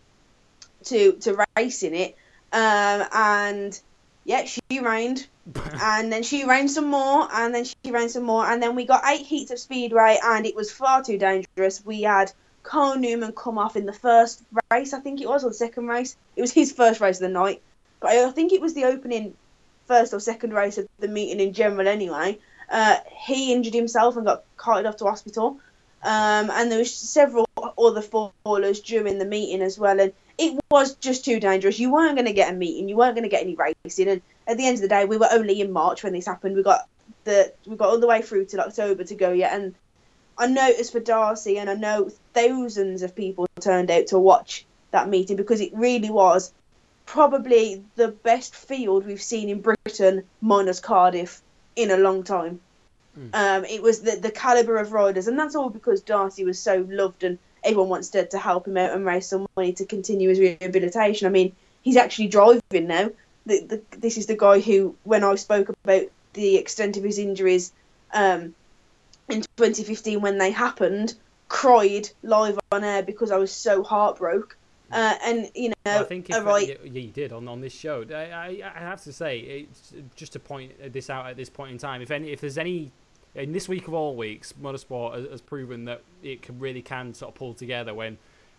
to 0.84 1.12
to 1.12 1.46
race 1.56 1.82
in 1.82 1.94
it. 1.94 2.16
Um, 2.52 3.06
and 3.12 3.80
yeah, 4.24 4.44
she 4.44 4.80
rained. 4.80 5.26
and 5.80 6.12
then 6.12 6.24
she 6.24 6.44
rained 6.44 6.70
some 6.70 6.88
more, 6.88 7.28
and 7.32 7.54
then 7.54 7.64
she 7.64 7.90
rained 7.92 8.10
some 8.10 8.24
more, 8.24 8.44
and 8.44 8.60
then 8.60 8.74
we 8.74 8.84
got 8.84 9.04
eight 9.06 9.24
heats 9.24 9.52
of 9.52 9.60
speedway, 9.60 10.18
and 10.22 10.44
it 10.44 10.56
was 10.56 10.72
far 10.72 11.04
too 11.04 11.18
dangerous. 11.18 11.84
We 11.84 12.02
had 12.02 12.32
Kyle 12.64 12.98
Newman 12.98 13.32
come 13.32 13.56
off 13.56 13.76
in 13.76 13.86
the 13.86 13.92
first 13.92 14.42
race, 14.72 14.92
I 14.92 14.98
think 14.98 15.20
it 15.20 15.28
was, 15.28 15.44
or 15.44 15.50
the 15.50 15.54
second 15.54 15.86
race. 15.86 16.16
It 16.34 16.40
was 16.40 16.52
his 16.52 16.72
first 16.72 17.00
race 17.00 17.18
of 17.18 17.22
the 17.22 17.28
night, 17.28 17.62
but 18.00 18.10
I 18.10 18.28
think 18.32 18.52
it 18.52 18.60
was 18.60 18.74
the 18.74 18.86
opening 18.86 19.36
first 19.86 20.12
or 20.12 20.20
second 20.20 20.52
race 20.52 20.78
of 20.78 20.88
the 20.98 21.08
meeting 21.08 21.40
in 21.40 21.52
general 21.52 21.88
anyway. 21.88 22.38
Uh, 22.70 22.96
he 23.16 23.52
injured 23.52 23.74
himself 23.74 24.16
and 24.16 24.26
got 24.26 24.44
carted 24.56 24.86
off 24.86 24.96
to 24.96 25.04
hospital. 25.04 25.58
Um, 26.02 26.50
and 26.50 26.70
there 26.70 26.78
was 26.78 26.94
several 26.94 27.48
other 27.56 28.02
fallers 28.02 28.84
during 28.84 29.18
the 29.18 29.24
meeting 29.24 29.62
as 29.62 29.78
well. 29.78 30.00
And 30.00 30.12
it 30.38 30.60
was 30.70 30.94
just 30.96 31.24
too 31.24 31.40
dangerous. 31.40 31.78
You 31.78 31.92
weren't 31.92 32.16
going 32.16 32.26
to 32.26 32.32
get 32.32 32.52
a 32.52 32.56
meeting. 32.56 32.88
You 32.88 32.96
weren't 32.96 33.14
going 33.14 33.24
to 33.24 33.30
get 33.30 33.42
any 33.42 33.56
racing. 33.56 34.08
And 34.08 34.22
at 34.46 34.56
the 34.56 34.66
end 34.66 34.76
of 34.76 34.82
the 34.82 34.88
day, 34.88 35.04
we 35.04 35.16
were 35.16 35.28
only 35.30 35.60
in 35.60 35.72
March 35.72 36.02
when 36.02 36.12
this 36.12 36.26
happened. 36.26 36.56
We 36.56 36.62
got 36.62 36.88
the 37.24 37.52
we 37.66 37.76
got 37.76 37.88
all 37.88 38.00
the 38.00 38.06
way 38.06 38.22
through 38.22 38.46
to 38.46 38.64
October 38.64 39.04
to 39.04 39.14
go 39.14 39.32
yet. 39.32 39.52
And 39.52 39.74
I 40.38 40.46
noticed 40.46 40.92
for 40.92 41.00
Darcy, 41.00 41.58
and 41.58 41.70
I 41.70 41.74
know 41.74 42.10
thousands 42.34 43.02
of 43.02 43.16
people 43.16 43.46
turned 43.60 43.90
out 43.90 44.08
to 44.08 44.18
watch 44.18 44.66
that 44.90 45.08
meeting 45.08 45.36
because 45.36 45.60
it 45.60 45.72
really 45.74 46.10
was 46.10 46.52
probably 47.06 47.84
the 47.94 48.08
best 48.08 48.54
field 48.54 49.06
we've 49.06 49.22
seen 49.22 49.48
in 49.48 49.60
Britain, 49.60 50.24
minus 50.40 50.80
Cardiff, 50.80 51.40
in 51.74 51.90
a 51.90 51.96
long 51.96 52.24
time. 52.24 52.60
Mm. 53.18 53.30
Um, 53.32 53.64
it 53.64 53.82
was 53.82 54.00
the, 54.00 54.16
the 54.16 54.30
caliber 54.30 54.76
of 54.76 54.92
riders, 54.92 55.28
and 55.28 55.38
that's 55.38 55.54
all 55.54 55.70
because 55.70 56.02
Darcy 56.02 56.44
was 56.44 56.58
so 56.58 56.86
loved, 56.88 57.24
and 57.24 57.38
everyone 57.64 57.88
wants 57.88 58.10
to, 58.10 58.26
to 58.26 58.38
help 58.38 58.66
him 58.66 58.76
out 58.76 58.92
and 58.92 59.06
raise 59.06 59.26
some 59.26 59.46
money 59.56 59.72
to 59.74 59.86
continue 59.86 60.28
his 60.28 60.40
rehabilitation. 60.40 61.26
I 61.26 61.30
mean, 61.30 61.54
he's 61.82 61.96
actually 61.96 62.28
driving 62.28 62.86
now. 62.86 63.10
The, 63.46 63.60
the, 63.60 63.82
this 63.96 64.18
is 64.18 64.26
the 64.26 64.36
guy 64.36 64.60
who, 64.60 64.96
when 65.04 65.24
I 65.24 65.36
spoke 65.36 65.68
about 65.68 66.02
the 66.32 66.56
extent 66.56 66.96
of 66.96 67.04
his 67.04 67.18
injuries 67.18 67.72
um, 68.12 68.54
in 69.28 69.42
2015 69.56 70.20
when 70.20 70.38
they 70.38 70.50
happened, 70.50 71.14
cried 71.48 72.10
live 72.22 72.58
on 72.72 72.84
air 72.84 73.02
because 73.02 73.30
I 73.30 73.38
was 73.38 73.52
so 73.52 73.82
heartbroken. 73.82 74.56
Uh, 74.92 75.14
and 75.24 75.50
you 75.54 75.70
know, 75.70 75.74
Well, 75.84 76.00
I 76.00 76.04
think 76.04 76.30
if, 76.30 76.36
uh, 76.36 76.42
right, 76.42 76.68
yeah, 76.84 77.00
you 77.00 77.10
did 77.10 77.32
on, 77.32 77.48
on 77.48 77.60
this 77.60 77.72
show. 77.74 78.04
I, 78.10 78.14
I, 78.14 78.72
I 78.74 78.78
have 78.78 79.02
to 79.04 79.12
say, 79.12 79.38
it's, 79.40 79.92
just 80.14 80.32
to 80.34 80.38
point 80.38 80.92
this 80.92 81.10
out 81.10 81.26
at 81.26 81.36
this 81.36 81.50
point 81.50 81.72
in 81.72 81.78
time, 81.78 82.02
if 82.02 82.10
any, 82.10 82.30
if 82.30 82.40
there's 82.40 82.58
any 82.58 82.92
in 83.34 83.52
this 83.52 83.68
week 83.68 83.86
of 83.86 83.94
all 83.94 84.16
weeks, 84.16 84.54
motorsport 84.62 85.14
has, 85.16 85.28
has 85.30 85.40
proven 85.40 85.84
that 85.84 86.02
it 86.22 86.42
can, 86.42 86.58
really 86.58 86.82
can 86.82 87.12
sort 87.12 87.30
of 87.30 87.34
pull 87.34 87.52
together 87.54 87.92
when 87.94 88.16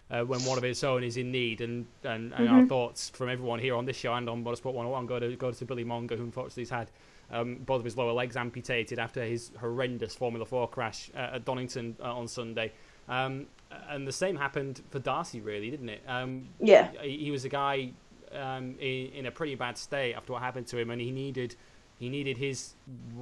uh, 0.10 0.22
when 0.24 0.40
one 0.46 0.58
of 0.58 0.64
its 0.64 0.84
own 0.86 1.04
is 1.04 1.18
in 1.18 1.32
need. 1.32 1.60
And, 1.62 1.86
and, 2.04 2.32
and 2.34 2.48
our 2.48 2.62
Mhm. 2.62 2.70
thoughts 2.70 3.10
from 3.10 3.28
everyone 3.30 3.60
here 3.60 3.76
on 3.76 3.86
this 3.86 3.98
show 3.98 4.14
and 4.14 4.30
on 4.30 4.44
Motorsport 4.44 4.74
101 4.74 5.06
go 5.06 5.20
to 5.20 5.36
go 5.36 5.52
to 5.52 5.66
Billy 5.66 5.84
Monger, 5.84 6.16
who 6.16 6.24
unfortunately 6.24 6.64
has 6.64 6.70
had 6.70 6.92
um, 7.30 7.56
both 7.66 7.80
of 7.80 7.86
his 7.86 7.98
lower 7.98 8.14
legs 8.14 8.38
amputated 8.38 9.00
after 9.00 9.24
his 9.26 9.52
horrendous 9.60 10.16
Formula 10.16 10.46
4 10.46 10.70
crash 10.70 11.12
uh, 11.14 11.32
at 11.34 11.44
Donington 11.46 11.98
uh, 12.02 12.16
on 12.16 12.28
Sunday. 12.28 12.72
Um, 13.10 13.48
and 13.90 14.08
the 14.08 14.12
same 14.12 14.36
happened 14.36 14.82
for 14.90 15.00
Darcy, 15.00 15.42
really, 15.42 15.70
didn't 15.70 15.90
it? 15.90 16.02
Um, 16.08 16.48
yeah, 16.60 16.90
he, 17.02 17.18
he 17.26 17.32
was 17.32 17.46
a 17.46 17.50
guy 17.50 17.92
um, 18.34 18.76
in, 18.80 19.12
in 19.14 19.26
a 19.26 19.32
pretty 19.32 19.56
bad 19.56 19.78
state 19.78 20.14
after 20.14 20.34
what 20.34 20.42
happened 20.42 20.68
to 20.68 20.78
him, 20.78 20.90
and 20.92 21.02
he 21.02 21.12
needed 21.12 21.56
he 22.00 22.10
needed 22.10 22.38
his 22.38 22.74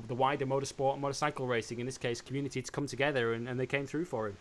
the 0.08 0.16
wider 0.16 0.46
motorsport 0.46 0.94
and 0.94 1.02
motorcycle 1.02 1.48
racing, 1.48 1.80
in 1.80 1.86
this 1.86 1.98
case, 1.98 2.22
community, 2.22 2.62
to 2.62 2.72
come 2.72 2.88
together, 2.88 3.34
and, 3.34 3.48
and 3.48 3.60
they 3.60 3.66
came 3.68 3.88
through 3.88 4.06
for 4.06 4.28
him. 4.28 4.38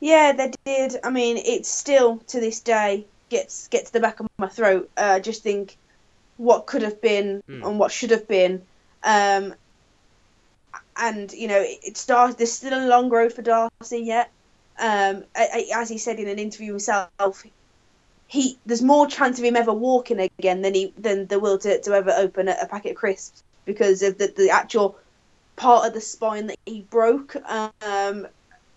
yeah, 0.00 0.32
they 0.32 0.52
did. 0.64 0.96
I 1.04 1.10
mean, 1.10 1.36
it 1.36 1.66
still 1.66 2.18
to 2.28 2.40
this 2.40 2.60
day 2.60 3.04
gets 3.28 3.68
gets 3.68 3.90
to 3.90 3.92
the 3.94 4.00
back 4.00 4.20
of 4.20 4.26
my 4.38 4.48
throat. 4.48 4.90
Uh, 4.96 5.14
I 5.16 5.20
just 5.20 5.42
think 5.42 5.76
what 6.38 6.66
could 6.66 6.82
have 6.82 7.00
been 7.00 7.42
Hmm. 7.46 7.62
and 7.64 7.78
what 7.78 7.90
should 7.92 8.10
have 8.10 8.26
been. 8.28 8.62
Um, 9.02 9.54
and 10.96 11.32
you 11.32 11.48
know, 11.48 11.60
it, 11.60 11.78
it 11.82 11.96
starts. 11.96 12.36
There's 12.36 12.52
still 12.52 12.74
a 12.74 12.86
long 12.88 13.10
road 13.10 13.32
for 13.32 13.42
Darcy 13.42 13.98
yet. 14.00 14.30
Um, 14.78 15.24
as 15.34 15.88
he 15.88 15.98
said 15.98 16.18
in 16.18 16.28
an 16.28 16.38
interview 16.38 16.72
himself, 16.72 17.44
he 18.28 18.58
there's 18.66 18.82
more 18.82 19.06
chance 19.06 19.38
of 19.38 19.44
him 19.44 19.56
ever 19.56 19.72
walking 19.72 20.20
again 20.20 20.62
than 20.62 20.74
he 20.74 20.92
than 20.98 21.26
there 21.26 21.38
will 21.38 21.58
to, 21.58 21.80
to 21.80 21.92
ever 21.94 22.10
open 22.10 22.48
a, 22.48 22.56
a 22.62 22.66
packet 22.66 22.90
of 22.90 22.96
crisps 22.96 23.42
because 23.64 24.02
of 24.02 24.18
the, 24.18 24.32
the 24.36 24.50
actual 24.50 24.98
part 25.56 25.86
of 25.86 25.94
the 25.94 26.00
spine 26.00 26.48
that 26.48 26.58
he 26.66 26.82
broke. 26.82 27.36
Um, 27.82 28.26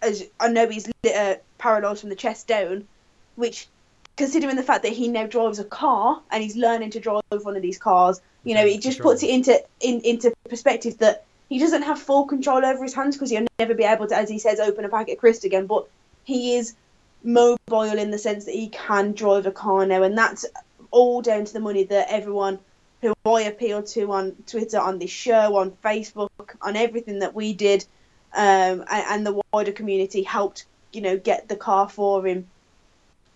as 0.01 0.23
I 0.39 0.47
know 0.49 0.69
he's 0.69 0.89
uh, 1.03 1.35
paralysed 1.57 2.01
from 2.01 2.09
the 2.09 2.15
chest 2.15 2.47
down, 2.47 2.87
which 3.35 3.67
considering 4.15 4.55
the 4.55 4.63
fact 4.63 4.83
that 4.83 4.93
he 4.93 5.07
now 5.07 5.27
drives 5.27 5.59
a 5.59 5.63
car 5.63 6.21
and 6.31 6.43
he's 6.43 6.55
learning 6.55 6.91
to 6.91 6.99
drive 6.99 7.23
one 7.29 7.55
of 7.55 7.61
these 7.61 7.77
cars, 7.77 8.21
you 8.43 8.55
know, 8.55 8.65
it 8.65 8.81
just 8.81 8.99
puts 8.99 9.23
it 9.23 9.29
into 9.29 9.61
in, 9.81 10.01
into 10.01 10.33
perspective 10.49 10.97
that 10.99 11.25
he 11.49 11.57
doesn't 11.57 11.81
have 11.81 11.99
full 11.99 12.25
control 12.25 12.63
over 12.63 12.83
his 12.83 12.93
hands 12.93 13.15
because 13.15 13.31
he'll 13.31 13.47
never 13.57 13.73
be 13.73 13.83
able 13.83 14.07
to, 14.07 14.15
as 14.15 14.29
he 14.29 14.39
says, 14.39 14.59
open 14.59 14.85
a 14.85 14.89
packet 14.89 15.13
of 15.13 15.17
crisps 15.17 15.45
again. 15.45 15.65
But 15.65 15.87
he 16.23 16.55
is 16.55 16.75
mobile 17.23 17.97
in 17.97 18.11
the 18.11 18.19
sense 18.19 18.45
that 18.45 18.53
he 18.53 18.69
can 18.69 19.13
drive 19.13 19.47
a 19.47 19.51
car 19.51 19.85
now, 19.85 20.03
and 20.03 20.17
that's 20.17 20.45
all 20.91 21.21
down 21.21 21.45
to 21.45 21.53
the 21.53 21.59
money 21.59 21.83
that 21.83 22.07
everyone 22.09 22.59
who 23.01 23.13
I 23.25 23.41
appealed 23.41 23.87
to 23.87 24.11
on 24.11 24.35
Twitter, 24.45 24.79
on 24.79 24.99
this 24.99 25.09
show, 25.09 25.57
on 25.57 25.71
Facebook, 25.83 26.55
on 26.61 26.75
everything 26.75 27.19
that 27.19 27.33
we 27.33 27.53
did, 27.53 27.85
um, 28.33 28.83
and, 28.89 29.05
and 29.09 29.25
the 29.25 29.41
wider 29.51 29.71
community 29.71 30.23
helped, 30.23 30.65
you 30.93 31.01
know, 31.01 31.17
get 31.17 31.47
the 31.47 31.55
car 31.55 31.89
for 31.89 32.25
him. 32.25 32.47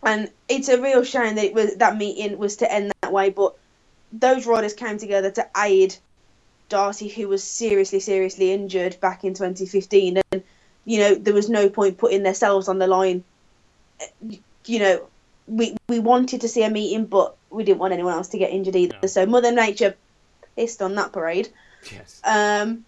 And 0.04 0.30
it's 0.50 0.68
a 0.68 0.82
real 0.82 1.04
shame 1.04 1.36
that 1.36 1.54
was 1.54 1.76
that 1.78 1.98
meeting 1.98 2.38
was 2.38 2.58
to 2.58 2.72
end 2.72 2.92
that 3.02 3.14
way, 3.14 3.30
but 3.30 3.56
those 4.12 4.46
riders 4.46 4.74
came 4.74 4.98
together 4.98 5.32
to 5.32 5.50
aid 5.58 5.96
Darcy, 6.74 7.08
who 7.08 7.28
was 7.28 7.44
seriously, 7.44 8.00
seriously 8.00 8.52
injured 8.52 9.00
back 9.00 9.24
in 9.24 9.36
2015, 9.36 10.20
and 10.32 10.44
you 10.86 10.98
know 10.98 11.14
there 11.14 11.34
was 11.36 11.48
no 11.48 11.70
point 11.70 12.00
putting 12.00 12.24
themselves 12.24 12.68
on 12.68 12.80
the 12.80 12.88
line. 12.88 13.24
You 14.66 14.80
know, 14.80 15.10
we 15.46 15.78
we 15.88 16.00
wanted 16.00 16.42
to 16.42 16.48
see 16.48 16.64
a 16.64 16.72
meeting, 16.72 17.06
but 17.06 17.38
we 17.52 17.64
didn't 17.64 17.78
want 17.78 17.94
anyone 17.94 18.14
else 18.14 18.30
to 18.30 18.40
get 18.40 18.50
injured 18.50 18.76
either. 18.76 18.98
No. 19.04 19.08
So 19.08 19.28
Mother 19.28 19.52
Nature 19.52 19.96
pissed 20.56 20.82
on 20.82 20.96
that 20.96 21.14
parade 21.14 21.54
Yes. 21.92 22.22
um, 22.24 22.86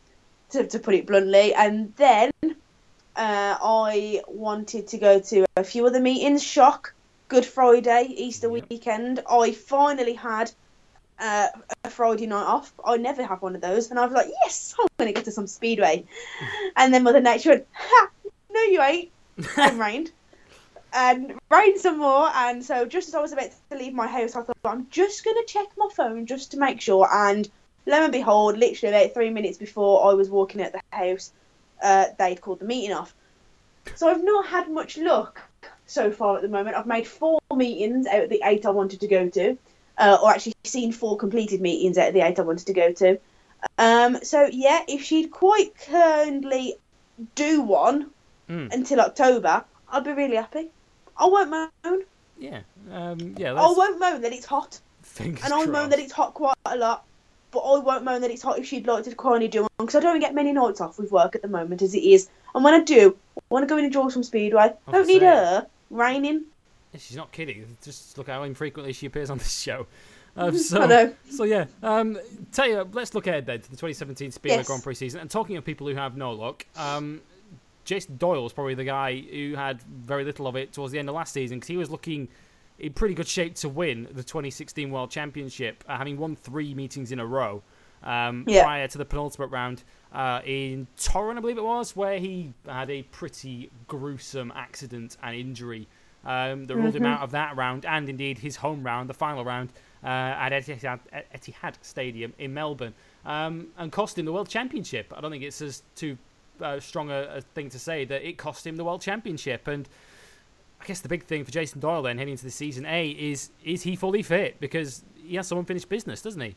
to, 0.49 0.65
to 0.65 0.79
put 0.79 0.95
it 0.95 1.05
bluntly. 1.05 1.53
And 1.53 1.93
then 1.95 2.31
uh, 2.43 3.57
I 3.61 4.21
wanted 4.27 4.87
to 4.87 4.97
go 4.97 5.19
to 5.19 5.45
a 5.57 5.63
few 5.63 5.85
other 5.85 5.99
meetings. 5.99 6.43
Shock, 6.43 6.95
Good 7.27 7.45
Friday, 7.45 8.07
Easter 8.09 8.51
Yep. 8.51 8.65
weekend. 8.69 9.19
I 9.29 9.51
finally 9.51 10.13
had 10.13 10.51
uh, 11.19 11.47
a 11.83 11.89
Friday 11.89 12.27
night 12.27 12.45
off. 12.45 12.73
I 12.83 12.97
never 12.97 13.23
have 13.23 13.41
one 13.41 13.55
of 13.55 13.61
those, 13.61 13.89
and 13.89 13.99
I 13.99 14.05
was 14.05 14.13
like, 14.13 14.27
yes, 14.43 14.75
I'm 14.79 14.87
going 14.97 15.13
to 15.13 15.19
go 15.19 15.23
to 15.23 15.31
some 15.31 15.47
speedway. 15.47 16.05
and 16.75 16.93
then 16.93 17.03
Mother 17.03 17.21
Nature 17.21 17.49
went, 17.49 17.67
ha, 17.73 18.09
no, 18.51 18.61
you 18.61 18.81
ain't. 18.81 19.11
And 19.57 19.79
rained. 19.79 20.11
And 20.93 21.33
rained 21.51 21.79
some 21.79 21.99
more, 21.99 22.29
and 22.33 22.63
so 22.63 22.85
just 22.85 23.09
as 23.09 23.15
I 23.15 23.21
was 23.21 23.33
about 23.33 23.49
to 23.69 23.77
leave 23.77 23.93
my 23.93 24.07
house, 24.07 24.35
I 24.35 24.43
thought 24.43 24.57
I'm 24.63 24.87
just 24.89 25.25
gonna 25.25 25.43
check 25.45 25.67
my 25.75 25.89
phone 25.93 26.25
just 26.25 26.51
to 26.51 26.57
make 26.57 26.79
sure. 26.79 27.09
And 27.11 27.49
lo 27.85 28.03
and 28.03 28.13
behold, 28.13 28.57
literally 28.57 28.95
about 28.95 29.13
three 29.13 29.29
minutes 29.29 29.57
before 29.57 30.09
I 30.09 30.13
was 30.13 30.29
walking 30.29 30.61
out 30.61 30.71
the 30.71 30.81
house, 30.91 31.33
uh, 31.83 32.05
they'd 32.17 32.39
called 32.39 32.59
the 32.59 32.65
meeting 32.65 32.93
off. 32.93 33.13
So 33.95 34.07
I've 34.07 34.23
not 34.23 34.47
had 34.47 34.69
much 34.69 34.97
luck 34.97 35.41
so 35.85 36.11
far 36.11 36.37
at 36.37 36.41
the 36.41 36.47
moment. 36.47 36.75
I've 36.75 36.87
made 36.87 37.07
four 37.07 37.39
meetings 37.53 38.07
out 38.07 38.23
of 38.23 38.29
the 38.29 38.41
eight 38.45 38.65
I 38.65 38.71
wanted 38.71 39.01
to 39.01 39.07
go 39.07 39.29
to, 39.29 39.57
uh, 39.97 40.17
or 40.21 40.31
actually 40.31 40.53
seen 40.63 40.91
four 40.91 41.17
completed 41.17 41.61
meetings 41.61 41.97
out 41.97 42.09
of 42.09 42.13
the 42.13 42.21
eight 42.21 42.39
I 42.39 42.43
wanted 42.43 42.67
to 42.67 42.73
go 42.73 42.91
to. 42.93 43.19
Um, 43.77 44.19
so 44.23 44.47
yeah, 44.51 44.81
if 44.87 45.03
she'd 45.03 45.31
quite 45.31 45.75
kindly 45.77 46.75
do 47.35 47.61
one 47.61 48.11
Mm. 48.49 48.71
until 48.71 48.99
October, 49.01 49.65
I'd 49.91 50.03
be 50.03 50.11
really 50.11 50.35
happy. 50.35 50.69
I 51.17 51.25
won't 51.25 51.49
moan. 51.49 52.03
Yeah. 52.37 52.59
Um, 52.91 53.33
yeah. 53.37 53.53
I 53.53 53.73
won't 53.75 53.99
moan 53.99 54.21
that 54.21 54.33
it's 54.33 54.45
hot, 54.45 54.79
fingers 55.01 55.43
and 55.43 55.51
I'll 55.51 55.65
moan 55.67 55.89
that 55.89 55.99
it's 55.99 56.11
hot 56.11 56.35
quite 56.35 56.53
a 56.65 56.77
lot. 56.77 57.05
But 57.49 57.59
I 57.61 57.79
won't 57.79 58.03
moan 58.03 58.21
that 58.21 58.29
it's 58.29 58.43
hot 58.43 58.59
if 58.59 58.67
she'd 58.67 58.85
like 58.85 59.05
to 59.05 59.15
kindly 59.15 59.47
do 59.47 59.61
one 59.61 59.69
because 59.79 59.95
I 59.95 59.99
don't 60.01 60.19
get 60.19 60.35
many 60.35 60.51
nights 60.51 60.79
off 60.81 60.99
with 60.99 61.11
work 61.11 61.35
at 61.35 61.41
the 61.41 61.47
moment 61.47 61.81
as 61.81 61.95
it 61.95 62.03
is. 62.03 62.29
And 62.53 62.63
when 62.63 62.73
I 62.73 62.81
do, 62.81 63.17
I 63.37 63.41
want 63.49 63.63
to 63.63 63.67
go 63.67 63.77
in 63.77 63.85
and 63.85 63.93
draw 63.93 64.09
some 64.09 64.23
speedway. 64.23 64.73
I 64.87 64.91
don't 64.91 65.07
need 65.07 65.21
her 65.23 65.65
raining. 65.89 66.43
She's 66.97 67.17
not 67.17 67.31
kidding. 67.31 67.77
Just 67.83 68.17
look 68.17 68.27
how 68.27 68.43
infrequently 68.43 68.93
she 68.93 69.05
appears 69.05 69.29
on 69.29 69.37
this 69.37 69.59
show. 69.59 69.87
Um, 70.37 70.57
so, 70.57 70.81
I 70.81 70.85
know. 70.87 71.13
so 71.29 71.45
yeah. 71.45 71.63
Um, 71.81 72.17
tell 72.51 72.67
you, 72.67 72.85
let's 72.91 73.13
look 73.15 73.25
ahead 73.25 73.45
then 73.45 73.61
to 73.61 73.69
the 73.71 73.77
2017 73.77 74.31
Speedway 74.31 74.57
Yes. 74.57 74.67
Grand 74.67 74.83
Prix 74.83 74.95
season. 74.95 75.21
And 75.21 75.31
talking 75.31 75.55
of 75.55 75.63
people 75.63 75.87
who 75.87 75.95
have 75.95 76.17
no 76.17 76.33
luck, 76.33 76.65
um, 76.75 77.21
Jason 77.85 78.17
Doyle 78.17 78.43
was 78.43 78.51
probably 78.51 78.73
the 78.73 78.83
guy 78.83 79.15
who 79.17 79.55
had 79.55 79.81
very 79.83 80.25
little 80.25 80.45
of 80.45 80.57
it 80.57 80.73
towards 80.73 80.91
the 80.91 80.99
end 80.99 81.07
of 81.07 81.15
last 81.15 81.31
season 81.31 81.55
because 81.59 81.69
he 81.69 81.77
was 81.77 81.89
looking 81.89 82.27
in 82.79 82.91
pretty 82.91 83.13
good 83.13 83.29
shape 83.29 83.55
to 83.55 83.69
win 83.69 84.09
the 84.11 84.23
2016 84.23 84.91
World 84.91 85.09
Championship, 85.09 85.85
uh, 85.87 85.95
having 85.97 86.17
won 86.17 86.35
three 86.35 86.73
meetings 86.73 87.13
in 87.13 87.19
a 87.21 87.25
row 87.25 87.63
um, 88.03 88.43
Yeah. 88.45 88.63
prior 88.63 88.89
to 88.89 88.97
the 88.97 89.05
penultimate 89.05 89.51
round 89.51 89.83
uh, 90.11 90.41
in 90.45 90.85
Torun, 90.97 91.37
I 91.37 91.39
believe 91.39 91.57
it 91.57 91.63
was, 91.63 91.95
where 91.95 92.19
he 92.19 92.51
had 92.67 92.89
a 92.89 93.03
pretty 93.03 93.71
gruesome 93.87 94.51
accident 94.53 95.15
and 95.23 95.33
injury 95.33 95.87
um, 96.25 96.65
that 96.65 96.75
ruled 96.75 96.95
him 96.95 97.03
Mhm. 97.03 97.13
out 97.13 97.21
of 97.21 97.31
that 97.31 97.55
round, 97.55 97.85
and 97.85 98.09
indeed 98.09 98.39
his 98.39 98.57
home 98.57 98.83
round, 98.83 99.09
the 99.09 99.13
final 99.13 99.45
round, 99.45 99.69
uh, 100.03 100.07
at 100.07 100.51
Etihad, 100.51 100.99
Etihad 101.33 101.75
Stadium 101.81 102.33
in 102.37 102.53
Melbourne, 102.53 102.93
um, 103.25 103.67
and 103.77 103.91
cost 103.91 104.17
him 104.17 104.25
the 104.25 104.33
World 104.33 104.49
Championship. 104.49 105.13
I 105.15 105.21
don't 105.21 105.31
think 105.31 105.43
it's 105.43 105.61
as 105.61 105.83
too 105.95 106.17
uh, 106.61 106.79
strong 106.79 107.11
a, 107.11 107.37
a 107.37 107.41
thing 107.41 107.69
to 107.69 107.79
say 107.79 108.05
that 108.05 108.27
it 108.27 108.37
cost 108.37 108.65
him 108.65 108.75
the 108.77 108.83
World 108.85 109.01
Championship. 109.01 109.67
And 109.67 109.89
I 110.81 110.85
guess 110.85 111.01
the 111.01 111.09
big 111.09 111.23
thing 111.23 111.43
for 111.43 111.51
Jason 111.51 111.79
Doyle 111.79 112.03
then 112.03 112.17
heading 112.17 112.33
into 112.33 112.45
the 112.45 112.51
season 112.51 112.85
A 112.85 113.09
is 113.09 113.49
is 113.63 113.83
he 113.83 113.95
fully 113.95 114.23
fit 114.23 114.59
because 114.59 115.03
he 115.21 115.35
has 115.35 115.47
some 115.47 115.57
unfinished 115.57 115.89
business, 115.89 116.21
doesn't 116.21 116.41
he? 116.41 116.55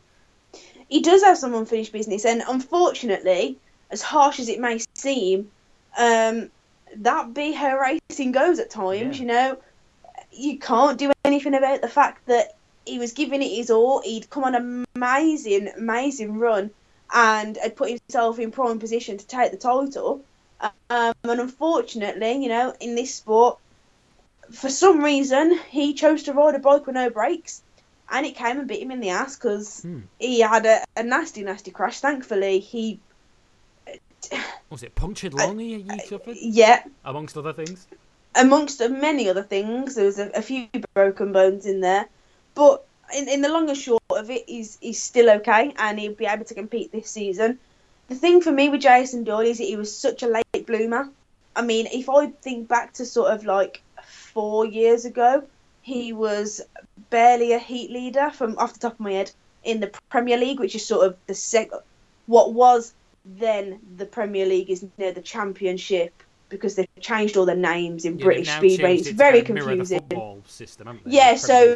He 0.87 1.01
does 1.01 1.21
have 1.23 1.37
some 1.37 1.53
unfinished 1.53 1.91
business, 1.91 2.25
and 2.25 2.43
unfortunately, 2.47 3.57
as 3.91 4.01
harsh 4.01 4.39
as 4.39 4.49
it 4.49 4.59
may 4.59 4.79
seem, 4.95 5.51
um, 5.97 6.49
that 6.97 7.33
be 7.33 7.53
her 7.53 7.79
racing 8.09 8.31
goes 8.31 8.59
at 8.59 8.69
times. 8.69 9.17
Yeah. 9.19 9.21
You 9.21 9.27
know, 9.27 9.57
you 10.31 10.59
can't 10.59 10.97
do 10.97 11.11
anything 11.23 11.53
about 11.53 11.81
the 11.81 11.87
fact 11.87 12.25
that 12.27 12.55
he 12.85 12.99
was 12.99 13.13
giving 13.13 13.41
it 13.41 13.55
his 13.55 13.69
all. 13.69 14.01
He'd 14.01 14.29
come 14.29 14.43
on 14.43 14.55
an 14.55 14.85
amazing, 14.95 15.69
amazing 15.77 16.37
run, 16.37 16.71
and 17.13 17.57
had 17.57 17.75
put 17.75 17.89
himself 17.89 18.39
in 18.39 18.51
prime 18.51 18.79
position 18.79 19.17
to 19.17 19.27
take 19.27 19.51
the 19.51 19.57
title. 19.57 20.23
Um, 20.61 21.13
and 21.23 21.39
unfortunately, 21.39 22.43
you 22.43 22.49
know, 22.49 22.73
in 22.79 22.95
this 22.95 23.15
sport, 23.15 23.59
for 24.51 24.69
some 24.69 25.03
reason, 25.03 25.57
he 25.69 25.93
chose 25.93 26.23
to 26.23 26.33
ride 26.33 26.55
a 26.55 26.59
bike 26.59 26.85
with 26.85 26.95
no 26.95 27.09
brakes, 27.09 27.61
and 28.09 28.25
it 28.25 28.35
came 28.35 28.59
and 28.59 28.67
bit 28.67 28.81
him 28.81 28.91
in 28.91 28.99
the 28.99 29.09
ass 29.11 29.35
because 29.35 29.81
Hmm. 29.83 29.99
he 30.19 30.39
had 30.39 30.65
a, 30.65 30.83
a 30.97 31.03
nasty, 31.03 31.43
nasty 31.43 31.71
crash. 31.71 31.99
Thankfully, 31.99 32.59
he, 32.59 32.99
Was 34.69 34.83
it 34.83 34.93
punctured 34.95 35.33
lung 35.33 35.57
he, 35.57 35.81
he 35.81 35.99
suffered, 36.07 36.37
yeah, 36.39 36.83
amongst 37.03 37.35
other 37.37 37.53
things? 37.53 37.87
amongst 38.35 38.79
many 38.89 39.29
other 39.29 39.43
things, 39.43 39.95
there 39.95 40.05
was 40.05 40.19
a, 40.19 40.29
a 40.29 40.41
few 40.41 40.67
broken 40.93 41.31
bones 41.31 41.65
in 41.65 41.81
there. 41.81 42.07
But 42.55 42.85
in, 43.15 43.27
in 43.27 43.41
the 43.41 43.49
long 43.49 43.69
and 43.69 43.77
short 43.77 44.01
of 44.09 44.29
it, 44.29 44.43
he's, 44.47 44.77
he's 44.81 45.01
still 45.01 45.29
okay 45.31 45.73
and 45.77 45.99
he'll 45.99 46.13
be 46.13 46.25
able 46.25 46.45
to 46.45 46.53
compete 46.53 46.91
this 46.91 47.09
season. 47.09 47.59
the 48.07 48.15
thing 48.15 48.41
for 48.41 48.51
me 48.51 48.69
with 48.69 48.81
Jason 48.81 49.23
Doyle 49.23 49.47
is 49.47 49.57
that 49.57 49.65
he 49.65 49.75
was 49.75 49.95
such 49.95 50.23
a 50.23 50.27
late 50.27 50.67
bloomer. 50.67 51.09
I 51.55 51.61
mean, 51.61 51.87
if 51.87 52.09
I 52.09 52.27
think 52.27 52.67
back 52.67 52.93
to 52.93 53.05
sort 53.05 53.31
of 53.31 53.45
like 53.45 53.81
four 54.03 54.65
years 54.65 55.05
ago, 55.05 55.43
he 55.81 56.13
was 56.13 56.61
barely 57.09 57.53
a 57.53 57.59
heat 57.59 57.89
leader 57.89 58.29
from 58.29 58.57
off 58.57 58.73
the 58.73 58.79
top 58.79 58.93
of 58.93 58.99
my 58.99 59.13
head 59.13 59.31
in 59.63 59.79
the 59.79 59.91
Premier 60.09 60.37
League, 60.37 60.59
which 60.59 60.75
is 60.75 60.85
sort 60.85 61.05
of 61.05 61.17
the 61.27 61.33
sec. 61.33 61.69
What 62.27 62.53
was 62.53 62.93
then 63.37 63.79
the 63.97 64.05
Premier 64.05 64.45
League 64.45 64.69
is 64.69 64.85
near 64.97 65.11
the 65.11 65.21
Championship 65.21 66.13
because 66.49 66.75
they've 66.75 66.87
changed 66.99 67.37
all 67.37 67.45
the 67.45 67.55
names 67.55 68.05
in 68.05 68.17
Yeah, 68.17 68.25
British 68.25 68.49
Speedway. 68.49 68.97
It's 68.97 69.07
it 69.07 69.15
very 69.15 69.43
kind 69.43 69.49
of 69.49 69.55
mirror 69.55 69.69
the 69.69 69.75
confusing. 69.77 69.99
football 69.99 70.41
system? 70.47 70.99
Yeah, 71.05 71.33
The 71.33 71.37
so 71.37 71.75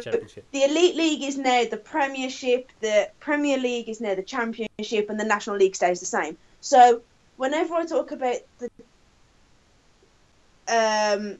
the 0.52 0.64
Elite 0.64 0.96
League 0.96 1.22
is 1.22 1.38
now 1.38 1.64
the 1.64 1.76
Premiership, 1.76 2.70
the 2.80 3.08
Premier 3.20 3.56
League 3.56 3.88
is 3.88 4.00
now 4.00 4.16
the 4.16 4.22
Championship, 4.22 5.10
and 5.10 5.20
the 5.20 5.24
National 5.24 5.56
League 5.56 5.76
stays 5.76 6.00
the 6.00 6.06
same. 6.06 6.36
So 6.60 7.02
whenever 7.36 7.74
I 7.74 7.84
talk 7.84 8.10
about 8.10 8.38
the, 8.58 8.68
um, 10.66 11.38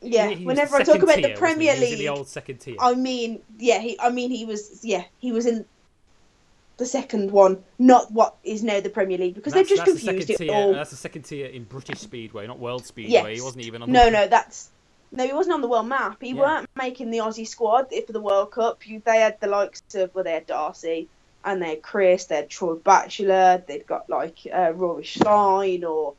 yeah, 0.00 0.28
He- 0.28 0.36
he 0.36 0.44
whenever 0.46 0.76
I 0.76 0.84
talk 0.84 1.02
about 1.02 1.16
tier, 1.16 1.28
the? 1.28 1.34
Premier 1.34 1.76
League, 1.76 1.98
the 1.98 2.08
old 2.08 2.28
second 2.28 2.58
tier. 2.60 2.76
I 2.78 2.94
mean, 2.94 3.40
yeah, 3.58 3.78
he, 3.80 4.00
I 4.00 4.08
mean, 4.08 4.30
he 4.30 4.46
was, 4.46 4.82
yeah, 4.82 5.04
he 5.18 5.32
was 5.32 5.44
in 5.44 5.66
the 6.80 6.86
second 6.86 7.30
one, 7.30 7.62
not 7.78 8.10
what 8.10 8.36
is 8.42 8.64
now 8.64 8.80
the 8.80 8.88
Premier 8.88 9.18
League, 9.18 9.34
because 9.34 9.52
they've 9.52 9.68
just 9.68 9.84
the 9.84 9.92
confused 9.92 10.26
second 10.26 10.34
it 10.34 10.38
tier, 10.38 10.54
all. 10.54 10.72
That's 10.72 10.90
the 10.90 10.96
second 10.96 11.22
tier 11.22 11.46
in 11.46 11.64
British 11.64 12.00
Speedway, 12.00 12.46
not 12.46 12.58
World 12.58 12.86
Speedway. 12.86 13.12
Yes. 13.12 13.38
He 13.38 13.44
wasn't 13.44 13.64
even 13.66 13.82
on. 13.82 13.92
No, 13.92 14.06
the... 14.06 14.10
no, 14.10 14.26
that's 14.26 14.70
no. 15.12 15.26
He 15.26 15.32
wasn't 15.34 15.54
on 15.54 15.60
the 15.60 15.68
world 15.68 15.86
map. 15.86 16.16
He 16.20 16.30
Yeah. 16.30 16.40
weren't 16.40 16.70
making 16.74 17.10
the 17.10 17.18
Aussie 17.18 17.46
squad 17.46 17.92
for 18.06 18.12
the 18.12 18.20
World 18.20 18.50
Cup. 18.50 18.86
You, 18.86 19.02
they 19.04 19.18
had 19.18 19.38
the 19.40 19.46
likes 19.46 19.82
of 19.94 20.14
well, 20.14 20.24
they 20.24 20.32
had 20.32 20.46
Darcy 20.46 21.08
and 21.44 21.60
they 21.62 21.70
had 21.70 21.82
Chris. 21.82 22.24
They 22.24 22.36
had 22.36 22.48
Troy 22.48 22.74
Batchelor. 22.76 23.62
They'd 23.66 23.86
got 23.86 24.08
like 24.08 24.38
uh, 24.52 24.72
Rory 24.74 25.04
Schlein 25.04 25.84
or 25.84 26.14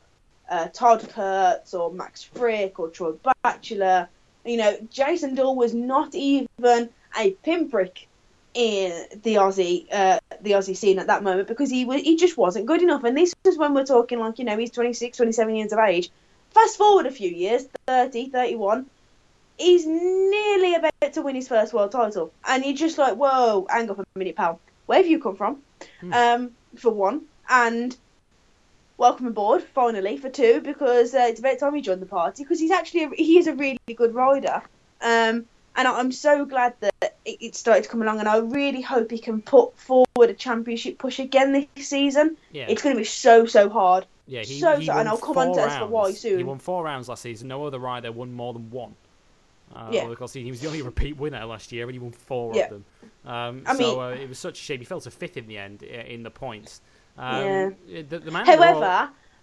uh, 0.48 0.68
Todd 0.68 1.08
Kurtz 1.12 1.74
or 1.74 1.92
Max 1.92 2.28
Fricke 2.34 2.78
or 2.78 2.88
Troy 2.88 3.14
Batchelor. 3.42 4.08
You 4.44 4.58
know, 4.58 4.76
Jason 4.90 5.34
Doyle 5.34 5.56
was 5.56 5.74
not 5.74 6.14
even 6.14 6.88
a 7.18 7.32
pinprick 7.42 8.06
in 8.54 9.06
the 9.22 9.36
Aussie 9.36 9.86
uh, 9.92 10.18
the 10.42 10.52
Aussie 10.52 10.76
scene 10.76 10.98
at 10.98 11.06
that 11.06 11.22
moment 11.22 11.48
because 11.48 11.70
he 11.70 11.84
he 12.00 12.16
just 12.16 12.36
wasn't 12.36 12.66
good 12.66 12.82
enough. 12.82 13.04
And 13.04 13.16
this 13.16 13.34
is 13.44 13.58
when 13.58 13.74
we're 13.74 13.84
talking 13.84 14.18
like 14.18 14.38
you 14.38 14.44
know 14.44 14.58
he's 14.58 14.70
26, 14.70 15.16
27 15.16 15.54
years 15.54 15.72
of 15.72 15.78
age. 15.78 16.10
Fast 16.50 16.76
forward 16.76 17.06
a 17.06 17.10
few 17.10 17.30
years, 17.30 17.64
30, 17.86 18.28
31, 18.28 18.86
he's 19.58 19.86
nearly 19.86 20.74
about 20.74 21.12
to 21.12 21.22
win 21.22 21.34
his 21.34 21.48
first 21.48 21.72
world 21.72 21.92
title. 21.92 22.32
And 22.46 22.64
you're 22.64 22.74
just 22.74 22.98
like, 22.98 23.14
whoa, 23.14 23.66
hang 23.70 23.90
up 23.90 23.98
a 23.98 24.04
minute, 24.14 24.36
pal. 24.36 24.60
Where 24.86 24.98
have 24.98 25.06
you 25.06 25.18
come 25.20 25.36
from? 25.36 25.62
Hmm. 26.00 26.12
Um, 26.12 26.50
for 26.76 26.90
one. 26.90 27.22
And 27.48 27.96
welcome 28.96 29.26
aboard, 29.26 29.62
finally, 29.62 30.16
for 30.16 30.28
two, 30.28 30.60
because 30.60 31.14
uh, 31.14 31.26
it's 31.28 31.40
about 31.40 31.58
time 31.58 31.74
he 31.74 31.80
joined 31.80 32.02
the 32.02 32.06
party, 32.06 32.42
because 32.42 32.60
he's 32.60 32.70
actually, 32.70 33.04
a, 33.04 33.10
he 33.10 33.38
is 33.38 33.46
a 33.46 33.54
really 33.54 33.78
good 33.96 34.14
rider. 34.14 34.62
Um, 35.00 35.46
and 35.76 35.88
I'm 35.88 36.12
so 36.12 36.44
glad 36.44 36.74
that 36.80 36.94
it 37.24 37.38
it 37.40 37.54
started 37.56 37.84
to 37.84 37.88
come 37.90 38.02
along, 38.02 38.20
and 38.20 38.28
I 38.28 38.38
really 38.38 38.80
hope 38.82 39.10
he 39.10 39.18
can 39.18 39.40
put 39.42 39.76
forward 39.78 40.30
a 40.30 40.34
championship 40.34 40.98
push 40.98 41.18
again 41.18 41.52
this 41.52 41.86
season. 41.88 42.36
Yeah, 42.52 42.66
It's 42.68 42.82
going 42.82 42.94
to 42.94 43.00
be 43.00 43.04
so, 43.04 43.46
so 43.46 43.68
hard. 43.70 44.06
yeah. 44.26 44.40
He, 44.42 44.60
so 44.60 44.76
he 44.76 44.86
sad, 44.86 44.98
and 45.00 45.08
I'll 45.08 45.16
come 45.18 45.38
on 45.38 45.54
to 45.54 45.62
as 45.62 45.76
for 45.78 45.86
why 45.86 46.04
rounds. 46.04 46.22
He 46.22 46.42
won 46.42 46.58
four 46.58 46.84
rounds 46.84 47.08
last 47.08 47.22
season. 47.22 47.48
No 47.48 47.64
other 47.66 47.78
rider 47.78 48.12
won 48.12 48.32
more 48.32 48.52
than 48.52 48.70
one. 48.70 48.94
Uh, 49.74 49.88
Yeah. 49.90 50.02
Of 50.08 50.18
course, 50.18 50.34
he 50.34 50.50
was 50.50 50.60
the 50.60 50.66
only 50.66 50.82
repeat 50.92 51.16
winner 51.16 51.44
last 51.46 51.72
year, 51.72 51.84
and 51.84 51.92
he 51.92 51.98
won 51.98 52.12
four 52.12 52.54
Yeah. 52.54 52.64
of 52.64 52.70
them. 52.70 52.84
Um, 53.24 53.62
I 53.66 53.74
so 53.74 53.78
mean- 53.78 53.98
uh, 53.98 54.22
it 54.22 54.28
was 54.28 54.38
such 54.38 54.58
a 54.60 54.62
shame. 54.62 54.78
He 54.80 54.84
fell 54.84 55.00
to 55.00 55.10
fifth 55.10 55.36
in 55.36 55.46
the 55.46 55.56
end 55.58 55.82
in 55.82 56.22
the 56.22 56.30
points. 56.30 56.80
Um, 57.16 57.44
Yeah. 57.44 58.02
The, 58.08 58.18
the 58.18 58.30
man 58.30 58.44
they're 58.46 58.56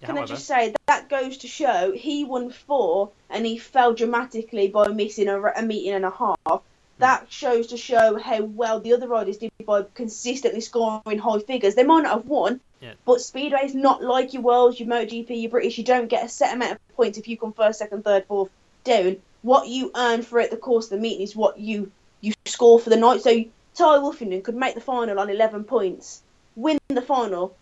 all- 0.01 0.07
However, 0.07 0.17
Can 0.19 0.23
I 0.23 0.35
just 0.35 0.47
say 0.47 0.69
that, 0.69 0.81
that 0.87 1.09
goes 1.09 1.37
to 1.39 1.47
show 1.47 1.91
he 1.91 2.23
won 2.23 2.49
four 2.51 3.11
and 3.29 3.45
he 3.45 3.57
fell 3.57 3.93
dramatically 3.93 4.67
by 4.69 4.87
missing 4.87 5.27
a, 5.27 5.41
a 5.41 5.61
meeting 5.61 5.93
and 5.93 6.05
a 6.05 6.09
half. 6.11 6.37
Hmm. 6.45 6.55
That 6.99 7.31
shows 7.31 7.67
to 7.67 7.77
show 7.77 8.17
how 8.17 8.43
well 8.43 8.79
the 8.79 8.93
other 8.93 9.07
riders 9.07 9.37
did 9.37 9.51
by 9.65 9.83
consistently 9.93 10.61
scoring 10.61 11.19
high 11.19 11.39
figures. 11.39 11.75
They 11.75 11.83
might 11.83 12.01
not 12.03 12.13
have 12.13 12.25
won, 12.27 12.59
Yeah. 12.81 12.93
but 13.05 13.21
Speedway 13.21 13.61
is 13.65 13.75
not 13.75 14.03
like 14.03 14.33
your 14.33 14.43
Worlds, 14.43 14.79
your 14.79 14.89
MotoGP, 14.89 15.41
your 15.41 15.51
British. 15.51 15.77
You 15.77 15.83
don't 15.83 16.07
get 16.09 16.25
a 16.25 16.29
set 16.29 16.53
amount 16.53 16.73
of 16.73 16.95
points 16.95 17.17
if 17.17 17.27
you 17.27 17.37
come 17.37 17.53
first, 17.53 17.79
second, 17.79 18.03
third, 18.03 18.25
fourth 18.25 18.49
down. 18.83 19.17
What 19.41 19.67
you 19.69 19.91
earn 19.95 20.21
throughout 20.23 20.49
the 20.51 20.57
course 20.57 20.85
of 20.85 20.91
the 20.91 20.97
meeting 20.97 21.21
is 21.21 21.35
what 21.35 21.59
you 21.59 21.91
you 22.21 22.33
score 22.45 22.79
for 22.79 22.89
the 22.89 22.97
night. 22.97 23.21
So 23.21 23.31
Ty 23.75 23.99
Woffinden 23.99 24.43
could 24.43 24.55
make 24.55 24.75
the 24.75 24.81
final 24.81 25.19
on 25.21 25.29
11 25.29 25.63
points, 25.63 26.21
win 26.57 26.77
the 26.89 27.01
final. 27.01 27.55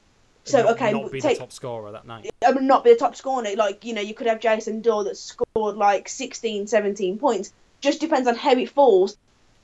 So 0.47 0.63
not, 0.63 0.71
okay, 0.73 0.91
not 0.93 1.11
be 1.11 1.19
take 1.19 1.37
the 1.37 1.39
top 1.39 1.51
scorer 1.51 1.91
that 1.91 2.07
night. 2.07 2.29
I 2.45 2.51
mean, 2.53 2.67
not 2.67 2.83
be 2.83 2.91
the 2.91 2.99
top 2.99 3.15
scorer. 3.15 3.45
Like, 3.55 3.83
you 3.83 3.93
know, 3.93 4.01
you 4.01 4.13
could 4.13 4.27
have 4.27 4.39
Jason 4.39 4.81
Doyle 4.81 5.03
that 5.03 5.17
scored 5.17 5.75
like 5.75 6.07
16, 6.07 6.67
17 6.67 7.19
points. 7.19 7.51
Just 7.81 7.99
depends 7.99 8.27
on 8.27 8.35
how 8.35 8.53
it 8.53 8.69
falls. 8.69 9.17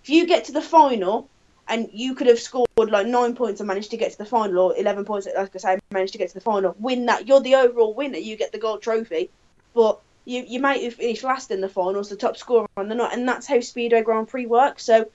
If 0.03 0.09
you 0.09 0.27
get 0.27 0.45
to 0.45 0.51
the 0.51 0.61
final 0.61 1.29
and 1.67 1.89
you 1.93 2.15
could 2.15 2.27
have 2.27 2.39
scored 2.39 2.67
like 2.77 3.07
nine 3.07 3.35
points 3.35 3.61
and 3.61 3.67
managed 3.67 3.91
to 3.91 3.97
get 3.97 4.11
to 4.11 4.17
the 4.17 4.25
final, 4.25 4.71
or 4.71 4.77
11 4.77 5.05
points, 5.05 5.27
like 5.33 5.55
I 5.55 5.57
say, 5.57 5.79
managed 5.91 6.11
to 6.13 6.19
get 6.19 6.27
to 6.29 6.33
the 6.33 6.41
final, 6.41 6.75
win 6.77 7.05
that, 7.05 7.27
you're 7.27 7.39
the 7.39 7.55
overall 7.55 7.93
winner. 7.93 8.17
You 8.17 8.35
get 8.35 8.51
the 8.51 8.57
gold 8.57 8.81
trophy. 8.81 9.29
But 9.73 9.99
you, 10.25 10.43
you 10.45 10.59
might 10.59 10.83
have 10.83 10.95
finished 10.95 11.23
last 11.23 11.49
in 11.49 11.61
the 11.61 11.69
finals, 11.69 12.09
the 12.09 12.17
top 12.17 12.35
scorer 12.35 12.67
on 12.75 12.89
the 12.89 12.95
night. 12.95 13.13
And 13.13 13.27
that's 13.27 13.47
how 13.47 13.61
Speedway 13.61 14.01
Grand 14.01 14.27
Prix 14.27 14.45
works. 14.45 14.83
So 14.83 15.09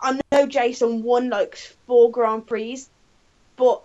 I 0.00 0.20
know 0.30 0.46
Jason 0.46 1.02
won 1.02 1.30
like 1.30 1.56
four 1.86 2.10
Grand 2.10 2.46
Prix, 2.46 2.84
but 3.56 3.82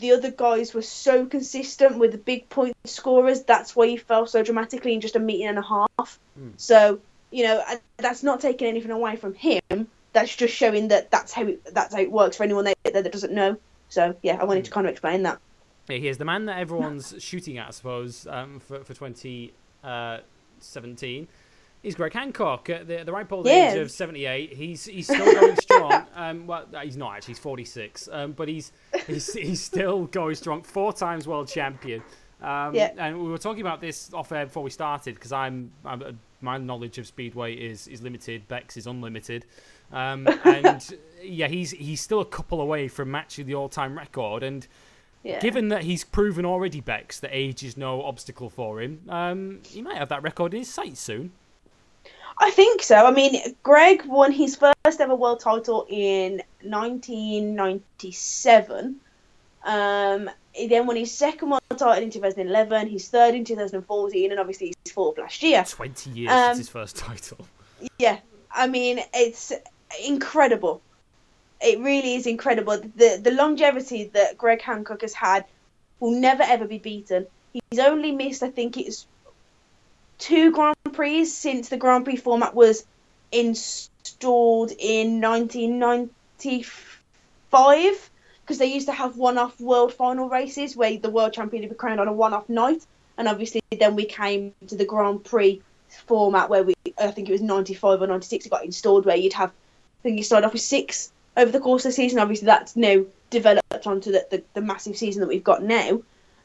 the 0.00 0.12
other 0.12 0.30
guys 0.30 0.74
were 0.74 0.82
so 0.82 1.26
consistent 1.26 1.98
with 1.98 2.12
the 2.12 2.18
big 2.18 2.48
point 2.48 2.76
scorers. 2.84 3.42
That's 3.42 3.76
why 3.76 3.88
he 3.88 3.96
fell 3.96 4.26
so 4.26 4.42
dramatically 4.42 4.94
in 4.94 5.00
just 5.00 5.16
a 5.16 5.20
meeting 5.20 5.46
and 5.46 5.58
a 5.58 5.62
half. 5.62 6.18
Mm. 6.38 6.52
So 6.56 7.00
you 7.30 7.44
know 7.44 7.62
that's 7.98 8.22
not 8.22 8.40
taking 8.40 8.68
anything 8.68 8.90
away 8.90 9.16
from 9.16 9.34
him. 9.34 9.60
That's 10.12 10.34
just 10.34 10.54
showing 10.54 10.88
that 10.88 11.10
that's 11.10 11.32
how 11.32 11.46
it, 11.46 11.74
that's 11.74 11.94
how 11.94 12.00
it 12.00 12.10
works 12.10 12.36
for 12.36 12.42
anyone 12.42 12.64
that, 12.64 12.76
that 12.84 13.12
doesn't 13.12 13.32
know. 13.32 13.56
So 13.88 14.16
yeah, 14.22 14.38
I 14.40 14.44
wanted 14.44 14.64
to 14.64 14.70
kind 14.70 14.86
of 14.86 14.92
explain 14.92 15.22
that. 15.24 15.38
Yeah, 15.88 15.98
he 15.98 16.08
is 16.08 16.18
the 16.18 16.24
man 16.24 16.46
that 16.46 16.58
everyone's 16.58 17.14
shooting 17.18 17.58
at, 17.58 17.68
I 17.68 17.70
suppose, 17.70 18.26
um, 18.28 18.60
for 18.60 18.84
for 18.84 18.94
2017. 18.94 21.28
Is 21.82 21.94
Greg 21.94 22.12
Hancock 22.12 22.68
at 22.68 22.86
the, 22.86 23.04
the 23.04 23.12
ripe 23.12 23.32
old 23.32 23.46
Yeah. 23.46 23.72
age 23.72 23.78
of 23.78 23.90
78? 23.90 24.52
He's 24.52 24.84
he's 24.84 25.06
still 25.06 25.24
going 25.40 25.56
strong. 25.60 26.04
Um, 26.14 26.46
well, 26.46 26.66
he's 26.82 26.96
not 26.96 27.16
actually. 27.16 27.32
He's 27.32 27.38
46. 27.38 28.08
Um, 28.12 28.32
but 28.32 28.48
he's 28.48 28.72
he's 29.06 29.32
he's 29.32 29.62
still 29.62 30.04
going 30.06 30.34
strong. 30.34 30.62
Four 30.62 30.92
times 30.92 31.26
world 31.26 31.48
champion. 31.48 32.02
Um, 32.42 32.74
Yeah. 32.74 32.92
And 32.98 33.22
we 33.22 33.30
were 33.30 33.38
talking 33.38 33.62
about 33.62 33.80
this 33.80 34.12
off 34.12 34.30
air 34.32 34.44
before 34.46 34.62
we 34.62 34.70
started 34.70 35.14
because 35.14 35.32
I'm, 35.32 35.70
I'm 35.84 36.02
uh, 36.02 36.12
my 36.42 36.58
knowledge 36.58 36.98
of 36.98 37.06
speedway 37.06 37.54
is 37.54 37.88
is 37.88 38.02
limited. 38.02 38.46
Bex 38.48 38.76
is 38.76 38.86
unlimited. 38.86 39.46
Um, 39.90 40.26
and 40.44 40.96
yeah, 41.22 41.48
he's 41.48 41.70
he's 41.70 42.02
still 42.02 42.20
a 42.20 42.26
couple 42.26 42.60
away 42.60 42.88
from 42.88 43.10
matching 43.10 43.46
the 43.46 43.54
all-time 43.54 43.96
record. 43.96 44.42
And 44.42 44.66
Yeah. 45.22 45.40
Given 45.40 45.68
that 45.68 45.82
he's 45.84 46.04
proven 46.04 46.44
already, 46.44 46.80
Bex, 46.80 47.20
that 47.20 47.30
age 47.32 47.62
is 47.62 47.76
no 47.76 48.02
obstacle 48.02 48.50
for 48.50 48.80
him, 48.82 49.00
um, 49.08 49.60
he 49.64 49.80
might 49.82 49.96
have 49.96 50.08
that 50.10 50.22
record 50.22 50.52
in 50.54 50.60
his 50.60 50.68
sights 50.72 51.00
soon. 51.00 51.32
I 52.42 52.50
think 52.50 52.82
so. 52.82 52.96
I 52.96 53.10
mean, 53.10 53.54
Greg 53.62 54.02
won 54.06 54.32
his 54.32 54.56
first 54.56 54.98
ever 54.98 55.14
world 55.14 55.40
title 55.40 55.86
in 55.90 56.42
1997. 56.62 58.96
Um, 59.62 60.30
he 60.52 60.66
then 60.66 60.86
won 60.86 60.96
his 60.96 61.12
second 61.12 61.50
world 61.50 61.60
title 61.68 62.02
in 62.02 62.10
2011, 62.10 62.88
his 62.88 63.08
third 63.08 63.34
in 63.34 63.44
2014, 63.44 64.30
and 64.30 64.40
obviously 64.40 64.72
his 64.82 64.92
fourth 64.92 65.18
last 65.18 65.42
year. 65.42 65.64
20 65.68 66.10
years 66.10 66.30
Um, 66.32 66.54
since 66.54 66.58
his 66.58 66.68
first 66.70 66.96
title. 66.96 67.46
Yeah, 67.98 68.18
I 68.50 68.66
mean, 68.66 69.00
it's 69.12 69.52
incredible. 70.02 70.80
It 71.60 71.78
really 71.78 72.14
is 72.14 72.26
incredible. 72.26 72.78
The 72.96 73.20
the 73.22 73.32
longevity 73.32 74.04
that 74.14 74.38
Greg 74.38 74.62
Hancock 74.62 75.02
has 75.02 75.12
had 75.12 75.44
will 76.00 76.18
never 76.18 76.42
ever 76.42 76.66
be 76.66 76.78
beaten. 76.78 77.26
He's 77.52 77.80
only 77.80 78.12
missed, 78.12 78.42
I 78.42 78.48
think 78.50 78.78
it's 78.78 79.06
two 80.20 80.52
Grand 80.52 80.76
Prix 80.92 81.24
since 81.24 81.68
the 81.68 81.76
Grand 81.76 82.04
Prix 82.04 82.14
format 82.16 82.54
was 82.54 82.84
installed 83.32 84.70
in 84.78 85.20
1995 85.20 88.10
because 88.42 88.58
they 88.58 88.66
used 88.66 88.86
to 88.86 88.92
have 88.92 89.16
one-off 89.16 89.60
world 89.60 89.92
final 89.92 90.28
races 90.28 90.76
where 90.76 90.96
the 90.98 91.10
world 91.10 91.32
champion 91.32 91.62
would 91.62 91.70
be 91.70 91.76
crowned 91.76 91.98
on 92.00 92.08
a 92.08 92.12
one-off 92.12 92.48
night, 92.48 92.84
and 93.16 93.28
obviously 93.28 93.60
then 93.78 93.94
we 93.96 94.04
came 94.04 94.52
to 94.66 94.76
the 94.76 94.84
Grand 94.84 95.24
Prix 95.24 95.62
format 96.06 96.48
where 96.48 96.62
we 96.62 96.74
I 96.98 97.10
think 97.10 97.28
it 97.28 97.32
was 97.32 97.40
95 97.40 98.02
or 98.02 98.06
96 98.06 98.46
it 98.46 98.50
got 98.50 98.64
installed 98.64 99.06
where 99.06 99.16
you'd 99.16 99.32
have 99.32 99.50
I 99.50 100.02
think 100.02 100.18
you 100.18 100.22
started 100.22 100.46
off 100.46 100.52
with 100.52 100.62
six 100.62 101.10
over 101.36 101.50
the 101.50 101.58
course 101.58 101.84
of 101.84 101.88
the 101.88 101.94
season. 101.94 102.20
Obviously 102.20 102.46
that's 102.46 102.76
now 102.76 103.04
developed 103.30 103.86
onto 103.86 104.12
the, 104.12 104.24
the, 104.30 104.44
the 104.54 104.60
massive 104.60 104.96
season 104.96 105.20
that 105.20 105.28
we've 105.28 105.42
got 105.42 105.64
now 105.64 106.00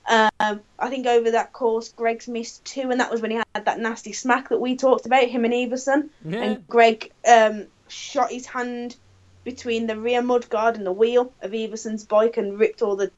um, 0.07 0.61
I 0.77 0.89
think 0.89 1.07
over 1.07 1.31
that 1.31 1.51
course 1.53 1.89
Greg's 1.89 2.27
missed 2.27 2.63
two 2.65 2.91
and 2.91 2.99
that 2.99 3.11
was 3.11 3.21
when 3.21 3.31
he 3.31 3.37
had 3.37 3.65
that 3.65 3.79
nasty 3.79 4.13
smack 4.13 4.49
that 4.49 4.59
we 4.61 4.75
talked 4.75 5.05
about 5.05 5.23
him 5.23 5.45
and 5.45 5.53
Iversen 5.53 6.09
Yeah. 6.23 6.41
and 6.43 6.67
Greg 6.67 7.11
um, 7.27 7.67
shot 7.87 8.31
his 8.31 8.45
hand 8.45 8.95
between 9.43 9.87
the 9.87 9.99
rear 9.99 10.21
mudguard 10.21 10.75
and 10.75 10.85
the 10.85 10.91
wheel 10.91 11.33
of 11.41 11.51
Iversen's 11.51 12.03
bike 12.05 12.37
and 12.37 12.59
ripped 12.59 12.81
all 12.81 12.95
the 12.95 13.11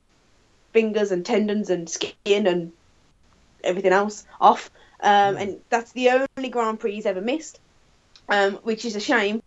fingers 0.74 1.12
and 1.12 1.26
tendons 1.26 1.70
and 1.70 1.90
skin 1.90 2.48
and 2.48 2.72
everything 3.64 3.94
else 3.94 4.26
off. 4.40 4.70
Um. 5.00 5.38
And 5.38 5.60
that's 5.70 5.92
the 5.92 6.10
only 6.10 6.50
Grand 6.50 6.80
Prix 6.80 6.96
he's 6.96 7.06
ever 7.06 7.22
missed, 7.22 7.60
um, 8.30 8.54
which 8.64 8.84
is 8.84 8.96
a 8.96 9.00
shame. 9.00 9.42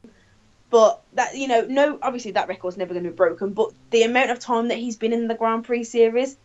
But 0.70 1.02
that 1.14 1.36
you 1.36 1.48
know, 1.48 1.66
no, 1.68 1.98
obviously 2.00 2.32
that 2.32 2.48
record's 2.48 2.76
never 2.76 2.94
going 2.94 3.04
to 3.04 3.10
be 3.10 3.16
broken. 3.16 3.52
But 3.52 3.72
the 3.90 4.04
amount 4.04 4.30
of 4.30 4.38
time 4.38 4.68
that 4.68 4.78
he's 4.78 4.96
been 4.96 5.12
in 5.12 5.26
the 5.26 5.34
Grand 5.34 5.64
Prix 5.64 5.84
series 5.84 6.36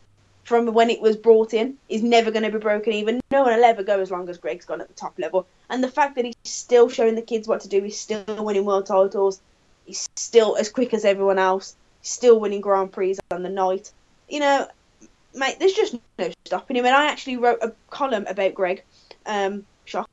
from 0.45 0.67
when 0.67 0.91
it 0.91 1.01
was 1.01 1.17
brought 1.17 1.53
in 1.53 1.75
is 1.89 2.03
never 2.03 2.31
going 2.31 2.43
to 2.43 2.51
be 2.51 2.59
broken. 2.59 2.93
Even 2.93 3.19
no 3.31 3.43
one 3.43 3.57
will 3.57 3.65
ever 3.65 3.83
go 3.83 3.99
as 3.99 4.11
long 4.11 4.29
as 4.29 4.37
Greg's 4.37 4.65
gone 4.65 4.79
at 4.79 4.87
the 4.87 4.93
top 4.93 5.17
level. 5.17 5.47
And 5.69 5.83
the 5.83 5.91
fact 5.91 6.15
that 6.15 6.23
he's 6.23 6.35
still 6.43 6.87
showing 6.87 7.15
the 7.15 7.21
kids 7.21 7.47
what 7.47 7.61
to 7.61 7.67
do, 7.67 7.81
he's 7.81 7.99
still 7.99 8.23
winning 8.27 8.63
world 8.63 8.85
titles, 8.85 9.41
he's 9.85 10.07
still 10.15 10.55
as 10.55 10.69
quick 10.69 10.93
as 10.93 11.03
everyone 11.03 11.39
else, 11.39 11.75
still 12.03 12.39
winning 12.39 12.61
Grand 12.61 12.91
Prix 12.91 13.17
on 13.31 13.41
the 13.41 13.49
night. 13.49 13.91
You 14.29 14.39
know, 14.39 14.67
mate, 15.33 15.57
there's 15.59 15.73
just 15.73 15.95
no 16.19 16.29
stopping 16.45 16.77
him. 16.77 16.85
And 16.85 16.95
I 16.95 17.07
actually 17.07 17.37
wrote 17.37 17.59
a 17.63 17.73
column 17.89 18.27
about 18.27 18.53
Greg, 18.53 18.83
um, 19.25 19.65
shock, 19.85 20.09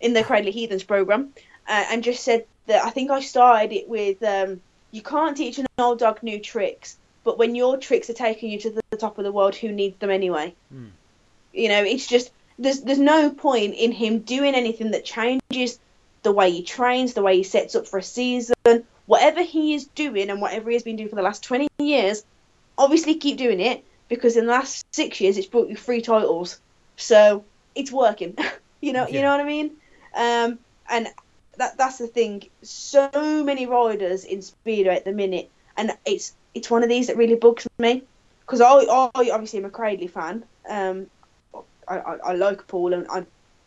in 0.00 0.12
the 0.12 0.24
Cradley 0.24 0.50
Heathens 0.50 0.82
program, 0.82 1.32
uh, 1.68 1.84
and 1.88 2.02
just 2.02 2.24
said 2.24 2.46
that 2.66 2.84
I 2.84 2.90
think 2.90 3.12
I 3.12 3.20
started 3.20 3.72
it 3.72 3.88
with 3.88 4.22
um, 4.24 4.60
you 4.90 5.02
can't 5.02 5.36
teach 5.36 5.58
an 5.58 5.66
old 5.78 6.00
dog 6.00 6.22
new 6.24 6.40
tricks, 6.40 6.96
but 7.28 7.36
when 7.36 7.54
your 7.54 7.76
tricks 7.76 8.08
are 8.08 8.14
taking 8.14 8.50
you 8.50 8.58
to 8.58 8.70
the, 8.70 8.96
top 8.96 9.18
of 9.18 9.24
the 9.24 9.30
world, 9.30 9.54
who 9.54 9.70
needs 9.70 9.98
them 9.98 10.08
anyway? 10.08 10.54
Hmm. 10.72 10.86
You 11.52 11.68
know, 11.68 11.84
it's 11.84 12.06
just 12.06 12.30
there's 12.58 12.80
there's 12.80 12.98
no 12.98 13.28
point 13.28 13.74
in 13.74 13.92
him 13.92 14.20
doing 14.20 14.54
anything 14.54 14.92
that 14.92 15.04
changes 15.04 15.78
the 16.22 16.32
way 16.32 16.50
he 16.50 16.62
trains, 16.62 17.12
the 17.12 17.20
way 17.20 17.36
he 17.36 17.42
sets 17.42 17.74
up 17.74 17.86
for 17.86 17.98
a 17.98 18.02
season, 18.02 18.54
whatever 19.04 19.42
he 19.42 19.74
is 19.74 19.88
doing 19.88 20.30
and 20.30 20.40
whatever 20.40 20.70
he 20.70 20.74
has 20.74 20.82
been 20.82 20.96
doing 20.96 21.10
for 21.10 21.16
the 21.16 21.22
last 21.22 21.44
20 21.44 21.68
years. 21.78 22.24
Obviously, 22.78 23.16
keep 23.16 23.36
doing 23.36 23.60
it 23.60 23.84
because 24.08 24.38
in 24.38 24.46
the 24.46 24.52
last 24.52 24.86
six 24.94 25.20
years, 25.20 25.36
it's 25.36 25.46
brought 25.46 25.68
you 25.68 25.76
three 25.76 26.00
titles, 26.00 26.58
so 26.96 27.44
it's 27.74 27.92
working. 27.92 28.38
you 28.80 28.94
know, 28.94 29.06
you 29.06 29.20
know 29.20 29.32
what 29.32 29.40
I 29.40 29.44
mean? 29.44 29.72
Um, 30.14 30.58
and 30.88 31.08
that 31.58 31.76
that's 31.76 31.98
the 31.98 32.06
thing. 32.06 32.48
So 32.62 33.10
many 33.44 33.66
riders 33.66 34.24
in 34.24 34.40
speedway 34.40 34.96
at 34.96 35.04
the 35.04 35.12
minute, 35.12 35.50
and 35.76 35.92
it's 36.06 36.32
it's 36.58 36.70
one 36.70 36.82
of 36.82 36.88
these 36.88 37.06
that 37.06 37.16
really 37.16 37.36
bugs 37.36 37.66
me 37.78 38.02
because 38.40 38.60
I, 38.60 38.68
I 38.68 39.30
obviously 39.30 39.60
am 39.60 39.64
a 39.64 39.70
Cradley 39.70 40.08
fan. 40.08 40.44
Um, 40.68 41.06
I, 41.86 41.98
I, 41.98 42.16
I 42.16 42.32
like 42.34 42.66
Poole 42.66 42.94
and 42.94 43.06
I 43.08 43.24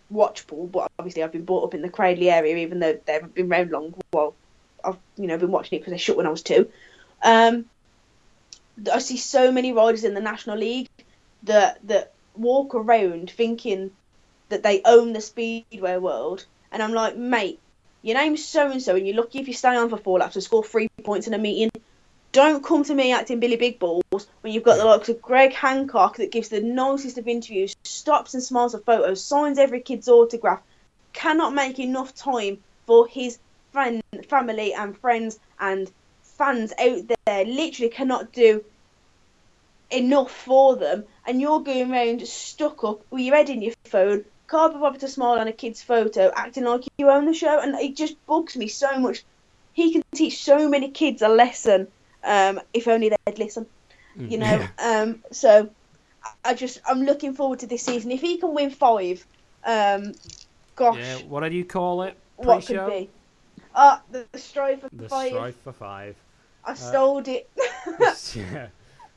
watch 0.09 0.45
Poole, 0.45 0.67
but 0.67 0.91
obviously 0.99 1.23
I've 1.23 1.31
been 1.31 1.45
brought 1.45 1.63
up 1.63 1.73
in 1.73 1.81
the 1.81 1.89
Cradley 1.89 2.29
area, 2.29 2.57
even 2.57 2.79
though 2.79 2.99
they 3.05 3.13
haven't 3.13 3.33
been 3.33 3.51
around 3.51 3.71
long. 3.71 3.93
Well, 4.11 4.35
I've 4.83 4.97
you 5.17 5.27
know 5.27 5.37
been 5.37 5.51
watching 5.51 5.77
it 5.77 5.81
because 5.81 5.91
they 5.91 5.97
shut 5.97 6.17
when 6.17 6.27
I 6.27 6.31
was 6.31 6.43
two. 6.43 6.69
Um, 7.23 7.65
I 8.91 8.99
see 8.99 9.17
so 9.17 9.51
many 9.51 9.71
riders 9.71 10.03
in 10.03 10.13
the 10.13 10.21
National 10.21 10.57
League 10.57 10.89
that 11.43 11.79
that 11.87 12.11
walk 12.35 12.75
around 12.75 13.31
thinking 13.31 13.91
that 14.49 14.63
they 14.63 14.81
own 14.83 15.13
the 15.13 15.21
speedway 15.21 15.97
world, 15.97 16.45
and 16.71 16.83
I'm 16.83 16.93
like, 16.93 17.15
mate, 17.15 17.59
your 18.01 18.17
name's 18.17 18.43
so 18.43 18.69
and 18.69 18.81
so, 18.81 18.95
and 18.95 19.07
you're 19.07 19.15
lucky 19.15 19.39
if 19.39 19.47
you 19.47 19.53
stay 19.53 19.75
on 19.75 19.89
for 19.89 19.97
four 19.97 20.19
laps 20.19 20.35
and 20.35 20.43
score 20.43 20.63
three 20.63 20.89
points 21.03 21.27
in 21.27 21.33
a 21.33 21.37
meeting. 21.37 21.69
Don't 22.31 22.63
come 22.63 22.85
to 22.85 22.95
me 22.95 23.11
acting 23.11 23.41
Billy 23.41 23.57
Big 23.57 23.77
Balls 23.77 24.27
when 24.39 24.53
you've 24.53 24.63
got 24.63 24.77
the 24.77 24.85
likes 24.85 25.09
of 25.09 25.21
Greg 25.21 25.53
Hancock 25.53 26.15
that 26.15 26.31
gives 26.31 26.47
the 26.47 26.61
nicest 26.61 27.17
of 27.17 27.27
interviews, 27.27 27.75
stops 27.83 28.33
and 28.33 28.41
smiles 28.41 28.73
at 28.73 28.85
photos, 28.85 29.21
signs 29.21 29.59
every 29.59 29.81
kid's 29.81 30.07
autograph, 30.07 30.61
cannot 31.11 31.53
make 31.53 31.77
enough 31.77 32.15
time 32.15 32.63
for 32.85 33.05
his 33.05 33.37
friend, 33.73 34.01
family 34.29 34.73
and 34.73 34.97
friends 34.97 35.39
and 35.59 35.91
fans 36.21 36.71
out 36.79 37.01
there. 37.25 37.43
Literally 37.43 37.89
cannot 37.89 38.31
do 38.31 38.63
enough 39.89 40.31
for 40.31 40.77
them, 40.77 41.03
and 41.27 41.41
you're 41.41 41.59
going 41.59 41.91
around 41.91 42.25
stuck 42.25 42.85
up 42.85 43.01
with 43.11 43.23
your 43.23 43.35
head 43.35 43.49
in 43.49 43.61
your 43.61 43.73
phone, 43.83 44.23
can't 44.49 44.73
be 44.73 44.79
bothered 44.79 45.01
to 45.01 45.09
smile 45.09 45.37
on 45.37 45.49
a 45.49 45.53
kid's 45.53 45.81
photo, 45.81 46.31
acting 46.33 46.63
like 46.63 46.85
you 46.97 47.09
own 47.09 47.25
the 47.25 47.33
show, 47.33 47.59
and 47.59 47.75
it 47.75 47.97
just 47.97 48.25
bugs 48.25 48.55
me 48.55 48.69
so 48.69 48.99
much. 48.99 49.25
He 49.73 49.91
can 49.91 50.03
teach 50.15 50.41
so 50.41 50.69
many 50.69 50.91
kids 50.91 51.21
a 51.21 51.27
lesson, 51.27 51.89
um, 52.23 52.59
if 52.73 52.87
only 52.87 53.09
they'd 53.09 53.39
listen. 53.39 53.65
You 54.17 54.39
know, 54.39 54.67
um, 54.77 55.23
so 55.31 55.69
I 56.43 56.53
just 56.53 56.81
I'm 56.85 57.03
looking 57.03 57.33
forward 57.33 57.59
to 57.59 57.67
this 57.67 57.83
season. 57.83 58.11
If 58.11 58.19
he 58.21 58.37
can 58.37 58.53
win 58.53 58.69
five, 58.69 59.25
um, 59.63 60.13
gosh, 60.75 60.97
Yeah, 60.97 61.17
what 61.29 61.47
do 61.47 61.55
you 61.55 61.63
call 61.63 62.01
it? 62.03 62.17
what 62.35 62.65
Pre-show? 62.65 62.85
could 62.85 62.91
be? 62.91 63.09
Uh, 63.73 63.99
the, 64.11 64.25
the 64.33 64.37
strive 64.37 64.81
for 64.81 64.89
The 64.91 65.07
five. 65.07 65.29
strive 65.29 65.55
for 65.55 65.71
five. 65.71 66.15
I 66.65 66.73
stole 66.73 67.19
it. 67.25 67.49
yeah. 68.35 68.67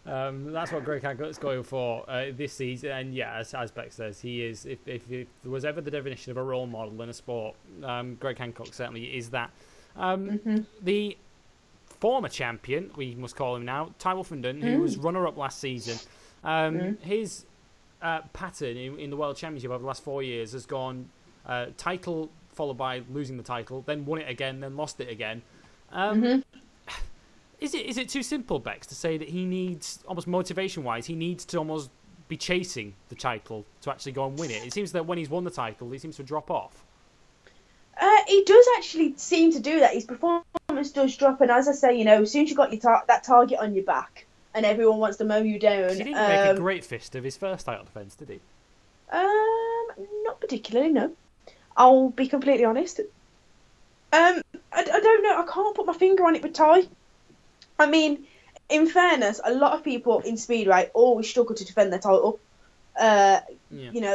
Um, 0.06 0.52
that's 0.52 0.70
what 0.70 0.85
Greg 0.85 1.02
Hancock's 1.02 1.39
going 1.39 1.62
for 1.64 2.09
uh, 2.09 2.26
this 2.36 2.52
season, 2.52 2.90
and 2.90 3.14
yeah, 3.14 3.35
as, 3.39 3.52
as 3.55 3.70
Beck 3.70 3.90
says, 3.90 4.20
he 4.20 4.44
is. 4.44 4.64
If, 4.66 4.86
if, 4.86 5.10
if 5.10 5.26
there 5.43 5.51
was 5.51 5.64
ever 5.64 5.81
the 5.81 5.90
definition 5.90 6.31
of 6.31 6.36
a 6.36 6.43
role 6.43 6.66
model 6.66 7.02
in 7.02 7.09
a 7.09 7.12
sport, 7.12 7.56
um, 7.82 8.14
Greg 8.16 8.39
Hancock 8.39 8.68
certainly 8.72 9.16
is 9.16 9.31
that. 9.31 9.51
Um, 9.97 10.39
Mhm. 10.39 10.66
The 10.82 11.16
former 12.01 12.29
champion, 12.29 12.91
we 12.97 13.15
must 13.15 13.37
call 13.37 13.57
him 13.57 13.65
now, 13.65 13.91
Ty 13.99 14.15
Woffinden, 14.15 14.62
who 14.62 14.81
was 14.81 14.97
runner-up 14.97 15.37
last 15.37 15.59
season, 15.61 15.99
um, 16.43 16.99
his 17.01 17.45
uh, 18.03 18.21
pattern 18.33 18.77
in, 18.77 18.99
in 18.99 19.11
the 19.11 19.16
World 19.16 19.37
Championship 19.37 19.71
over 19.71 19.81
the 19.81 19.87
last 19.87 20.03
four 20.03 20.23
years 20.23 20.53
has 20.53 20.66
gone 20.66 21.09
uh, 21.47 21.66
title 21.77 22.31
followed 22.53 22.79
by 22.79 23.03
losing 23.11 23.37
the 23.37 23.43
title, 23.43 23.83
then 23.87 24.05
won 24.05 24.21
it 24.21 24.29
again, 24.29 24.61
then 24.61 24.77
lost 24.77 25.01
it 25.01 25.09
again. 25.11 25.43
Um, 25.91 26.23
Mhm. 26.23 26.43
Is 27.61 27.75
it 27.75 27.87
is 27.87 27.99
it 27.99 28.09
too 28.09 28.23
simple, 28.23 28.59
Bex, 28.59 28.87
to 28.89 28.95
say 28.95 29.16
that 29.16 29.29
he 29.29 29.45
needs 29.47 30.01
almost 30.07 30.27
motivation-wise, 30.27 31.07
he 31.07 31.15
needs 31.15 31.45
to 31.47 31.57
almost 31.59 31.89
be 32.29 32.37
chasing 32.37 32.95
the 33.09 33.15
title 33.15 33.65
to 33.81 33.91
actually 33.91 34.12
go 34.12 34.27
and 34.27 34.39
win 34.39 34.51
it? 34.51 34.66
It 34.66 34.73
seems 34.73 34.93
that 34.93 35.07
when 35.07 35.19
he's 35.19 35.31
won 35.31 35.45
the 35.45 35.51
title, 35.51 35.91
he 35.91 35.99
seems 35.99 36.16
to 36.16 36.23
drop 36.23 36.51
off. 36.51 36.84
Uh, 38.01 38.19
he 38.27 38.43
does 38.45 38.66
actually 38.77 39.15
seem 39.16 39.53
to 39.53 39.61
do 39.61 39.81
that. 39.81 39.95
His 39.95 40.05
performance 40.05 40.91
does 40.93 41.16
drop, 41.16 41.41
and 41.41 41.51
as 41.51 41.69
I 41.69 41.73
say, 41.73 41.97
you 41.97 42.05
know, 42.05 42.23
as 42.23 42.33
soon 42.33 42.45
as 42.45 42.51
you 42.51 42.57
got 42.57 42.73
your 42.73 42.81
tar- 42.81 43.05
that 43.07 43.25
target 43.25 43.59
on 43.61 43.75
your 43.75 43.85
back, 43.85 44.27
and 44.55 44.66
everyone 44.66 44.99
wants 44.99 45.19
to 45.19 45.25
mow 45.25 45.39
you 45.39 45.59
down. 45.59 45.91
He 45.91 45.99
didn't 45.99 46.12
make 46.15 46.41
a 46.47 46.51
um, 46.51 46.57
great 46.57 46.85
fist 46.85 47.15
of 47.15 47.25
his 47.25 47.37
first 47.37 47.66
title 47.66 47.85
defense, 47.85 48.15
did 48.15 48.29
he? 48.29 48.41
Um, 49.11 49.87
not 50.25 50.41
particularly. 50.41 50.93
No, 50.93 51.12
I'll 51.77 52.11
be 52.11 52.27
completely 52.29 52.65
honest. 52.65 53.01
Um, 53.01 54.43
I, 54.73 54.81
I 54.81 55.01
don't 55.01 55.23
know. 55.23 55.41
I 55.41 55.47
can't 55.53 55.75
put 55.77 55.87
my 55.87 55.93
finger 55.93 56.25
on 56.25 56.37
it 56.37 56.43
with 56.43 56.53
Ty. 56.53 56.85
I 57.79 57.87
mean, 57.87 58.27
in 58.69 58.87
fairness, 58.89 59.41
a 59.45 59.53
lot 59.53 59.73
of 59.73 59.85
people 59.85 60.21
in 60.21 60.37
speedway 60.37 60.91
always 60.95 61.29
struggle 61.29 61.55
to 61.57 61.65
defend 61.65 61.93
their 61.93 62.01
title. 62.01 62.39
Uh, 62.99 63.41
Yeah. 63.71 63.91
you 63.91 64.01
know, 64.01 64.15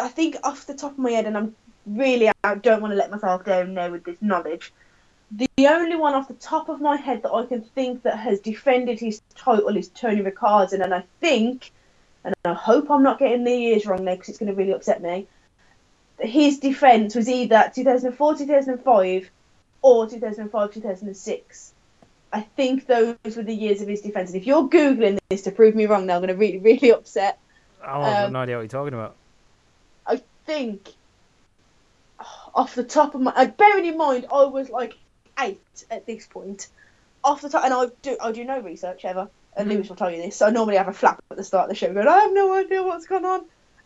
I 0.00 0.08
think 0.08 0.36
off 0.44 0.66
the 0.66 0.74
top 0.74 0.92
of 0.92 0.98
my 0.98 1.10
head, 1.10 1.26
and 1.26 1.36
I'm 1.36 1.56
really 1.96 2.30
I 2.44 2.54
don't 2.54 2.80
want 2.82 2.92
to 2.92 2.96
let 2.96 3.10
myself 3.10 3.44
down 3.44 3.74
there 3.74 3.90
with 3.90 4.04
this 4.04 4.18
knowledge. 4.20 4.72
The 5.30 5.48
only 5.66 5.96
one 5.96 6.14
off 6.14 6.28
the 6.28 6.34
top 6.34 6.68
of 6.68 6.80
my 6.80 6.96
head 6.96 7.22
that 7.22 7.32
I 7.32 7.44
can 7.44 7.62
think 7.62 8.02
that 8.04 8.18
has 8.18 8.40
defended 8.40 8.98
his 8.98 9.20
title 9.34 9.76
is 9.76 9.88
Tony 9.88 10.22
Rickardsson, 10.22 10.82
and 10.82 10.94
I 10.94 11.04
think, 11.20 11.70
and 12.24 12.34
I 12.46 12.54
hope 12.54 12.90
I'm 12.90 13.02
not 13.02 13.18
getting 13.18 13.44
the 13.44 13.54
years 13.54 13.84
wrong 13.84 14.04
there 14.06 14.14
because 14.14 14.30
it's 14.30 14.38
going 14.38 14.50
to 14.50 14.54
really 14.54 14.72
upset 14.72 15.02
me. 15.02 15.26
His 16.18 16.58
defence 16.58 17.14
was 17.14 17.28
either 17.28 17.70
2004, 17.74 18.36
2005, 18.36 19.30
or 19.82 20.08
2005, 20.08 20.72
2006. 20.72 21.72
I 22.32 22.40
think 22.40 22.86
those 22.86 23.16
were 23.36 23.42
the 23.42 23.54
years 23.54 23.80
of 23.82 23.88
his 23.88 24.00
defence. 24.00 24.30
And 24.30 24.40
if 24.40 24.46
you're 24.46 24.68
googling 24.68 25.18
this 25.30 25.42
to 25.42 25.50
prove 25.50 25.74
me 25.74 25.86
wrong, 25.86 26.06
now 26.06 26.14
I'm 26.16 26.20
going 26.22 26.28
to 26.28 26.34
really, 26.34 26.58
really 26.58 26.90
upset. 26.90 27.38
Oh, 27.82 28.00
I 28.02 28.08
have 28.10 28.26
Um, 28.26 28.32
no 28.32 28.40
idea 28.40 28.56
what 28.56 28.62
you're 28.62 28.68
talking 28.68 28.94
about. 28.94 29.14
I 30.06 30.20
think 30.46 30.88
off 32.58 32.74
the 32.74 32.82
top 32.82 33.14
of 33.14 33.20
my, 33.20 33.30
uh, 33.30 33.46
bearing 33.46 33.86
in 33.86 33.96
mind 33.96 34.26
I 34.32 34.44
was 34.44 34.68
like 34.68 34.94
eight 35.38 35.84
at 35.92 36.06
this 36.06 36.26
point. 36.26 36.66
Off 37.22 37.40
the 37.40 37.48
top, 37.48 37.64
and 37.64 37.72
I 37.72 37.86
do 38.02 38.16
I 38.20 38.32
do 38.32 38.44
no 38.44 38.60
research 38.60 39.04
ever. 39.04 39.28
And 39.56 39.68
Mhm. 39.68 39.74
Lewis 39.74 39.88
will 39.88 39.96
tell 39.96 40.10
you 40.10 40.20
this. 40.20 40.36
So 40.36 40.46
I 40.46 40.50
normally 40.50 40.76
have 40.76 40.88
a 40.88 40.92
flap 40.92 41.20
at 41.30 41.36
the 41.36 41.44
start 41.44 41.64
of 41.64 41.68
the 41.70 41.74
show, 41.76 41.92
going, 41.92 42.08
I 42.08 42.18
have 42.18 42.32
no 42.32 42.54
idea 42.54 42.82
what's 42.82 43.06
going 43.06 43.24
on. 43.24 43.44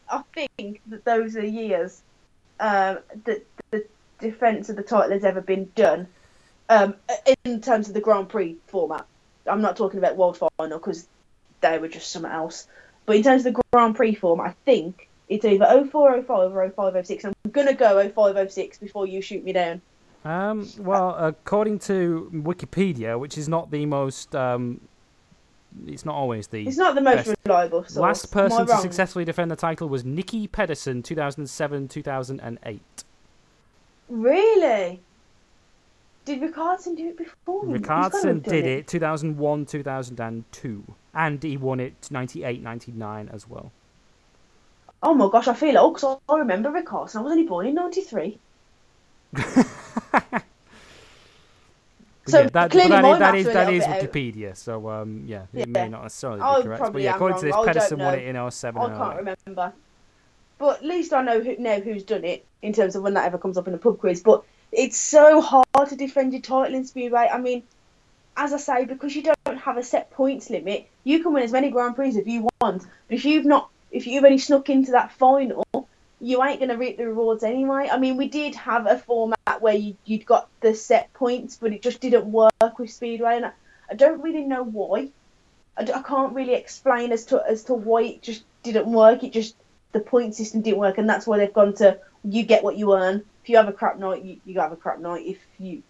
I 0.08 0.22
think 0.34 0.80
that 0.88 1.04
those 1.04 1.36
are 1.36 1.44
years 1.44 2.00
um, 2.60 2.98
that 3.24 3.44
the 3.70 3.84
defence 4.20 4.68
of 4.68 4.76
the 4.76 4.82
title 4.82 5.12
has 5.12 5.24
ever 5.24 5.40
been 5.40 5.70
done 5.74 6.08
um, 6.68 6.94
in 7.44 7.60
terms 7.60 7.88
of 7.88 7.94
the 7.94 8.00
Grand 8.00 8.28
Prix 8.28 8.56
format. 8.68 9.04
I'm 9.46 9.60
not 9.62 9.76
talking 9.76 9.98
about 9.98 10.16
World 10.16 10.38
Final 10.38 10.78
because 10.78 11.06
they 11.60 11.78
were 11.78 11.88
just 11.88 12.10
something 12.10 12.30
else. 12.30 12.66
But 13.04 13.16
in 13.16 13.22
terms 13.22 13.44
of 13.44 13.52
the 13.54 13.62
Grand 13.72 13.96
Prix 13.96 14.14
form, 14.14 14.40
I 14.40 14.54
think 14.64 15.08
it's 15.28 15.44
either 15.44 15.64
0405 15.90 16.54
or 16.54 16.70
0506. 16.70 17.24
I'm 17.24 17.32
going 17.41 17.41
to 17.66 17.74
go 17.74 18.00
0506 18.08 18.78
before 18.78 19.06
you 19.06 19.20
shoot 19.22 19.44
me 19.44 19.52
down. 19.52 19.80
Um, 20.24 20.68
well, 20.78 21.14
according 21.16 21.80
to 21.80 22.30
Wikipedia, 22.32 23.18
which 23.18 23.36
is 23.36 23.48
not 23.48 23.70
the 23.72 23.84
most, 23.86 24.34
um, 24.36 24.80
it's 25.86 26.04
not 26.04 26.14
always 26.14 26.46
the 26.46 26.66
It's 26.66 26.76
not 26.76 26.94
the 26.94 27.00
most 27.00 27.26
Best. 27.26 27.36
reliable 27.44 27.82
source. 27.84 27.96
last 27.96 28.30
person 28.32 28.66
to 28.66 28.72
wrong? 28.72 28.82
successfully 28.82 29.24
defend 29.24 29.50
the 29.50 29.56
title 29.56 29.88
was 29.88 30.04
Nicki 30.04 30.46
Pedersen, 30.46 31.02
2007, 31.02 31.88
2008. 31.88 32.80
Really? 34.08 35.00
Did 36.24 36.40
Rickardsson 36.40 36.96
do 36.96 37.08
it 37.08 37.18
before? 37.18 37.64
him? 37.64 37.72
He's 37.72 37.80
gotta 37.80 38.02
have 38.02 38.12
Rickardsson 38.36 38.42
did 38.44 38.64
it 38.66 38.86
2001, 38.86 39.66
2002, 39.66 40.84
and 41.14 41.42
he 41.42 41.56
won 41.56 41.80
it 41.80 42.08
98, 42.10 42.62
99 42.62 43.28
as 43.32 43.48
well. 43.48 43.72
Oh 45.02 45.14
my 45.14 45.28
gosh, 45.30 45.48
I 45.48 45.54
feel 45.54 45.78
old 45.78 45.94
because 45.94 46.18
I 46.28 46.38
remember 46.38 46.70
Rickardsson. 46.70 47.16
I 47.16 47.22
was 47.22 47.32
only 47.32 47.44
born 47.44 47.66
in 47.66 47.74
'93. 47.74 48.38
But 52.24 52.30
So 52.30 52.38
yeah, 52.38 52.48
that, 52.52 52.70
clearly 52.70 52.90
that, 52.90 53.02
my 53.02 53.12
is, 53.14 53.18
that 53.18 53.32
maths 53.32 53.40
is 53.40 53.46
a 53.46 53.52
little 53.52 53.72
bit 53.72 53.82
out. 53.82 54.00
Wikipedia, 54.12 54.56
so 54.56 54.88
um, 54.90 55.24
yeah, 55.26 55.42
it 55.52 55.58
Yeah. 55.58 55.64
may 55.66 55.88
not 55.88 56.02
necessarily 56.02 56.38
be 56.38 56.44
I 56.44 56.62
correct. 56.62 56.92
But 56.92 57.02
yeah, 57.02 57.10
am 57.10 57.14
according 57.16 57.38
to 57.38 57.46
this. 57.46 57.54
I 57.56 57.64
Pedersen 57.64 57.98
won 57.98 58.14
it 58.14 58.36
in 58.36 58.50
07 58.50 58.80
I 58.82 58.88
can't 58.88 59.00
08. 59.00 59.16
remember. 59.16 59.72
But 60.58 60.76
at 60.76 60.84
least 60.84 61.12
I 61.12 61.22
know 61.22 61.40
who 61.40 61.56
know 61.58 61.80
who's 61.80 62.04
done 62.04 62.24
it 62.24 62.46
in 62.62 62.72
terms 62.72 62.94
of 62.94 63.02
when 63.02 63.14
that 63.14 63.26
ever 63.26 63.38
comes 63.38 63.58
up 63.58 63.66
in 63.66 63.74
a 63.74 63.78
pub 63.78 63.98
quiz. 63.98 64.22
But 64.22 64.44
it's 64.70 64.96
so 64.96 65.40
hard 65.40 65.88
to 65.88 65.96
defend 65.96 66.32
your 66.32 66.42
title 66.42 66.76
in 66.76 66.84
speedway. 66.84 67.28
I 67.32 67.38
mean, 67.38 67.64
as 68.36 68.52
I 68.52 68.58
say, 68.58 68.84
because 68.84 69.16
you 69.16 69.24
don't 69.24 69.58
have 69.58 69.76
a 69.76 69.82
set 69.82 70.12
points 70.12 70.48
limit, 70.48 70.88
you 71.02 71.24
can 71.24 71.32
win 71.32 71.42
as 71.42 71.50
many 71.50 71.70
Grand 71.70 71.96
Prix 71.96 72.10
as 72.10 72.16
you 72.24 72.48
want. 72.60 72.82
But 73.08 73.16
if 73.16 73.24
you've 73.24 73.44
not, 73.44 73.68
if 73.92 74.06
you've 74.06 74.24
only 74.24 74.38
snuck 74.38 74.70
into 74.70 74.92
that 74.92 75.12
final, 75.12 75.66
you 76.20 76.42
ain't 76.42 76.60
going 76.60 76.70
to 76.70 76.76
reap 76.76 76.96
the 76.96 77.06
rewards 77.06 77.44
anyway. 77.44 77.88
I 77.92 77.98
mean, 77.98 78.16
we 78.16 78.28
did 78.28 78.54
have 78.54 78.86
a 78.86 78.98
format 78.98 79.60
where 79.60 79.74
you, 79.74 79.96
you'd 80.04 80.26
got 80.26 80.48
the 80.60 80.74
set 80.74 81.12
points, 81.12 81.58
but 81.60 81.72
it 81.72 81.82
just 81.82 82.00
didn't 82.00 82.26
work 82.26 82.78
with 82.78 82.90
speedway, 82.90 83.36
and 83.36 83.46
I, 83.46 83.52
I 83.90 83.94
don't 83.94 84.22
really 84.22 84.44
know 84.44 84.62
why. 84.62 85.10
I 85.76 85.84
can't 85.84 86.34
really 86.34 86.54
explain 86.54 87.12
as 87.12 87.24
to 87.26 87.42
as 87.48 87.64
to 87.64 87.74
why 87.74 88.02
it 88.02 88.22
just 88.22 88.44
didn't 88.62 88.92
work. 88.92 89.24
It 89.24 89.32
just 89.32 89.56
the 89.92 90.00
point 90.00 90.34
system 90.34 90.60
didn't 90.60 90.78
work, 90.78 90.98
and 90.98 91.08
that's 91.08 91.26
why 91.26 91.38
they've 91.38 91.52
gone 91.52 91.74
to 91.76 91.98
you 92.24 92.42
get 92.42 92.62
what 92.62 92.76
you 92.76 92.94
earn. 92.94 93.24
If 93.42 93.48
you 93.48 93.56
have 93.56 93.68
a 93.68 93.72
crap 93.72 93.98
night, 93.98 94.22
you, 94.22 94.38
you 94.44 94.60
have 94.60 94.72
a 94.72 94.76
crap 94.76 95.00
night. 95.00 95.26
If 95.26 95.38
you 95.58 95.82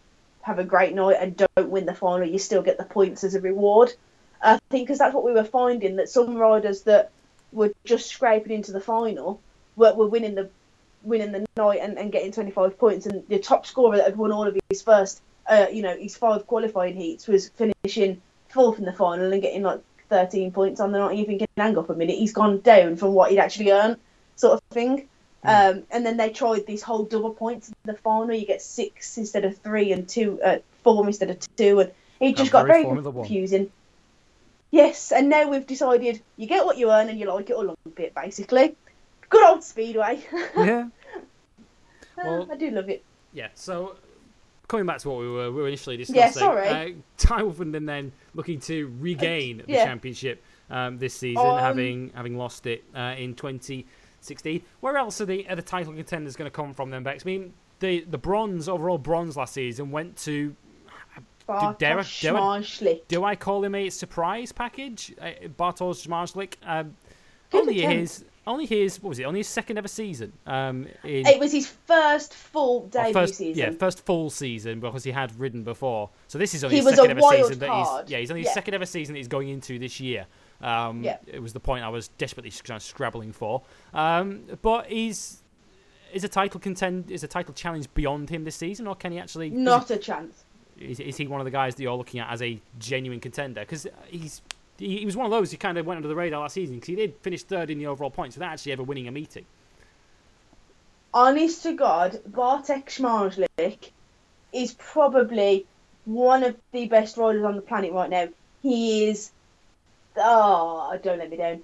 have 0.42 0.58
a 0.58 0.64
great 0.64 0.94
night 0.94 1.16
and 1.20 1.36
don't 1.36 1.70
win 1.70 1.86
the 1.86 1.94
final, 1.94 2.26
you 2.26 2.38
still 2.38 2.62
get 2.62 2.78
the 2.78 2.84
points 2.84 3.24
as 3.24 3.34
a 3.34 3.40
reward. 3.40 3.92
I 4.40 4.58
think 4.70 4.86
because 4.86 4.98
that's 4.98 5.14
what 5.14 5.24
we 5.24 5.32
were 5.32 5.44
finding 5.44 5.96
that 5.96 6.08
some 6.08 6.36
riders 6.36 6.82
that 6.82 7.10
were 7.52 7.72
just 7.84 8.06
scraping 8.06 8.52
into 8.52 8.72
the 8.72 8.80
final 8.80 9.40
were, 9.76 9.94
were 9.94 10.06
winning 10.06 10.34
the 10.34 10.50
winning 11.02 11.32
the 11.32 11.44
night 11.56 11.80
and, 11.82 11.98
and 11.98 12.12
getting 12.12 12.32
25 12.32 12.78
points, 12.78 13.06
and 13.06 13.26
the 13.28 13.38
top 13.38 13.66
scorer 13.66 13.96
that 13.96 14.06
had 14.06 14.16
won 14.16 14.32
all 14.32 14.46
of 14.46 14.56
his 14.68 14.82
first, 14.82 15.20
uh, 15.46 15.66
you 15.72 15.82
know, 15.82 15.96
his 15.96 16.16
five 16.16 16.46
qualifying 16.46 16.94
heats 16.94 17.26
was 17.26 17.48
finishing 17.50 18.20
fourth 18.48 18.78
in 18.78 18.84
the 18.84 18.92
final 18.92 19.32
and 19.32 19.42
getting 19.42 19.62
like 19.62 19.80
13 20.08 20.52
points 20.52 20.80
on 20.80 20.92
the 20.92 20.98
night. 20.98 21.16
You 21.16 21.24
thinking, 21.24 21.48
hang 21.56 21.76
up 21.76 21.90
a 21.90 21.94
minute, 21.94 22.16
he's 22.16 22.32
gone 22.32 22.60
down 22.60 22.96
from 22.96 23.14
what 23.14 23.30
he'd 23.30 23.38
actually 23.38 23.70
earned, 23.72 23.96
sort 24.36 24.54
of 24.54 24.60
thing. 24.70 25.08
Um, 25.44 25.82
and 25.90 26.06
then 26.06 26.16
they 26.18 26.30
tried 26.30 26.68
this 26.68 26.82
whole 26.82 27.04
double 27.04 27.34
points 27.34 27.68
in 27.68 27.74
the 27.84 27.94
final. 27.94 28.32
You 28.32 28.46
get 28.46 28.62
six 28.62 29.18
instead 29.18 29.44
of 29.44 29.58
three, 29.58 29.90
and 29.90 30.08
two, 30.08 30.40
uh, 30.40 30.58
four 30.84 31.04
instead 31.04 31.30
of 31.30 31.56
two, 31.56 31.80
and 31.80 31.90
it 32.20 32.36
just 32.36 32.52
got 32.52 32.66
very 32.66 32.84
very 32.84 33.02
confusing. 33.02 33.72
Yes, 34.72 35.12
and 35.12 35.28
now 35.28 35.48
we've 35.48 35.66
decided 35.66 36.22
you 36.38 36.46
get 36.46 36.64
what 36.64 36.78
you 36.78 36.90
earn 36.90 37.10
and 37.10 37.20
you 37.20 37.26
like 37.26 37.50
it 37.50 37.52
or 37.52 37.64
lump 37.64 38.00
it, 38.00 38.14
basically. 38.14 38.74
Good 39.28 39.44
old 39.44 39.62
Speedway. 39.62 40.24
yeah. 40.56 40.88
Uh, 42.22 42.46
I 42.50 42.56
do 42.56 42.70
love 42.70 42.88
it. 42.88 43.04
Yeah, 43.34 43.48
so 43.54 43.96
coming 44.68 44.86
back 44.86 44.98
to 45.00 45.10
what 45.10 45.20
we 45.20 45.28
were, 45.28 45.52
we 45.52 45.60
were 45.60 45.68
initially 45.68 45.98
discussing, 45.98 46.20
Yeah, 46.20 46.30
sorry. 46.30 46.68
Uh, 46.68 46.88
Ty 47.18 47.42
Woffinden 47.42 47.84
then 47.84 48.12
looking 48.34 48.60
to 48.60 48.90
regain 48.98 49.58
the 49.58 49.74
yeah. 49.74 49.84
championship 49.84 50.42
um, 50.70 50.98
this 50.98 51.12
season, 51.14 51.46
Um, 51.46 51.58
having 51.58 52.10
having 52.14 52.38
lost 52.38 52.66
it 52.66 52.82
uh, 52.96 53.14
in 53.18 53.34
2016. 53.34 54.62
Where 54.80 54.96
else 54.96 55.20
are 55.20 55.26
the 55.26 55.46
are 55.50 55.56
the 55.56 55.60
title 55.62 55.92
contenders 55.92 56.34
going 56.34 56.50
to 56.50 56.54
come 56.54 56.72
from 56.72 56.88
then, 56.88 57.02
Bex? 57.02 57.24
I 57.24 57.26
mean, 57.26 57.52
the 57.80 58.06
the 58.08 58.16
bronze 58.16 58.70
overall 58.70 58.96
bronze 58.96 59.36
last 59.36 59.52
season 59.52 59.90
went 59.90 60.16
to. 60.18 60.56
Bartosz 61.52 61.78
dare 61.78 61.98
I- 61.98 62.02
dare 62.02 62.36
I- 62.36 62.40
Zmarzlik. 62.40 63.08
Do 63.08 63.24
I 63.24 63.36
call 63.36 63.64
him 63.64 63.74
a 63.74 63.90
surprise 63.90 64.52
package? 64.52 65.14
Uh, 65.20 65.30
Bartosz 65.58 66.06
Zmarzlik? 66.06 66.54
Um, 66.64 66.96
only 67.52 67.80
his 67.82 68.24
only 68.46 68.66
his 68.66 69.00
what 69.02 69.10
was 69.10 69.18
it? 69.18 69.24
Only 69.24 69.40
his 69.40 69.46
second 69.48 69.78
ever 69.78 69.86
season. 69.88 70.32
Um, 70.46 70.86
in, 71.04 71.26
It 71.26 71.38
was 71.38 71.52
his 71.52 71.66
first 71.86 72.34
full 72.34 72.86
debut 72.88 73.12
first, 73.12 73.34
season. 73.34 73.62
Yeah, 73.62 73.70
first 73.78 74.04
full 74.04 74.30
season 74.30 74.80
because 74.80 75.04
he 75.04 75.10
had 75.12 75.38
ridden 75.38 75.62
before. 75.62 76.10
So 76.28 76.38
this 76.38 76.54
is 76.54 76.64
only 76.64 76.76
He 76.78 76.82
his 76.82 76.94
second 76.96 77.10
ever 77.18 77.20
season 77.20 77.58
that 77.60 77.68
card. 77.68 78.04
he's 78.06 78.10
yeah 78.12 78.18
he's 78.18 78.30
only 78.30 78.42
his 78.42 78.52
second 78.52 78.74
ever 78.74 78.86
season 78.86 79.12
that 79.12 79.18
he's 79.18 79.28
going 79.28 79.48
into 79.48 79.78
this 79.78 80.00
year. 80.00 80.26
Um, 80.60 81.02
Yeah. 81.04 81.18
It 81.26 81.40
was 81.42 81.52
the 81.52 81.60
point 81.60 81.84
I 81.84 81.88
was 81.88 82.08
desperately 82.08 82.50
kind 82.50 82.76
of 82.76 82.82
scrabbling 82.82 83.32
for. 83.32 83.62
Um, 83.94 84.44
but 84.62 84.86
he's 84.86 85.42
is 86.12 86.24
a 86.24 86.28
title 86.28 86.60
contend 86.60 87.10
is 87.10 87.22
a 87.24 87.28
title 87.28 87.54
challenge 87.54 87.86
beyond 87.94 88.28
him 88.28 88.44
this 88.44 88.56
season, 88.56 88.86
or 88.86 88.94
can 88.94 89.12
he 89.12 89.18
actually? 89.18 89.50
Not 89.50 89.90
a 89.90 89.96
chance. 89.96 90.41
Is, 90.90 91.00
is 91.00 91.16
he 91.16 91.26
one 91.26 91.40
of 91.40 91.44
the 91.44 91.50
guys 91.50 91.74
that 91.74 91.82
you're 91.82 91.94
looking 91.94 92.20
at 92.20 92.30
as 92.30 92.42
a 92.42 92.60
genuine 92.78 93.20
contender? 93.20 93.60
Because 93.60 93.86
uh, 93.86 93.90
he's 94.06 94.42
he, 94.78 94.98
he 94.98 95.06
was 95.06 95.16
one 95.16 95.26
of 95.26 95.30
those 95.30 95.50
who 95.50 95.56
kind 95.56 95.78
of 95.78 95.86
went 95.86 95.96
under 95.96 96.08
the 96.08 96.14
radar 96.14 96.40
last 96.40 96.54
season 96.54 96.76
because 96.76 96.88
he 96.88 96.96
did 96.96 97.14
finish 97.22 97.42
third 97.42 97.70
in 97.70 97.78
the 97.78 97.86
overall 97.86 98.10
points 98.10 98.36
without 98.36 98.52
actually 98.52 98.72
ever 98.72 98.82
winning 98.82 99.08
a 99.08 99.12
meeting. 99.12 99.44
Honest 101.14 101.62
to 101.64 101.72
God, 101.74 102.20
Bartek 102.26 102.86
Zmarzlik 102.86 103.90
is 104.52 104.72
probably 104.74 105.66
one 106.04 106.42
of 106.42 106.56
the 106.72 106.86
best 106.86 107.16
riders 107.16 107.44
on 107.44 107.56
the 107.56 107.62
planet 107.62 107.92
right 107.92 108.10
now. 108.10 108.28
He 108.62 109.08
is. 109.08 109.30
Ah, 110.16 110.90
oh, 110.92 110.98
don't 111.02 111.18
let 111.18 111.30
me 111.30 111.36
down. 111.36 111.62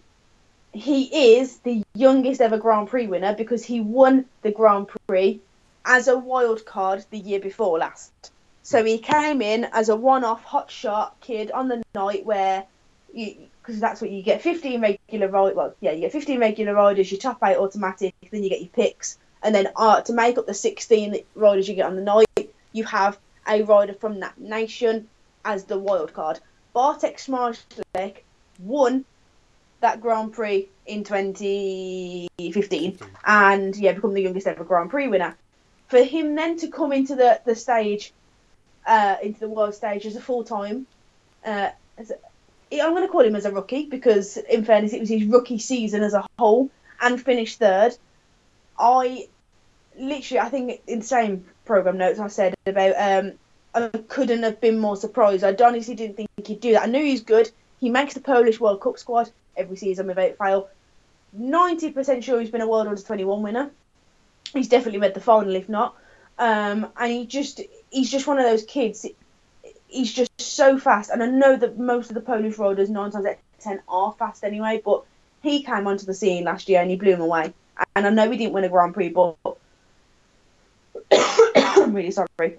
He 0.72 1.36
is 1.36 1.58
the 1.58 1.82
youngest 1.94 2.40
ever 2.40 2.58
Grand 2.58 2.88
Prix 2.88 3.06
winner 3.06 3.34
because 3.34 3.64
he 3.64 3.80
won 3.80 4.26
the 4.42 4.50
Grand 4.50 4.88
Prix 5.06 5.40
as 5.84 6.08
a 6.08 6.18
wild 6.18 6.64
card 6.66 7.04
the 7.10 7.18
year 7.18 7.40
before 7.40 7.78
last. 7.78 8.30
So 8.68 8.84
he 8.84 8.98
came 8.98 9.40
in 9.40 9.64
as 9.72 9.88
a 9.88 9.96
one-off 9.96 10.44
hotshot 10.44 11.12
kid 11.22 11.50
on 11.52 11.68
the 11.68 11.82
night 11.94 12.26
where, 12.26 12.66
because 13.14 13.80
that's 13.80 14.02
what 14.02 14.10
you 14.10 14.22
get: 14.22 14.42
15 14.42 14.82
regular 14.82 15.28
ride. 15.28 15.56
Well, 15.56 15.74
yeah, 15.80 15.92
you 15.92 16.02
get 16.02 16.12
15 16.12 16.38
regular 16.38 16.74
riders. 16.74 17.10
Your 17.10 17.18
top 17.18 17.38
eight 17.42 17.56
automatic. 17.56 18.14
Then 18.30 18.42
you 18.42 18.50
get 18.50 18.60
your 18.60 18.68
picks, 18.68 19.16
and 19.42 19.54
then 19.54 19.68
uh, 19.74 20.02
to 20.02 20.12
make 20.12 20.36
up 20.36 20.44
the 20.44 20.52
16 20.52 21.16
riders 21.34 21.66
you 21.66 21.76
get 21.76 21.86
on 21.86 21.96
the 21.96 22.02
night, 22.02 22.52
you 22.72 22.84
have 22.84 23.18
a 23.48 23.62
rider 23.62 23.94
from 23.94 24.20
that 24.20 24.38
nation 24.38 25.08
as 25.46 25.64
the 25.64 25.78
wild 25.78 26.12
card. 26.12 26.38
Bartek 26.74 27.16
Zmarzlik 27.16 28.16
won 28.58 29.06
that 29.80 30.02
Grand 30.02 30.34
Prix 30.34 30.68
in 30.84 31.04
2015 31.04 32.98
and 33.24 33.76
yeah, 33.76 33.92
become 33.92 34.12
the 34.12 34.20
youngest 34.20 34.46
ever 34.46 34.62
Grand 34.62 34.90
Prix 34.90 35.08
winner. 35.08 35.38
For 35.86 36.02
him 36.02 36.34
then 36.34 36.58
to 36.58 36.68
come 36.68 36.92
into 36.92 37.14
the, 37.14 37.40
the 37.46 37.54
stage, 37.54 38.12
uh, 38.88 39.16
into 39.22 39.38
the 39.38 39.48
world 39.48 39.74
stage 39.74 40.06
as 40.06 40.16
a 40.16 40.20
full 40.20 40.42
time, 40.42 40.86
uh, 41.44 41.68
I'm 42.00 42.94
going 42.94 43.02
to 43.02 43.08
call 43.08 43.24
him 43.24 43.36
as 43.36 43.44
a 43.44 43.52
rookie 43.52 43.86
because, 43.86 44.36
in 44.36 44.64
fairness, 44.64 44.92
it 44.92 45.00
was 45.00 45.08
his 45.08 45.24
rookie 45.24 45.58
season 45.58 46.02
as 46.02 46.14
a 46.14 46.26
whole 46.38 46.70
and 47.00 47.20
finished 47.20 47.58
third. 47.58 47.96
I 48.78 49.28
literally, 49.98 50.40
I 50.40 50.48
think 50.48 50.80
in 50.86 51.00
the 51.00 51.04
same 51.04 51.44
program 51.64 51.98
notes 51.98 52.18
I 52.18 52.28
said 52.28 52.54
about 52.66 52.94
um, 52.96 53.32
I 53.74 53.88
couldn't 54.08 54.42
have 54.42 54.60
been 54.60 54.78
more 54.78 54.96
surprised. 54.96 55.44
I 55.44 55.54
honestly 55.62 55.94
didn't 55.94 56.16
think 56.16 56.30
he'd 56.44 56.60
do 56.60 56.72
that. 56.72 56.84
I 56.84 56.86
knew 56.86 57.04
he's 57.04 57.22
good. 57.22 57.50
He 57.80 57.90
makes 57.90 58.14
the 58.14 58.20
Polish 58.20 58.58
World 58.58 58.80
Cup 58.80 58.98
squad 58.98 59.30
every 59.56 59.76
season 59.76 60.06
without 60.06 60.38
fail. 60.38 60.68
90% 61.38 62.22
sure 62.22 62.40
he's 62.40 62.50
been 62.50 62.62
a 62.62 62.68
World 62.68 62.86
Under 62.86 63.00
21 63.00 63.42
winner. 63.42 63.70
He's 64.52 64.68
definitely 64.68 65.00
made 65.00 65.14
the 65.14 65.20
final, 65.20 65.54
if 65.54 65.68
not. 65.68 65.94
Um, 66.38 66.88
and 66.96 67.12
he 67.12 67.26
just 67.26 67.60
he's 67.90 68.10
just 68.10 68.26
one 68.26 68.38
of 68.38 68.44
those 68.44 68.64
kids. 68.64 69.06
He's 69.88 70.12
just 70.12 70.30
so 70.40 70.78
fast, 70.78 71.10
and 71.10 71.22
I 71.22 71.26
know 71.26 71.56
that 71.56 71.78
most 71.78 72.10
of 72.10 72.14
the 72.14 72.20
Polish 72.20 72.58
riders, 72.58 72.90
nine 72.90 73.10
times 73.10 73.26
out 73.26 73.32
of 73.32 73.38
ten, 73.58 73.80
are 73.88 74.12
fast 74.18 74.44
anyway. 74.44 74.82
But 74.84 75.04
he 75.42 75.62
came 75.62 75.86
onto 75.86 76.06
the 76.06 76.14
scene 76.14 76.44
last 76.44 76.68
year 76.68 76.80
and 76.80 76.90
he 76.90 76.96
blew 76.96 77.12
him 77.12 77.20
away. 77.20 77.52
And 77.94 78.06
I 78.06 78.10
know 78.10 78.30
he 78.30 78.36
didn't 78.36 78.52
win 78.52 78.64
a 78.64 78.68
Grand 78.68 78.94
Prix, 78.94 79.10
but 79.10 79.36
I'm 81.12 81.92
really 81.94 82.10
sorry. 82.10 82.58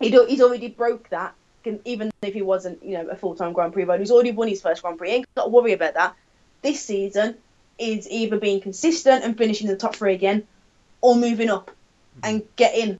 He'd, 0.00 0.14
he's 0.28 0.40
already 0.40 0.68
broke 0.68 1.10
that, 1.10 1.34
even 1.84 2.10
if 2.22 2.34
he 2.34 2.42
wasn't, 2.42 2.82
you 2.82 2.92
know, 2.92 3.08
a 3.08 3.16
full-time 3.16 3.52
Grand 3.52 3.72
Prix 3.72 3.84
rider. 3.84 4.00
He's 4.00 4.10
already 4.10 4.30
won 4.30 4.48
his 4.48 4.62
first 4.62 4.82
Grand 4.82 4.96
Prix. 4.96 5.10
He 5.10 5.16
ain't 5.16 5.34
got 5.34 5.44
to 5.44 5.50
worry 5.50 5.72
about 5.72 5.94
that. 5.94 6.16
This 6.62 6.82
season 6.82 7.36
is 7.78 8.08
either 8.08 8.38
being 8.38 8.60
consistent 8.60 9.24
and 9.24 9.36
finishing 9.36 9.68
in 9.68 9.72
the 9.72 9.78
top 9.78 9.94
three 9.94 10.14
again, 10.14 10.46
or 11.00 11.14
moving 11.14 11.50
up 11.50 11.70
and 12.22 12.42
getting 12.56 12.98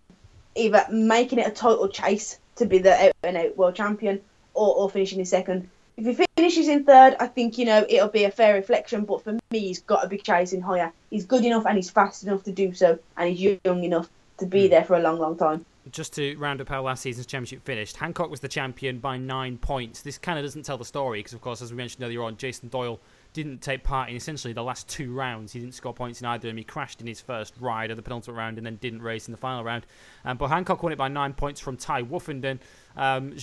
either 0.59 0.85
making 0.91 1.39
it 1.39 1.47
a 1.47 1.51
total 1.51 1.89
chase 1.89 2.39
to 2.57 2.67
be 2.67 2.79
the 2.79 2.93
out 3.07 3.13
and 3.23 3.37
out 3.37 3.57
world 3.57 3.75
champion, 3.77 4.21
or, 4.55 4.75
or 4.75 4.91
finishing 4.91 5.21
in 5.21 5.25
second. 5.27 5.69
If 5.97 6.19
he 6.19 6.27
finishes 6.37 6.69
in 6.69 6.85
third, 6.85 7.17
I 7.19 7.27
think 7.27 7.59
you 7.59 7.65
know 7.65 7.85
it'll 7.89 8.09
be 8.09 8.25
a 8.25 8.31
fair 8.31 8.55
reflection. 8.55 9.05
But 9.05 9.23
for 9.25 9.33
me, 9.33 9.59
he's 9.59 9.81
got 9.81 10.03
to 10.03 10.09
be 10.09 10.19
chasing 10.19 10.61
higher. 10.61 10.93
He's 11.11 11.25
good 11.27 11.45
enough 11.45 11.67
and 11.67 11.77
he's 11.77 11.91
fast 11.91 12.23
enough 12.25 12.45
to 12.45 12.53
do 12.53 12.73
so, 12.75 12.99
and 13.17 13.29
he's 13.35 13.59
young 13.65 13.83
enough 13.85 14.09
to 14.39 14.47
be 14.47 14.67
Hmm. 14.67 14.71
there 14.71 14.85
for 14.85 14.97
a 14.97 15.01
long, 15.01 15.19
long 15.19 15.37
time. 15.37 15.65
just 15.91 16.13
to 16.15 16.37
round 16.37 16.61
up 16.61 16.69
how 16.69 16.83
last 16.83 17.01
season's 17.03 17.25
championship 17.27 17.65
finished, 17.65 17.97
Hancock 17.97 18.31
was 18.31 18.41
the 18.41 18.49
champion 18.49 18.99
by 18.99 19.17
nine 19.17 19.57
points. 19.57 20.03
This 20.03 20.19
kind 20.19 20.39
of 20.39 20.45
doesn't 20.45 20.65
tell 20.65 20.77
the 20.77 20.85
story 20.85 21.21
because, 21.21 21.33
of 21.33 21.41
course, 21.41 21.63
as 21.63 21.71
we 21.73 21.79
mentioned 21.79 22.05
earlier 22.05 22.23
on, 22.23 22.37
Jason 22.37 22.69
Doyle 22.69 23.01
didn't 23.33 23.61
take 23.61 23.85
part 23.85 24.09
in 24.09 24.17
essentially 24.17 24.53
the 24.53 24.63
last 24.63 24.89
two 24.89 25.13
rounds. 25.13 25.53
He 25.53 25.61
didn't 25.61 25.75
score 25.75 25.93
points 25.93 26.21
in 26.21 26.27
either 26.27 26.49
of 26.49 26.51
them. 26.51 26.57
He 26.57 26.65
crashed 26.65 27.01
in 27.01 27.07
his 27.07 27.21
first 27.21 27.55
ride 27.61 27.91
of 27.91 27.97
the 27.97 28.03
penultimate 28.03 28.37
round 28.37 28.59
and 28.59 28.67
then 28.67 28.77
didn't 28.77 29.03
race 29.03 29.29
in 29.29 29.33
the 29.33 29.39
final 29.39 29.63
round. 29.65 29.87
Um, 30.25 30.37
but 30.37 30.49
Hancock 30.49 30.83
won 30.83 30.93
it 30.93 30.97
by 30.97 31.09
nine 31.09 31.35
points 31.35 31.61
from 31.61 31.77
Ty 31.77 32.05
Woffinden. 32.05 32.59
Um, 32.97 33.35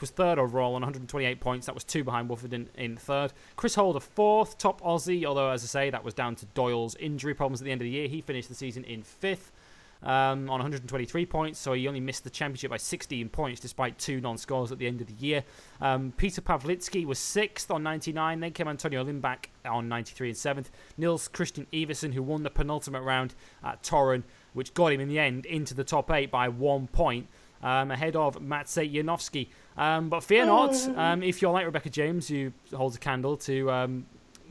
was 0.00 0.10
third 0.10 0.38
overall 0.38 0.74
on 0.74 0.82
128 0.82 1.40
points. 1.40 1.66
That 1.66 1.74
was 1.74 1.84
two 1.84 2.04
behind 2.04 2.28
Woffinden 2.28 2.66
in 2.76 2.96
third. 2.96 3.32
Chris 3.56 3.74
Holder 3.74 4.00
fourth, 4.00 4.58
top 4.58 4.80
Aussie, 4.80 5.24
although, 5.24 5.50
as 5.50 5.62
I 5.62 5.66
say, 5.66 5.90
that 5.90 6.04
was 6.04 6.14
down 6.14 6.34
to 6.36 6.46
Doyle's 6.46 6.96
injury 6.96 7.34
problems 7.34 7.60
at 7.60 7.64
the 7.64 7.72
end 7.72 7.80
of 7.80 7.84
the 7.84 7.90
year. 7.90 8.08
He 8.08 8.20
finished 8.20 8.48
the 8.48 8.54
season 8.54 8.84
in 8.84 9.02
fifth 9.02 9.52
um, 10.04 10.50
on 10.50 10.60
123 10.60 11.26
points, 11.26 11.58
so 11.58 11.72
he 11.72 11.88
only 11.88 12.00
missed 12.00 12.24
the 12.24 12.30
championship 12.30 12.70
by 12.70 12.76
16 12.76 13.28
points 13.30 13.60
despite 13.60 13.98
two 13.98 14.20
non 14.20 14.36
scores 14.36 14.70
at 14.70 14.78
the 14.78 14.86
end 14.86 15.00
of 15.00 15.06
the 15.06 15.14
year. 15.14 15.42
Um, 15.80 16.12
Peter 16.16 16.42
Pawlicki 16.42 17.06
was 17.06 17.18
sixth 17.18 17.70
on 17.70 17.82
99, 17.82 18.40
then 18.40 18.52
came 18.52 18.68
Antonio 18.68 19.02
Lindback 19.02 19.46
on 19.64 19.88
93 19.88 20.28
and 20.28 20.36
seventh. 20.36 20.70
Niels 20.98 21.28
Kristian 21.28 21.66
Iversen, 21.72 22.12
who 22.12 22.22
won 22.22 22.42
the 22.42 22.50
penultimate 22.50 23.02
round 23.02 23.34
at 23.64 23.82
Torun, 23.82 24.24
which 24.52 24.74
got 24.74 24.92
him 24.92 25.00
in 25.00 25.08
the 25.08 25.18
end 25.18 25.46
into 25.46 25.72
the 25.74 25.84
top 25.84 26.10
eight 26.10 26.30
by 26.30 26.48
one 26.48 26.86
point. 26.86 27.26
Um, 27.62 27.90
ahead 27.90 28.14
of 28.14 28.42
Maciej 28.42 28.92
Janowski. 28.92 29.48
Um, 29.78 30.10
but 30.10 30.22
fear 30.22 30.44
not, 30.44 30.74
um, 30.98 31.22
if 31.22 31.40
you're 31.40 31.50
like 31.50 31.64
Rebecca 31.64 31.88
James, 31.88 32.28
who 32.28 32.52
holds 32.74 32.94
a 32.94 32.98
candle 32.98 33.38
to 33.38 33.70
um, 33.70 34.06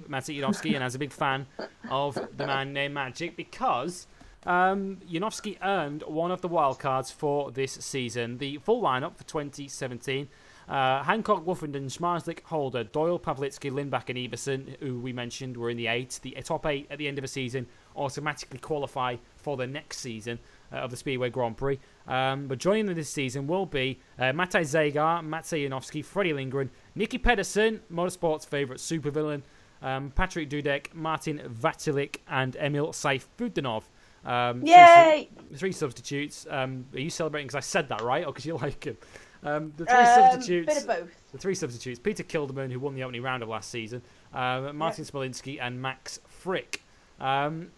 Maciej 0.10 0.40
Janowski 0.40 0.74
and 0.74 0.82
has 0.82 0.96
a 0.96 1.00
big 1.00 1.12
fan 1.12 1.46
of 1.92 2.16
the 2.16 2.48
man 2.48 2.74
named 2.74 2.96
Magic, 2.96 3.38
because 3.38 4.08
um, 4.46 4.98
Janowski 5.10 5.58
earned 5.64 6.04
one 6.04 6.32
of 6.32 6.42
the 6.42 6.50
wildcards 6.50 7.12
for 7.12 7.52
this 7.52 7.74
season. 7.74 8.38
The 8.38 8.58
full 8.58 8.82
lineup 8.82 9.16
for 9.18 9.24
2017 9.24 10.28
uh, 10.68 11.04
Hancock, 11.04 11.46
Woffinden, 11.46 11.86
Zmarzlik, 11.86 12.44
Holder, 12.44 12.84
Doyle, 12.84 13.20
Pawlicki, 13.20 13.72
Lindback, 13.72 14.10
and 14.10 14.18
Iversen, 14.18 14.80
who 14.80 15.00
we 15.00 15.14
mentioned 15.14 15.58
were 15.58 15.70
in 15.70 15.78
the 15.78 15.88
eight. 15.88 16.20
The 16.22 16.32
top 16.44 16.66
eight 16.66 16.88
at 16.90 16.98
the 16.98 17.08
end 17.08 17.18
of 17.18 17.24
a 17.24 17.28
season 17.28 17.68
automatically 17.96 18.60
qualify 18.60 19.18
for 19.36 19.58
the 19.58 19.68
next 19.68 19.98
season 19.98 20.40
uh, 20.72 20.78
of 20.78 20.92
the 20.92 20.98
Speedway 20.98 21.30
Grand 21.30 21.58
Prix. 21.58 21.80
Um, 22.08 22.48
but 22.48 22.58
joining 22.58 22.86
them 22.86 22.96
this 22.96 23.10
season 23.10 23.48
will 23.48 23.66
be 23.66 24.00
uh, 24.18 24.26
Matej 24.26 24.64
Zagar, 24.64 25.22
Maciej 25.22 25.68
Janowski, 25.68 26.04
Freddie 26.04 26.34
Lindgren, 26.34 26.70
Nicki 26.96 27.18
Pedersen, 27.18 27.82
motorsports 27.92 28.46
favourite 28.46 28.80
supervillain, 28.80 29.42
um, 29.82 30.12
Patryk 30.16 30.50
Dudek, 30.50 30.94
Martin 30.94 31.40
Vaculik, 31.40 32.18
and 32.28 32.56
Emil 32.56 32.88
Sayfutdinov. 32.88 33.84
Um, 34.26 34.62
Yay! 34.64 35.30
Three, 35.50 35.58
three 35.58 35.72
substitutes. 35.72 36.48
Um, 36.50 36.86
are 36.94 37.00
you 37.00 37.10
celebrating 37.10 37.48
because 37.48 37.56
I 37.58 37.62
said 37.62 37.90
that 37.90 38.02
right, 38.02 38.24
or 38.26 38.32
because 38.32 38.46
you 38.46 38.56
like 38.62 38.84
him? 38.84 38.98
Um, 39.44 39.74
the 39.76 39.86
three 39.86 39.96
Um, 39.96 40.06
substitutes. 40.32 40.74
Bit 40.74 40.82
of 40.84 40.88
both. 40.88 41.32
The 41.32 41.38
three 41.38 41.56
substitutes: 41.56 42.00
Peter 42.00 42.24
Kildemand, 42.24 42.72
who 42.72 42.80
won 42.80 42.96
the 42.96 43.04
opening 43.04 43.22
round 43.22 43.44
of 43.44 43.50
last 43.50 43.70
season, 43.70 44.02
um, 44.34 44.78
Martin 44.78 45.04
Yep. 45.04 45.14
Smolinski, 45.14 45.60
and 45.62 45.82
Max 45.82 46.20
Fricke. 46.44 46.78
Um, 47.20 47.72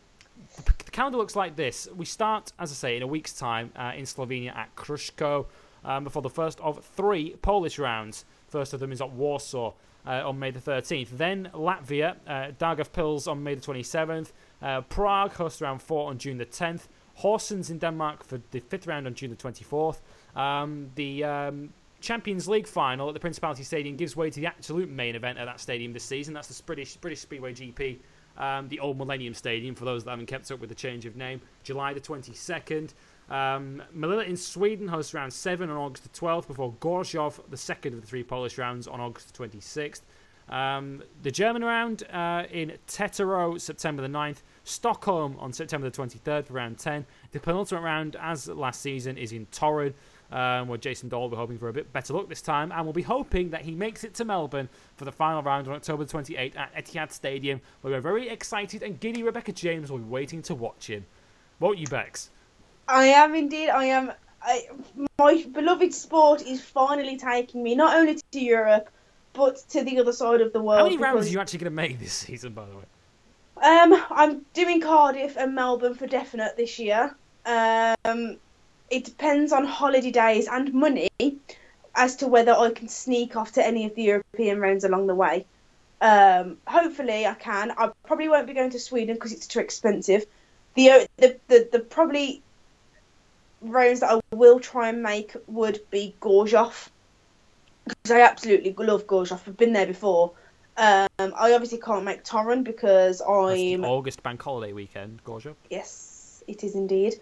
the, 0.57 0.73
the 0.85 0.91
calendar 0.91 1.17
looks 1.17 1.35
like 1.35 1.55
this. 1.55 1.87
We 1.95 2.05
start, 2.05 2.51
as 2.59 2.71
I 2.71 2.75
say, 2.75 2.97
in 2.97 3.03
a 3.03 3.07
week's 3.07 3.33
time 3.33 3.71
uh, 3.75 3.93
in 3.95 4.03
Slovenia 4.05 4.55
at 4.55 4.75
Krško 4.75 5.45
um, 5.83 6.03
before 6.03 6.21
the 6.21 6.29
first 6.29 6.59
of 6.61 6.83
three 6.85 7.35
Polish 7.41 7.79
rounds. 7.79 8.25
First 8.47 8.73
of 8.73 8.79
them 8.79 8.91
is 8.91 9.01
at 9.01 9.11
Warsaw 9.11 9.73
uh, 10.05 10.27
on 10.29 10.37
May 10.37 10.51
the 10.51 10.59
13th. 10.59 11.09
Then 11.11 11.49
Latvia, 11.53 12.15
uh, 12.27 12.51
Pils 12.59 13.27
on 13.27 13.43
May 13.43 13.55
the 13.55 13.61
27th. 13.61 14.31
Uh, 14.61 14.81
Prague 14.81 15.33
hosts 15.33 15.61
round 15.61 15.81
four 15.81 16.09
on 16.09 16.17
June 16.17 16.37
the 16.37 16.45
10th. 16.45 16.87
Horsens 17.21 17.69
in 17.69 17.77
Denmark 17.77 18.23
for 18.23 18.41
the 18.51 18.59
fifth 18.59 18.87
round 18.87 19.07
on 19.07 19.13
June 19.13 19.29
the 19.29 19.35
24th. 19.35 19.99
Um, 20.35 20.91
the 20.95 21.23
um, 21.23 21.73
Champions 22.01 22.47
League 22.47 22.67
final 22.67 23.07
at 23.07 23.13
the 23.13 23.19
Principality 23.19 23.63
Stadium 23.63 23.95
gives 23.95 24.15
way 24.15 24.29
to 24.29 24.39
the 24.39 24.47
absolute 24.47 24.89
main 24.89 25.15
event 25.15 25.37
at 25.37 25.45
that 25.45 25.59
stadium 25.59 25.93
this 25.93 26.03
season. 26.03 26.33
That's 26.33 26.47
the 26.47 26.63
British 26.63 26.97
British 26.97 27.21
Speedway 27.21 27.53
GP, 27.53 27.99
um, 28.37 28.67
the 28.67 28.79
old 28.79 28.97
Millennium 28.97 29.33
Stadium. 29.33 29.75
For 29.75 29.85
those 29.85 30.03
that 30.03 30.11
haven't 30.11 30.27
kept 30.27 30.51
up 30.51 30.59
with 30.59 30.69
the 30.69 30.75
change 30.75 31.05
of 31.05 31.15
name, 31.15 31.41
July 31.63 31.93
the 31.93 32.01
22nd. 32.01 32.93
Um, 33.29 33.81
Malilla 33.95 34.27
in 34.27 34.37
Sweden 34.37 34.87
hosts 34.87 35.13
round 35.13 35.33
seven 35.33 35.69
on 35.69 35.77
August 35.77 36.03
the 36.03 36.09
12th 36.09 36.47
before 36.47 36.73
Gorzów, 36.73 37.39
the 37.49 37.57
second 37.57 37.93
of 37.95 38.01
the 38.01 38.07
three 38.07 38.23
Polish 38.23 38.57
rounds, 38.57 38.87
on 38.87 38.99
August 38.99 39.33
the 39.33 39.43
26th. 39.43 40.01
Um, 40.49 41.01
the 41.23 41.31
German 41.31 41.63
round 41.63 42.03
uh, 42.11 42.43
in 42.51 42.73
Teterow, 42.87 43.59
September 43.59 44.01
the 44.01 44.07
9th. 44.07 44.43
Stockholm 44.63 45.35
on 45.39 45.53
September 45.53 45.89
the 45.89 45.97
23rd 45.97 46.45
for 46.45 46.53
round 46.53 46.77
10. 46.77 47.05
The 47.31 47.39
penultimate 47.39 47.83
round, 47.83 48.15
as 48.19 48.47
last 48.47 48.81
season, 48.81 49.17
is 49.17 49.31
in 49.31 49.45
Torun, 49.47 49.93
um, 50.31 50.67
where 50.67 50.77
Jason 50.77 51.07
Doyle 51.07 51.21
will 51.21 51.29
be 51.29 51.35
hoping 51.35 51.57
for 51.57 51.69
a 51.69 51.73
bit 51.73 51.91
better 51.93 52.13
luck 52.13 52.29
this 52.29 52.41
time, 52.41 52.71
and 52.71 52.83
we'll 52.83 52.93
be 52.93 53.03
hoping 53.03 53.49
that 53.51 53.61
he 53.61 53.71
makes 53.75 54.03
it 54.03 54.13
to 54.15 54.25
Melbourne 54.25 54.69
for 54.97 55.05
the 55.05 55.11
final 55.11 55.41
round 55.43 55.67
on 55.67 55.75
October 55.75 56.05
28th 56.05 56.57
at 56.57 56.75
Etihad 56.75 57.11
Stadium, 57.11 57.61
where 57.81 57.93
we're 57.93 58.01
very 58.01 58.27
excited 58.29 58.81
and 58.81 58.99
giddy 58.99 59.23
Rebecca 59.23 59.51
James 59.51 59.91
will 59.91 59.99
be 59.99 60.05
waiting 60.05 60.41
to 60.43 60.55
watch 60.55 60.87
him. 60.87 61.05
Won't 61.59 61.77
you, 61.77 61.87
Bex? 61.87 62.31
I 62.87 63.05
am 63.07 63.35
indeed. 63.35 63.69
I 63.69 63.85
am. 63.85 64.11
I, 64.41 64.67
my 65.17 65.43
beloved 65.53 65.93
sport 65.93 66.43
is 66.43 66.61
finally 66.61 67.17
taking 67.17 67.63
me 67.63 67.73
not 67.75 67.97
only 67.97 68.19
to 68.31 68.39
Europe, 68.39 68.89
but 69.35 69.57
to 69.69 69.83
the 69.83 69.99
other 69.99 70.13
side 70.13 70.41
of 70.41 70.53
the 70.53 70.61
world. 70.61 70.79
How 70.79 70.85
many 70.85 70.97
rounds 70.97 71.27
are 71.27 71.29
you 71.29 71.39
actually 71.39 71.59
going 71.59 71.71
to 71.71 71.75
make 71.75 71.99
this 71.99 72.13
season, 72.13 72.53
by 72.53 72.65
the 72.65 72.77
way? 72.77 72.83
Um, 73.63 74.03
I'm 74.09 74.45
doing 74.53 74.81
Cardiff 74.81 75.37
and 75.37 75.55
Melbourne 75.55 75.95
for 75.95 76.07
definite 76.07 76.57
this 76.57 76.77
year. 76.79 77.15
Um, 77.45 78.37
it 78.89 79.05
depends 79.05 79.51
on 79.51 79.65
holiday 79.65 80.11
days 80.11 80.47
and 80.47 80.73
money 80.73 81.09
as 81.95 82.17
to 82.17 82.27
whether 82.27 82.53
I 82.53 82.71
can 82.71 82.87
sneak 82.87 83.35
off 83.35 83.53
to 83.53 83.65
any 83.65 83.85
of 83.85 83.95
the 83.95 84.03
European 84.03 84.59
rounds 84.59 84.83
along 84.83 85.07
the 85.07 85.15
way. 85.15 85.45
Um, 86.01 86.57
hopefully 86.67 87.25
I 87.25 87.33
can. 87.35 87.71
I 87.71 87.89
probably 88.05 88.27
won't 88.29 88.47
be 88.47 88.53
going 88.53 88.71
to 88.71 88.79
Sweden 88.79 89.15
because 89.15 89.31
it's 89.31 89.47
too 89.47 89.59
expensive. 89.59 90.25
The, 90.75 91.07
the 91.17 91.37
the 91.47 91.69
the 91.71 91.79
probably 91.79 92.41
rounds 93.61 94.01
that 94.01 94.11
I 94.11 94.35
will 94.35 94.59
try 94.59 94.89
and 94.89 95.01
make 95.01 95.35
would 95.47 95.79
be 95.89 96.13
Gorzów 96.19 96.89
because 97.87 98.11
I 98.11 98.21
absolutely 98.21 98.73
love 98.77 99.07
Gorzów. 99.07 99.41
I've 99.47 99.57
been 99.57 99.73
there 99.73 99.87
before. 99.87 100.31
Um, 100.77 101.07
I 101.19 101.53
obviously 101.53 101.77
can't 101.79 102.03
make 102.03 102.23
Torun 102.25 102.63
because 102.63 103.21
I'm 103.21 103.85
August 103.85 104.21
bank 104.23 104.41
holiday 104.41 104.73
weekend, 104.73 105.23
Gorgia. 105.23 105.55
Yes, 105.69 106.43
it 106.47 106.63
is 106.63 106.75
indeed. 106.75 107.15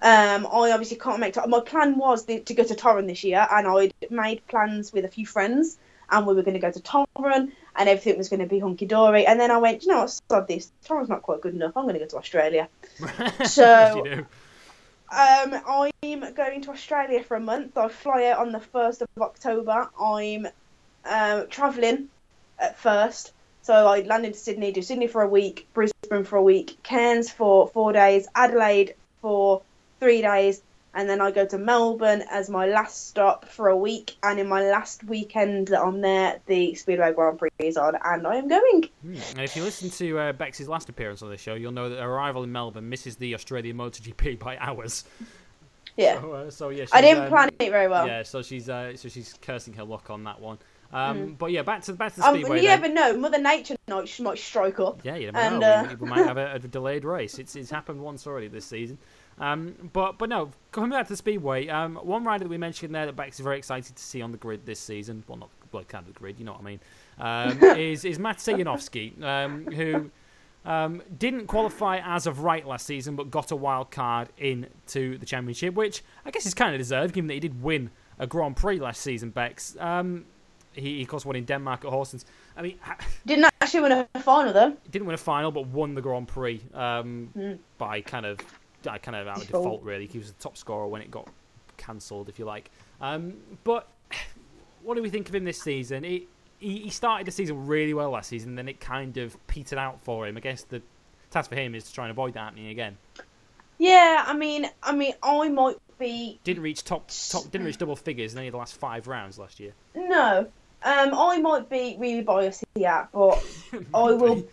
Um, 0.00 0.46
I 0.46 0.72
obviously 0.72 0.96
can't 0.96 1.20
make. 1.20 1.36
My 1.46 1.60
plan 1.60 1.96
was 1.96 2.24
the, 2.24 2.40
to 2.40 2.54
go 2.54 2.64
to 2.64 2.74
Torun 2.74 3.06
this 3.06 3.22
year, 3.24 3.46
and 3.50 3.66
I'd 3.68 3.94
made 4.10 4.44
plans 4.48 4.92
with 4.92 5.04
a 5.04 5.08
few 5.08 5.26
friends, 5.26 5.78
and 6.10 6.26
we 6.26 6.34
were 6.34 6.42
going 6.42 6.54
to 6.54 6.60
go 6.60 6.72
to 6.72 6.80
Torun, 6.80 7.52
and 7.76 7.88
everything 7.88 8.16
was 8.18 8.28
going 8.28 8.40
to 8.40 8.46
be 8.46 8.58
hunky 8.58 8.86
dory. 8.86 9.26
And 9.26 9.38
then 9.38 9.50
I 9.50 9.58
went, 9.58 9.82
you 9.82 9.88
know 9.92 10.00
what, 10.00 10.20
sod 10.30 10.48
this. 10.48 10.72
Torun's 10.86 11.08
not 11.08 11.22
quite 11.22 11.40
good 11.40 11.54
enough. 11.54 11.76
I'm 11.76 11.84
going 11.84 11.94
to 11.94 12.00
go 12.00 12.06
to 12.06 12.16
Australia. 12.16 12.68
So- 13.44 13.64
As 13.64 13.96
you 13.96 14.04
do. 14.04 14.26
Um, 15.12 15.60
I'm 15.66 16.32
going 16.32 16.62
to 16.62 16.70
Australia 16.70 17.22
for 17.22 17.36
a 17.36 17.40
month. 17.40 17.76
I 17.76 17.88
fly 17.88 18.28
out 18.28 18.38
on 18.38 18.50
the 18.50 18.60
first 18.60 19.02
of 19.02 19.08
October. 19.20 19.90
I'm 20.00 20.48
um, 21.04 21.48
travelling 21.50 22.08
at 22.58 22.78
first, 22.78 23.32
so 23.60 23.74
I 23.88 24.00
land 24.00 24.24
into 24.24 24.38
Sydney, 24.38 24.72
do 24.72 24.80
Sydney 24.80 25.08
for 25.08 25.20
a 25.20 25.28
week, 25.28 25.68
Brisbane 25.74 26.24
for 26.24 26.36
a 26.36 26.42
week, 26.42 26.78
Cairns 26.82 27.30
for 27.30 27.68
four 27.68 27.92
days, 27.92 28.26
Adelaide 28.34 28.94
for 29.20 29.60
three 30.00 30.22
days, 30.22 30.62
and 30.94 31.08
then 31.08 31.20
I 31.20 31.30
go 31.30 31.46
to 31.46 31.58
Melbourne 31.58 32.22
as 32.30 32.50
my 32.50 32.66
last 32.66 33.08
stop 33.08 33.46
for 33.48 33.68
a 33.68 33.76
week. 33.76 34.16
And 34.22 34.38
in 34.38 34.48
my 34.48 34.62
last 34.70 35.04
weekend 35.04 35.68
that 35.68 35.80
I'm 35.80 36.00
there, 36.00 36.40
the 36.46 36.74
Speedway 36.74 37.12
Grand 37.12 37.38
Prix 37.38 37.50
is 37.58 37.76
on, 37.76 37.96
and 38.04 38.26
I 38.26 38.36
am 38.36 38.48
going. 38.48 38.84
Hmm. 39.02 39.14
And 39.30 39.40
if 39.40 39.56
you 39.56 39.62
listen 39.64 39.90
to 39.90 40.18
uh, 40.18 40.32
Bex's 40.32 40.68
last 40.68 40.88
appearance 40.88 41.22
on 41.22 41.30
the 41.30 41.36
show, 41.38 41.54
you'll 41.54 41.72
know 41.72 41.88
that 41.88 41.98
her 42.00 42.08
arrival 42.10 42.42
in 42.42 42.52
Melbourne 42.52 42.88
misses 42.88 43.16
the 43.16 43.34
Australian 43.34 43.76
MotoGP 43.76 44.38
by 44.44 44.56
hours. 44.58 45.04
Yeah, 45.96 46.20
So, 46.20 46.32
uh, 46.32 46.50
so 46.50 46.68
yeah, 46.70 46.86
I 46.92 47.00
didn't 47.02 47.24
um, 47.24 47.28
plan 47.28 47.50
it 47.58 47.70
very 47.70 47.86
well. 47.88 48.06
Yeah, 48.06 48.22
so 48.22 48.40
she's 48.42 48.68
uh, 48.70 48.96
so 48.96 49.08
she's 49.10 49.34
cursing 49.42 49.74
her 49.74 49.84
luck 49.84 50.08
on 50.10 50.24
that 50.24 50.40
one. 50.40 50.58
Um, 50.90 51.16
Mm. 51.18 51.38
But 51.38 51.52
yeah, 51.52 51.62
back 51.62 51.82
to 51.84 51.92
back 51.94 52.12
to 52.14 52.20
the 52.20 52.26
Um, 52.26 52.34
speedway. 52.34 52.60
you 52.62 52.68
then. 52.68 52.80
never 52.80 52.94
know. 52.94 53.16
Mother 53.18 53.38
Nature 53.38 53.76
might, 53.88 54.20
might 54.20 54.38
strike 54.38 54.78
up. 54.80 55.00
Yeah, 55.04 55.16
you 55.16 55.32
never 55.32 55.38
And, 55.38 55.60
know. 55.60 55.70
uh, 55.70 55.86
We, 55.88 55.94
we 55.96 56.08
might 56.08 56.26
have 56.26 56.36
a, 56.38 56.52
a 56.54 56.58
delayed 56.58 57.04
race. 57.04 57.38
It's 57.38 57.56
it's 57.56 57.70
happened 57.70 58.00
once 58.00 58.26
already 58.26 58.48
this 58.48 58.64
season. 58.66 58.98
Um, 59.38 59.74
but 59.92 60.18
but 60.18 60.28
no, 60.28 60.50
coming 60.72 60.90
back 60.90 61.06
to 61.06 61.12
the 61.12 61.16
speedway, 61.16 61.68
um, 61.68 61.96
one 61.96 62.24
rider 62.24 62.44
that 62.44 62.50
we 62.50 62.58
mentioned 62.58 62.94
there 62.94 63.06
that 63.06 63.16
Bex 63.16 63.38
is 63.40 63.44
very 63.44 63.58
excited 63.58 63.96
to 63.96 64.02
see 64.02 64.22
on 64.22 64.30
the 64.32 64.38
grid 64.38 64.66
this 64.66 64.78
season. 64.80 65.24
Well, 65.26 65.38
not 65.38 65.48
well, 65.72 65.84
kind 65.84 66.06
of 66.06 66.12
the 66.12 66.18
grid, 66.18 66.38
you 66.38 66.44
know 66.44 66.52
what 66.52 66.60
I 66.60 66.64
mean. 66.64 66.80
Um, 67.18 67.62
is 67.78 68.04
is 68.04 68.18
Matt 68.18 68.38
Janowski, 68.38 69.20
um, 69.22 69.66
who 69.66 70.10
um, 70.64 71.02
didn't 71.18 71.46
qualify 71.46 72.00
as 72.04 72.26
of 72.26 72.40
right 72.40 72.66
last 72.66 72.86
season, 72.86 73.16
but 73.16 73.30
got 73.30 73.50
a 73.50 73.56
wild 73.56 73.90
card 73.90 74.28
into 74.38 75.18
the 75.18 75.26
championship, 75.26 75.74
which 75.74 76.02
I 76.24 76.30
guess 76.30 76.46
is 76.46 76.54
kind 76.54 76.74
of 76.74 76.78
deserved, 76.78 77.14
given 77.14 77.26
that 77.28 77.34
he 77.34 77.40
did 77.40 77.62
win 77.62 77.90
a 78.18 78.26
Grand 78.26 78.56
Prix 78.56 78.78
last 78.78 79.00
season. 79.00 79.30
Bex, 79.30 79.76
um, 79.80 80.24
he, 80.74 80.96
he 80.98 81.02
of 81.02 81.08
course 81.08 81.24
won 81.24 81.36
in 81.36 81.44
Denmark 81.44 81.84
at 81.84 81.90
Horsens. 81.90 82.24
I 82.56 82.62
mean, 82.62 82.78
Didn't 83.26 83.46
actually 83.60 83.80
win 83.80 84.06
a 84.14 84.20
final 84.20 84.52
though. 84.52 84.76
didn't 84.90 85.06
win 85.06 85.14
a 85.14 85.18
final, 85.18 85.50
but 85.50 85.66
won 85.68 85.94
the 85.94 86.02
Grand 86.02 86.28
Prix 86.28 86.60
um, 86.74 87.30
Mm. 87.36 87.58
by 87.78 88.00
kind 88.02 88.26
of, 88.26 88.38
kind 88.82 89.16
of 89.16 89.26
out 89.26 89.38
of 89.38 89.42
Default. 89.46 89.64
default. 89.64 89.82
Really, 89.82 90.06
he 90.06 90.18
was 90.18 90.32
the 90.32 90.42
top 90.42 90.56
scorer 90.56 90.86
when 90.86 91.02
it 91.02 91.10
got 91.10 91.28
cancelled, 91.76 92.28
if 92.28 92.38
you 92.38 92.44
like. 92.44 92.70
Um, 93.00 93.34
but 93.64 93.88
what 94.82 94.94
do 94.96 95.02
we 95.02 95.10
think 95.10 95.28
of 95.28 95.34
him 95.34 95.44
this 95.44 95.60
season? 95.62 96.04
He, 96.04 96.26
he, 96.58 96.78
he 96.80 96.90
started 96.90 97.26
the 97.26 97.32
season 97.32 97.66
really 97.66 97.94
well 97.94 98.10
last 98.10 98.28
season, 98.28 98.54
then 98.54 98.68
it 98.68 98.80
kind 98.80 99.16
of 99.16 99.36
petered 99.46 99.78
out 99.78 100.00
for 100.02 100.26
him. 100.26 100.36
I 100.36 100.40
guess 100.40 100.62
the 100.64 100.80
task 101.30 101.50
for 101.50 101.56
him 101.56 101.74
is 101.74 101.84
to 101.84 101.92
try 101.92 102.04
and 102.04 102.10
avoid 102.10 102.34
that 102.34 102.40
happening 102.40 102.68
again. 102.68 102.96
Yeah, 103.78 104.22
I 104.26 104.34
mean, 104.34 104.70
I 104.82 104.94
mean, 104.94 105.14
I 105.22 105.48
might 105.48 105.76
be 105.98 106.38
Didn't 106.44 106.62
reach 106.62 106.84
top 106.84 107.10
top 107.30 107.50
didn't 107.50 107.66
reach 107.66 107.78
double 107.78 107.96
figures 107.96 108.32
in 108.32 108.38
any 108.38 108.48
of 108.48 108.52
the 108.52 108.58
last 108.58 108.76
five 108.76 109.06
rounds 109.08 109.38
last 109.38 109.58
year. 109.60 109.72
no. 109.94 110.46
Um, 110.84 111.14
I 111.14 111.38
might 111.38 111.70
be 111.70 111.96
really 111.96 112.22
biased 112.22 112.64
here, 112.74 113.08
but 113.12 113.40
I 113.94 114.10
will. 114.12 114.44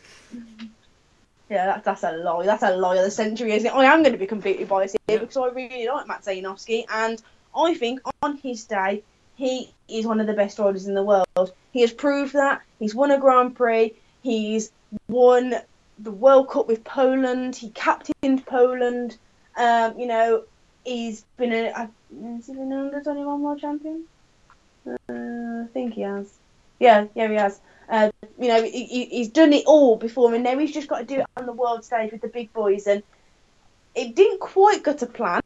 Yeah, 1.49 1.65
that, 1.65 1.83
that's 1.83 2.03
a 2.03 2.11
lie. 2.11 2.45
That's 2.45 2.63
a 2.63 2.75
lie 2.75 2.97
of 2.97 3.03
the 3.05 3.11
century, 3.11 3.53
isn't 3.53 3.67
it? 3.67 3.73
I 3.73 3.85
am 3.85 4.03
going 4.03 4.13
to 4.13 4.19
be 4.19 4.27
completely 4.27 4.65
biased 4.65 4.95
here 5.07 5.17
Yeah. 5.17 5.21
because 5.21 5.37
I 5.37 5.47
really 5.47 5.87
like 5.87 6.05
Maciej 6.05 6.41
Janowski, 6.43 6.85
and 6.89 7.21
I 7.55 7.73
think 7.73 8.01
on 8.21 8.37
his 8.37 8.65
day 8.65 9.01
he 9.35 9.73
is 9.87 10.05
one 10.05 10.19
of 10.19 10.27
the 10.27 10.33
best 10.33 10.59
riders 10.59 10.85
in 10.87 10.93
the 10.93 11.03
world. 11.03 11.53
He 11.71 11.81
has 11.81 11.91
proved 11.91 12.33
that. 12.33 12.61
He's 12.77 12.93
won 12.93 13.09
a 13.11 13.17
Grand 13.19 13.55
Prix. 13.55 13.93
He's 14.21 14.71
won 15.07 15.55
the 15.97 16.11
World 16.11 16.49
Cup 16.49 16.67
with 16.67 16.83
Poland. 16.83 17.55
He 17.55 17.69
captained 17.71 18.45
Poland. 18.45 19.17
Um, 19.57 19.97
you 19.97 20.05
know, 20.07 20.43
he's 20.85 21.25
been 21.37 21.51
a. 21.53 21.71
I- 21.71 21.89
Has 22.35 22.47
he 22.47 22.53
been 22.53 22.71
an 22.71 22.79
under 22.87 23.01
twenty 23.01 23.23
one 23.25 23.41
world 23.41 23.59
champion? 23.59 24.03
Uh, 24.87 24.93
I 25.13 25.67
think 25.73 25.93
he 25.95 26.01
has. 26.01 26.31
Yeah, 26.79 27.05
yeah, 27.15 27.27
he 27.27 27.35
has. 27.35 27.59
Uh, 27.89 28.09
you 28.37 28.47
know, 28.47 28.61
he, 28.63 28.85
he- 28.85 29.05
he's 29.05 29.29
done 29.29 29.51
it 29.53 29.65
all 29.65 29.97
before, 29.97 30.33
and 30.33 30.43
now 30.43 30.57
he's 30.57 30.73
just 30.73 30.87
got 30.87 30.99
to 30.99 31.05
do 31.05 31.19
it 31.21 31.25
on 31.37 31.45
the 31.45 31.53
world 31.53 31.83
stage 31.83 32.11
with 32.11 32.21
the 32.21 32.27
big 32.27 32.53
boys. 32.53 32.87
And 32.87 33.03
it 33.95 34.15
didn't 34.15 34.39
quite 34.39 34.83
go 34.83 34.93
to 34.93 35.05
plan 35.07 35.41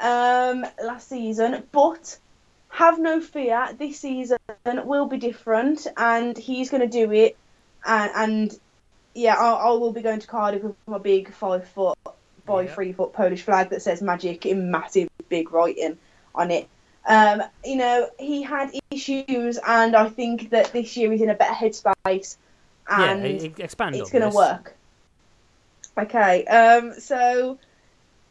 um, 0.00 0.64
last 0.82 1.08
season, 1.08 1.64
but 1.72 2.18
have 2.70 2.98
no 2.98 3.20
fear. 3.20 3.68
This 3.78 4.00
season 4.00 4.38
will 4.66 5.06
be 5.06 5.18
different, 5.18 5.86
and 5.96 6.36
he's 6.36 6.70
going 6.70 6.88
to 6.88 7.06
do 7.06 7.12
it. 7.12 7.36
And, 7.84 8.10
and 8.14 8.60
yeah, 9.14 9.34
I, 9.34 9.52
I 9.52 9.70
will 9.72 9.92
be 9.92 10.02
going 10.02 10.20
to 10.20 10.26
Cardiff 10.26 10.62
with 10.62 10.76
my 10.86 10.98
big 10.98 11.32
five 11.32 11.68
foot 11.68 11.96
by 12.46 12.62
Yeah. 12.62 12.74
three 12.74 12.92
foot 12.92 13.12
Polish 13.12 13.42
flag 13.42 13.70
that 13.70 13.82
says 13.82 14.00
magic 14.00 14.46
in 14.46 14.70
massive 14.70 15.08
big 15.28 15.52
writing 15.52 15.98
on 16.34 16.50
it. 16.50 16.68
Um, 17.08 17.42
you 17.64 17.76
know, 17.76 18.10
he 18.18 18.42
had 18.42 18.70
issues, 18.90 19.58
and 19.66 19.96
I 19.96 20.10
think 20.10 20.50
that 20.50 20.72
this 20.74 20.94
year 20.96 21.10
he's 21.10 21.22
in 21.22 21.30
a 21.30 21.34
better 21.34 21.54
headspace, 21.54 22.36
and 22.86 23.40
yeah, 23.40 23.64
expand 23.64 23.96
it's 23.96 24.10
going 24.10 24.30
to 24.30 24.36
work. 24.36 24.76
Okay, 25.96 26.44
um, 26.44 26.92
so 27.00 27.58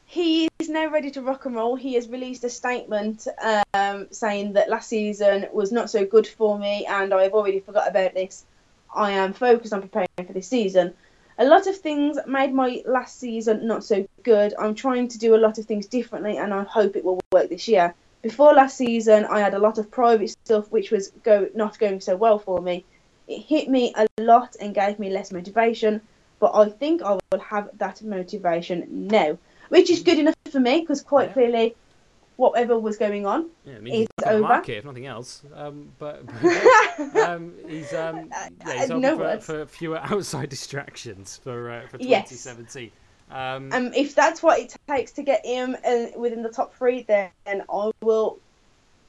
he 0.05 0.47
is 0.59 0.69
now 0.69 0.87
ready 0.89 1.09
to 1.11 1.21
rock 1.23 1.45
and 1.45 1.55
roll. 1.55 1.75
He 1.75 1.95
has 1.95 2.07
released 2.07 2.43
a 2.43 2.49
statement 2.49 3.27
um, 3.73 4.07
saying 4.11 4.53
that 4.53 4.69
last 4.69 4.89
season 4.89 5.47
was 5.51 5.71
not 5.71 5.89
so 5.89 6.05
good 6.05 6.27
for 6.27 6.59
me, 6.59 6.85
and 6.85 7.15
I 7.15 7.23
have 7.23 7.33
already 7.33 7.59
forgot 7.59 7.89
about 7.89 8.13
this. 8.13 8.45
I 8.95 9.11
am 9.11 9.33
focused 9.33 9.73
on 9.73 9.81
preparing 9.81 10.07
for 10.25 10.33
this 10.33 10.47
season. 10.47 10.93
A 11.39 11.45
lot 11.45 11.65
of 11.65 11.75
things 11.77 12.17
made 12.27 12.53
my 12.53 12.83
last 12.85 13.19
season 13.19 13.65
not 13.65 13.83
so 13.83 14.07
good. 14.21 14.53
I'm 14.57 14.75
trying 14.75 15.07
to 15.09 15.17
do 15.17 15.35
a 15.35 15.37
lot 15.37 15.57
of 15.57 15.65
things 15.65 15.87
differently, 15.87 16.37
and 16.37 16.53
I 16.53 16.63
hope 16.63 16.95
it 16.95 17.03
will 17.03 17.19
work 17.31 17.49
this 17.49 17.67
year. 17.67 17.95
Before 18.21 18.53
last 18.53 18.77
season, 18.77 19.25
I 19.25 19.39
had 19.39 19.53
a 19.53 19.59
lot 19.59 19.77
of 19.77 19.91
private 19.91 20.29
stuff 20.29 20.71
which 20.71 20.91
was 20.91 21.09
go 21.23 21.47
not 21.55 21.77
going 21.79 22.01
so 22.01 22.15
well 22.15 22.39
for 22.39 22.61
me. 22.61 22.83
It 23.27 23.41
hit 23.41 23.69
me 23.69 23.93
a 23.95 24.07
lot 24.21 24.55
and 24.59 24.73
gave 24.73 24.99
me 24.99 25.09
less 25.09 25.31
motivation, 25.31 26.01
but 26.39 26.51
I 26.55 26.69
think 26.69 27.01
I 27.01 27.19
will 27.31 27.39
have 27.39 27.69
that 27.77 28.01
motivation 28.01 28.85
now, 28.89 29.37
which 29.69 29.89
is 29.89 30.01
good 30.01 30.19
enough 30.19 30.35
for 30.51 30.59
me 30.59 30.81
because 30.81 31.01
quite 31.01 31.29
Yeah. 31.29 31.33
clearly, 31.33 31.75
whatever 32.37 32.79
was 32.79 32.97
going 32.97 33.25
on, 33.25 33.49
Yeah, 33.65 33.73
it 33.73 33.83
means 33.83 33.97
It's 33.99 34.11
he's 34.17 34.25
back 34.25 34.33
on 34.33 34.43
over. 34.45 34.61
if 34.67 34.85
nothing 34.85 35.05
else. 35.05 35.43
Um, 35.53 35.91
but, 35.99 36.21
but 37.13 37.29
um, 37.29 37.53
he's 37.67 37.93
um, 37.93 38.29
yeah, 38.65 38.73
he's 38.81 38.91
Uh, 38.91 38.97
no 38.97 39.15
for, 39.17 39.39
for 39.39 39.65
fewer 39.65 39.97
outside 40.03 40.49
distractions 40.49 41.37
for 41.43 41.69
uh, 41.69 41.87
for 41.87 41.97
Yes. 41.99 42.47
2017. 43.29 43.73
Um, 43.73 43.87
um, 43.87 43.93
if 43.93 44.15
that's 44.15 44.41
what 44.41 44.59
it 44.59 44.75
takes 44.87 45.11
to 45.13 45.23
get 45.23 45.45
him 45.45 45.75
uh, 45.85 46.17
within 46.17 46.43
the 46.43 46.49
top 46.49 46.73
three, 46.75 47.03
then 47.03 47.31
I 47.47 47.91
will, 48.01 48.39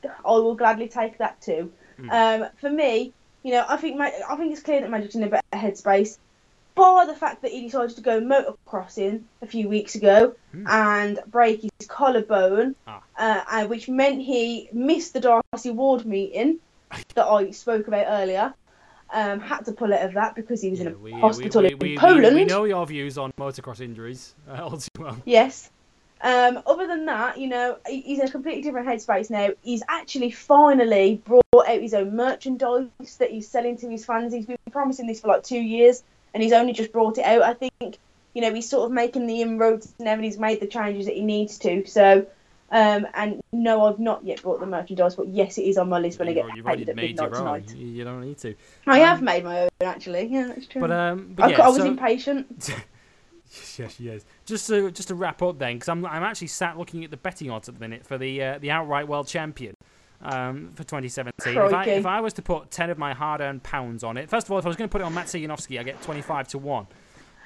I 0.05 0.31
will 0.31 0.55
gladly 0.55 0.89
take 0.89 1.19
that 1.19 1.41
too. 1.41 1.73
Mm. 1.99 2.43
Um, 2.43 2.51
for 2.61 2.71
me, 2.71 3.13
you 3.43 3.53
know, 3.53 3.65
I 3.69 3.77
think 3.77 3.97
my, 3.97 4.13
I 4.29 4.37
think 4.37 4.53
it's 4.53 4.63
clear 4.63 4.81
that 4.81 4.91
Magic's 4.91 5.15
in 5.15 5.23
a 5.23 5.29
better 5.29 5.43
headspace. 5.53 6.19
Bar 6.75 7.07
the 7.07 7.15
fact 7.15 7.43
that 7.43 7.51
he 7.51 7.63
decided 7.63 7.97
to 7.97 8.03
go 8.03 8.21
motocrossing 8.21 9.23
a 9.43 9.47
few 9.47 9.69
weeks 9.69 9.97
ago 9.97 10.35
Hmm. 10.53 10.65
and 10.69 11.19
break 11.27 11.63
his 11.63 11.89
collarbone, 11.89 12.77
Ah. 12.87 13.03
uh, 13.19 13.67
which 13.67 13.89
meant 13.89 14.23
he 14.23 14.69
missed 14.73 15.13
the 15.13 15.21
Darcy 15.21 15.71
Ward 15.71 16.07
meeting 16.07 16.59
that 17.15 17.27
I 17.27 17.51
spoke 17.51 17.89
about 17.89 18.07
earlier. 18.09 18.55
Um, 19.11 19.41
had 19.41 19.65
to 19.65 19.73
pull 19.73 19.95
out 19.95 20.03
of 20.03 20.15
that 20.15 20.35
because 20.35 20.61
he 20.61 20.69
was 20.69 20.81
yeah, 20.81 20.89
in 20.89 20.93
a 20.93 20.99
we, 20.99 21.13
hospital 21.13 21.63
we, 21.63 21.73
in 21.73 21.79
we, 21.79 21.89
we, 21.91 21.97
Poland. 21.97 22.35
We, 22.37 22.43
we 22.43 22.45
know 22.45 22.65
your 22.65 22.87
views 22.87 23.17
on 23.17 23.33
motocross 23.39 23.81
injuries 23.81 24.35
uh, 24.49 24.63
all 24.63 24.77
too 24.77 24.89
well. 24.99 25.17
Yes. 25.25 25.71
Um, 26.21 26.63
other 26.67 26.87
than 26.87 27.07
that, 27.07 27.39
you 27.39 27.49
know, 27.49 27.79
he's 27.87 28.19
in 28.19 28.27
a 28.27 28.31
completely 28.31 28.63
different 28.63 28.89
headspace 28.89 29.31
now. 29.31 29.51
He's 29.63 29.83
actually 29.89 30.31
finally 30.31 31.23
brought 31.25 31.69
out 31.69 31.81
his 31.81 31.95
own 31.95 32.17
merchandise 32.17 32.89
that 33.19 33.31
he's 33.31 33.49
selling 33.49 33.77
to 33.79 33.89
his 33.89 34.05
fans. 34.05 34.33
He's 34.33 34.47
been 34.47 34.59
promising 34.71 35.07
this 35.07 35.21
for 35.21 35.29
like 35.29 35.45
two 35.45 35.61
years, 35.61 36.03
and 36.35 36.43
he's 36.43 36.53
only 36.53 36.73
just 36.73 36.93
brought 36.93 37.19
it 37.19 37.25
out. 37.25 37.43
I 37.43 37.55
think, 37.55 37.99
you 38.35 38.43
know, 38.43 38.53
he's 38.53 38.69
sort 38.69 38.87
of 38.87 38.93
making 38.93 39.27
the 39.27 39.43
inroads 39.43 39.93
now, 39.99 40.15
and 40.15 40.25
he's 40.25 40.39
made 40.39 40.61
the 40.61 40.67
changes 40.67 41.07
that 41.07 41.15
he 41.15 41.23
needs 41.23 41.59
to. 41.61 41.87
So, 41.87 42.27
um, 42.71 43.07
and 43.15 43.41
no, 43.53 43.87
I've 43.87 43.99
not 43.99 44.25
yet 44.25 44.43
bought 44.43 44.61
the 44.61 44.67
merchandise, 44.67 45.17
but 45.17 45.29
yes, 45.29 45.57
it 45.57 45.63
is 45.63 45.79
on 45.79 45.89
my 45.89 45.99
list 45.99 46.19
when 46.19 46.29
I 46.29 46.35
get 46.35 46.45
you've 46.55 46.65
paid 46.65 46.67
already 46.67 46.91
at 46.91 46.97
made 46.97 47.11
midnight 47.11 47.31
your 47.31 47.39
tonight. 47.39 47.75
You, 47.75 47.87
you 47.87 48.05
don't 48.05 48.21
need 48.21 48.39
to. 48.39 48.55
I 48.87 49.01
Um, 49.01 49.07
have 49.09 49.23
made 49.23 49.45
my 49.45 49.63
own 49.63 49.69
actually. 49.83 50.27
Yeah, 50.27 50.49
that's 50.49 50.67
true. 50.67 50.83
But 50.83 50.91
um, 50.93 51.33
but 51.35 51.47
I, 51.47 51.49
yeah, 51.51 51.63
I 51.63 51.69
was 51.69 51.79
so, 51.79 51.87
impatient. 51.87 52.71
yes, 53.79 53.99
yes. 53.99 54.25
Just 54.45 54.67
to 54.67 54.91
just 54.91 55.09
to 55.09 55.15
wrap 55.15 55.41
up 55.43 55.59
then, 55.59 55.77
because 55.77 55.89
I'm 55.89 56.05
I'm 56.05 56.23
actually 56.23 56.49
sat 56.49 56.77
looking 56.77 57.05
at 57.05 57.11
the 57.11 57.17
betting 57.17 57.51
odds 57.51 57.69
at 57.69 57.75
the 57.75 57.81
minute 57.81 58.05
for 58.05 58.19
the 58.19 58.43
uh, 58.43 58.59
the 58.59 58.71
outright 58.71 59.09
world 59.09 59.29
champion. 59.29 59.75
Um, 60.21 60.73
for 60.75 60.83
2017, 60.83 61.57
if 61.57 61.73
I, 61.73 61.85
if 61.85 62.05
I 62.05 62.21
was 62.21 62.33
to 62.33 62.43
put 62.43 62.73
10 62.73 62.91
of 62.91 62.99
my 62.99 63.15
hard-earned 63.15 63.63
pounds 63.63 64.03
on 64.03 64.17
it, 64.17 64.29
first 64.29 64.49
of 64.49 64.51
all, 64.51 64.59
if 64.59 64.65
I 64.65 64.69
was 64.69 64.77
going 64.77 64.89
to 64.89 64.93
put 64.93 65.01
it 65.01 65.05
on 65.05 65.15
Maciej 65.15 65.47
Janowski, 65.47 65.79
I 65.79 65.85
get 65.85 66.03
25 66.03 66.49
to 66.49 66.59
one 66.59 66.89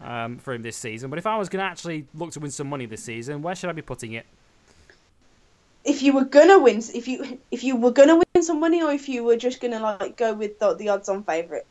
um, 0.01 0.39
for 0.39 0.55
him 0.55 0.63
this 0.63 0.79
season. 0.79 1.11
But 1.11 1.19
if 1.19 1.27
I 1.27 1.37
was 1.37 1.51
going 1.51 1.63
to 1.63 1.71
actually 1.71 2.07
look 2.15 2.33
to 2.33 2.41
win 2.41 2.51
some 2.51 2.71
money 2.71 2.87
this 2.87 3.05
season, 3.05 3.43
where 3.43 3.55
should 3.55 3.69
I 3.69 3.75
be 3.75 3.83
putting 3.83 4.13
it? 4.15 4.25
If 5.85 6.03
you 6.03 6.13
were 6.13 6.25
gonna 6.25 6.59
win, 6.59 6.79
if 6.95 7.09
you 7.09 7.39
if 7.51 7.65
you 7.65 7.77
were 7.77 7.91
gonna 7.91 8.17
win 8.17 8.43
some 8.43 8.61
money, 8.61 8.83
or 8.83 8.93
if 8.93 9.09
you 9.09 9.25
were 9.25 9.37
just 9.37 9.61
gonna 9.61 9.81
like 9.81 10.17
go 10.17 10.33
with 10.33 10.59
the, 10.59 10.75
the 10.75 10.89
odds-on 10.91 11.25
favourite, 11.25 11.65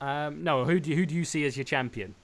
Um, 0.00 0.42
no, 0.42 0.64
who 0.64 0.80
do 0.80 0.90
you, 0.90 0.96
who 0.96 1.06
do 1.06 1.14
you 1.14 1.24
see 1.24 1.44
as 1.44 1.56
your 1.56 1.64
champion? 1.64 2.14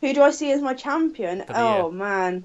who 0.00 0.14
do 0.14 0.22
I 0.22 0.30
see 0.30 0.52
as 0.52 0.62
my 0.62 0.74
champion? 0.74 1.44
Oh 1.48 1.90
man, 1.90 2.44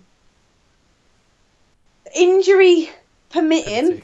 injury 2.15 2.89
permitting, 3.29 4.03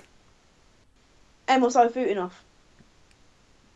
Emil 1.47 1.69
Sayfutdinov. 1.69 2.31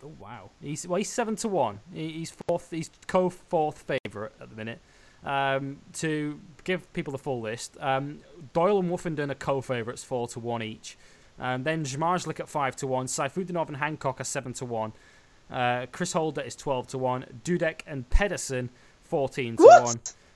Oh 0.03 0.11
wow, 0.19 0.49
he's 0.61 0.87
well, 0.87 0.97
he's 0.97 1.09
seven 1.09 1.35
to 1.37 1.47
one. 1.47 1.79
He's 1.93 2.31
fourth. 2.47 2.69
He's 2.71 2.89
co 3.07 3.29
fourth 3.29 3.83
favorite 4.03 4.33
at 4.39 4.49
the 4.49 4.55
minute. 4.55 4.79
Um, 5.25 5.77
to 5.93 6.39
give 6.63 6.91
people 6.93 7.11
the 7.11 7.17
full 7.17 7.41
list, 7.41 7.77
um, 7.79 8.19
Doyle 8.53 8.79
and 8.79 8.89
Woffinden 8.89 9.29
are 9.31 9.35
co 9.35 9.61
favorites, 9.61 10.03
four 10.03 10.27
to 10.29 10.39
one 10.39 10.61
each. 10.63 10.97
Um, 11.39 11.63
then 11.63 11.83
Zmarzlik 11.83 12.39
at 12.39 12.47
five 12.49 12.75
to 12.77 12.87
one. 12.87 13.07
Sayfutdinov 13.07 13.67
and 13.67 13.77
Hancock 13.77 14.21
are 14.21 14.25
seven 14.25 14.53
to 14.53 14.65
one. 14.65 14.93
Uh, 15.51 15.87
Chris 15.91 16.13
Holder 16.13 16.41
is 16.41 16.55
twelve 16.55 16.87
to 16.87 16.97
one. 16.97 17.25
Dudek 17.43 17.81
and 17.87 18.09
Pedersen 18.09 18.69
fourteen 19.03 19.57
to 19.57 19.63
What? 19.63 19.83
one. 19.83 19.95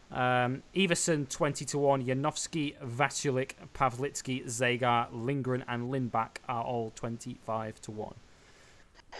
Um, 0.09 0.63
Iversen 0.75 1.27
twenty 1.29 1.65
to 1.65 1.77
one. 1.77 2.03
Janowski, 2.03 2.75
Vaculik, 2.83 3.51
Pawlicki, 3.73 4.45
Zagar, 4.45 5.07
Lindgren, 5.11 5.63
and 5.67 5.91
Lindbäck 5.91 6.37
are 6.47 6.63
all 6.63 6.91
twenty-five 6.95 7.79
to 7.81 7.91
one. 7.91 8.15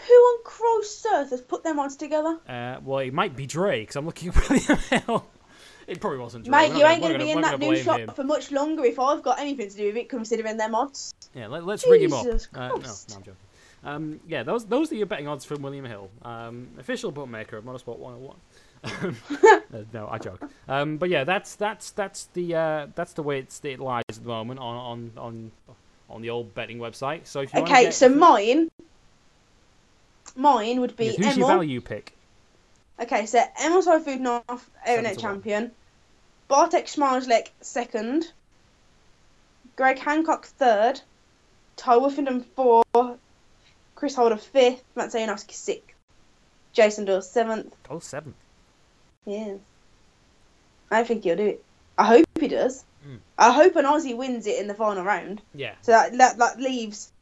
Who 0.06 0.12
on 0.14 0.44
Christ's 0.44 1.06
earth 1.12 1.30
has 1.30 1.40
put 1.40 1.64
them 1.64 1.78
odds 1.78 1.96
together? 1.96 2.38
Uh, 2.48 2.78
well, 2.84 2.98
it 2.98 3.12
might 3.14 3.34
be 3.34 3.46
Dre 3.46 3.80
because 3.80 3.96
I'm 3.96 4.06
looking 4.06 4.28
at 4.28 4.36
William 4.50 4.78
Hill. 5.06 5.26
It 5.88 6.00
probably 6.00 6.18
wasn't 6.18 6.44
Dre. 6.44 6.52
Mate, 6.52 6.76
you 6.76 6.86
ain't 6.86 7.00
gonna 7.00 7.18
be 7.18 7.30
in 7.30 7.40
that 7.40 7.58
new 7.58 7.76
shop 7.76 7.98
him. 7.98 8.10
for 8.10 8.22
much 8.22 8.52
longer 8.52 8.84
if 8.84 8.98
I've 8.98 9.22
got 9.22 9.40
anything 9.40 9.70
to 9.70 9.76
do 9.76 9.86
with 9.86 9.96
it, 9.96 10.08
considering 10.08 10.58
their 10.58 10.74
odds. 10.74 11.14
Yeah, 11.34 11.46
let, 11.46 11.66
us 11.66 11.86
ring 11.88 12.02
him 12.02 12.12
up. 12.12 12.26
Uh, 12.26 12.68
no, 12.68 12.76
no, 12.76 12.94
I'm 13.16 13.22
joking. 13.22 13.36
Um, 13.84 14.20
yeah, 14.28 14.42
those 14.42 14.66
those 14.66 14.92
are 14.92 14.96
your 14.96 15.06
betting 15.06 15.28
odds 15.28 15.44
from 15.44 15.62
William 15.62 15.84
Hill, 15.84 16.10
um, 16.22 16.68
official 16.78 17.10
bookmaker 17.10 17.56
of 17.56 17.64
Motorsport 17.64 17.98
101. 17.98 18.36
Uh, 19.70 19.84
no, 19.92 20.08
I 20.10 20.16
joke. 20.16 20.48
Um, 20.66 20.96
but 20.96 21.10
yeah, 21.10 21.24
that's 21.24 21.54
that's 21.56 21.90
that's 21.90 22.30
the 22.32 22.54
uh, 22.54 22.86
that's 22.94 23.12
the 23.12 23.22
way 23.22 23.40
it's, 23.40 23.60
it 23.62 23.80
lies 23.80 24.02
at 24.08 24.22
the 24.22 24.28
moment 24.28 24.60
on 24.60 24.76
on 24.76 25.12
on 25.18 25.50
on 26.08 26.22
the 26.22 26.30
old 26.30 26.54
betting 26.54 26.78
website. 26.78 27.26
So 27.26 27.40
if 27.40 27.52
you 27.52 27.60
Okay, 27.60 27.84
get, 27.84 27.94
so 27.94 28.08
mine, 28.08 28.70
mine 30.34 30.80
would 30.80 30.96
be 30.96 31.06
Yeah, 31.06 31.26
who's 31.26 31.36
your 31.36 31.48
value 31.48 31.82
pick? 31.82 32.14
Okay, 33.00 33.26
so 33.26 33.42
Emil 33.64 33.82
Sayfutdinov, 33.82 34.44
North 34.46 34.70
to 34.86 35.16
champion. 35.16 35.70
Bartek 36.48 36.86
Zmarzlik 36.86 37.48
second. 37.60 38.32
Greg 39.76 39.98
Hancock 40.00 40.44
third, 40.44 41.00
Ty 41.76 41.98
Woffinden 41.98 42.44
four, 42.56 42.82
Chris 43.94 44.16
Holder 44.16 44.36
fifth, 44.36 44.82
Maciej 44.96 45.24
Janowski 45.24 45.52
sixth, 45.52 45.94
Jason 46.72 47.04
Doyle 47.04 47.22
seventh. 47.22 47.76
Oh, 47.88 48.00
seventh. 48.00 48.34
Yeah. 49.24 49.54
I 50.90 51.04
think 51.04 51.22
he'll 51.22 51.36
do 51.36 51.46
it. 51.46 51.64
I 51.96 52.06
hope 52.06 52.24
he 52.40 52.48
does. 52.48 52.84
Mm. 53.06 53.18
I 53.38 53.52
hope 53.52 53.76
an 53.76 53.84
Aussie 53.84 54.16
wins 54.16 54.48
it 54.48 54.58
in 54.58 54.66
the 54.66 54.74
final 54.74 55.04
round. 55.04 55.42
Yeah. 55.54 55.74
So 55.82 55.92
that 55.92 56.18
that, 56.18 56.38
that 56.38 56.58
leaves 56.58 57.12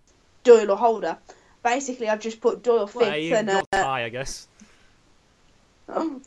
Doyle 0.42 0.70
or 0.70 0.78
Holder. 0.78 1.18
Basically, 1.62 2.08
I've 2.08 2.20
just 2.20 2.40
put 2.40 2.62
Doyle 2.62 2.86
fifth 2.86 3.02
Well, 3.02 3.18
you 3.18 3.34
and 3.34 3.50
uh, 3.50 3.62
tie, 3.70 4.04
I 4.04 4.08
guess. 4.08 4.48
Oh, 5.88 6.20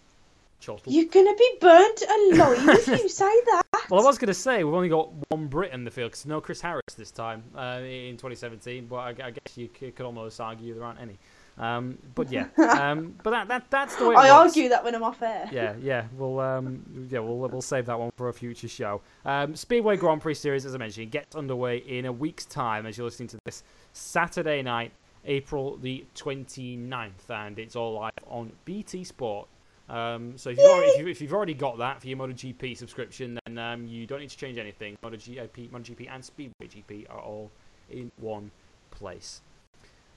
Chortle. 0.60 0.92
you're 0.92 1.06
gonna 1.06 1.36
be 1.36 1.52
burnt 1.62 2.02
alive 2.02 2.68
if 2.70 2.88
you 2.88 3.10
say 3.10 3.42
that. 3.46 3.64
Well, 3.90 4.02
I 4.02 4.06
was 4.06 4.18
going 4.18 4.28
to 4.28 4.34
say 4.36 4.64
we've 4.64 4.74
only 4.74 4.90
got 4.90 5.10
one 5.30 5.48
Brit 5.48 5.74
in 5.74 5.84
the 5.84 5.90
field 5.90 6.12
because 6.12 6.26
no 6.26 6.42
Chris 6.42 6.62
Harris 6.62 6.84
this 6.96 7.10
time 7.10 7.44
uh, 7.56 7.80
in 7.82 8.18
2017. 8.18 8.86
But 8.86 8.96
I, 8.98 9.10
I 9.10 9.32
guess 9.32 9.58
you 9.58 9.68
could, 9.68 9.96
could 9.96 10.06
almost 10.06 10.40
argue 10.40 10.76
there 10.76 10.84
aren't 10.84 11.02
any. 11.02 11.18
Um, 11.58 11.98
but 12.16 12.32
yeah, 12.32 12.48
um, 12.58 13.16
but 13.22 13.32
that, 13.32 13.48
that 13.50 13.70
that's 13.70 13.96
the 13.98 14.08
way. 14.08 14.16
I 14.16 14.42
works. 14.42 14.56
argue 14.56 14.70
that 14.70 14.84
when 14.84 14.96
I'm 14.96 15.04
off 15.04 15.22
air. 15.22 15.50
Yeah, 15.52 15.76
yeah, 15.82 16.06
we'll 16.18 16.40
um, 16.40 17.08
yeah, 17.10 17.20
we'll 17.20 17.38
we'll 17.38 17.62
save 17.62 17.86
that 17.88 18.00
one 18.00 18.12
for 18.16 18.30
a 18.30 18.34
future 18.34 18.70
show. 18.70 19.02
Um, 19.26 19.56
Speedway 19.56 19.98
Grand 19.98 20.22
Prix 20.22 20.36
Series, 20.36 20.66
as 20.66 20.74
I 20.74 20.78
mentioned, 20.78 21.12
gets 21.12 21.36
underway 21.36 21.80
in 21.80 22.06
a 22.06 22.12
week's 22.12 22.46
time 22.46 22.86
as 22.86 22.98
you're 22.98 23.06
listening 23.06 23.28
to 23.30 23.40
this 23.44 23.64
Saturday 23.92 24.62
night, 24.62 24.94
April 25.30 25.78
the 25.78 26.06
29th, 26.16 27.30
and 27.30 27.60
it's 27.60 27.76
all 27.76 27.94
live 27.94 28.12
on 28.28 28.52
BT 28.66 29.04
Sport. 29.04 29.48
Um, 29.88 30.38
so 30.38 30.50
if 30.50 30.58
you've, 30.58 30.68
already, 30.68 30.88
if, 30.90 31.00
you, 31.00 31.08
if 31.08 31.22
you've 31.22 31.34
already 31.34 31.54
got 31.54 31.78
that 31.78 32.02
for 32.02 32.08
your 32.08 32.18
MotoGP 32.18 32.76
subscription, 32.76 33.40
then 33.46 33.58
um, 33.58 33.88
you 33.88 34.06
don't 34.06 34.20
need 34.20 34.30
to 34.30 34.38
change 34.38 34.58
anything. 34.58 34.98
MotoGP, 35.04 35.70
MotoGP 35.70 36.08
and 36.12 36.24
Speedway 36.24 36.68
GP 36.68 37.10
are 37.10 37.20
all 37.20 37.50
in 37.90 38.12
one 38.18 38.52
place. 38.92 39.42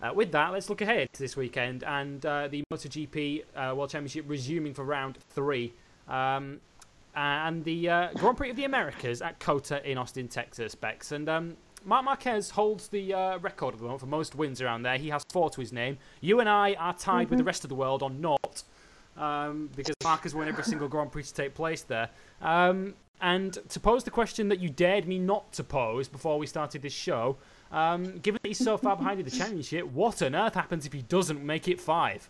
Uh, 0.02 0.12
with 0.12 0.32
that, 0.32 0.52
let's 0.52 0.68
look 0.68 0.80
ahead 0.80 1.08
to 1.12 1.20
this 1.20 1.36
weekend 1.36 1.84
and 1.84 2.26
uh, 2.26 2.48
the 2.48 2.62
MotoGP 2.72 3.44
uh, 3.54 3.74
World 3.74 3.90
Championship 3.90 4.24
resuming 4.26 4.74
for 4.74 4.84
round 4.84 5.18
three. 5.30 5.72
Um, 6.08 6.60
and 7.14 7.62
the 7.64 7.88
uh, 7.88 8.08
Grand 8.14 8.36
Prix 8.36 8.50
of 8.50 8.56
the 8.56 8.64
Americas 8.64 9.22
at 9.22 9.38
COTA 9.38 9.88
in 9.88 9.98
Austin, 9.98 10.28
Texas, 10.28 10.74
Bex. 10.74 11.12
And 11.12 11.28
Marc 11.84 12.04
Marquez 12.04 12.50
holds 12.50 12.88
the 12.88 13.14
uh, 13.14 13.38
record 13.38 13.74
at 13.74 13.78
the 13.78 13.84
moment 13.84 14.00
for 14.00 14.06
most 14.06 14.34
wins 14.34 14.60
around 14.60 14.82
there. 14.82 14.96
He 14.98 15.10
has 15.10 15.24
four 15.32 15.50
to 15.50 15.60
his 15.60 15.72
name. 15.72 15.98
You 16.20 16.40
and 16.40 16.48
I 16.48 16.74
are 16.74 16.94
tied 16.94 17.30
with 17.30 17.38
the 17.38 17.44
rest 17.44 17.64
of 17.64 17.68
the 17.68 17.74
world 17.74 18.02
on 18.02 18.20
naught 18.20 18.62
um, 19.16 19.70
because 19.76 19.94
Marc 20.02 20.22
has 20.22 20.34
won 20.34 20.48
every 20.48 20.64
single 20.64 20.88
Grand 20.88 21.12
Prix 21.12 21.24
to 21.24 21.34
take 21.34 21.54
place 21.54 21.82
there. 21.82 22.10
Um, 22.40 22.94
and 23.20 23.56
to 23.68 23.78
pose 23.78 24.02
the 24.04 24.10
question 24.10 24.48
that 24.48 24.58
you 24.58 24.68
dared 24.68 25.06
me 25.06 25.18
not 25.18 25.52
to 25.52 25.64
pose 25.64 26.08
before 26.08 26.38
we 26.38 26.46
started 26.46 26.82
this 26.82 26.92
show, 26.92 27.36
um, 27.70 28.18
given 28.18 28.40
that 28.42 28.48
he's 28.48 28.58
so 28.58 28.76
far 28.76 28.96
behind 28.96 29.20
in 29.20 29.24
the 29.24 29.30
championship, 29.30 29.86
what 29.92 30.22
on 30.22 30.34
earth 30.34 30.54
happens 30.54 30.86
if 30.86 30.92
he 30.92 31.02
doesn't 31.02 31.44
make 31.44 31.68
it 31.68 31.80
five? 31.80 32.28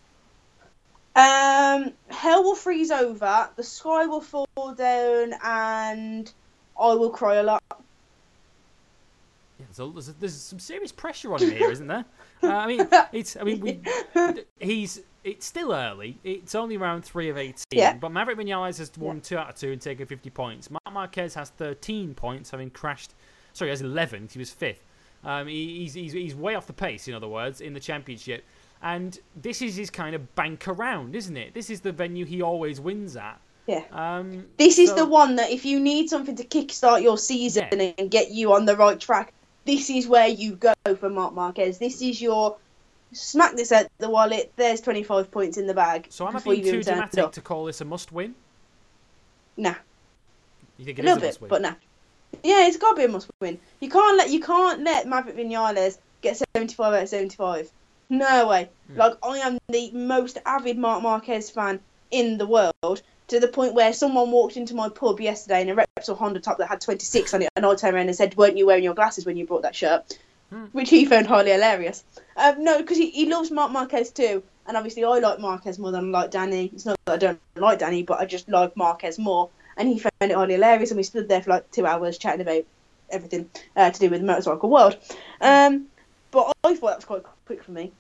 Um, 1.15 1.93
hell 2.09 2.43
will 2.43 2.55
freeze 2.55 2.91
over, 2.91 3.51
the 3.57 3.63
sky 3.63 4.07
will 4.07 4.21
fall 4.21 4.47
down, 4.77 5.35
and 5.43 6.33
I 6.79 6.95
will 6.95 7.11
cry 7.11 7.37
a 7.37 7.43
lot. 7.43 7.63
Yeah, 9.79 9.91
there's, 9.93 10.07
there's, 10.15 10.35
some 10.35 10.59
serious 10.59 10.93
pressure 10.93 11.33
on 11.33 11.43
him 11.43 11.51
here, 11.51 11.71
isn't 11.71 11.87
there? 11.87 12.05
Uh, 12.43 12.49
I 12.49 12.67
mean, 12.67 12.89
it's. 13.13 13.37
I 13.37 13.43
mean, 13.45 13.61
we. 13.61 13.81
He's. 14.59 15.03
It's 15.25 15.47
still 15.47 15.73
early. 15.73 16.19
It's 16.25 16.57
only 16.57 16.77
round 16.77 17.05
three 17.05 17.29
of 17.29 17.39
eighteen. 17.39 17.65
Yeah. 17.71 17.95
But 17.95 18.11
Maverick 18.11 18.39
Vinales 18.39 18.79
has 18.79 18.91
won 18.99 19.21
two 19.21 19.39
out 19.39 19.51
of 19.51 19.55
two 19.55 19.71
and 19.71 19.81
taken 19.81 20.07
fifty 20.07 20.31
points. 20.31 20.69
Marc 20.71 20.93
Marquez 20.93 21.35
has 21.35 21.51
thirteen 21.51 22.15
points, 22.15 22.51
having 22.51 22.71
crashed. 22.71 23.15
Sorry, 23.53 23.69
he 23.69 23.71
has 23.71 23.83
eleven. 23.83 24.29
He 24.31 24.39
was 24.39 24.51
fifth. 24.51 24.83
Um, 25.25 25.47
he, 25.47 25.79
he's, 25.79 25.95
he's 25.95 26.13
he's 26.13 26.35
way 26.35 26.57
off 26.57 26.67
the 26.67 26.73
pace. 26.73 27.07
In 27.07 27.15
other 27.15 27.29
words, 27.29 27.61
in 27.61 27.73
the 27.73 27.81
championship. 27.81 28.45
And 28.83 29.17
this 29.37 29.63
is 29.63 29.77
his 29.77 29.91
kind 29.91 30.17
of 30.17 30.35
bank 30.35 30.67
around, 30.67 31.15
isn't 31.15 31.37
it? 31.37 31.55
This 31.55 31.71
is 31.71 31.81
the 31.81 31.93
venue 31.93 32.25
he 32.25 32.43
always 32.43 32.81
wins 32.81 33.17
at. 33.17 33.41
Yeah. 33.67 33.85
Um, 33.93 34.47
This 34.59 34.79
is 34.79 34.91
so- 34.91 34.97
the 34.97 35.07
one 35.07 35.37
that 35.37 35.51
if 35.51 35.65
you 35.65 35.79
need 35.79 36.11
something 36.11 36.37
to 36.37 36.45
kickstart 36.45 37.03
your 37.03 37.17
season 37.17 37.69
Yeah. 37.71 37.93
and 37.97 38.11
get 38.11 38.31
you 38.31 38.53
on 38.55 38.65
the 38.65 38.77
right 38.77 38.99
track, 38.99 39.33
this 39.65 39.91
is 39.91 40.07
where 40.07 40.29
you 40.29 40.57
go 40.57 40.75
for 40.99 41.09
Marc 41.09 41.35
Marquez. 41.35 41.79
This 41.79 42.03
is 42.03 42.21
your 42.21 42.57
smack 43.13 43.57
this 43.57 43.73
at 43.73 43.91
the 43.99 44.09
wallet. 44.11 44.53
There's 44.57 44.81
25 44.81 45.31
points 45.31 45.59
in 45.59 45.67
the 45.67 45.75
bag. 45.75 46.07
So 46.11 46.27
am 46.27 46.37
I 46.37 46.41
being 46.41 46.63
too 46.65 46.83
dramatic 46.83 47.33
to 47.33 47.41
call 47.41 47.65
this 47.67 47.81
a 47.81 47.85
must-win? 47.85 48.35
Nah, 49.57 49.75
You 50.79 50.85
think 50.87 50.99
a 50.99 51.03
it 51.03 51.05
is 51.05 51.07
little 51.15 51.19
a 51.19 51.21
bit, 51.21 51.27
must-win? 51.29 51.49
but 51.49 51.63
nah. 51.63 51.75
Yeah, 52.43 52.67
it's 52.67 52.79
got 52.79 52.93
to 52.93 52.97
be 52.97 53.05
a 53.05 53.09
must 53.09 53.31
win. 53.41 53.59
You 53.81 53.91
can't 53.91 54.17
let 54.17 54.31
you 54.31 54.41
can't 54.41 54.83
let 54.83 55.07
Maverick 55.07 55.37
Vinales 55.37 55.99
get 56.23 56.41
75 56.57 56.95
out 56.95 57.03
of 57.03 57.09
75. 57.09 57.71
No 58.09 58.49
way. 58.49 58.71
Hmm. 58.91 58.97
Like 58.97 59.15
I 59.23 59.39
am 59.39 59.59
the 59.69 59.91
most 59.93 60.39
avid 60.47 60.79
Marc 60.79 61.03
Marquez 61.03 61.51
fan 61.51 61.81
in 62.11 62.39
the 62.39 62.47
world. 62.47 63.03
To 63.33 63.41
the 63.41 63.49
point 63.49 63.73
where 63.73 63.95
someone 63.95 64.31
walked 64.31 64.59
into 64.59 64.75
my 64.75 64.91
pub 64.91 65.19
yesterday 65.19 65.63
in 65.63 65.71
a 65.71 65.75
Repsol 65.75 66.19
Honda 66.19 66.39
top 66.39 66.59
that 66.59 66.67
had 66.67 66.83
26 66.83 67.33
on 67.33 67.41
it, 67.41 67.49
and 67.57 67.65
I 67.65 67.75
turned 67.75 67.95
around 67.95 68.09
and 68.09 68.15
said, 68.15 68.37
"Weren't 68.37 68.59
you 68.59 68.67
wearing 68.67 68.85
your 68.85 68.93
glasses 68.93 69.25
when 69.25 69.39
you 69.39 69.47
brought 69.47 69.63
that 69.63 69.75
shirt?" 69.75 70.19
Hmm. 70.51 70.67
Which 70.73 70.91
he 70.91 71.07
found 71.07 71.27
highly 71.27 71.51
hilarious. 71.51 72.05
Um, 72.37 72.63
no, 72.63 72.77
because 72.77 72.99
he, 72.99 73.09
he 73.09 73.25
loves 73.25 73.51
Marc 73.51 73.73
Marquez 73.73 74.11
too, 74.11 74.43
and 74.67 74.77
obviously 74.77 75.03
I 75.05 75.19
like 75.21 75.39
Marquez 75.39 75.79
more 75.79 75.91
than 75.91 76.15
I 76.15 76.19
like 76.21 76.31
Dani. 76.31 76.75
It's 76.75 76.85
not 76.85 76.99
that 77.07 77.15
I 77.15 77.17
don't 77.17 77.41
like 77.57 77.79
Dani, 77.79 78.05
but 78.05 78.21
I 78.21 78.27
just 78.27 78.51
like 78.51 78.77
Marquez 78.77 79.19
more. 79.19 79.49
And 79.79 79.89
he 79.89 79.99
found 79.99 80.13
it 80.21 80.35
highly 80.35 80.53
hilarious, 80.53 80.91
and 80.91 80.99
we 80.99 81.03
stood 81.03 81.27
there 81.27 81.41
for 81.41 81.53
like 81.53 81.71
two 81.71 81.87
hours 81.87 82.19
chatting 82.19 82.43
about 82.43 82.65
everything 83.09 83.49
uh, 83.75 83.91
to 83.91 83.99
do 83.99 84.11
with 84.11 84.21
the 84.21 84.27
motorcycle 84.27 84.69
world. 84.69 84.99
Um, 85.41 85.87
but 86.33 86.55
I 86.65 86.75
thought 86.75 86.89
that 86.89 86.97
was 86.97 87.07
quite 87.07 87.23
quick 87.47 87.65
for 87.65 87.73
me. 87.73 87.93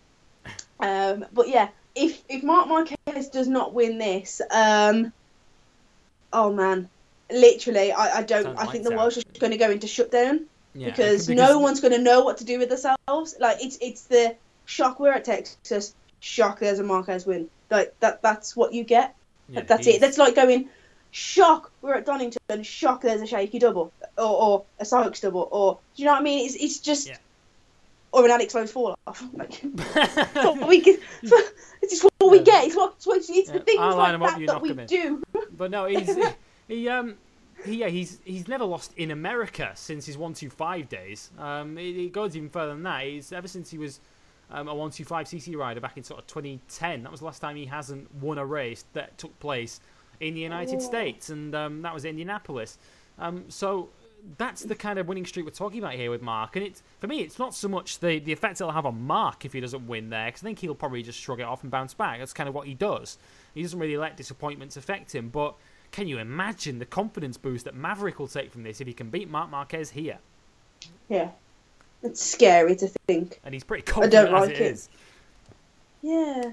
Um, 0.78 1.24
but 1.32 1.48
yeah, 1.48 1.68
if 1.94 2.22
if 2.28 2.42
Marc 2.42 2.68
Marquez 2.68 3.30
does 3.30 3.48
not 3.48 3.72
win 3.72 3.96
this, 3.96 4.42
um, 4.50 5.10
oh 6.32 6.52
man, 6.52 6.88
literally, 7.30 7.92
I, 7.92 8.18
I 8.18 8.22
don't. 8.22 8.44
Sounds 8.44 8.58
I 8.60 8.66
think 8.66 8.84
the 8.84 8.90
world's 8.90 9.18
out. 9.18 9.24
just 9.24 9.40
going 9.40 9.52
to 9.52 9.58
go 9.58 9.70
into 9.70 9.86
shutdown 9.86 10.46
Yeah, 10.74 10.90
because, 10.90 11.28
no 11.28 11.58
one's 11.58 11.80
going 11.80 11.94
to 11.94 12.02
know 12.02 12.22
what 12.22 12.38
to 12.38 12.44
do 12.44 12.58
with 12.58 12.68
themselves. 12.68 13.36
Like 13.38 13.58
it's 13.60 13.78
it's 13.80 14.02
the 14.04 14.36
shock 14.64 15.00
we're 15.00 15.12
at 15.12 15.24
Texas, 15.24 15.94
shock 16.20 16.60
there's 16.60 16.78
a 16.78 16.84
Marquez 16.84 17.26
win. 17.26 17.48
Like 17.70 17.94
that 18.00 18.22
that's 18.22 18.56
what 18.56 18.72
you 18.72 18.84
get. 18.84 19.14
yeah, 19.48 19.62
that's 19.62 19.86
it. 19.86 20.00
That's 20.00 20.18
like 20.18 20.34
going 20.34 20.68
shock 21.12 21.70
we're 21.82 21.94
at 21.94 22.06
Donington, 22.06 22.62
shock 22.62 23.02
there's 23.02 23.20
a 23.20 23.26
shaky 23.26 23.58
double 23.58 23.92
or, 24.18 24.24
or 24.24 24.64
a 24.80 24.84
Sykes 24.84 25.20
double 25.20 25.48
or 25.52 25.78
do 25.94 26.02
you 26.02 26.06
know 26.06 26.12
what 26.12 26.20
I 26.20 26.24
mean? 26.24 26.46
It's 26.46 26.56
it's 26.56 26.80
just 26.80 27.08
Yeah. 27.08 27.18
Or 28.12 28.24
an 28.24 28.30
Alex 28.30 28.54
Lowes 28.54 28.70
fall 28.72 28.94
off. 29.06 29.22
Like 29.32 29.62
we 30.68 30.80
get. 30.80 31.00
It's 31.22 32.00
just 32.00 32.04
what 32.18 32.30
we 32.30 32.40
get. 32.40 32.66
It's 32.66 32.76
what 32.76 32.94
it's, 32.96 33.06
what- 33.06 33.16
it's 33.18 33.30
Yeah, 33.48 33.52
the 33.54 33.60
things 33.60 33.80
I'll 33.80 33.96
line 33.96 34.18
like 34.20 34.32
that 34.32 34.40
you 34.40 34.46
that 34.46 34.52
knock 34.52 34.62
we 34.62 34.74
do. 34.86 35.22
But 35.56 35.70
no, 35.70 35.86
he's 35.86 36.16
he 36.68 36.88
um 36.88 37.14
he 37.64 37.76
yeah 37.76 37.88
he's 37.88 38.20
he's 38.24 38.48
never 38.48 38.64
lost 38.64 38.92
in 38.96 39.10
America 39.10 39.72
since 39.74 40.06
his 40.06 40.16
one 40.18 40.34
two 40.34 40.50
five 40.50 40.88
days. 40.88 41.30
Um, 41.38 41.78
it, 41.78 41.96
it 41.96 42.12
goes 42.12 42.36
even 42.36 42.48
further 42.50 42.72
than 42.74 42.82
that. 42.84 43.04
He's 43.04 43.32
ever 43.32 43.48
since 43.48 43.70
he 43.70 43.78
was 43.78 44.00
um, 44.50 44.68
a 44.68 44.74
one 44.74 44.90
two 44.90 45.04
five 45.04 45.26
CC 45.26 45.56
rider 45.56 45.80
back 45.80 45.96
in 45.96 46.02
sort 46.04 46.20
of 46.20 46.26
2010. 46.26 47.02
That 47.02 47.10
was 47.10 47.20
the 47.20 47.26
last 47.26 47.40
time 47.40 47.56
he 47.56 47.66
hasn't 47.66 48.14
won 48.16 48.38
a 48.38 48.44
race 48.46 48.84
that 48.92 49.16
took 49.18 49.38
place 49.40 49.80
in 50.20 50.34
the 50.34 50.40
United 50.40 50.76
Oh. 50.76 50.80
States, 50.80 51.30
and 51.30 51.54
um, 51.54 51.82
that 51.82 51.92
was 51.94 52.04
Indianapolis. 52.04 52.78
Um, 53.18 53.44
so 53.48 53.88
that's 54.38 54.62
the 54.62 54.74
kind 54.74 54.98
of 54.98 55.08
winning 55.08 55.26
streak 55.26 55.44
we're 55.44 55.50
talking 55.52 55.78
about 55.78 55.94
here 55.94 56.10
with 56.10 56.22
Marc. 56.22 56.56
And 56.56 56.64
it's 56.64 56.82
for 57.00 57.06
me, 57.06 57.20
it's 57.20 57.38
not 57.38 57.54
so 57.54 57.68
much 57.68 57.98
the 57.98 58.18
the 58.18 58.32
effect 58.32 58.60
it'll 58.60 58.72
have 58.72 58.86
on 58.86 59.02
Marc 59.02 59.44
if 59.44 59.52
he 59.52 59.60
doesn't 59.60 59.86
win 59.86 60.10
there, 60.10 60.26
because 60.26 60.42
I 60.42 60.44
think 60.44 60.58
he'll 60.60 60.74
probably 60.74 61.02
just 61.02 61.18
shrug 61.18 61.40
it 61.40 61.44
off 61.44 61.62
and 61.62 61.70
bounce 61.70 61.94
back. 61.94 62.18
That's 62.18 62.32
kind 62.32 62.48
of 62.48 62.54
what 62.54 62.66
he 62.66 62.74
does. 62.74 63.18
He 63.54 63.62
doesn't 63.62 63.78
really 63.78 63.96
let 63.96 64.16
disappointments 64.16 64.76
affect 64.76 65.14
him. 65.14 65.28
But 65.28 65.54
can 65.90 66.08
you 66.08 66.18
imagine 66.18 66.78
the 66.78 66.86
confidence 66.86 67.36
boost 67.36 67.64
that 67.64 67.74
Maverick 67.74 68.18
will 68.18 68.28
take 68.28 68.50
from 68.50 68.62
this 68.62 68.80
if 68.80 68.86
he 68.86 68.92
can 68.92 69.10
beat 69.10 69.28
Marc 69.28 69.50
Marquez 69.50 69.90
here? 69.90 70.18
Yeah, 71.08 71.30
it's 72.02 72.22
scary 72.22 72.76
to 72.76 72.88
think. 73.06 73.40
And 73.44 73.54
he's 73.54 73.64
pretty 73.64 73.82
confident 73.82 74.28
as 74.28 74.32
like 74.32 74.50
it 74.50 74.60
it. 74.60 74.72
is. 74.72 74.88
Yeah. 76.02 76.52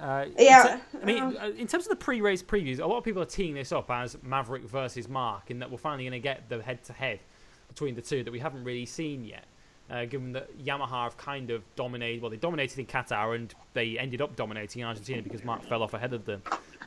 Uh, 0.00 0.26
Yeah, 0.38 0.80
I 1.00 1.04
mean, 1.04 1.22
um, 1.22 1.36
uh, 1.40 1.48
in 1.50 1.66
terms 1.66 1.84
of 1.84 1.90
the 1.90 1.96
pre-race 1.96 2.42
previews, 2.42 2.80
a 2.80 2.86
lot 2.86 2.98
of 2.98 3.04
people 3.04 3.22
are 3.22 3.26
teeing 3.26 3.54
this 3.54 3.72
up 3.72 3.90
as 3.90 4.16
Maverick 4.22 4.64
versus 4.64 5.08
Marc, 5.08 5.50
in 5.50 5.58
that 5.60 5.70
we're 5.70 5.78
finally 5.78 6.04
going 6.04 6.12
to 6.12 6.18
get 6.18 6.48
the 6.48 6.62
head-to-head 6.62 7.20
between 7.68 7.94
the 7.94 8.02
two 8.02 8.22
that 8.24 8.30
we 8.30 8.38
haven't 8.38 8.64
really 8.64 8.86
seen 8.86 9.24
yet. 9.24 9.44
Uh, 9.90 10.04
given 10.06 10.32
that 10.32 10.56
Yamaha 10.64 11.04
have 11.04 11.16
kind 11.18 11.50
of 11.50 11.62
dominated, 11.76 12.22
well, 12.22 12.30
they 12.30 12.36
dominated 12.36 12.78
in 12.78 12.86
Qatar 12.86 13.34
and 13.34 13.54
they 13.74 13.98
ended 13.98 14.22
up 14.22 14.34
dominating 14.36 14.82
Argentina 14.84 15.20
because 15.22 15.44
Marc 15.44 15.62
fell 15.64 15.82
off 15.82 15.92
ahead 15.94 16.12
of 16.12 16.24
them. 16.24 16.42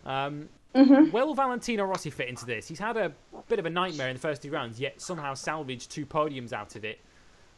Um, 0.05 0.49
Mhm. 0.73 1.13
Will 1.13 1.33
Valentino 1.33 1.85
Rossi 1.85 2.09
fit 2.09 2.27
into 2.27 2.45
this? 2.45 2.67
He's 2.67 2.79
had 2.79 2.97
a 2.97 3.13
bit 3.47 3.59
of 3.59 3.65
a 3.65 3.69
nightmare 3.69 4.09
in 4.09 4.15
the 4.15 4.19
first 4.19 4.41
two 4.41 4.51
rounds, 4.51 4.77
yet 4.77 4.99
somehow 4.99 5.33
salvaged 5.33 5.89
two 5.89 6.05
podiums 6.05 6.51
out 6.51 6.75
of 6.75 6.83
it. 6.83 6.99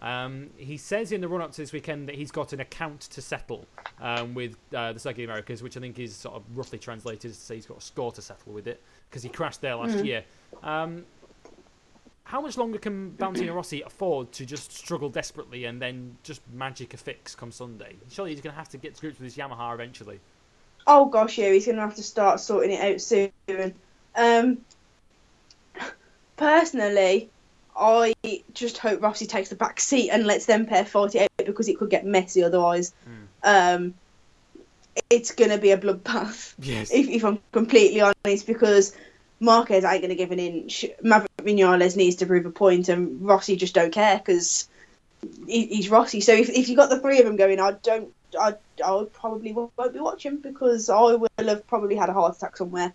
Um, 0.02 0.52
he 0.58 0.78
says 0.78 1.12
in 1.12 1.22
the 1.22 1.28
run 1.28 1.42
up 1.42 1.52
to 1.54 1.62
this 1.62 1.74
weekend 1.74 2.08
that 2.08 2.16
he's 2.16 2.32
got 2.32 2.54
an 2.54 2.60
account 2.60 3.02
to 3.02 3.22
settle 3.22 3.66
um, 4.00 4.36
with 4.36 4.56
uh, 4.74 4.94
the 4.94 5.00
Circuit 5.00 5.24
of 5.24 5.30
Americas, 5.30 5.64
which 5.64 5.76
I 5.76 5.80
think 5.80 5.98
is 5.98 6.16
sort 6.16 6.36
of 6.36 6.44
roughly 6.56 6.78
translated 6.78 7.34
to 7.34 7.40
say 7.40 7.56
he's 7.56 7.66
got 7.66 7.80
a 7.80 7.82
score 7.82 8.12
to 8.12 8.22
settle 8.22 8.54
with 8.54 8.68
it 8.68 8.82
because 9.10 9.24
he 9.24 9.30
crashed 9.30 9.62
there 9.62 9.76
last 9.76 10.06
year. 10.06 10.24
Um, 10.62 11.04
how 12.28 12.42
much 12.42 12.58
longer 12.58 12.78
can 12.78 13.12
Valentino 13.12 13.54
Rossi 13.54 13.82
afford 13.82 14.34
to 14.34 14.46
just 14.46 14.74
struggle 14.74 15.08
desperately 15.08 15.64
and 15.64 15.82
then 15.82 16.18
just 16.24 16.42
magic 16.54 16.94
a 16.94 16.98
fix 16.98 17.34
come 17.34 17.54
Sunday? 17.54 17.96
Surely 18.10 18.32
he's 18.32 18.42
going 18.42 18.54
to 18.54 18.58
have 18.58 18.68
to 18.70 18.78
get 18.78 18.96
to 18.96 19.02
grips 19.02 19.18
with 19.18 19.34
his 19.34 19.38
Yamaha 19.38 19.74
eventually. 19.74 20.20
Oh 20.86 21.06
gosh, 21.06 21.38
yeah, 21.38 21.52
he's 21.52 21.66
going 21.66 21.78
to 21.78 21.82
have 21.82 21.96
to 21.96 22.04
start 22.04 22.42
sorting 22.42 22.72
it 22.72 22.82
out 22.82 23.00
soon. 23.02 23.74
Um, 24.14 24.58
personally, 26.36 27.30
I 27.80 28.14
just 28.54 28.78
hope 28.80 29.02
Rossi 29.02 29.28
takes 29.28 29.50
the 29.50 29.56
back 29.56 29.80
seat 29.80 30.10
and 30.10 30.26
lets 30.26 30.46
them 30.46 30.66
pair 30.66 30.86
48 30.86 31.30
because 31.46 31.68
it 31.68 31.78
could 31.78 31.90
get 31.90 32.06
messy 32.06 32.44
otherwise. 32.44 32.94
Mm. 33.44 33.76
Um, 33.78 33.94
it's 35.10 35.32
going 35.32 35.52
to 35.52 35.58
be 35.58 35.72
a 35.72 35.78
bloodbath, 35.78 36.56
Yes. 36.60 36.92
if, 36.92 37.08
if 37.08 37.24
I'm 37.24 37.40
completely 37.52 38.02
honest, 38.02 38.48
because 38.48 38.96
Marquez 39.40 39.84
ain't 39.84 40.02
going 40.02 40.10
to 40.10 40.16
give 40.16 40.32
an 40.32 40.40
inch. 40.40 40.86
Maverick 41.04 41.32
Vinales 41.38 41.96
needs 41.96 42.18
to 42.18 42.26
prove 42.26 42.46
a 42.46 42.50
point, 42.50 42.90
and 42.90 43.22
Rossi 43.22 43.56
just 43.56 43.76
don't 43.76 43.92
care 43.94 44.18
because 44.18 44.68
he, 45.46 45.68
he's 45.68 45.90
Rossi. 45.90 46.22
So 46.22 46.34
if, 46.34 46.50
if 46.50 46.68
you 46.70 46.76
got 46.76 46.90
the 46.90 47.00
three 47.00 47.20
of 47.20 47.26
them 47.26 47.36
going, 47.36 47.60
I 47.60 47.74
don't. 47.84 48.12
I, 48.38 48.56
I 48.84 49.06
probably 49.14 49.54
won't 49.54 49.72
be 49.94 50.00
watching 50.00 50.38
because 50.38 50.90
I 50.90 51.00
will 51.00 51.28
have 51.38 51.66
probably 51.68 51.96
had 51.96 52.10
a 52.10 52.14
heart 52.14 52.36
attack 52.36 52.58
somewhere, 52.58 52.94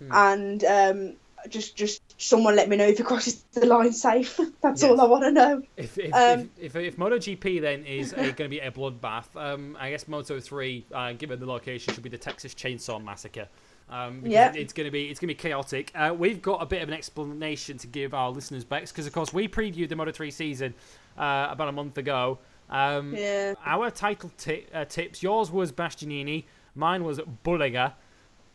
Hmm. 0.00 0.10
and 0.12 0.64
um, 0.64 1.12
just 1.48 1.76
just 1.76 2.00
someone 2.22 2.54
let 2.56 2.68
me 2.68 2.76
know 2.76 2.86
if 2.86 2.98
he 2.98 3.04
crosses 3.04 3.42
the 3.52 3.66
line 3.66 3.92
safe. 3.92 4.38
That's 4.62 4.82
Yes. 4.82 4.90
all 4.90 5.00
I 5.00 5.04
want 5.04 5.24
to 5.24 5.32
know. 5.32 5.62
If 5.76 5.98
if, 5.98 6.12
Um, 6.14 6.50
if, 6.58 6.76
if, 6.76 6.76
if 6.76 6.96
MotoGP 6.96 7.60
then 7.60 7.84
is 7.84 8.12
going 8.12 8.34
to 8.34 8.48
be 8.48 8.60
a 8.60 8.70
bloodbath, 8.70 9.34
um, 9.36 9.76
I 9.80 9.90
guess 9.90 10.06
Moto 10.08 10.38
three, 10.40 10.84
uh, 10.94 11.12
given 11.12 11.40
the 11.40 11.46
location, 11.46 11.92
should 11.94 12.02
be 12.02 12.08
the 12.10 12.18
Texas 12.18 12.54
Chainsaw 12.54 13.02
Massacre. 13.02 13.48
Um, 13.90 14.22
Yeah. 14.24 14.52
it's 14.54 14.72
going 14.72 14.86
to 14.86 14.90
be 14.90 15.08
it's 15.10 15.20
going 15.20 15.28
to 15.28 15.34
be 15.34 15.38
chaotic. 15.38 15.90
Uh, 15.94 16.14
we've 16.16 16.40
got 16.40 16.62
a 16.62 16.66
bit 16.66 16.82
of 16.82 16.88
an 16.88 16.94
explanation 16.94 17.76
to 17.78 17.86
give 17.86 18.14
our 18.14 18.30
listeners, 18.30 18.64
Bex, 18.64 18.90
because 18.92 19.06
of 19.06 19.12
course 19.12 19.32
we 19.32 19.48
previewed 19.48 19.88
the 19.88 19.96
Moto 19.96 20.12
three 20.12 20.30
season 20.30 20.74
uh, 21.18 21.48
about 21.50 21.68
a 21.68 21.72
month 21.72 21.98
ago. 21.98 22.38
Um, 22.70 23.14
Yeah. 23.14 23.54
Our 23.66 23.90
title 23.90 24.30
ti- 24.38 24.66
uh, 24.72 24.84
tips. 24.86 25.22
Yours 25.22 25.50
was 25.50 25.72
Bastianini. 25.72 26.44
Mine 26.74 27.04
was 27.04 27.18
Bulega. 27.44 27.92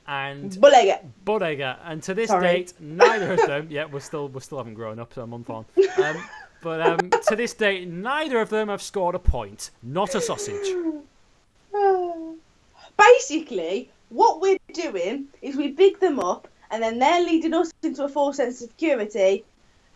And 0.07 0.51
Bulega. 0.51 1.01
Bodega, 1.25 1.79
and 1.83 2.01
to 2.03 2.13
this 2.13 2.29
Sorry. 2.29 2.47
date, 2.47 2.73
neither 2.79 3.33
of 3.33 3.45
them. 3.45 3.67
Yeah, 3.69 3.85
we're 3.85 3.99
still 3.99 4.29
we 4.29 4.39
still 4.39 4.57
haven't 4.57 4.75
grown 4.75 4.99
up, 4.99 5.13
so 5.13 5.23
a 5.23 5.27
month 5.27 5.49
on. 5.49 5.65
Um, 6.01 6.15
but 6.61 6.81
um, 6.81 7.09
to 7.27 7.35
this 7.35 7.53
date, 7.53 7.87
neither 7.89 8.39
of 8.39 8.49
them 8.49 8.69
have 8.69 8.81
scored 8.81 9.15
a 9.15 9.19
point. 9.19 9.71
Not 9.83 10.15
a 10.15 10.21
sausage. 10.21 10.73
Basically, 12.97 13.91
what 14.09 14.39
we're 14.39 14.57
doing 14.73 15.27
is 15.41 15.57
we 15.57 15.71
big 15.71 15.99
them 15.99 16.19
up, 16.19 16.47
and 16.71 16.81
then 16.81 16.99
they're 16.99 17.21
leading 17.21 17.53
us 17.53 17.73
into 17.83 18.05
a 18.05 18.09
false 18.09 18.37
sense 18.37 18.61
of 18.61 18.69
security, 18.69 19.43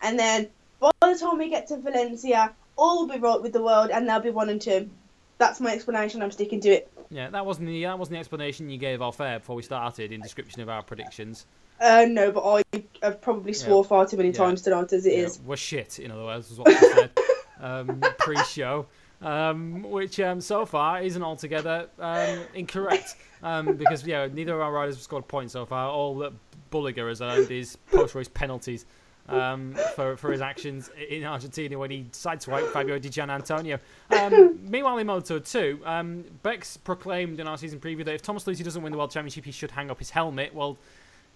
and 0.02 0.18
then 0.18 0.48
by 0.78 0.90
the 1.00 1.18
time 1.18 1.38
we 1.38 1.48
get 1.48 1.68
to 1.68 1.78
Valencia, 1.78 2.52
all 2.76 3.06
will 3.06 3.14
be 3.14 3.18
right 3.18 3.40
with 3.40 3.54
the 3.54 3.62
world, 3.62 3.90
and 3.90 4.06
they'll 4.06 4.20
be 4.20 4.30
one 4.30 4.50
and 4.50 4.60
two. 4.60 4.90
That's 5.38 5.58
my 5.60 5.72
explanation. 5.72 6.22
I'm 6.22 6.30
sticking 6.30 6.60
to 6.60 6.68
it. 6.68 6.91
Yeah, 7.12 7.28
that 7.28 7.44
wasn't 7.44 7.68
the 7.68 7.82
that 7.84 7.98
wasn't 7.98 8.14
the 8.14 8.18
explanation 8.20 8.70
you 8.70 8.78
gave 8.78 9.02
off 9.02 9.20
air 9.20 9.38
before 9.38 9.54
we 9.54 9.62
started 9.62 10.12
in 10.12 10.20
description 10.22 10.62
of 10.62 10.70
our 10.70 10.82
predictions. 10.82 11.46
Uh, 11.78 12.06
no, 12.08 12.32
but 12.32 12.42
I 12.72 12.82
have 13.02 13.20
probably 13.20 13.52
swore 13.52 13.84
far 13.84 14.06
too 14.06 14.16
many 14.16 14.30
Yeah. 14.30 14.34
times 14.34 14.62
tonight 14.62 14.92
as 14.92 15.04
it 15.04 15.12
Yeah, 15.12 15.24
is. 15.24 15.40
we're 15.40 15.56
shit. 15.56 15.98
In 15.98 16.10
other 16.10 16.24
words, 16.24 16.50
is 16.50 16.58
what 16.58 16.70
she 16.72 16.78
said 16.78 17.10
um, 17.60 18.00
pre-show, 18.18 18.86
um, 19.20 19.82
which 19.82 20.20
um, 20.20 20.40
so 20.40 20.64
far 20.64 21.02
isn't 21.02 21.22
altogether 21.22 21.88
um, 21.98 22.38
incorrect 22.54 23.16
um, 23.42 23.76
because 23.76 24.06
yeah, 24.06 24.26
neither 24.32 24.54
of 24.54 24.60
our 24.60 24.72
riders 24.72 24.94
have 24.94 25.02
scored 25.02 25.28
points 25.28 25.52
so 25.52 25.66
far. 25.66 25.90
All 25.90 26.16
that 26.18 26.32
Bulega 26.70 27.06
has 27.08 27.20
earned 27.20 27.50
is 27.50 27.76
post-race 27.90 28.28
penalties 28.28 28.86
um, 29.32 29.74
for 29.94 30.16
for 30.16 30.30
his 30.30 30.40
actions 30.40 30.90
in 31.08 31.24
Argentina 31.24 31.78
when 31.78 31.90
he 31.90 32.06
sideswiped 32.12 32.68
Fabio 32.72 32.98
Di 32.98 33.08
Giannantonio. 33.08 33.78
Um, 34.10 34.58
meanwhile, 34.70 34.98
in 34.98 35.06
Moto 35.06 35.38
2, 35.38 35.80
um, 35.84 36.24
Bex 36.42 36.76
proclaimed 36.76 37.40
in 37.40 37.46
our 37.46 37.58
season 37.58 37.80
preview 37.80 38.04
that 38.04 38.14
if 38.14 38.22
Thomas 38.22 38.44
Lüthi 38.44 38.64
doesn't 38.64 38.82
win 38.82 38.92
the 38.92 38.98
World 38.98 39.10
Championship, 39.10 39.44
he 39.44 39.52
should 39.52 39.70
hang 39.70 39.90
up 39.90 39.98
his 39.98 40.10
helmet. 40.10 40.54
Well. 40.54 40.78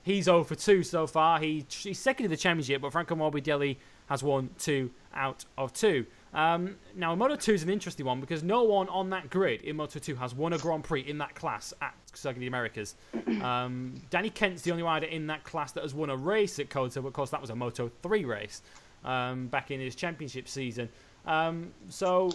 He's 0.02 0.26
0 0.26 0.44
for 0.44 0.54
2 0.54 0.84
so 0.84 1.08
far. 1.08 1.40
He, 1.40 1.66
he's 1.68 1.98
second 1.98 2.26
in 2.26 2.30
the 2.30 2.36
championship, 2.36 2.80
but 2.80 2.92
Franco 2.92 3.16
Morbidelli 3.16 3.76
has 4.08 4.22
won 4.22 4.50
2 4.58 4.88
out 5.12 5.44
of 5.58 5.72
2. 5.72 6.06
Um, 6.32 6.76
now, 6.94 7.14
Moto 7.14 7.34
2 7.34 7.54
is 7.54 7.62
an 7.62 7.70
interesting 7.70 8.06
one 8.06 8.20
because 8.20 8.42
no 8.42 8.62
one 8.62 8.88
on 8.88 9.10
that 9.10 9.30
grid 9.30 9.62
in 9.62 9.74
Moto 9.76 9.98
2 9.98 10.14
has 10.16 10.34
won 10.34 10.52
a 10.52 10.58
Grand 10.58 10.84
Prix 10.84 11.00
in 11.00 11.18
that 11.18 11.34
class 11.34 11.74
at 11.80 11.94
Circuit 12.16 12.36
of 12.36 12.40
the 12.40 12.46
Americas. 12.46 12.94
Um, 13.42 14.00
Danny 14.10 14.30
Kent's 14.30 14.62
the 14.62 14.70
only 14.70 14.82
rider 14.82 15.06
in 15.06 15.26
that 15.28 15.44
class 15.44 15.72
that 15.72 15.82
has 15.82 15.94
won 15.94 16.10
a 16.10 16.16
race 16.16 16.58
at 16.58 16.70
COTA, 16.70 17.02
but 17.02 17.08
of 17.08 17.14
course 17.14 17.30
that 17.30 17.40
was 17.40 17.50
a 17.50 17.54
Moto 17.56 17.90
3 18.02 18.24
race 18.24 18.62
um, 19.04 19.46
back 19.48 19.70
in 19.70 19.80
his 19.80 19.94
championship 19.94 20.48
season. 20.48 20.88
Um, 21.26 21.72
so 21.88 22.30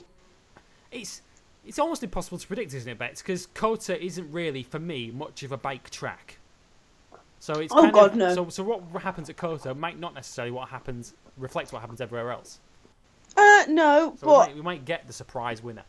it's 0.91 1.21
it's 1.65 1.77
almost 1.79 2.03
impossible 2.03 2.37
to 2.39 2.47
predict, 2.47 2.73
isn't 2.73 2.91
it, 2.91 2.97
Bex? 2.97 3.21
Because 3.21 3.45
COTA 3.47 4.03
isn't 4.03 4.31
really, 4.31 4.63
for 4.63 4.79
me, 4.79 5.11
much 5.11 5.43
of 5.43 5.51
a 5.51 5.57
bike 5.57 5.89
track. 5.91 6.37
So 7.39 7.53
it's 7.59 7.71
Oh, 7.71 7.81
kind 7.81 7.93
God, 7.93 8.11
of, 8.11 8.15
no. 8.17 8.33
So, 8.35 8.49
so 8.49 8.63
what 8.63 9.01
happens 9.03 9.29
at 9.29 9.37
COTA 9.37 9.75
might 9.75 9.99
not 9.99 10.13
necessarily 10.15 10.51
what 10.51 10.69
happens 10.69 11.13
reflect 11.37 11.71
what 11.71 11.81
happens 11.81 12.01
everywhere 12.01 12.31
else. 12.31 12.59
Uh, 13.37 13.63
no, 13.69 14.15
So 14.19 14.27
we, 14.27 14.33
but 14.33 14.37
might, 14.47 14.55
we 14.55 14.61
might 14.61 14.85
get 14.85 15.07
the 15.07 15.13
surprise 15.13 15.63
winner. 15.63 15.83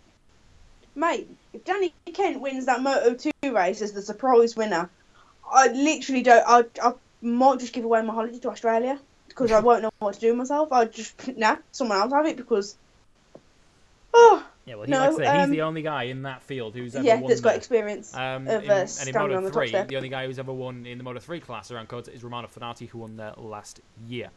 Mate, 0.94 1.28
if 1.52 1.64
Danny 1.64 1.94
Kent 2.12 2.40
wins 2.40 2.66
that 2.66 2.82
Moto 2.82 3.14
2 3.14 3.54
race 3.54 3.80
as 3.80 3.92
the 3.92 4.02
surprise 4.02 4.56
winner, 4.56 4.90
I 5.50 5.68
literally 5.68 6.22
don't. 6.22 6.44
I, 6.46 6.64
I 6.82 6.92
might 7.20 7.60
just 7.60 7.72
give 7.72 7.84
away 7.84 8.02
my 8.02 8.12
holiday 8.12 8.38
to 8.40 8.50
Australia 8.50 8.98
because 9.28 9.52
I 9.52 9.60
won't 9.60 9.82
know 9.82 9.90
what 9.98 10.14
to 10.14 10.20
do 10.20 10.34
myself. 10.34 10.72
I 10.72 10.84
just 10.86 11.36
nah, 11.36 11.56
someone 11.70 11.98
else 11.98 12.12
have 12.12 12.26
it 12.26 12.36
because 12.36 12.76
oh 14.12 14.44
Yeah, 14.66 14.74
well, 14.74 14.84
he, 14.84 14.90
No, 14.90 14.98
like 14.98 15.16
say, 15.16 15.36
he's 15.36 15.44
um, 15.44 15.50
the 15.50 15.62
only 15.62 15.82
guy 15.82 16.04
in 16.04 16.22
that 16.22 16.42
field 16.42 16.74
who's 16.74 16.94
ever 16.94 17.04
yeah, 17.04 17.20
won 17.20 17.28
that's 17.28 17.40
got 17.40 17.56
experience. 17.56 18.14
Um, 18.14 18.46
of, 18.48 18.64
in, 18.64 18.70
uh, 18.70 18.74
and 18.74 18.82
in 18.82 18.88
standing 18.88 19.36
on 19.36 19.44
Moto 19.44 19.60
the 19.60 19.70
top 19.70 19.86
3, 19.86 19.88
the 19.88 19.96
only 19.96 20.08
guy 20.08 20.26
who's 20.26 20.38
ever 20.38 20.52
won 20.52 20.86
in 20.86 20.98
the 20.98 21.04
Moto 21.04 21.20
3 21.20 21.40
class 21.40 21.70
around 21.70 21.88
COTA 21.88 22.12
is 22.12 22.22
Romano 22.22 22.48
Fenati, 22.48 22.88
who 22.88 22.98
won 22.98 23.16
there 23.16 23.32
last 23.36 23.80
year. 24.06 24.30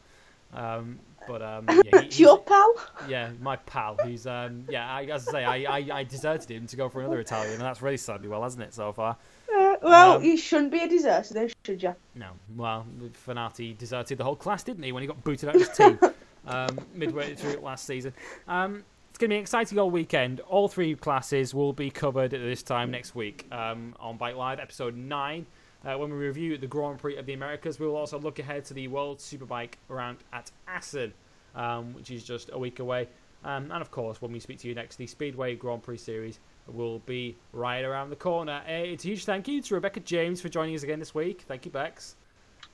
Um, 0.55 0.99
but 1.27 1.41
um, 1.41 1.65
yeah, 1.85 2.01
he, 2.01 2.23
Your 2.23 2.37
pal? 2.39 2.73
yeah, 3.07 3.31
my 3.41 3.55
pal. 3.55 3.97
Who's 4.03 4.27
um, 4.27 4.65
yeah, 4.69 4.91
I, 4.91 5.03
as 5.05 5.27
I 5.27 5.31
say, 5.31 5.43
I, 5.43 5.55
I, 5.77 5.87
I 5.99 6.03
deserted 6.03 6.51
him 6.51 6.67
to 6.67 6.75
go 6.75 6.87
for 6.89 7.01
another 7.01 7.19
Italian, 7.19 7.53
and 7.53 7.61
that's 7.61 7.81
really 7.81 7.97
me 8.21 8.27
well, 8.27 8.43
hasn't 8.43 8.63
it, 8.63 8.73
so 8.73 8.91
far? 8.93 9.17
Uh, 9.53 9.75
well, 9.81 10.17
Um, 10.17 10.23
you 10.23 10.37
shouldn't 10.37 10.71
be 10.71 10.81
a 10.81 10.87
deserter, 10.87 11.33
then, 11.33 11.51
should 11.65 11.81
you? 11.81 11.95
No, 12.15 12.27
well, 12.55 12.85
Fenati 13.27 13.77
deserted 13.77 14.17
the 14.17 14.23
whole 14.23 14.35
class, 14.35 14.63
didn't 14.63 14.83
he, 14.83 14.91
when 14.91 15.01
he 15.01 15.07
got 15.07 15.23
booted 15.23 15.49
out 15.49 15.55
of 15.55 15.61
his 15.61 15.69
team 15.75 15.99
um, 16.47 16.77
midway 16.93 17.33
through 17.35 17.57
last 17.57 17.85
season? 17.85 18.13
Um, 18.47 18.83
it's 19.09 19.17
going 19.17 19.29
to 19.29 19.33
be 19.33 19.37
an 19.37 19.41
exciting 19.41 19.79
all 19.79 19.89
weekend. 19.89 20.41
All 20.41 20.67
three 20.67 20.93
classes 20.95 21.53
will 21.53 21.73
be 21.73 21.89
covered 21.89 22.33
at 22.33 22.41
this 22.41 22.61
time 22.63 22.91
next 22.91 23.15
week 23.15 23.47
um, 23.51 23.95
on 23.99 24.17
Bike 24.17 24.35
Live, 24.35 24.59
episode 24.59 24.95
9. 24.95 25.45
Uh, 25.85 25.95
when 25.97 26.11
we 26.11 26.17
review 26.17 26.57
the 26.57 26.65
Grand 26.67 26.97
Prix 26.97 27.15
of 27.17 27.27
the 27.27 27.33
Americas, 27.33 27.79
we 27.79 27.85
will 27.85 27.95
also 27.95 28.17
look 28.17 28.39
ahead 28.39 28.65
to 28.65 28.73
the 28.73 28.87
World 28.87 29.19
Superbike 29.19 29.73
round 29.87 30.17
at 30.33 30.49
Assen, 30.67 31.13
um, 31.53 31.93
which 31.93 32.09
is 32.09 32.23
just 32.23 32.49
a 32.51 32.57
week 32.57 32.79
away. 32.79 33.07
Um, 33.43 33.71
and 33.71 33.81
of 33.81 33.91
course, 33.91 34.19
when 34.19 34.31
we 34.31 34.39
speak 34.39 34.57
to 34.59 34.67
you 34.67 34.73
next, 34.73 34.95
the 34.95 35.05
Speedway 35.05 35.55
Grand 35.55 35.83
Prix 35.83 35.97
Series 35.97 36.39
will 36.67 36.99
be 36.99 37.35
right 37.53 37.83
around 37.83 38.09
the 38.09 38.15
corner. 38.15 38.63
Uh, 38.67 38.71
it's 38.71 39.05
a 39.05 39.09
huge 39.09 39.25
thank 39.25 39.47
you 39.47 39.61
to 39.61 39.75
Rebecca 39.75 39.99
James 39.99 40.41
for 40.41 40.49
joining 40.49 40.73
us 40.73 40.81
again 40.81 40.97
this 40.97 41.13
week. 41.13 41.43
Thank 41.47 41.65
you, 41.65 41.71
Bex. 41.71 42.15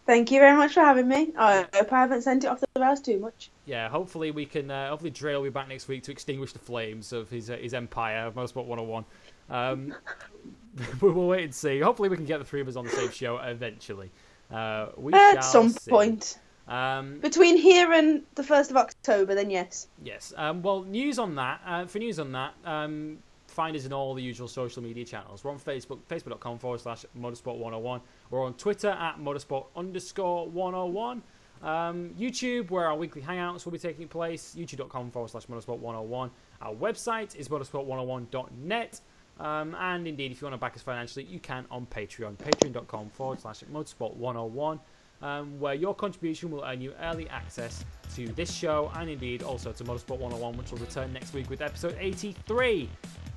Thank 0.05 0.31
you 0.31 0.39
very 0.39 0.57
much 0.57 0.73
for 0.73 0.79
having 0.79 1.09
me. 1.09 1.33
I 1.37 1.67
hope 1.73 1.91
I 1.91 1.99
haven't 1.99 2.21
sent 2.21 2.45
it 2.45 2.47
off 2.47 2.61
the 2.61 2.67
rails 2.79 3.01
too 3.01 3.19
much. 3.19 3.51
yeah, 3.65 3.89
hopefully 3.89 4.31
we 4.31 4.45
can. 4.45 4.71
Uh, 4.71 4.89
hopefully 4.89 5.11
Dre 5.11 5.35
will 5.35 5.43
be 5.43 5.49
back 5.49 5.67
next 5.67 5.89
week 5.89 6.03
to 6.03 6.11
extinguish 6.11 6.53
the 6.53 6.59
flames 6.59 7.11
of 7.11 7.29
his 7.29 7.49
uh, 7.49 7.57
his 7.57 7.73
empire 7.73 8.25
of 8.25 8.35
Motorsport 8.35 8.65
101. 8.65 9.05
Um, 9.49 9.93
we 11.01 11.09
will 11.09 11.27
wait 11.27 11.43
and 11.43 11.55
see. 11.55 11.79
Hopefully 11.79 12.09
we 12.09 12.15
can 12.15 12.25
get 12.25 12.39
the 12.39 12.45
three 12.45 12.61
of 12.61 12.67
us 12.67 12.75
on 12.75 12.85
the 12.85 12.91
same 12.91 13.11
show 13.11 13.37
eventually. 13.37 14.09
Uh, 14.51 14.87
we 14.97 15.13
At 15.13 15.43
some 15.43 15.69
see. 15.69 15.89
point. 15.89 16.39
Um, 16.67 17.19
Between 17.19 17.57
here 17.57 17.91
and 17.91 18.23
the 18.35 18.43
1st 18.43 18.71
of 18.71 18.77
October, 18.77 19.35
then 19.35 19.49
yes. 19.49 19.87
yes. 20.03 20.33
Um, 20.37 20.61
well, 20.61 20.83
news 20.83 21.19
on 21.19 21.35
that. 21.35 21.61
Uh, 21.65 21.85
for 21.85 21.99
news 21.99 22.19
on 22.19 22.31
that, 22.33 22.53
um, 22.65 23.17
find 23.47 23.75
us 23.75 23.85
in 23.85 23.93
all 23.93 24.13
the 24.13 24.21
usual 24.21 24.47
social 24.47 24.81
media 24.81 25.03
channels. 25.03 25.43
We're 25.43 25.51
on 25.51 25.59
Facebook, 25.59 25.99
facebook.com 26.09 26.59
forward 26.59 26.79
slash 26.79 27.05
motorsport 27.19 27.57
101. 27.57 28.01
We're 28.29 28.45
on 28.45 28.53
Twitter 28.53 28.89
at 28.89 29.19
motorsport 29.19 29.65
underscore 29.75 30.47
101. 30.49 31.21
Um, 31.61 32.09
YouTube, 32.17 32.71
where 32.71 32.87
our 32.87 32.95
weekly 32.95 33.21
hangouts 33.21 33.65
will 33.65 33.71
be 33.71 33.77
taking 33.77 34.07
place, 34.07 34.55
youtube.com 34.57 35.11
forward 35.11 35.29
slash 35.29 35.45
motorsport 35.45 35.77
101. 35.77 36.31
Our 36.61 36.73
website 36.73 37.35
is 37.35 37.49
motorsport101.net. 37.49 39.01
Um, 39.41 39.75
and 39.79 40.07
indeed, 40.07 40.31
if 40.31 40.39
you 40.39 40.45
want 40.45 40.53
to 40.53 40.59
back 40.59 40.75
us 40.75 40.83
financially, 40.83 41.25
you 41.25 41.39
can 41.39 41.65
on 41.71 41.87
Patreon, 41.87 42.35
patreon.com 42.35 43.09
forward 43.09 43.39
slash 43.39 43.63
motorsport 43.73 44.15
101, 44.15 44.79
um, 45.23 45.59
where 45.59 45.73
your 45.73 45.95
contribution 45.95 46.51
will 46.51 46.63
earn 46.63 46.79
you 46.79 46.93
early 47.01 47.27
access 47.29 47.83
to 48.15 48.27
this 48.33 48.53
show 48.53 48.91
and 48.95 49.09
indeed 49.09 49.41
also 49.41 49.71
to 49.71 49.83
Motorsport 49.83 50.19
101, 50.19 50.57
which 50.57 50.71
will 50.71 50.77
return 50.77 51.11
next 51.11 51.33
week 51.33 51.49
with 51.49 51.61
episode 51.61 51.97
83. 51.99 52.87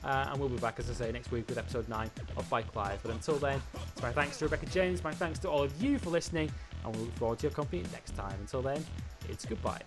Uh, 0.04 0.26
and 0.30 0.38
we'll 0.38 0.50
be 0.50 0.58
back, 0.58 0.78
as 0.78 0.90
I 0.90 0.92
say, 0.92 1.10
next 1.10 1.30
week 1.30 1.48
with 1.48 1.56
episode 1.56 1.88
9 1.88 2.10
of 2.36 2.50
Bike 2.50 2.76
Live. 2.76 3.02
But 3.02 3.12
until 3.12 3.36
then, 3.36 3.62
it's 3.74 4.02
my 4.02 4.12
thanks 4.12 4.36
to 4.38 4.44
Rebecca 4.44 4.66
James, 4.66 5.02
my 5.02 5.14
thanks 5.14 5.38
to 5.40 5.48
all 5.48 5.62
of 5.62 5.82
you 5.82 5.98
for 5.98 6.10
listening, 6.10 6.50
and 6.84 6.94
we 6.94 7.02
look 7.02 7.16
forward 7.16 7.38
to 7.38 7.44
your 7.44 7.52
company 7.52 7.82
next 7.92 8.14
time. 8.14 8.36
Until 8.40 8.60
then, 8.60 8.84
it's 9.30 9.46
goodbye. 9.46 9.80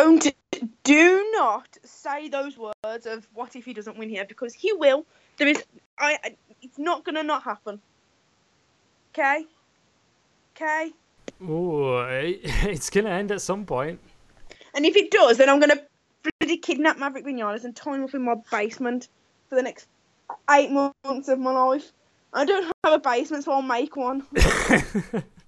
Don't, 0.00 0.34
do 0.82 1.30
not 1.34 1.76
say 1.84 2.30
those 2.30 2.56
words 2.56 3.04
of 3.04 3.28
what 3.34 3.54
if 3.54 3.66
he 3.66 3.74
doesn't 3.74 3.98
win 3.98 4.08
here 4.08 4.24
because 4.24 4.54
he 4.54 4.72
will. 4.72 5.04
There 5.36 5.46
is, 5.46 5.62
I, 5.98 6.16
I 6.24 6.36
it's 6.62 6.78
not 6.78 7.04
gonna 7.04 7.22
not 7.22 7.42
happen. 7.42 7.82
Okay. 9.12 9.44
Okay. 10.56 10.92
Oh, 11.46 11.98
it's 12.08 12.88
gonna 12.88 13.10
end 13.10 13.30
at 13.30 13.42
some 13.42 13.66
point. 13.66 14.00
And 14.74 14.86
if 14.86 14.96
it 14.96 15.10
does, 15.10 15.36
then 15.36 15.50
I'm 15.50 15.60
gonna 15.60 15.82
bloody 16.40 16.56
kidnap 16.56 16.98
Maverick 16.98 17.26
Vinales 17.26 17.64
and 17.64 17.76
tie 17.76 17.94
him 17.94 18.04
up 18.04 18.14
in 18.14 18.22
my 18.22 18.36
basement 18.50 19.08
for 19.50 19.56
the 19.56 19.62
next 19.62 19.86
eight 20.50 20.70
months 20.70 21.28
of 21.28 21.38
my 21.38 21.52
life. 21.52 21.92
I 22.32 22.46
don't 22.46 22.72
have 22.84 22.94
a 22.94 22.98
basement, 22.98 23.44
so 23.44 23.52
I'll 23.52 23.60
make 23.60 23.96
one. 23.96 24.26